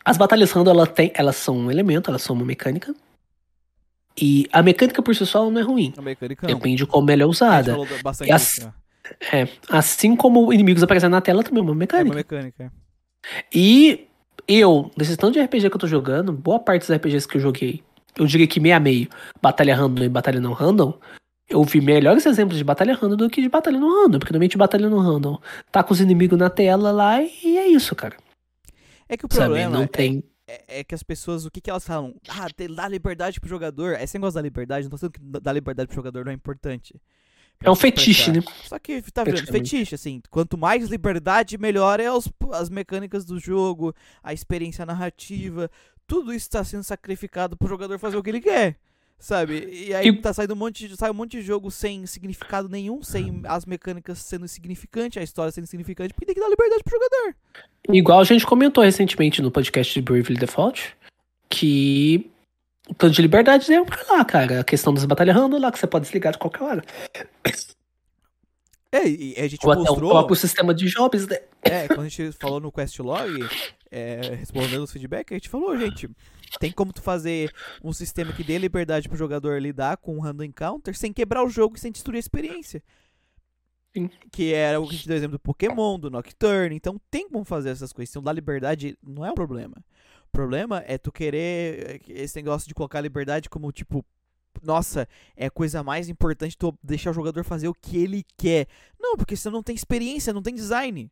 [0.04, 2.94] As batalhas random, ela tem, elas são um elemento, elas são uma mecânica.
[4.18, 5.92] E a mecânica por si só não é ruim.
[5.96, 6.54] A mecânica não.
[6.54, 7.76] Depende de como ela é usada.
[8.02, 8.72] bastante E as- disso, né?
[9.32, 12.14] É, assim como inimigos aparecem na tela, também é uma É uma mecânica.
[12.16, 12.72] mecânica.
[13.54, 14.05] E
[14.48, 17.40] eu, desse tanto de RPG que eu tô jogando, boa parte dos RPGs que eu
[17.40, 17.82] joguei,
[18.16, 19.08] eu diria que meio a meio,
[19.42, 20.98] batalha random e batalha não random,
[21.48, 24.56] eu vi melhores exemplos de batalha random do que de batalha não random, porque normalmente
[24.56, 25.38] batalha não random
[25.70, 28.16] tá com os inimigos na tela lá e é isso, cara.
[29.08, 29.44] É que o Sabe?
[29.44, 30.24] problema Não é- tem.
[30.48, 32.14] é, é que as pessoas, o que, que elas falam?
[32.28, 33.94] Ah, dar liberdade pro jogador.
[34.00, 37.00] Esse negócio da liberdade, não tô dizendo que dar liberdade pro jogador não é importante.
[37.62, 38.40] É um fetiche, né?
[38.64, 39.44] Só que, tá vendo?
[39.46, 40.20] Fetiche, assim.
[40.30, 45.70] Quanto mais liberdade, melhor é os, as mecânicas do jogo, a experiência narrativa.
[46.06, 48.76] Tudo isso tá sendo sacrificado pro jogador fazer o que ele quer.
[49.18, 49.66] Sabe?
[49.72, 52.68] E aí E- tá saindo um monte de, sai um monte de jogo sem significado
[52.68, 56.82] nenhum, sem as mecânicas sendo insignificantes, a história sendo insignificante, porque tem que dar liberdade
[56.84, 57.34] pro jogador.
[57.88, 60.94] Igual a gente comentou recentemente no podcast de Bravely Default,
[61.48, 62.30] que
[62.88, 64.60] o tanto de liberdade deu pra lá, cara.
[64.60, 66.84] A questão das batalhas random lá, que você pode desligar de qualquer hora.
[68.92, 70.10] É, e a gente Ou até o mostrou.
[70.10, 71.38] próprio sistema de jobs, né?
[71.62, 73.30] É, quando a gente falou no Questlog,
[73.90, 76.08] é, respondendo os feedback, a gente falou, gente,
[76.60, 77.52] tem como tu fazer
[77.82, 81.50] um sistema que dê liberdade pro jogador lidar com um random encounter sem quebrar o
[81.50, 82.82] jogo e sem destruir a experiência.
[83.94, 84.08] Sim.
[84.30, 86.76] Que era o que a gente deu exemplo do Pokémon, do Nocturne.
[86.76, 88.12] Então tem como fazer essas coisas.
[88.12, 89.74] Então dar liberdade não é um problema.
[90.36, 94.04] Problema é tu querer é, esse negócio de colocar liberdade como tipo.
[94.62, 98.66] Nossa, é a coisa mais importante tu deixar o jogador fazer o que ele quer.
[99.00, 101.10] Não, porque senão não tem experiência, não tem design.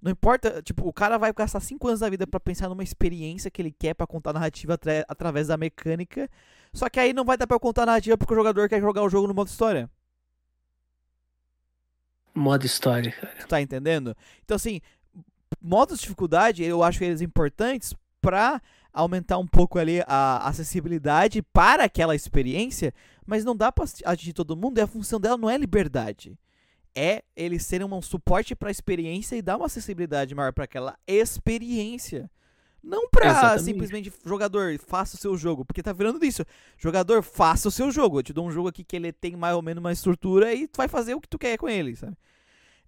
[0.00, 3.50] Não importa, tipo, o cara vai gastar 5 anos da vida pra pensar numa experiência
[3.50, 6.28] que ele quer pra contar a narrativa atra- através da mecânica.
[6.72, 8.80] Só que aí não vai dar pra eu contar a narrativa porque o jogador quer
[8.80, 9.90] jogar o jogo no modo história.
[12.34, 13.14] Modo história.
[13.40, 14.16] Tu tá entendendo?
[14.44, 14.80] Então, assim,
[15.60, 17.94] modos de dificuldade, eu acho eles importantes
[18.24, 18.62] pra
[18.92, 22.94] aumentar um pouco ali a acessibilidade para aquela experiência,
[23.26, 26.38] mas não dá pra atingir todo mundo e a função dela não é liberdade.
[26.96, 32.30] É eles serem um suporte pra experiência e dar uma acessibilidade maior pra aquela experiência.
[32.82, 36.44] Não pra simplesmente jogador, faça o seu jogo, porque tá virando isso.
[36.78, 38.18] Jogador, faça o seu jogo.
[38.18, 40.68] Eu te dou um jogo aqui que ele tem mais ou menos uma estrutura e
[40.68, 42.16] tu vai fazer o que tu quer com ele, sabe?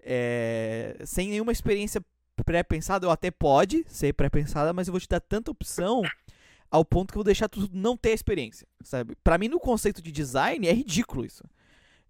[0.00, 2.00] É, sem nenhuma experiência
[2.44, 6.02] pré-pensada, ou até pode ser pré-pensada, mas eu vou te dar tanta opção
[6.70, 9.16] ao ponto que eu vou deixar tu não ter a experiência, sabe?
[9.22, 11.44] Pra mim, no conceito de design, é ridículo isso.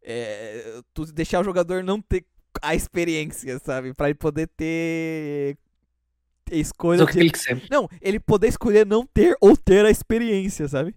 [0.02, 2.24] É, tu deixar o jogador não ter
[2.62, 3.92] a experiência, sabe?
[3.92, 5.58] Pra ele poder ter
[6.50, 7.50] escolha Mas o que de...
[7.50, 7.62] ele.
[7.70, 10.94] Não, ele poder escolher não ter ou ter a experiência, sabe?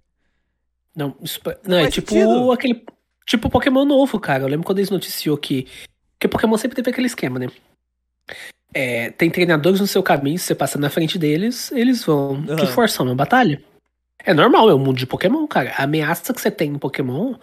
[0.96, 2.52] Não, isso, pa- não, é tipo sentido.
[2.52, 2.86] aquele.
[3.26, 4.44] Tipo Pokémon novo, cara.
[4.44, 5.68] Eu lembro quando eles noticiou que.
[6.14, 7.48] Porque Pokémon sempre teve aquele esquema, né?
[8.74, 12.52] É, tem treinadores no seu caminho, se você passa na frente deles, eles vão te
[12.52, 12.68] Aham.
[12.68, 13.62] forçar uma batalha.
[14.24, 15.74] É normal, é o mundo de Pokémon, cara.
[15.78, 17.36] A ameaça que você tem no Pokémon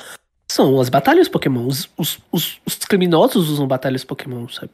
[0.50, 1.66] são as batalhas Pokémon.
[1.66, 4.72] Os, os, os, os criminosos usam batalhas Pokémon, sabe?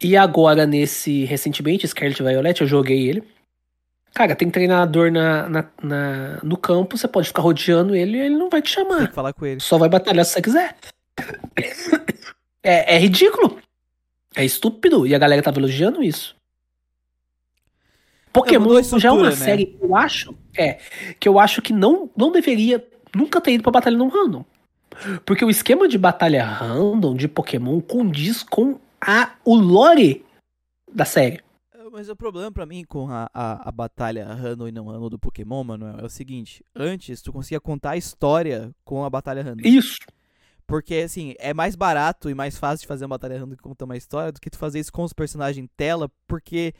[0.00, 1.24] E agora, nesse.
[1.26, 3.22] Recentemente, Scarlet Violet, eu joguei ele.
[4.14, 8.34] Cara, tem treinador na, na, na- no campo, você pode ficar rodeando ele e ele
[8.36, 9.06] não vai te Tem chamar.
[9.08, 9.60] que falar com ele.
[9.60, 10.76] Só vai batalhar se você quiser.
[12.62, 13.58] É, é ridículo.
[14.34, 15.06] É estúpido.
[15.06, 16.36] E a galera tava elogiando isso.
[18.32, 19.36] Pokémon já é uma né?
[19.36, 20.34] série que eu acho.
[20.56, 20.74] É.
[21.18, 24.44] Que eu acho que não, não deveria nunca ter ido pra batalha não random.
[25.24, 30.24] Porque o esquema de batalha random de Pokémon condiz com a, o lore
[30.92, 31.40] da série.
[31.92, 35.18] Mas o problema pra mim com a, a, a batalha random e não random do
[35.18, 36.64] Pokémon, Manuel, é o seguinte.
[36.74, 39.66] Antes, tu conseguia contar a história com a batalha random.
[39.66, 39.98] Isso.
[40.70, 43.84] Porque, assim, é mais barato e mais fácil de fazer uma batalha random que conta
[43.84, 46.72] uma história do que tu fazer isso com os personagens em tela, porque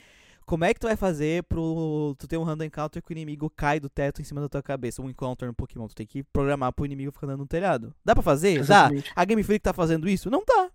[0.47, 3.51] como é que tu vai fazer pro tu ter um random encounter que o inimigo
[3.51, 5.03] cai do teto em cima da tua cabeça?
[5.03, 7.93] Um encounter no Pokémon, tu tem que programar pro inimigo ficar andando no telhado.
[8.05, 8.61] Dá pra fazer?
[8.61, 9.09] Exatamente.
[9.09, 9.23] Dá.
[9.23, 10.31] A Game Freak tá fazendo isso?
[10.31, 10.71] Não tá.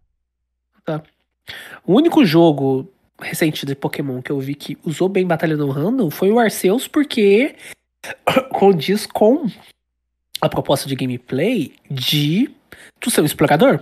[1.86, 6.10] O único jogo recente de Pokémon que eu vi que usou bem Batalha no Random
[6.10, 7.56] foi o Arceus, porque
[8.52, 9.50] condiz com
[10.42, 12.54] a proposta de gameplay de
[13.06, 13.82] tu ser um explorador.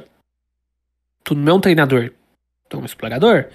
[1.23, 2.11] Tu não é um treinador,
[2.69, 3.45] tu é um explorador.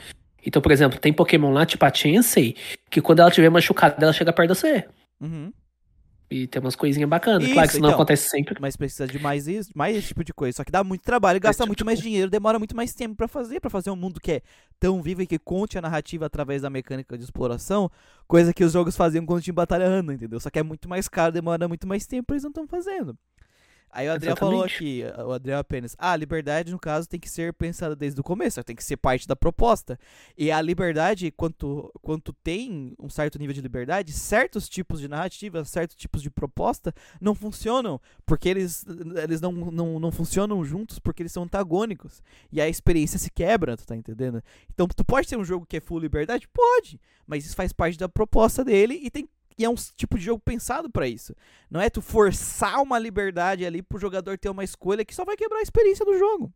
[0.45, 2.57] Então, por exemplo, tem Pokémon lá, tipo a Chansey,
[2.91, 4.89] que quando ela tiver machucada, ela chega perto de você.
[5.21, 5.53] Uhum.
[6.31, 7.45] E tem umas coisinhas bacanas.
[7.45, 7.97] Isso, claro que isso não então.
[7.99, 8.57] acontece sempre.
[8.61, 10.57] Mas precisa de mais isso, mais esse tipo de coisa.
[10.57, 13.29] Só que dá muito trabalho, gasta tipo muito mais dinheiro, demora muito mais tempo pra
[13.29, 14.43] fazer, Pra fazer um mundo que é
[14.79, 17.91] tão vivo e que conte a narrativa através da mecânica de exploração,
[18.27, 20.39] coisa que os jogos faziam quando tinha batalha random, entendeu?
[20.39, 23.17] Só que é muito mais caro, demora muito mais tempo, eles não estão fazendo.
[23.91, 27.29] Aí o Adriel falou aqui, o Adriel apenas, ah, a liberdade no caso tem que
[27.29, 29.99] ser pensada desde o começo, tem que ser parte da proposta.
[30.37, 35.65] E a liberdade, quanto, quanto tem um certo nível de liberdade, certos tipos de narrativa,
[35.65, 38.85] certos tipos de proposta não funcionam, porque eles,
[39.23, 42.23] eles não, não, não funcionam juntos porque eles são antagônicos.
[42.53, 44.43] E a experiência se quebra, tu tá entendendo?
[44.73, 46.49] Então tu pode ter um jogo que é full liberdade?
[46.49, 50.25] Pode, mas isso faz parte da proposta dele e tem e é um tipo de
[50.25, 51.35] jogo pensado pra isso.
[51.71, 55.37] Não é tu forçar uma liberdade ali pro jogador ter uma escolha que só vai
[55.37, 56.53] quebrar a experiência do jogo.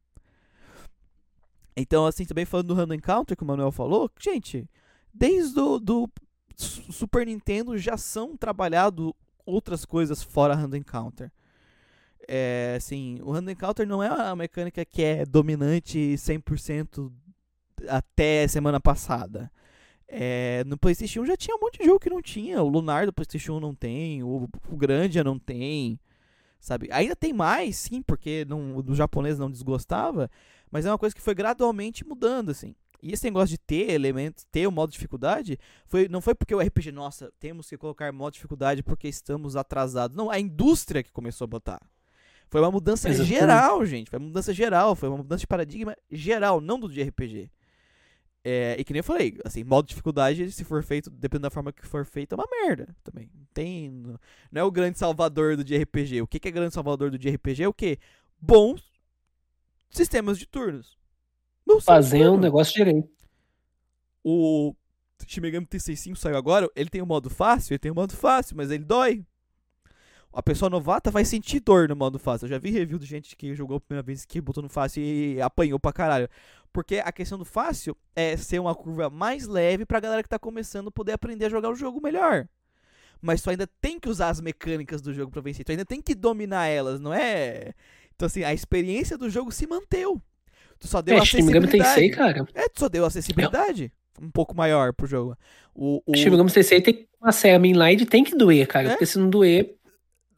[1.77, 4.69] Então, assim, também falando do Random Encounter, que o Manuel falou, gente,
[5.13, 6.09] desde o do
[6.55, 9.15] Su- Super Nintendo já são trabalhado
[9.45, 11.33] outras coisas fora Random Encounter.
[12.29, 17.11] É, assim, o Random Encounter não é uma mecânica que é dominante 100%
[17.89, 19.51] até semana passada.
[20.15, 22.63] É, no PlayStation 1 já tinha um monte de jogo que não tinha.
[22.63, 25.99] O Lunar do PlayStation 1 não tem, o, o Grandia não tem,
[26.61, 26.87] sabe?
[26.93, 30.31] Ainda tem mais, sim, porque não, o do japonês não desgostava,
[30.71, 32.75] mas é uma coisa que foi gradualmente mudando, assim.
[33.03, 36.61] E esse negócio de ter elementos, ter o modo dificuldade, foi, não foi porque o
[36.61, 40.15] RPG, nossa, temos que colocar modo dificuldade porque estamos atrasados.
[40.15, 41.81] Não, a indústria que começou a botar.
[42.49, 43.41] Foi uma mudança Exatamente.
[43.41, 44.11] geral, gente.
[44.11, 47.51] Foi uma mudança geral, foi uma mudança de paradigma geral, não do de RPG.
[48.45, 51.73] É, e que nem eu falei, assim, modo dificuldade, se for feito, dependendo da forma
[51.73, 53.31] que for feito, é uma merda também.
[53.33, 53.91] Não Tem,
[54.51, 56.23] não é o grande salvador do de RPG.
[56.23, 57.63] O que, que é grande salvador do de RPG?
[57.63, 57.99] É o quê?
[58.41, 58.83] Bons
[59.91, 60.99] sistemas de turnos.
[61.85, 63.09] Fazer um negócio direito.
[64.25, 64.75] O
[65.27, 68.13] Shin Megami Tensei 5 saiu agora, ele tem o modo fácil, ele tem o modo
[68.15, 69.25] fácil, mas ele dói.
[70.33, 72.47] A pessoa novata vai sentir dor no modo fácil.
[72.47, 75.03] Eu já vi review de gente que jogou a primeira vez que botou no fácil
[75.03, 76.29] e apanhou pra caralho.
[76.73, 80.39] Porque a questão do fácil é ser uma curva mais leve pra galera que tá
[80.39, 82.49] começando poder aprender a jogar o jogo melhor.
[83.21, 85.65] Mas tu ainda tem que usar as mecânicas do jogo pra vencer.
[85.65, 87.73] Tu ainda tem que dominar elas, não é?
[88.15, 90.21] Então assim, a experiência do jogo se manteu.
[90.79, 91.79] Tu só deu É, Shin acessibilidade.
[91.79, 92.47] Tensei, cara.
[92.55, 95.37] É, tu só deu acessibilidade um pouco maior pro jogo.
[95.75, 98.89] O, o Shin Megami Tensei tem uma série mainline tem que doer, cara.
[98.89, 98.91] É?
[98.91, 99.77] Porque se não doer,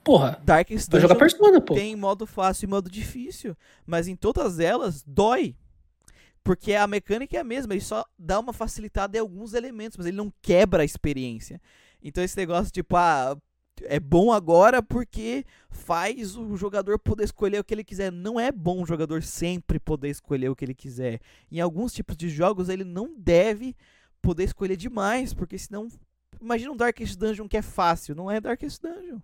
[0.03, 1.75] porra, Darkest vai jogar Dungeon Persona, pô.
[1.75, 3.57] tem modo fácil e modo difícil,
[3.87, 5.57] mas em todas elas dói.
[6.45, 10.07] Porque a mecânica é a mesma, ele só dá uma facilitada em alguns elementos, mas
[10.07, 11.61] ele não quebra a experiência.
[12.03, 13.35] Então esse negócio tipo, ah,
[13.83, 18.13] é bom agora porque faz o jogador poder escolher o que ele quiser.
[18.13, 21.19] Não é bom o jogador sempre poder escolher o que ele quiser.
[21.51, 23.75] Em alguns tipos de jogos ele não deve
[24.21, 25.89] poder escolher demais, porque senão
[26.41, 29.19] imagina um Darkest Dungeon que é fácil, não é Darkest Dungeon.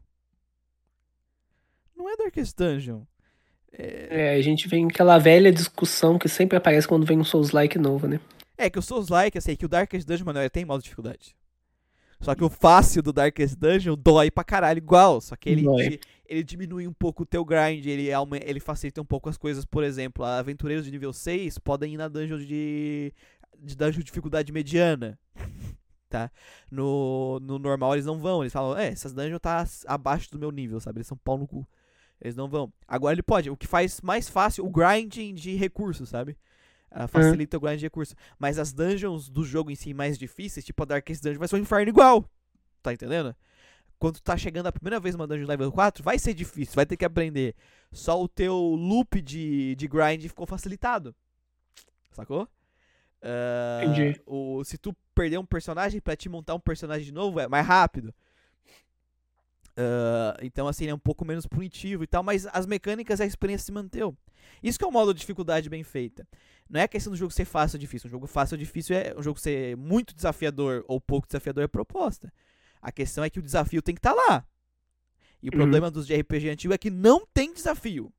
[1.94, 3.04] Não é Darkest Dungeon.
[3.72, 8.06] É, a gente vem aquela velha discussão que sempre aparece quando vem um Souls-like novo,
[8.06, 8.20] né?
[8.60, 11.34] é que o Souls-like, assim, que o Darkest Dungeon, mano, tem modo de dificuldade.
[12.20, 15.20] Só que o fácil do Darkest Dungeon dói pra caralho igual.
[15.22, 15.64] Só que ele,
[16.28, 18.08] ele diminui um pouco o teu grind, ele,
[18.44, 19.64] ele facilita um pouco as coisas.
[19.64, 23.14] Por exemplo, aventureiros de nível 6 podem ir na dungeon de,
[23.58, 25.18] de dungeon de dificuldade mediana.
[26.10, 26.28] Tá?
[26.68, 28.42] No, no normal eles não vão.
[28.42, 30.98] Eles falam, é, essas dungeons tá abaixo do meu nível, sabe?
[30.98, 31.64] Eles são pau no cu.
[32.20, 32.72] Eles não vão.
[32.86, 33.50] Agora ele pode.
[33.50, 36.36] O que faz mais fácil o grinding de recursos, sabe?
[36.90, 38.16] Ah, facilita o grind de recursos.
[38.38, 41.56] Mas as dungeons do jogo em si mais difíceis, tipo a Darkest Dungeon, vai ser
[41.56, 42.24] um inferno igual.
[42.82, 43.34] Tá entendendo?
[43.98, 46.86] Quando tu tá chegando a primeira vez numa dungeon level 4, vai ser difícil, vai
[46.86, 47.54] ter que aprender.
[47.92, 51.14] Só o teu loop de, de grind ficou facilitado.
[52.12, 52.48] Sacou?
[53.22, 54.20] Ah, Entendi.
[54.26, 57.66] O, se tu perder um personagem pra te montar um personagem de novo, é mais
[57.66, 58.14] rápido.
[59.82, 63.66] Ah, então, assim, é um pouco menos punitivo e tal, mas as mecânicas, a experiência
[63.66, 64.16] se manteu.
[64.62, 66.26] Isso que é um modo de dificuldade bem feita.
[66.68, 68.08] Não é a questão do jogo ser fácil ou difícil.
[68.08, 71.68] Um jogo fácil ou difícil é um jogo ser muito desafiador ou pouco desafiador é
[71.68, 72.32] proposta.
[72.82, 74.44] A questão é que o desafio tem que estar lá.
[75.42, 75.58] E o Uhum.
[75.58, 78.12] problema dos de RPG antigo é que não tem desafio.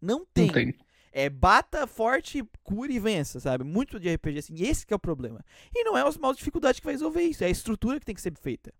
[0.00, 0.46] Não tem.
[0.46, 0.74] Não tem.
[1.10, 3.64] É bata forte, cura e vença, sabe?
[3.64, 4.54] Muito de RPG assim.
[4.62, 5.44] Esse que é o problema.
[5.74, 8.06] E não é os modos de dificuldade que vai resolver isso, é a estrutura que
[8.06, 8.72] tem que ser feita.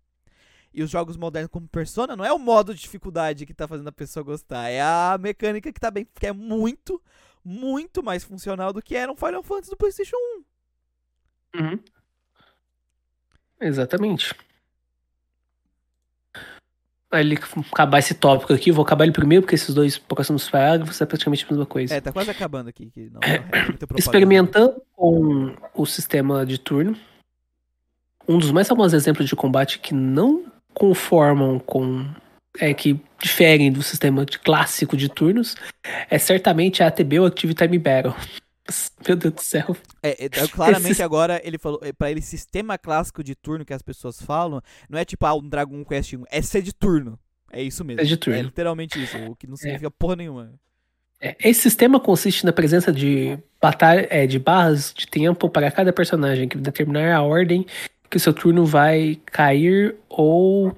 [0.73, 3.87] E os jogos modernos como Persona não é o modo de dificuldade que tá fazendo
[3.87, 7.01] a pessoa gostar, é a mecânica que tá bem, que é muito,
[7.43, 10.15] muito mais funcional do que era um Final Fantasy do PlayStation
[11.55, 11.59] 1.
[11.59, 11.79] Uhum.
[13.61, 14.35] Exatamente.
[17.11, 17.39] Aí ele
[17.71, 21.43] acabar esse tópico aqui, vou acabar ele primeiro, porque esses dois próximos parágrafos é praticamente
[21.43, 21.95] a mesma coisa.
[21.95, 22.91] É, tá quase acabando aqui.
[23.11, 23.43] Não, é.
[23.97, 26.95] Experimentando com o sistema de turno,
[28.27, 32.05] um dos mais famosos exemplos de combate que não conformam com.
[32.59, 35.55] É, que diferem do sistema de clássico de turnos,
[36.09, 38.13] é certamente a ATB ou Active Time Battle.
[39.07, 39.77] Meu Deus do céu.
[40.01, 43.73] É, é, claramente Esse- agora ele falou, é, pra ele, sistema clássico de turno que
[43.73, 47.19] as pessoas falam, não é tipo, ah, um Dragon Quest 1, é ser de turno.
[47.51, 48.01] É isso mesmo.
[48.01, 48.39] É de turno.
[48.39, 50.51] É literalmente isso, o que não significa porra nenhuma.
[51.21, 55.93] É, Esse sistema consiste na presença de, batalha, é, de barras de tempo para cada
[55.93, 57.65] personagem, que determinar a ordem
[58.09, 60.75] que seu turno vai cair ou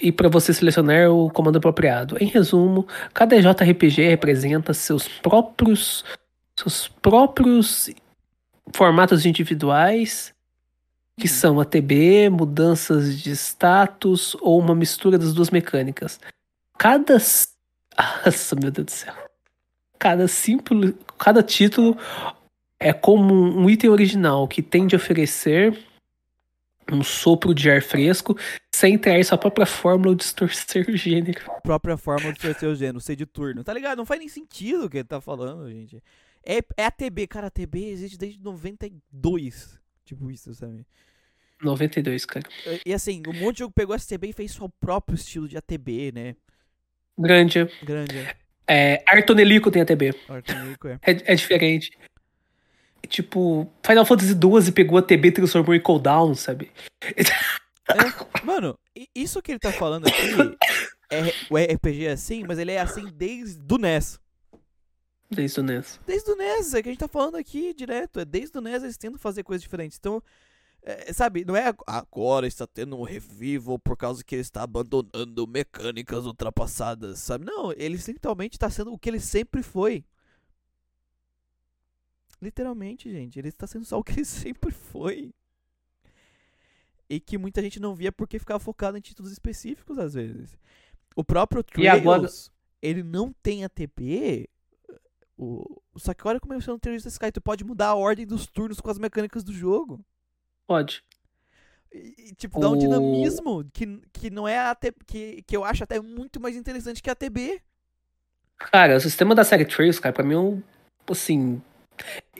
[0.00, 2.16] e para você selecionar o comando apropriado.
[2.22, 6.04] Em resumo, cada JRPG representa seus próprios
[6.58, 7.88] seus próprios
[8.74, 10.34] formatos individuais,
[11.18, 16.18] que são ATB, mudanças de status ou uma mistura das duas mecânicas.
[16.76, 19.14] Cada Nossa, meu Deus do céu.
[19.98, 21.96] Cada simples, cada título
[22.80, 25.76] é como um item original que tende a oferecer
[26.90, 28.36] um sopro de ar fresco
[28.74, 31.40] sem trair sua própria fórmula ou distorcer o gênero.
[31.62, 33.62] Própria forma de ser o gênero, ser de turno.
[33.64, 33.98] Tá ligado?
[33.98, 36.02] Não faz nem sentido o que ele tá falando, gente.
[36.44, 39.78] É, é ATB, cara, ATB existe desde 92.
[40.04, 40.86] Tipo isso, sabe?
[41.62, 42.48] 92, cara.
[42.66, 45.56] E- E assim, um monte de jogo pegou ATB e fez seu próprio estilo de
[45.58, 46.36] ATB, né?
[47.18, 47.68] Grande.
[47.82, 48.26] Grande.
[48.66, 50.14] É, Artonelico tem ATB.
[50.28, 50.98] Artanico, é.
[51.02, 51.90] É, é diferente.
[53.06, 56.70] Tipo, Final Fantasy XII pegou a TB e transformou em cooldown, sabe?
[57.02, 58.78] É, Mano,
[59.14, 60.20] isso que ele tá falando aqui,
[61.10, 64.20] é, o RPG é assim, mas ele é assim desde o NES.
[65.30, 66.00] Desde o NES.
[66.06, 68.20] Desde o NES, é que a gente tá falando aqui direto.
[68.20, 69.96] É desde o NES eles tentam fazer coisas diferentes.
[69.98, 70.22] Então,
[70.82, 74.62] é, sabe, não é ag- agora está tendo um revival por causa que ele está
[74.62, 77.44] abandonando mecânicas ultrapassadas, sabe?
[77.44, 80.04] Não, ele literalmente está sendo o que ele sempre foi.
[82.40, 85.32] Literalmente, gente, ele está sendo só o que ele sempre foi.
[87.10, 90.58] E que muita gente não via porque ficava focado em títulos específicos às vezes.
[91.16, 92.28] O próprio Trails, agora-
[92.82, 94.48] ele não tem ATP.
[95.36, 95.80] O...
[95.96, 98.46] Só que olha como é o seu Terrorista Sky, tu pode mudar a ordem dos
[98.46, 100.04] turnos com as mecânicas do jogo.
[100.66, 101.02] Pode.
[101.90, 104.92] E, tipo, dá um O- dinamismo que, que não é a AT...
[105.06, 107.62] que, que eu acho até muito mais interessante que a ATB.
[108.58, 110.62] Cara, o sistema da série Trails, cara, pra mim é um.
[111.08, 111.62] Assim.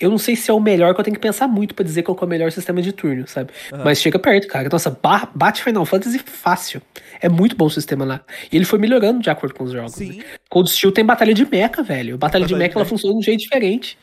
[0.00, 2.02] Eu não sei se é o melhor, que eu tenho que pensar muito pra dizer
[2.04, 3.52] qual é o melhor sistema de turno, sabe?
[3.72, 3.84] Aham.
[3.84, 4.68] Mas chega perto, cara.
[4.70, 6.80] Nossa, ba- bate Final Fantasy fácil.
[7.20, 8.24] É muito bom o sistema lá.
[8.52, 9.98] E ele foi melhorando de acordo com os jogos.
[9.98, 10.06] né?
[10.06, 12.16] Sim, Cold Steel tem batalha de mecha, velho.
[12.16, 12.88] Batalha de Batalha de mecha ela mecha.
[12.90, 13.98] funciona de um jeito diferente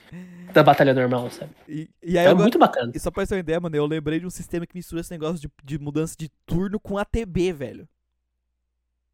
[0.53, 1.51] da batalha normal, sabe?
[1.67, 2.92] e, e aí É agora, muito bacana.
[2.95, 5.11] e só pra ter uma ideia, mano, eu lembrei de um sistema que mistura esse
[5.11, 7.88] negócio de, de mudança de turno com ATB, velho.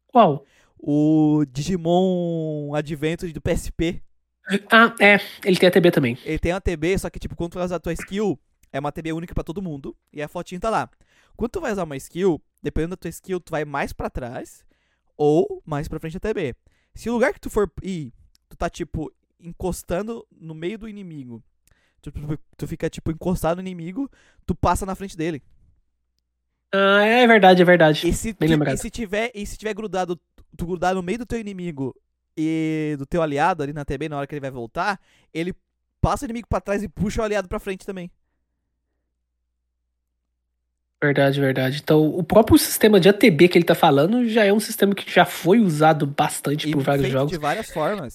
[0.08, 0.44] Qual?
[0.78, 4.02] O Digimon Adventure do PSP.
[4.70, 5.18] Ah, é.
[5.44, 6.18] Ele tem a TB também.
[6.24, 8.38] Ele tem uma TB, só que, tipo, quando tu vai usar a tua skill,
[8.72, 9.96] é uma TB única pra todo mundo.
[10.12, 10.90] E a fotinha tá lá.
[11.36, 14.64] Quando tu vai usar uma skill, dependendo da tua skill, tu vai mais pra trás
[15.16, 16.54] ou mais pra frente da TB.
[16.94, 18.12] Se o lugar que tu for ir,
[18.48, 21.42] tu tá, tipo, encostando no meio do inimigo,
[22.02, 24.10] tu, tu- tu fica, tipo, encostado no inimigo,
[24.44, 25.42] tu passa na frente dele.
[26.74, 28.06] Ah, é verdade, é verdade.
[28.08, 30.18] E se, Bem e se tiver, e se tiver grudado,
[30.56, 31.94] tu grudar no meio do teu inimigo
[32.36, 34.98] e do teu aliado ali na TB na hora que ele vai voltar,
[35.32, 35.54] ele
[36.00, 38.10] passa o inimigo pra trás e puxa o aliado pra frente também.
[41.02, 41.80] Verdade, verdade.
[41.82, 45.10] Então, o próprio sistema de ATB que ele tá falando já é um sistema que
[45.10, 47.32] já foi usado bastante E por vários jogos.
[47.32, 48.14] de várias formas.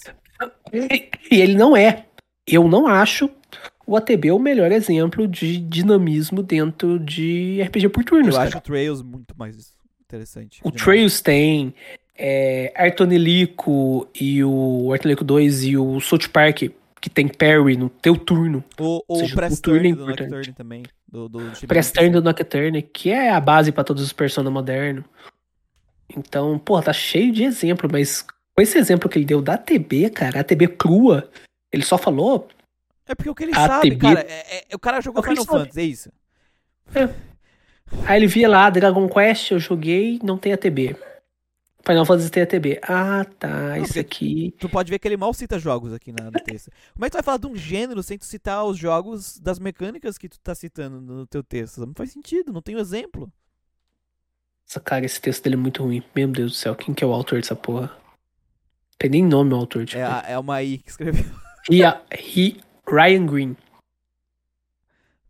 [0.72, 2.06] E e ele não é.
[2.46, 3.30] Eu não acho
[3.86, 8.48] o ATB o melhor exemplo de dinamismo dentro de RPG por turnos, Eu cara.
[8.48, 10.62] acho o Trails muito mais interessante.
[10.64, 10.72] O.
[10.72, 11.74] Trails tem
[12.18, 16.64] é, Artonelico e o Artonelico 2 e o South Park,
[17.00, 18.64] que tem parry no teu turno.
[18.80, 20.54] O, o seja, Press o turno é Turn do importante.
[20.54, 20.84] Também.
[21.08, 25.06] Do, do Press Turn do Nocturne, que é a base pra todos os Persona modernos.
[26.16, 30.10] Então, pô, tá cheio de exemplo, mas com esse exemplo que ele deu da ATB,
[30.10, 31.30] cara, a ATB crua,
[31.72, 32.48] ele só falou
[33.06, 35.22] É porque o que ele A sabe, TB cara, é, é- o cara jogou É
[35.22, 35.60] o que ele Final.
[35.60, 36.12] Fantasy, é isso.
[38.06, 40.96] Aí ele via lá, Dragon Quest, eu joguei, não tem ATB.
[41.88, 42.80] Final Fantasy TTB.
[42.84, 43.80] Ah, tá.
[43.80, 44.54] Isso aqui.
[44.60, 46.70] Tu pode ver que ele mal cita jogos aqui na, no texto.
[46.94, 49.58] Como é que tu vai falar de um gênero sem tu citar os jogos das
[49.58, 51.86] mecânicas que tu tá citando no teu texto?
[51.86, 53.32] Não faz sentido, não tem um exemplo.
[54.68, 56.04] Nossa, cara, esse texto dele é muito ruim.
[56.14, 57.96] Meu Deus do céu, quem que é o autor dessa porra?
[59.00, 59.98] Tem nem nome o autor, tipo.
[60.00, 61.24] É, a- é uma I que escreveu.
[61.70, 62.60] Ria- Ri-
[62.90, 63.58] Ryan Green.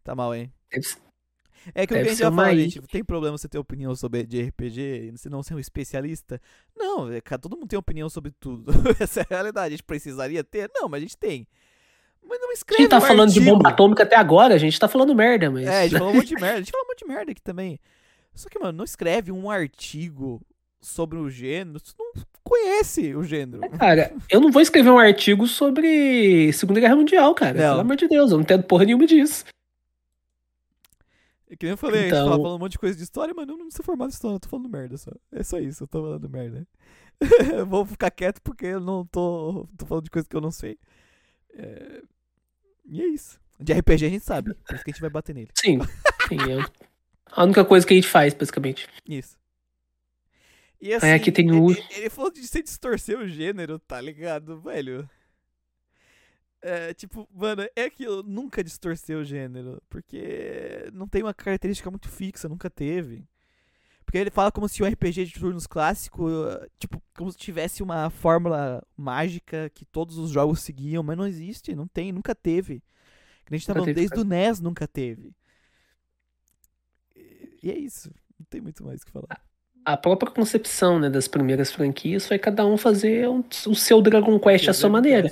[0.04, 0.52] Tá mal, hein?
[0.72, 0.88] Deve
[1.76, 3.96] É que o que Deve a gente já falou, gente, tem problema você ter opinião
[3.96, 6.42] sobre de RPG, se não ser um especialista?
[6.76, 8.72] Não, é, cara, todo mundo tem opinião sobre tudo.
[9.00, 9.68] Essa é a realidade.
[9.68, 10.70] A gente precisaria ter?
[10.74, 11.48] Não, mas a gente tem.
[12.28, 13.56] Mas não A escreve gente tá um falando de artigo.
[13.56, 15.66] bomba atômica até agora, a gente tá falando merda, mas.
[15.66, 16.56] É, a gente falou um monte de merda.
[16.56, 17.80] A gente falou um monte de merda aqui também.
[18.34, 20.42] Só que, mano, não escreve um artigo
[20.82, 21.80] sobre o gênero.
[21.80, 22.12] Tu não
[22.44, 23.68] conhece o gênero.
[23.72, 27.54] Cara, eu não vou escrever um artigo sobre Segunda Guerra Mundial, cara.
[27.54, 27.70] Não.
[27.70, 29.44] Pelo amor de Deus, eu não entendo porra nenhuma disso.
[31.50, 33.04] É que nem eu falei, a gente Então- tava falando um monte de coisa de
[33.04, 35.12] história, mas eu não sou formado em história, eu tô falando merda só.
[35.32, 36.68] É só isso, eu tô falando merda.
[37.68, 40.78] vou ficar quieto porque eu não tô, tô falando de coisa que eu não sei.
[41.54, 42.02] É,
[42.86, 43.40] E é isso.
[43.60, 45.50] De RPG a gente sabe, por isso que a gente vai bater nele.
[45.58, 45.80] Sim,
[46.28, 46.38] sim.
[46.52, 46.88] é
[47.32, 48.88] a única coisa que a gente faz, basicamente.
[49.08, 49.36] Isso.
[50.80, 54.00] E assim, Aí aqui tem o- ele, ele falou de você distorcer o gênero, tá
[54.00, 55.10] ligado, velho?
[56.62, 62.10] É, tipo, mano, é aquilo, nunca distorceu o gênero, porque não tem uma característica muito
[62.10, 63.24] fixa, nunca teve.
[64.04, 66.28] Porque ele fala como se o RPG de turnos clássico,
[66.80, 71.76] tipo, como se tivesse uma fórmula mágica que todos os jogos seguiam, mas não existe,
[71.76, 72.82] não tem, nunca teve.
[73.46, 75.34] Que a gente tá falando, teve, desde o NES nunca teve.
[77.62, 79.42] E é isso, não tem muito mais o que falar.
[79.84, 84.38] A própria concepção né, das primeiras franquias foi cada um fazer um- o seu Dragon
[84.40, 85.30] Quest à sua maneira.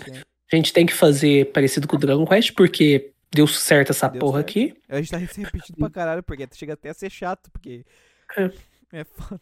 [0.56, 4.22] A gente tem que fazer parecido com o Dragon Quest, porque deu certo essa Deu
[4.22, 4.50] porra certo.
[4.50, 4.74] aqui.
[4.88, 7.86] A gente tá se repetindo pra caralho, porque chega até a ser chato, porque.
[8.38, 8.50] É.
[8.94, 9.42] É foda.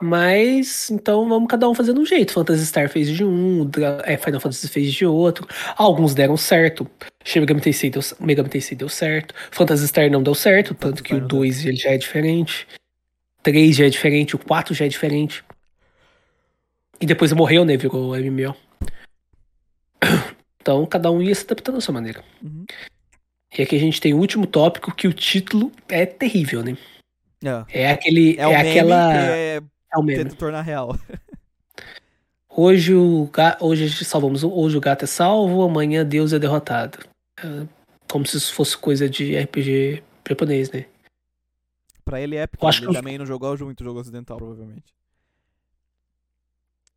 [0.00, 2.32] Mas, então vamos cada um fazendo um jeito.
[2.32, 3.68] Phantasy Star fez de um,
[4.04, 5.46] é, Final Fantasy fez de outro.
[5.76, 6.88] Alguns deram certo.
[7.24, 9.34] Shin Megami Tensei deu, Megami Tensei deu certo.
[9.50, 12.66] Phantasy Star não deu certo, tanto que o não deu 2 ele já é diferente.
[13.42, 15.44] 3 já é diferente, o 4 já é diferente.
[17.00, 17.76] E depois morreu, né?
[17.76, 18.56] Virou MMO.
[20.60, 22.22] Então cada um ia se adaptando à sua maneira.
[22.42, 22.64] Uhum.
[23.58, 26.76] E aqui a gente tem o último tópico que o título é terrível, né?
[27.68, 28.36] É, É aquele.
[28.38, 29.12] é É, aquela.
[29.12, 30.24] que é, É o meme.
[30.24, 30.96] tenta tornar real.
[32.54, 33.56] Hoje o ga...
[33.62, 34.44] hoje salvamos.
[34.44, 36.98] Hoje o gato é salvo, amanhã Deus é derrotado.
[37.42, 37.66] É
[38.10, 40.84] como se isso fosse coisa de RPG japonês, né?
[42.04, 44.84] Pra ele é, porque acho ele que também não jogou muito jogo ocidental, provavelmente.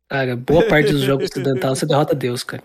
[0.08, 2.62] Cara, boa parte dos jogos ocidentais você derrota Deus, cara.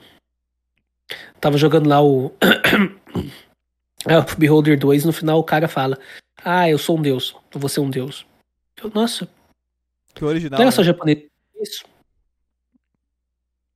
[1.40, 2.32] Tava jogando lá o.
[4.08, 5.98] é, Beholder 2, no final o cara fala:
[6.44, 8.26] Ah, eu sou um deus, eu vou ser um deus.
[8.82, 9.28] Eu, nossa,
[10.14, 10.58] Que original.
[10.58, 10.76] não era né?
[10.76, 11.24] só japonês.
[11.62, 11.86] Isso.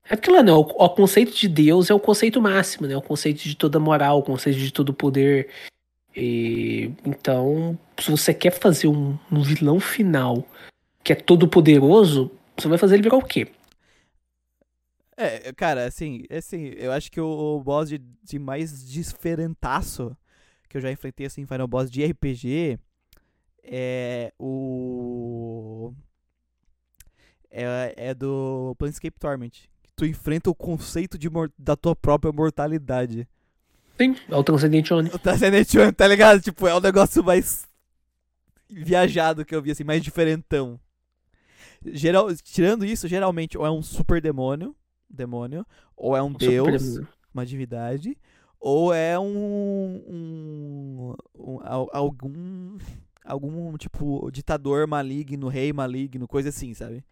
[0.08, 0.52] É porque lá, né?
[0.52, 2.96] O, o conceito de Deus é o conceito máximo, né?
[2.96, 5.50] O conceito de toda moral, o conceito de todo poder.
[6.16, 10.46] E, então, se você quer fazer um, um vilão final
[11.04, 13.48] que é todo poderoso, você vai fazer ele virar o quê?
[15.18, 17.26] É, cara, assim, assim, eu acho que o,
[17.58, 20.16] o boss de, de mais diferentaço
[20.68, 22.78] que eu já enfrentei, assim, Final Boss de RPG
[23.64, 25.94] é o.
[27.50, 29.52] É, é do Planescape Torment.
[29.82, 33.26] Que tu enfrenta o conceito de da tua própria mortalidade.
[33.98, 35.10] Sim, é o Transcendente Oni.
[35.14, 36.42] O Transcendent One, tá ligado?
[36.42, 37.66] Tipo, é o negócio mais
[38.70, 40.78] viajado que eu vi, assim, mais diferentão.
[41.86, 44.76] Geral, tirando isso, geralmente, ou é um super demônio,
[45.16, 47.00] demônio, ou é um deus,
[47.34, 48.18] uma divindade,
[48.60, 49.26] ou é um,
[50.08, 52.78] um, um- al- algum
[53.24, 57.04] algum tipo ditador maligno, rei maligno, coisa assim, sabe?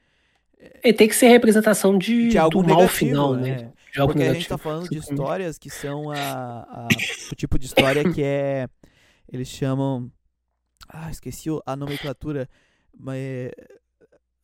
[0.83, 3.41] Ele tem que ser representação de, De algo do mal negativo, final, né?
[3.41, 3.73] né?
[3.91, 4.33] De algo Porque a negativo.
[4.35, 6.15] gente tá falando de histórias que são a,
[6.69, 6.87] a-
[7.31, 8.67] o tipo de história que é
[9.31, 10.09] eles chamam
[10.87, 12.47] ah, esqueci a nomenclatura,
[12.97, 13.51] mas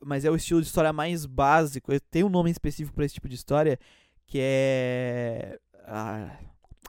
[0.04, 1.92] mas é o estilo de história mais básico.
[2.12, 3.80] Tem um nome específico pra esse tipo de história
[4.28, 6.38] que é ah,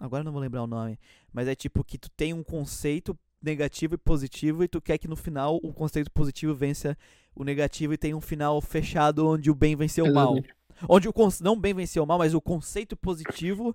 [0.00, 0.98] agora não vou lembrar o nome,
[1.32, 5.08] mas é tipo que tu tem um conceito negativo e positivo e tu quer que
[5.08, 6.96] no final o conceito positivo vença
[7.34, 10.34] o negativo e tem um final fechado onde o bem venceu o mal.
[10.88, 13.74] Onde o conce- não bem venceu o mal, mas o conceito positivo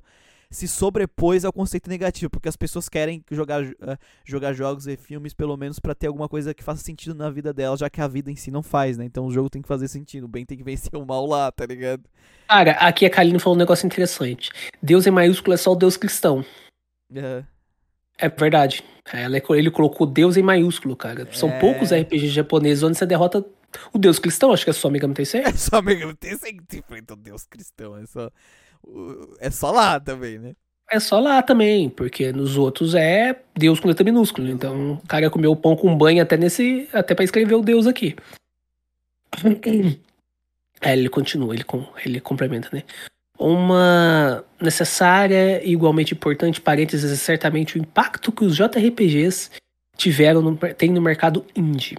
[0.49, 4.95] se sobrepôs ao conceito negativo, porque as pessoas querem jogar, jo- eh, jogar jogos e
[4.97, 7.99] filmes pelo menos pra ter alguma coisa que faça sentido na vida delas, já que
[8.01, 9.05] a vida em si não faz, né?
[9.05, 11.51] Então o jogo tem que fazer sentido, o bem tem que vencer o mal lá,
[11.51, 12.03] tá ligado?
[12.47, 14.49] Cara, aqui a Kaline falou um negócio interessante.
[14.81, 16.45] Deus em maiúsculo é só o Deus cristão.
[17.13, 17.43] É,
[18.17, 18.81] É verdade.
[19.11, 21.27] Ela- ele colocou Deus em maiúsculo, cara.
[21.33, 21.59] São É.
[21.59, 23.45] poucos RPGs japoneses onde você derrota
[23.93, 25.41] O Deus cristão, acho que é só Megami Tensei.
[25.51, 27.97] É só Megami Tensei que enfrenta o Deus cristão.
[27.97, 28.31] É só,
[29.39, 30.53] é só lá também, né?
[30.91, 34.49] É só lá também, porque nos outros é Deus com letra minúscula.
[34.49, 36.87] Então o cara comeu o pão com banho até nesse.
[36.93, 38.15] até para escrever o Deus aqui.
[40.81, 41.65] Aí ele continua, ele,
[42.05, 42.83] ele complementa, né?
[43.37, 49.49] Uma necessária e igualmente importante parênteses é certamente o impacto que os JRPGs
[49.97, 51.97] tiveram no, tem no mercado indie.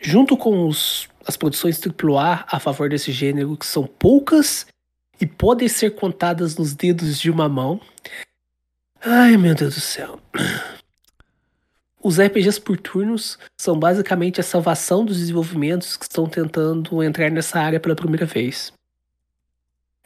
[0.00, 4.66] Junto com os, as produções AAA a favor desse gênero, que são poucas
[5.20, 7.80] e podem ser contadas nos dedos de uma mão.
[9.00, 10.20] Ai, meu Deus do céu.
[12.02, 17.58] Os RPGs por turnos são basicamente a salvação dos desenvolvimentos que estão tentando entrar nessa
[17.58, 18.72] área pela primeira vez.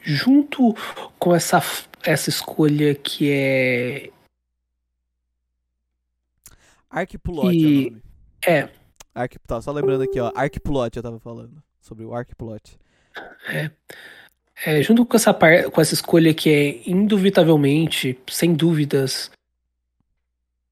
[0.01, 0.73] Junto
[1.17, 1.61] com essa,
[2.03, 4.09] essa escolha que é.
[6.89, 7.87] Arcplot e...
[7.87, 8.01] é nome.
[8.47, 8.69] É.
[9.13, 9.35] Arc...
[9.45, 10.31] Tá, só lembrando aqui, ó.
[10.33, 11.61] Arcplot eu tava falando.
[11.81, 12.79] Sobre o Arcplot.
[13.49, 13.71] É.
[14.65, 15.69] É, junto com essa, par...
[15.71, 19.31] com essa escolha que é indubitavelmente, sem dúvidas,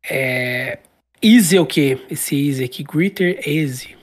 [0.09, 0.79] é...
[1.21, 1.99] Easy é o quê?
[2.09, 3.97] Esse Easy aqui, Greater Easy.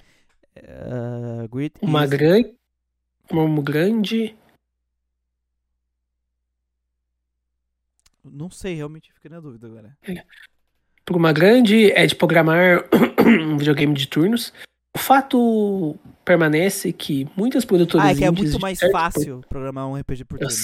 [0.56, 2.54] Uh, great uma grande.
[3.30, 4.36] Uma grande.
[8.24, 9.96] Não sei, realmente fiquei na dúvida agora.
[10.02, 10.24] É.
[11.04, 12.84] Por uma grande é de programar
[13.20, 14.52] um videogame de turnos.
[14.94, 18.06] O fato permanece que muitas produtoras.
[18.06, 19.48] Ah, é que é muito mais fácil por...
[19.48, 20.54] programar um RPG por turno.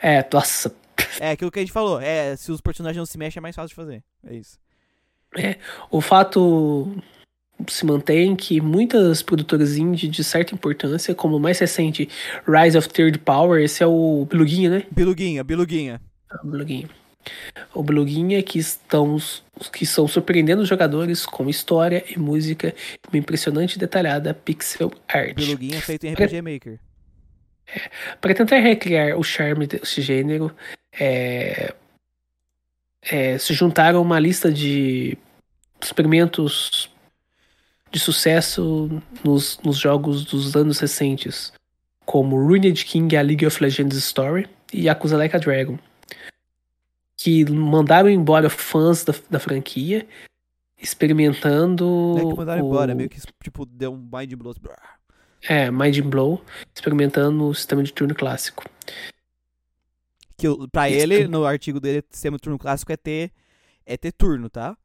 [0.00, 0.74] É, nossa.
[1.20, 2.00] É aquilo que a gente falou.
[2.00, 4.02] É, se os personagens não se mexem, é mais fácil de fazer.
[4.26, 4.58] É isso.
[5.36, 5.56] É,
[5.90, 6.96] o fato
[7.68, 12.08] se mantém que muitas produtoras indie de certa importância, como o mais recente
[12.46, 14.86] Rise of Third Power, esse é o Beluguinha, né?
[14.90, 15.42] Beluguinha.
[15.42, 16.00] O Beluguinha.
[17.72, 19.16] O Beluguinha que estão
[19.72, 24.92] que são surpreendendo os jogadores com história e música e uma impressionante e detalhada pixel
[25.08, 25.34] art.
[25.34, 26.78] Beluguinha feito em RPG Maker.
[27.66, 30.54] É, para tentar recriar o charme desse gênero,
[30.92, 31.72] é,
[33.02, 35.16] é, se juntaram uma lista de
[35.82, 36.90] experimentos
[37.90, 38.90] de sucesso
[39.22, 41.52] nos, nos jogos dos anos recentes,
[42.04, 45.78] como Ruined King, a League of Legends Story e Yakuza Like a Dragon,
[47.24, 50.06] que mandaram embora fãs da, da franquia,
[50.76, 51.86] experimentando.
[51.86, 52.66] Não é que mandaram o...
[52.66, 54.54] embora, meio que tipo deu um mind blow.
[55.48, 56.44] É, mind blow,
[56.74, 58.62] experimentando o sistema de turno clássico.
[60.36, 63.32] Que pra ele, no artigo dele, o sistema de turno clássico é ter,
[63.86, 64.76] é ter turno, tá?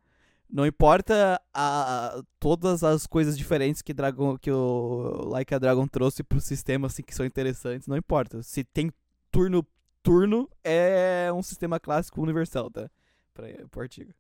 [0.50, 6.24] Não importa a, todas as coisas diferentes que, Dragon, que o Like a Dragon trouxe
[6.24, 8.42] pro sistema, assim, que são interessantes, não importa.
[8.44, 8.90] Se tem
[9.30, 9.68] turno,
[10.10, 12.90] turno, é um sistema clássico universal, tá?
[13.34, 14.12] Pra, pro artigo.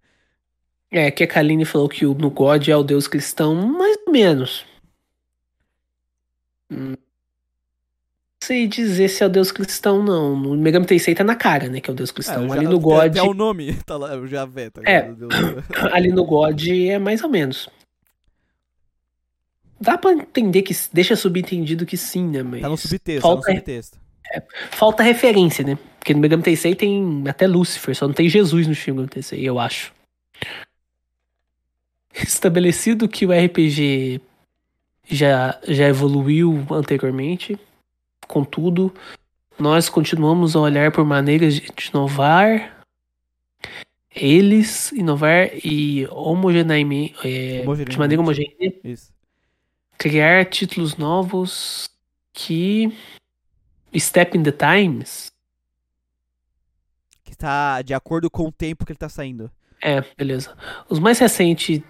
[0.91, 4.11] É, que a Kaline falou que o, no God é o deus cristão, mais ou
[4.11, 4.65] menos.
[6.71, 6.95] Hum
[8.49, 10.35] sei dizer se é o Deus cristão, não.
[10.35, 11.79] No Megami Tensei tá na cara, né?
[11.79, 12.51] Que é o Deus cristão.
[12.51, 13.15] É, ali no God.
[13.15, 15.13] É o nome, tá lá, o Javé, tá É.
[15.93, 17.69] ali no God é mais ou menos.
[19.79, 22.41] Dá pra entender que deixa subentendido que sim, né?
[22.41, 23.99] Mas tá no subtexto, falta, tá no subtexto.
[24.33, 25.77] É, falta referência, né?
[25.97, 29.41] Porque no Megami Tensei tem até Lúcifer, só não tem Jesus no filme Megami Tensei,
[29.47, 29.93] eu acho.
[32.13, 34.21] Estabelecido que o RPG
[35.09, 37.57] já, já evoluiu anteriormente,
[38.29, 38.93] Contudo,
[39.57, 42.85] nós continuamos a olhar por maneiras de inovar
[44.15, 49.11] eles, inovar e homogeneamente, é, de maneira homogênea, Isso.
[49.97, 51.89] criar títulos novos
[52.31, 52.95] que
[53.97, 55.31] step in the times.
[57.23, 59.49] Que está de acordo com o tempo que ele está saindo.
[59.81, 60.55] É, beleza.
[60.89, 61.81] Os mais recentes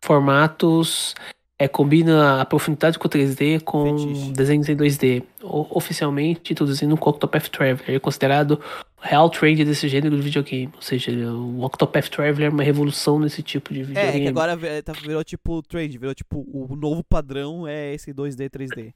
[0.00, 1.14] formatos
[1.58, 4.32] é, combina a profundidade com 3D com Fetiche.
[4.32, 5.24] desenhos em 2D.
[5.42, 10.72] O, oficialmente, introduzindo o Octopath Traveler, é considerado o real trend desse gênero de videogame.
[10.74, 14.18] Ou seja, o Octopath Traveler é uma revolução nesse tipo de videogame.
[14.18, 18.14] É, é que agora tá, virou tipo trend, virou tipo o novo padrão é esse
[18.14, 18.94] 2D, 3D.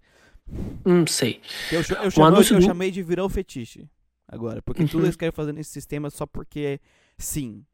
[0.85, 1.41] Hum, sei.
[1.71, 2.63] Eu, eu, chamei, eu do...
[2.63, 3.89] chamei de virar o fetiche
[4.27, 4.89] agora, porque uhum.
[4.89, 6.81] tudo eles querem fazer nesse sistema só porque
[7.19, 7.65] sim.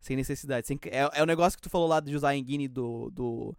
[0.00, 0.66] Sem necessidade.
[0.66, 3.56] Sem, é, é o negócio que tu falou lá de usar a engine do, do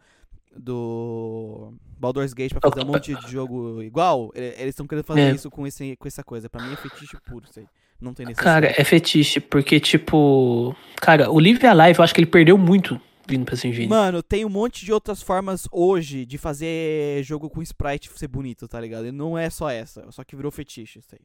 [0.55, 5.31] do Baldur's Gate pra fazer um monte de jogo igual, eles estão querendo fazer é.
[5.31, 6.49] isso com, esse, com essa coisa.
[6.49, 7.65] Pra mim é fetiche puro isso aí.
[7.99, 8.67] Não tem necessidade.
[8.67, 10.75] Cara, é fetiche, porque, tipo.
[10.97, 13.87] Cara, o Live Alive, eu acho que ele perdeu muito vindo pra engine.
[13.87, 18.67] Mano, tem um monte de outras formas hoje de fazer jogo com sprite ser bonito,
[18.67, 19.07] tá ligado?
[19.07, 21.21] E não é só essa, só que virou fetiche isso aí.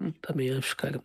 [0.00, 1.02] Hum, também acho, cara.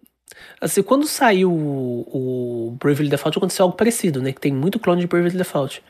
[0.59, 4.33] Assim, quando saiu o, o Bravely Default aconteceu algo parecido, né?
[4.33, 5.81] Que tem muito clone de Bravely Default.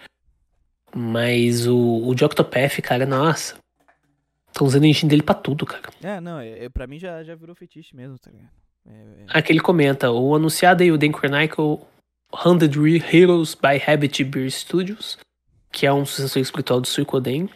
[0.95, 3.55] Mas o, o de Octopath, cara, nossa.
[4.47, 5.89] Estão usando a engine dele pra tudo, cara.
[6.01, 8.49] É, não, é, é, pra mim já, já virou fetiche mesmo, tá ligado?
[8.87, 9.25] É, é.
[9.27, 11.79] Aqui ele comenta, o anunciado aí, o Dan Chronicle
[12.33, 15.17] 100 Heroes by Habit Beer Studios,
[15.71, 17.49] que é um sucessor espiritual do Suicoden,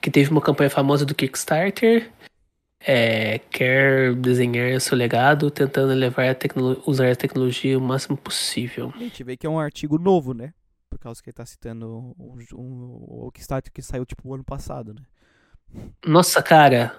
[0.00, 2.10] que teve uma campanha famosa do Kickstarter,
[2.80, 6.36] é, quer desenhar seu legado, tentando levar a
[6.90, 8.92] usar a tecnologia o máximo possível.
[8.94, 10.52] A gente vê que é um artigo novo, né?
[10.90, 15.02] Por causa que ele tá citando o Kickstarter que saiu tipo o ano passado, né?
[16.04, 16.94] Nossa, cara.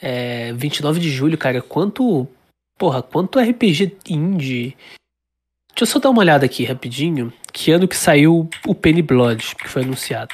[0.00, 1.62] É, 29 de julho, cara.
[1.62, 2.26] Quanto.
[2.76, 4.76] Porra, quanto RPG indie.
[5.74, 7.32] Deixa eu só dar uma olhada aqui rapidinho.
[7.52, 10.32] Que ano que saiu o Penny Blood, que foi anunciado?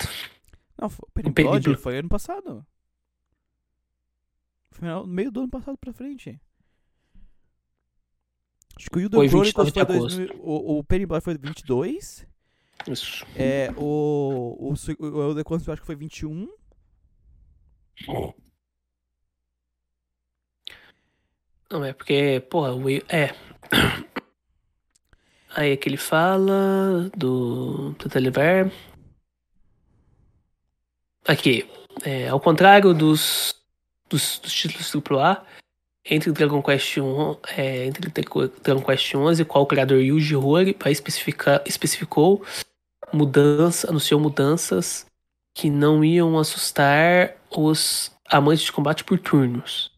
[0.76, 2.67] Não, o Penny O Penny Blood Blo- foi ano passado.
[4.73, 6.41] Foi no meio do ano passado pra frente.
[8.76, 10.17] Acho que o Foi Chronicles 29 de foi agosto.
[10.18, 12.26] 2000, o, o Penny Blood foi 22.
[12.86, 13.26] Isso.
[13.34, 16.49] É, o, o, o Elder Chronicles eu acho que foi 21.
[21.70, 22.89] Não, é porque, porra, o.
[23.08, 23.34] É.
[25.59, 27.93] Aí que ele fala do.
[27.99, 28.70] Tenta levar.
[31.27, 31.69] Aqui.
[32.05, 33.57] É, ao contrário dos,
[34.09, 35.45] dos, dos títulos AAA,
[36.09, 40.93] entre Dragon Quest 1, é, entre Dragon Quest 11, qual o criador Yuji Horii vai
[40.93, 42.45] especificar, especificou
[43.12, 45.07] mudança, anunciou mudanças
[45.53, 49.91] que não iam assustar os amantes de combate por turnos.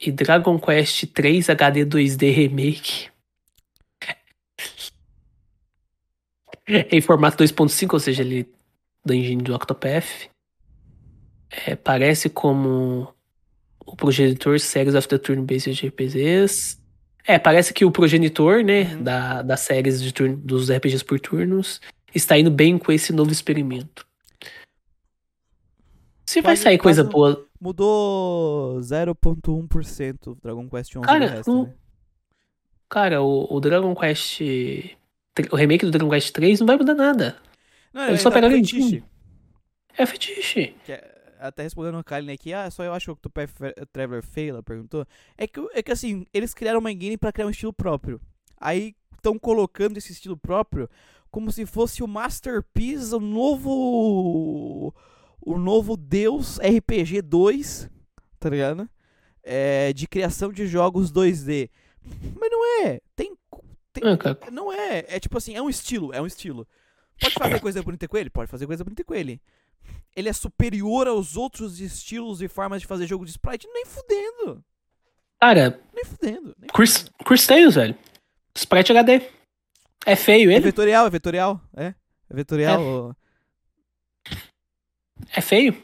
[0.00, 3.10] E Dragon Quest 3 HD 2D Remake
[6.90, 8.48] em formato 2.5, ou seja, ele
[9.04, 10.28] da engine do Octopath.
[11.50, 13.08] É, parece como
[13.86, 16.78] o progenitor Series of the Turn-Based RPGs.
[17.26, 19.02] É, parece que o progenitor, né, Uhum.
[19.02, 21.80] da, das séries de turno, dos RPGs por turnos
[22.14, 24.06] está indo bem com esse novo experimento.
[26.26, 27.46] Se vai sair coisa boa.
[27.60, 31.74] Mudou 0.1% o Dragon Quest 11 Cara, do resto, não- né?
[32.88, 34.40] Cara, o, o Dragon Quest.
[35.50, 37.36] O remake do Dragon Quest 3 não vai mudar nada.
[37.92, 38.76] Não, Eles é- só pegaram fetiche.
[38.78, 39.04] engine.
[39.96, 40.74] É fetiche.
[40.84, 44.54] Que é- até respondendo a Kylie aqui, ah, só eu acho que o Traveler fail,
[44.54, 45.06] ela perguntou.
[45.36, 48.20] É que, é que assim, eles criaram uma engine pra criar um estilo próprio.
[48.60, 50.88] Aí estão colocando esse estilo próprio
[51.30, 54.94] como se fosse o Masterpiece, o novo.
[55.40, 57.88] O novo Deus RPG 2,
[58.40, 58.88] tá ligado?
[59.42, 61.70] É, de criação de jogos 2D.
[62.38, 63.00] Mas não é.
[63.14, 63.36] Tem.
[64.02, 64.38] Ah, cara.
[64.50, 65.04] Não é.
[65.08, 66.66] É tipo assim, é um estilo, é um estilo.
[67.20, 68.30] Pode fazer coisa bonita com ele?
[68.30, 69.40] Pode fazer coisa bonita com ele.
[70.14, 73.66] Ele é superior aos outros estilos e formas de fazer jogo de sprite?
[73.72, 74.64] Nem fudendo.
[75.40, 76.54] Cara, Nem fudendo.
[76.58, 77.96] Nem Chris, Chris Tales, velho.
[78.54, 79.22] Sprite HD.
[80.04, 80.64] É feio É ele?
[80.64, 81.60] vetorial, é vetorial.
[81.76, 81.94] É.
[82.30, 83.14] É vetorial.
[85.34, 85.76] É feio?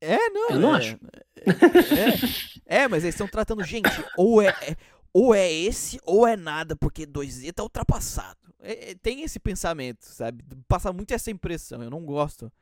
[0.00, 0.50] É, não.
[0.50, 0.98] Eu não é- acho.
[2.66, 4.76] É, é, mas eles estão tratando, gente, ou é, é-
[5.18, 8.38] ou é esse ou é nada, porque 2D tá ultrapassado.
[8.60, 10.44] É- é- tem esse pensamento, sabe?
[10.68, 11.82] Passa muito essa impressão.
[11.82, 12.52] Eu não gosto.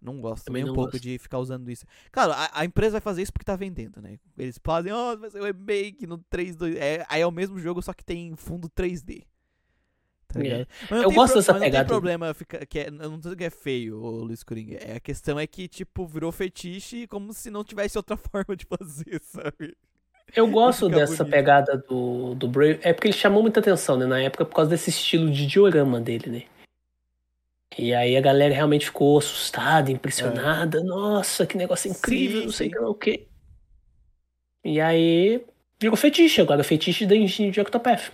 [0.00, 1.02] Não gosto Também nem um não pouco gosto.
[1.02, 1.86] de ficar usando isso.
[2.12, 4.18] Claro, a, a empresa vai fazer isso porque tá vendendo, né?
[4.36, 6.76] Eles fazem, ó, vai ser um remake no 3D.
[6.76, 9.22] É, aí é o mesmo jogo, só que tem fundo 3D.
[10.28, 10.66] Tá É.
[10.90, 11.84] não Eu gosto dessa mas não pegada.
[11.84, 12.66] tem problema ficar.
[12.66, 14.76] Que é, eu não tô dizendo que é feio, o Luiz Coringa.
[14.76, 18.66] É, a questão é que, tipo, virou fetiche como se não tivesse outra forma de
[18.66, 19.74] fazer, sabe?
[20.34, 21.30] Eu gosto dessa bonito.
[21.32, 22.80] pegada do, do Brave.
[22.82, 24.06] É porque ele chamou muita atenção, né?
[24.06, 26.42] Na época, por causa desse estilo de diorama dele, né?
[27.76, 30.82] E aí a galera realmente ficou assustada, impressionada.
[30.84, 32.78] Nossa, que negócio incrível, Sim, não sei sim.
[32.78, 33.26] o que.
[34.64, 35.44] E aí
[35.80, 38.12] virou fetiche agora, fetiche da engine de Octopath.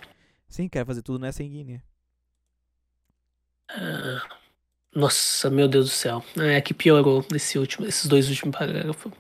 [0.48, 1.82] Sim, quero fazer tudo nessa engine.
[3.68, 4.22] Ah,
[4.94, 6.24] nossa, meu Deus do céu.
[6.38, 9.12] É que piorou nesse último, esses dois últimos parágrafos.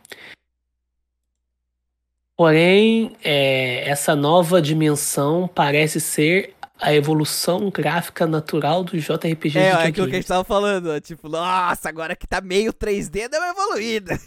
[2.40, 9.72] Porém, é, essa nova dimensão parece ser a evolução gráfica natural do JRPG É, é
[9.72, 10.86] aquilo que a gente tava falando.
[10.86, 14.18] ó, Tipo, nossa, agora que tá meio 3D, deu uma evoluída.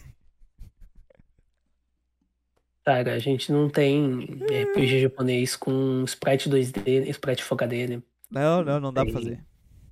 [2.85, 4.25] Cara, a gente não tem
[4.61, 8.03] RPG japonês com sprite 2D, sprite HD, né?
[8.30, 9.43] Não, não, não dá pra fazer.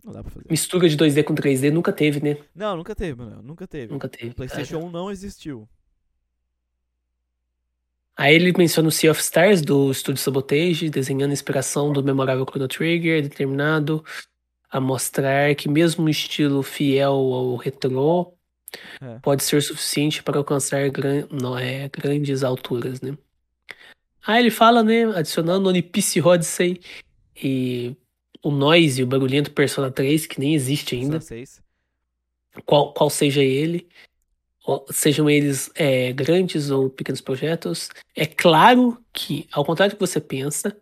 [0.06, 0.46] Não dá pra fazer.
[0.48, 2.38] Mistura de 2D com 3D nunca teve, né?
[2.54, 3.42] Não, nunca teve, mano.
[3.42, 3.92] Nunca teve.
[3.92, 4.36] Nunca teve.
[4.36, 5.68] PlayStation 1 não existiu.
[8.16, 12.46] Aí ele menciona o Sea of Stars do estúdio Sabotage, desenhando a inspiração do memorável
[12.46, 14.04] Chrono Trigger, determinado
[14.70, 18.34] a mostrar que mesmo um estilo fiel ao retrô
[19.02, 19.20] É.
[19.20, 23.18] pode ser suficiente para alcançar gran- não, é, grandes alturas, né?
[24.26, 26.80] Aí ele fala, né, adicionando One Piece Odyssey
[27.36, 27.96] e
[28.42, 31.20] o noise, o barulhento Persona 3, que nem existe ainda,
[32.66, 33.88] qual, qual seja ele,
[34.92, 40.20] sejam eles é, grandes ou pequenos projetos, é claro que, ao contrário do que você
[40.22, 40.76] pensa,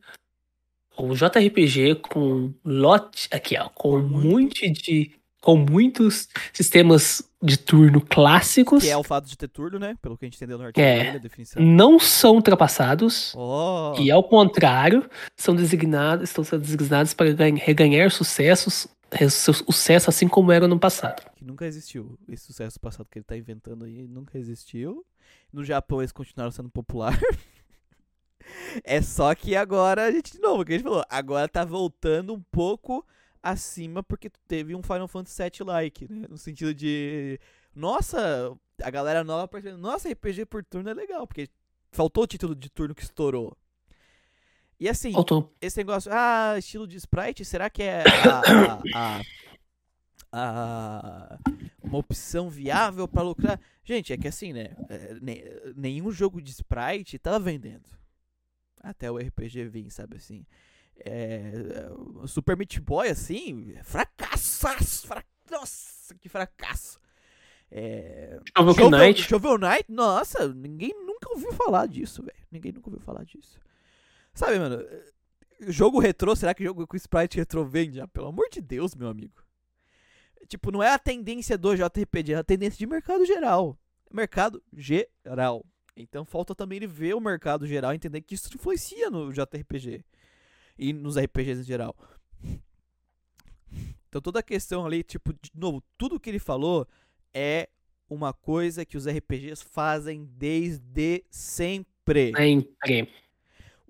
[0.98, 8.02] o JRPG com lote, aqui ó, com um monte de, com muitos sistemas de turno
[8.02, 9.96] clássicos, Que é o fato de ter turno, né?
[10.02, 11.18] Pelo que a gente entendeu no artigo É.
[11.20, 11.62] definição.
[11.64, 13.34] não são ultrapassados.
[13.34, 18.88] Oh, E ao contrário, são designados, estão sendo designados para ganha- reganhar sucessos,
[19.30, 21.30] sucesso assim como era no passado.
[21.36, 22.18] que nunca existiu.
[22.28, 25.06] Esse sucesso passado que ele tá inventando aí nunca existiu.
[25.52, 27.18] No Japão eles continuaram sendo popular.
[28.84, 31.66] é só que agora a gente, de novo, o que a gente falou, agora tá
[31.66, 33.06] voltando um pouco
[33.42, 36.28] acima porque teve um Final Fantasy VII like, né?
[36.30, 37.40] No sentido de,
[37.74, 41.50] nossa, a galera nova percebendo, nossa, RPG por turno é legal, porque
[41.92, 43.58] faltou o título de turno que estourou.
[44.80, 45.12] E assim,
[45.60, 49.22] esse negócio, ah, estilo de sprite, será que é a, a-
[50.32, 51.40] a-
[51.84, 53.60] uma opção viável pra lucrar?
[53.84, 54.76] Gente, é que assim, né?
[54.90, 55.44] é, ne-
[55.76, 57.90] nenhum jogo de sprite tava vendendo.
[58.82, 60.46] Até o RPG vir, sabe assim.
[61.02, 61.52] É,
[62.28, 65.08] Super Meat Boy, assim, fracassaço!
[65.08, 65.24] Fra...
[65.50, 67.00] Nossa, que fracasso!
[67.72, 69.22] É, Shovel, Knight.
[69.24, 72.38] Shovel Knight, nossa, ninguém nunca ouviu falar disso, velho.
[72.52, 73.60] Ninguém nunca ouviu falar disso.
[74.40, 75.12] Sabe, mano, eh,
[75.68, 78.00] jogo retrô, será que jogo com sprite retrô vende?
[78.00, 79.44] Ah, pelo amor de Deus, meu amigo.
[80.48, 83.78] Tipo, não é a tendência do JRPG, é a tendência de mercado geral.
[84.10, 85.66] Mercado geral.
[85.94, 90.06] Então falta também ele ver o mercado geral entender que isso influencia no JRPG.
[90.78, 91.94] E nos RPGs em geral.
[94.08, 96.88] Então toda a questão ali, tipo, de novo, tudo que ele falou
[97.34, 97.68] é
[98.10, 102.32] uma coisa que os RPGs fazem desde sempre.
[102.88, 103.29] Sempre.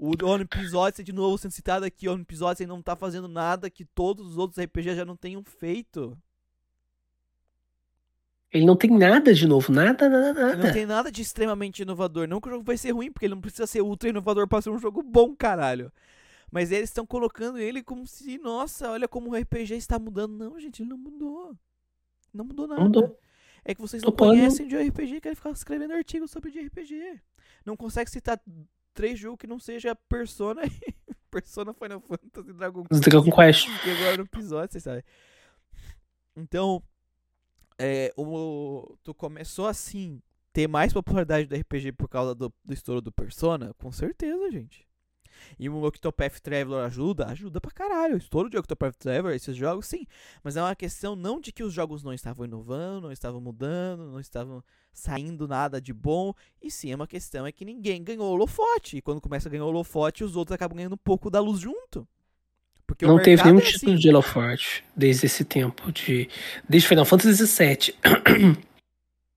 [0.01, 3.69] O Olympus Odyssey, de novo sendo citado aqui, o Olympus Odyssey não tá fazendo nada
[3.69, 6.17] que todos os outros RPGs já não tenham feito.
[8.49, 9.73] Ele não tem nada de novo.
[9.73, 10.73] Nada, nada, Ele não nada.
[10.73, 12.29] tem nada de extremamente inovador.
[12.29, 14.61] Não que o jogo vai ser ruim, porque ele não precisa ser ultra inovador pra
[14.61, 15.91] ser um jogo bom, caralho.
[16.49, 20.31] Mas eles estão colocando ele como se, nossa, olha como o RPG está mudando.
[20.33, 21.53] Não, gente, ele não mudou.
[22.33, 22.81] Não mudou nada.
[22.81, 23.19] mudou.
[23.65, 26.61] É que vocês não Tô conhecem de RPG e querem ficar escrevendo artigos sobre de
[26.61, 27.19] RPG.
[27.65, 28.39] Não consegue citar
[28.93, 30.95] três jogos que não seja Persona e
[31.31, 33.67] Persona Final Fantasy Dragon Os Dragon Quest.
[33.83, 35.03] que agora no episódio, vocês sabem.
[36.35, 36.81] Então,
[37.77, 43.01] é, o, tu começou assim, ter mais popularidade do RPG por causa do, do estouro
[43.01, 43.73] do Persona?
[43.77, 44.88] Com certeza, gente.
[45.57, 47.27] E o Octopath Traveler ajuda?
[47.27, 48.15] Ajuda pra caralho.
[48.15, 50.05] O estouro de Octopath Traveler, esses jogos, sim.
[50.43, 54.11] Mas é uma questão não de que os jogos não estavam inovando, não estavam mudando,
[54.11, 54.63] não estavam
[54.93, 56.33] saindo nada de bom.
[56.61, 58.97] E sim, é uma questão é que ninguém ganhou holofote.
[58.97, 62.07] E quando começa a ganhar holofote, os outros acabam ganhando um pouco da luz junto.
[62.89, 64.01] Porque Não teve nenhum é título assim.
[64.01, 65.91] de Halo Forte desde esse tempo.
[65.91, 66.27] De...
[66.67, 67.95] Desde Final Fantasy VII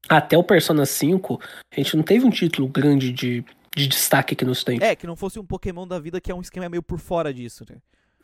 [0.09, 1.39] até o Persona 5,
[1.71, 3.45] a gente não teve um título grande de,
[3.75, 4.85] de destaque aqui no ocidente.
[4.85, 7.33] É, que não fosse um Pokémon da vida, que é um esquema meio por fora
[7.33, 7.77] disso, né?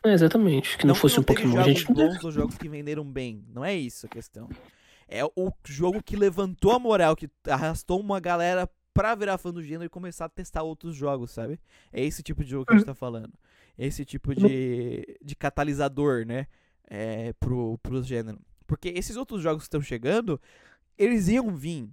[0.03, 0.77] É, exatamente.
[0.77, 1.59] Que não, fosse um teve Pokémon.
[1.59, 3.43] A jogos gente não bons ou jogos que venderam bem.
[3.53, 4.49] Não é isso a questão.
[5.07, 9.63] É o jogo que levantou a moral, que arrastou uma galera pra virar fã do
[9.63, 11.59] gênero e começar a testar outros jogos, sabe?
[11.91, 13.33] É esse tipo de jogo que a gente tá falando.
[13.77, 16.47] Esse tipo de, de catalisador, né?
[16.87, 18.39] É, pro, pro gênero.
[18.67, 20.39] Porque esses outros jogos que estão chegando,
[20.97, 21.89] eles iam vir,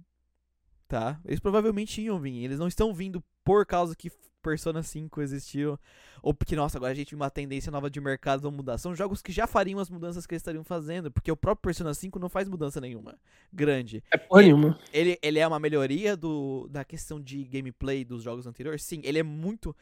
[0.87, 1.19] tá?
[1.25, 2.43] Eles provavelmente iam vir.
[2.43, 5.77] Eles não estão vindo por causa que Persona 5 existiu.
[6.21, 8.77] Ou porque, nossa, agora a gente tem uma tendência nova de mercado, vamos mudar.
[8.77, 11.11] São jogos que já fariam as mudanças que eles estariam fazendo.
[11.11, 13.15] Porque o próprio Persona 5 não faz mudança nenhuma.
[13.51, 14.03] Grande.
[14.11, 14.79] É porra nenhuma.
[14.93, 18.83] Ele, ele é uma melhoria do, da questão de gameplay dos jogos anteriores?
[18.83, 19.75] Sim, ele é muito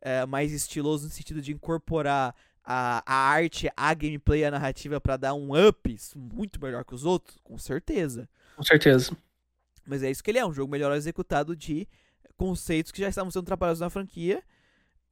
[0.00, 2.34] é, mais estiloso no sentido de incorporar
[2.64, 7.04] a, a arte, a gameplay, a narrativa pra dar um up muito melhor que os
[7.04, 8.28] outros, com certeza.
[8.56, 9.16] Com certeza.
[9.86, 11.86] Mas é isso que ele é, um jogo melhor executado de
[12.36, 14.42] conceitos que já estavam sendo trabalhados na franquia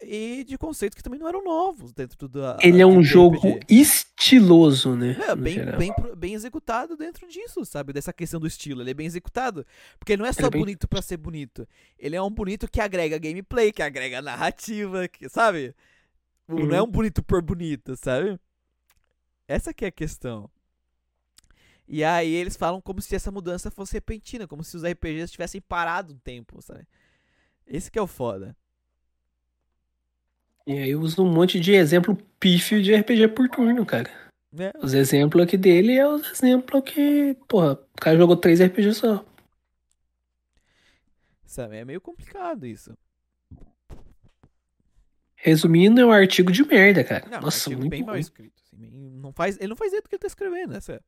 [0.05, 2.57] e de conceitos que também não eram novos dentro da.
[2.61, 3.67] Ele é um jogo RPG.
[3.69, 5.17] estiloso, né?
[5.29, 7.93] É, bem, bem, bem executado dentro disso, sabe?
[7.93, 8.83] Dessa questão do estilo.
[8.83, 9.65] Ele é bem executado.
[9.99, 11.69] Porque ele não é só Ele é bem- bonito pra ser bonito.
[11.99, 15.75] Ele é um bonito que agrega gameplay, que agrega narrativa, que, sabe?
[16.49, 16.89] Não é Uhum.
[16.89, 18.37] um bonito por bonito, sabe?
[19.47, 20.51] Essa que é a questão.
[21.87, 25.61] E aí eles falam como se essa mudança fosse repentina, como se os RPGs tivessem
[25.61, 26.87] parado um tempo, sabe?
[27.67, 28.57] Esse que é o foda.
[30.67, 34.11] E aí usa um monte de exemplo pífio de RPG por turno, cara.
[34.53, 34.71] Né?
[34.81, 39.25] Os exemplos aqui dele é os exemplos que, porra, o cara jogou três RPG só.
[41.45, 41.77] Sabe?
[41.77, 42.97] É meio complicado isso.
[45.35, 47.29] Resumindo, é um artigo de merda, cara.
[47.29, 48.63] Não, Nossa, artigo muito bem mal escrito.
[48.65, 48.89] assim.
[49.21, 51.01] Não faz, ele não faz ideia do que ele tá escrevendo, essa é.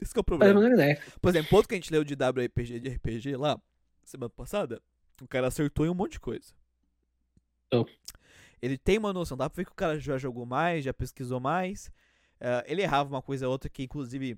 [0.00, 0.66] Esse que é o problema.
[0.66, 1.02] é ideia.
[1.20, 3.60] Por exemplo, outro que a gente leu de WRPG de RPG lá,
[4.04, 4.80] semana passada,
[5.20, 6.52] o cara acertou em um monte de coisa.
[7.72, 7.84] Oh.
[8.60, 11.40] Ele tem uma noção, dá pra ver que o cara já jogou mais, já pesquisou
[11.40, 11.90] mais.
[12.40, 14.36] Eh, ele errava uma coisa ou outra que, inclusive,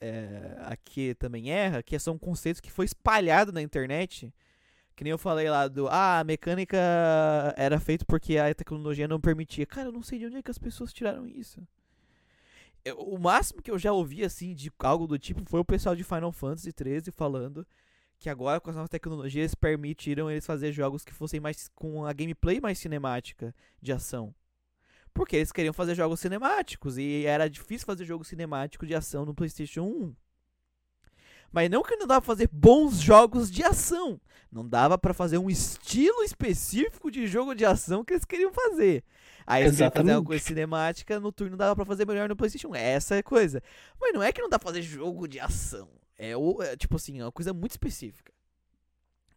[0.00, 4.32] eh, aqui também erra, que são conceitos que foi espalhado na internet.
[4.96, 6.76] Que nem eu falei lá do, ah, a mecânica
[7.56, 9.66] era feito porque a tecnologia não permitia.
[9.66, 11.60] Cara, eu não sei de onde é que as pessoas tiraram isso.
[12.84, 15.94] Eu- o máximo que eu já ouvi, assim, de algo do tipo, foi o pessoal
[15.94, 17.66] de Final Fantasy XIII falando
[18.18, 22.12] que agora com as novas tecnologias permitiram eles fazer jogos que fossem mais com a
[22.12, 24.34] gameplay mais cinemática de ação.
[25.12, 29.34] Porque eles queriam fazer jogos cinemáticos e era difícil fazer jogo cinemático de ação no
[29.34, 30.14] PlayStation 1.
[31.52, 34.20] Mas não que não dava pra fazer bons jogos de ação.
[34.52, 39.02] Não dava pra fazer um estilo específico de jogo de ação que eles queriam fazer.
[39.50, 40.26] Aí eles queriam fazer uma Exatamente.
[40.26, 42.74] coisa cinemática, no turno dava pra fazer melhor no PlayStation 1.
[42.76, 43.62] Essa é a coisa.
[44.00, 45.88] Mas não é que não dá pra fazer jogo de ação.
[46.18, 48.32] É, é, tipo assim, é uma coisa muito específica.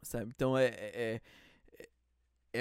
[0.01, 0.31] Sabe?
[0.35, 1.21] Então é, é,
[1.79, 1.89] é-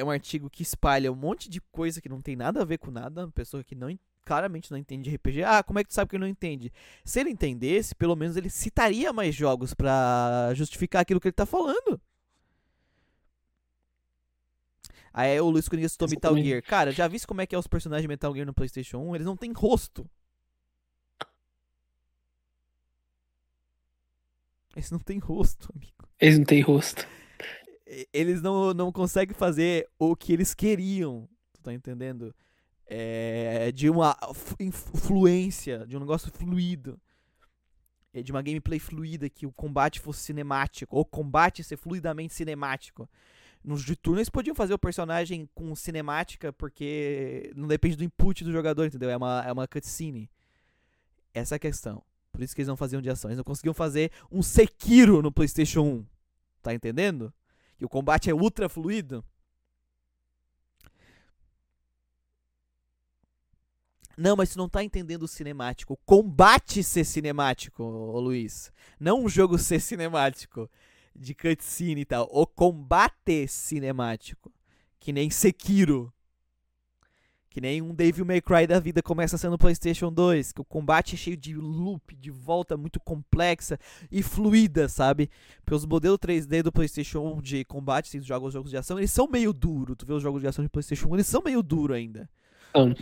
[0.00, 2.78] é um artigo que espalha um monte de coisa que não tem nada a ver
[2.78, 3.22] com nada.
[3.26, 5.42] Uma pessoa que não en- claramente não entende de RPG.
[5.42, 6.72] Ah, como é que tu sabe que ele não entende?
[7.04, 11.44] Se ele entendesse, pelo menos ele citaria mais jogos pra justificar aquilo que ele tá
[11.44, 12.00] falando.
[15.12, 16.36] Aí o Luiz Cunha citou Metal.
[16.36, 16.62] Gear.
[16.62, 19.14] Cara, já viste como é que é os personagens de Metal Gear no PlayStation 1?
[19.16, 20.08] Eles não têm rosto.
[24.74, 26.08] Eles não têm rosto, amigo.
[26.18, 27.06] Eles não têm rosto.
[28.12, 31.28] Eles não, não conseguem fazer o que eles queriam.
[31.52, 32.34] Tu tá entendendo?
[32.86, 34.16] É, de uma
[34.58, 36.98] influência, de um negócio fluido.
[38.14, 40.96] É, de uma gameplay fluida, que o combate fosse cinemático.
[40.96, 43.08] Ou o combate ser fluidamente cinemático.
[43.64, 48.42] Nos de turno eles podiam fazer o personagem com cinemática, porque não depende do input
[48.42, 49.08] do jogador, entendeu?
[49.08, 50.28] É uma, é uma cutscene.
[51.32, 52.02] Essa é a questão.
[52.32, 53.30] Por isso que eles não faziam de ação.
[53.30, 56.06] Eles não conseguiam fazer um Sekiro no PlayStation 1.
[56.62, 57.32] Tá entendendo?
[57.78, 59.24] Que o combate é ultra fluido.
[64.16, 65.94] Não, mas tu não tá entendendo o cinemático.
[65.94, 68.72] O combate ser cinemático, ô Luiz.
[68.98, 70.70] Não um jogo ser cinemático.
[71.14, 72.28] De cutscene e tal.
[72.30, 74.52] O combate cinemático.
[74.98, 76.12] Que nem Sekiro.
[77.50, 80.52] Que nem um Devil May Cry da vida começa sendo no PlayStation 2.
[80.52, 83.78] Que o combate é cheio de loop, de volta muito complexa
[84.10, 85.28] e fluida, sabe?
[85.62, 88.78] Porque os modelos 3D do PlayStation 1 de combate, se tu joga os jogos de
[88.78, 89.94] ação, eles são meio duro.
[89.94, 92.28] Tu vê os jogos de ação de PlayStation 1, eles são meio duro ainda.
[92.74, 92.94] São.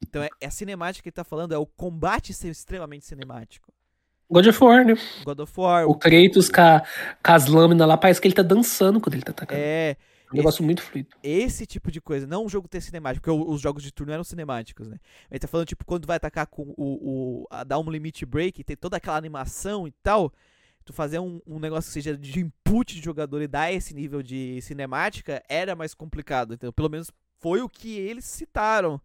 [0.00, 3.72] Então é, é a cinemática que ele tá falando, é o combate ser extremamente cinemático.
[4.30, 4.94] God of War, né?
[5.24, 6.82] God of War, O Kratos com, a-
[7.24, 9.60] com as lâminas lá, parece que ele tá dançando quando ele tá atacando.
[9.60, 9.96] é
[10.32, 11.08] um negócio muito fluido.
[11.22, 14.22] esse tipo de coisa, não um jogo ter cinemático, porque os jogos de turno eram
[14.24, 14.98] cinemáticos, né?
[15.30, 17.42] Ele tá falando, tipo, quando vai atacar com o.
[17.42, 20.32] o a, dar um limit break, ter toda aquela animação e tal.
[20.84, 24.22] Tu fazer um, um negócio que seja de input de jogador e dar esse nível
[24.22, 26.54] de cinemática era mais complicado.
[26.54, 29.00] Então, pelo menos foi o que eles citaram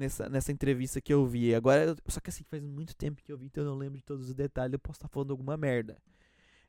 [0.00, 1.54] nessa, nessa entrevista que eu vi.
[1.54, 4.04] Agora, só que assim, faz muito tempo que eu vi, então eu não lembro de
[4.04, 4.72] todos os detalhes.
[4.72, 5.96] Eu posso estar falando alguma merda.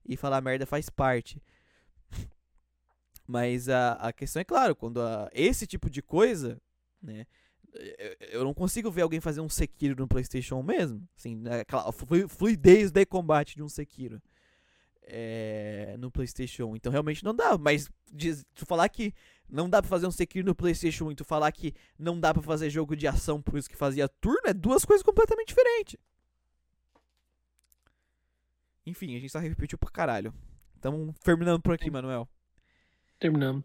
[0.06, 1.42] E falar merda faz parte.
[3.28, 6.62] Mas a, a questão é claro, quando a- esse tipo de coisa,
[7.02, 7.26] né?
[7.74, 11.08] eu- Eu não consigo ver alguém fazer um Sekiro no PlayStation 1 mesmo.
[11.18, 14.22] Assim, né, aquela flu- fluidez de combate de um Sekiro
[15.04, 16.76] é, no PlayStation 1.
[16.76, 17.58] Então realmente não dá.
[17.58, 19.14] Mas diz- tu falar que
[19.52, 22.34] não dá pra fazer um Sekiro no PlayStation 1 e tu falar que não dá
[22.34, 25.98] pra fazer jogo de ação por isso que fazia turno é duas coisas completamente diferentes.
[28.86, 30.34] Enfim, a gente só repetiu pra caralho.
[30.80, 32.28] Tamo terminando por aqui, Manuel.
[33.20, 33.64] Terminamos.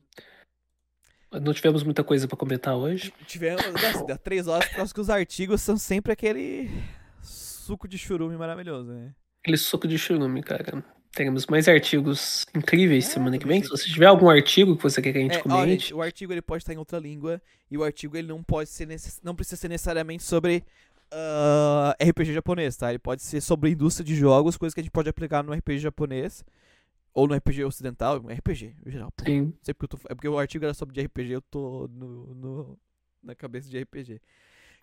[1.32, 3.12] Não tivemos muita coisa pra comentar hoje.
[3.26, 6.70] Tivemos, nossa, dá três horas por causa que os artigos são sempre aquele
[7.22, 9.14] suco de churume maravilhoso, né?
[9.42, 10.84] Aquele suco de churume, cara.
[11.16, 13.62] Teremos mais artigos incríveis É, semana que vem.
[13.62, 13.78] Se achei.
[13.78, 16.02] você tiver algum artigo que você quer que a gente É, olha, comente, gente, o
[16.02, 19.18] artigo ele pode estar em outra língua e o artigo ele não pode ser necess...
[19.22, 20.62] não precisa ser necessariamente sobre
[21.10, 22.90] ah, RPG japonês, tá?
[22.90, 25.78] Ele pode ser sobre indústria de jogos, coisas que a gente pode aplicar no RPG
[25.78, 26.44] japonês
[27.14, 29.10] ou no RPG ocidental, RPG em geral.
[29.24, 29.54] sim.
[29.62, 30.06] Sei porque eu tô...
[30.10, 32.78] É porque o artigo era sobre de RPG, eu tô no, no-
[33.22, 34.20] na cabeça de RPG.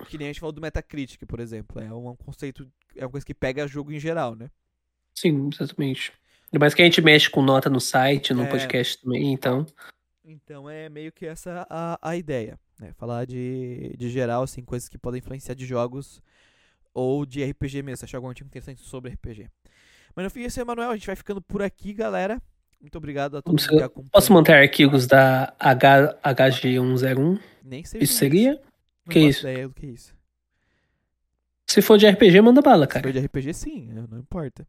[0.08, 1.80] Que nem a gente falou do Metacritic, por exemplo.
[1.80, 4.50] É um conceito, é uma coisa que pega jogo em geral, né?
[5.14, 6.12] Sim, exatamente.
[6.59, 8.48] Mais que a gente mexe com nota no site, no É.
[8.49, 9.65] podcast também, então.
[10.25, 12.91] Então é meio que essa a, a ideia, né?
[12.98, 16.22] Falar de, de geral, assim, coisas que podem influenciar de jogos
[16.93, 17.98] ou de RPG mesmo.
[17.98, 19.49] Se achar algum artigo interessante sobre RPG.
[20.15, 20.91] Mas no fim, esse é o Emanuel.
[20.91, 22.41] A gente vai ficando por aqui, galera.
[22.80, 24.11] Muito obrigado a todo Você- mundo que acompanhou.
[24.11, 27.40] Posso manter arquivos da H, HG101?
[27.64, 28.53] Nem sei Isso seria?
[29.06, 29.41] Não que isso?
[29.48, 30.14] ideia do que é isso.
[31.67, 33.03] Se for de RPG, manda bala, Se cara.
[33.03, 34.67] for de RPG, sim, não importa.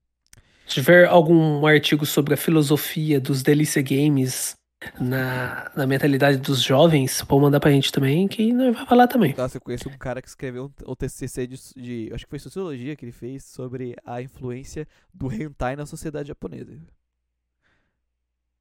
[0.66, 4.56] Se tiver algum artigo sobre a filosofia dos Delícia Games
[5.00, 9.34] na, na mentalidade dos jovens, pode mandar pra gente também, que nós vai falar também.
[9.36, 12.38] Nossa, eu conheço um cara que escreveu um- o TCC de, de- Acho que foi
[12.38, 16.72] sociologia que ele fez sobre a influência do hentai na sociedade japonesa.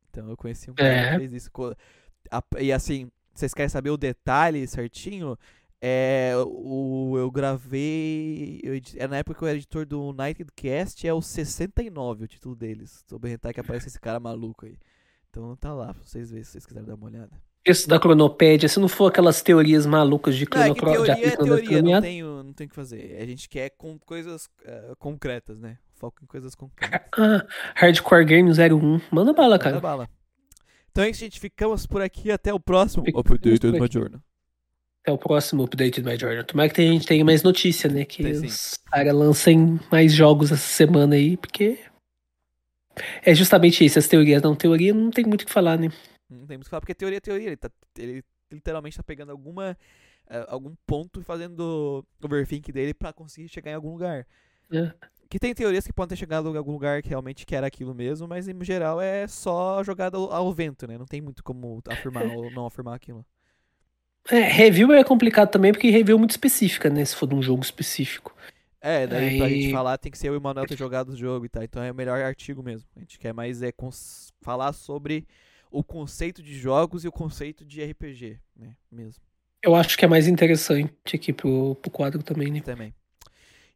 [0.10, 1.12] Então eu conheci um cara É.
[1.14, 1.50] que fez isso.
[2.60, 5.38] E assim, vocês querem saber o detalhe certinho?
[5.86, 8.62] É, o, eu gravei.
[8.64, 12.28] Eu, é na época que eu era editor do United Cast, é o 69 o
[12.28, 13.04] título deles.
[13.06, 14.78] Sobre hentai que aparece esse cara maluco aí.
[15.30, 17.32] Então tá lá, pra vocês verem se vocês quiserem dar uma olhada.
[17.68, 21.82] Isso da cronopédia, se não for aquelas teorias malucas de Não, é teoria é teoria,
[21.82, 23.18] não tem, o- não tem o que fazer.
[23.22, 25.78] A gente quer com coisas eh, concretas, né?
[25.96, 27.02] Foco em coisas concretas.
[27.18, 27.46] Ah,
[27.76, 29.02] Hardcore Game 01.
[29.12, 29.80] Manda bala, Manda cara.
[29.82, 30.10] bala.
[30.92, 31.40] Então é isso, gente.
[31.40, 32.32] Ficamos por aqui.
[32.32, 34.33] Até o próximo Ficamos Update do aqui.
[35.04, 36.46] Até o próximo update do My Journal.
[36.46, 38.06] Tomara que a gente tenha mais notícia, né?
[38.06, 41.78] Que Tem os caras lancem mais jogos essa semana aí, porque.
[43.22, 45.90] É justamente isso, as teorias não teoria, não tem muito o que falar, né?
[46.30, 47.48] Não tem muito o que falar, porque teoria é teoria.
[47.48, 49.78] Ele, tá, ele literalmente tá pegando alguma,
[50.30, 54.26] eh, algum ponto e fazendo overthink dele pra conseguir chegar em algum lugar.
[54.72, 54.94] É.
[55.30, 58.26] Que tem teorias que podem ter chegado em algum lugar que realmente quer aquilo mesmo,
[58.26, 60.98] mas em geral é só jogada ao, ao vento, né?
[60.98, 63.26] Não tem muito como afirmar ou não afirmar aquilo.
[64.30, 67.04] É, review é complicado também, porque review é muito específica, né?
[67.04, 68.36] Se for de um jogo específico.
[68.80, 71.10] É, daí pra Aí- gente falar tem que ser eu e o Manuel ter jogado
[71.10, 71.64] o jogo e tal.
[71.64, 72.88] Então é o melhor artigo mesmo.
[72.96, 73.72] A gente quer mais é
[74.42, 75.26] falar sobre
[75.72, 78.76] o conceito de jogos e o conceito de RPG, né?
[78.92, 79.24] Mesmo.
[79.62, 82.60] Eu acho que é mais interessante aqui pro, pro quadro também, né?
[82.62, 82.94] Também.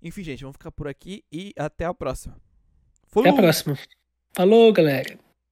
[0.04, 2.36] Enfim, gente, vamos ficar por aqui e até a próxima.
[2.36, 3.36] Até a Falou!
[3.38, 3.78] próxima.
[4.34, 5.18] Falou, galera.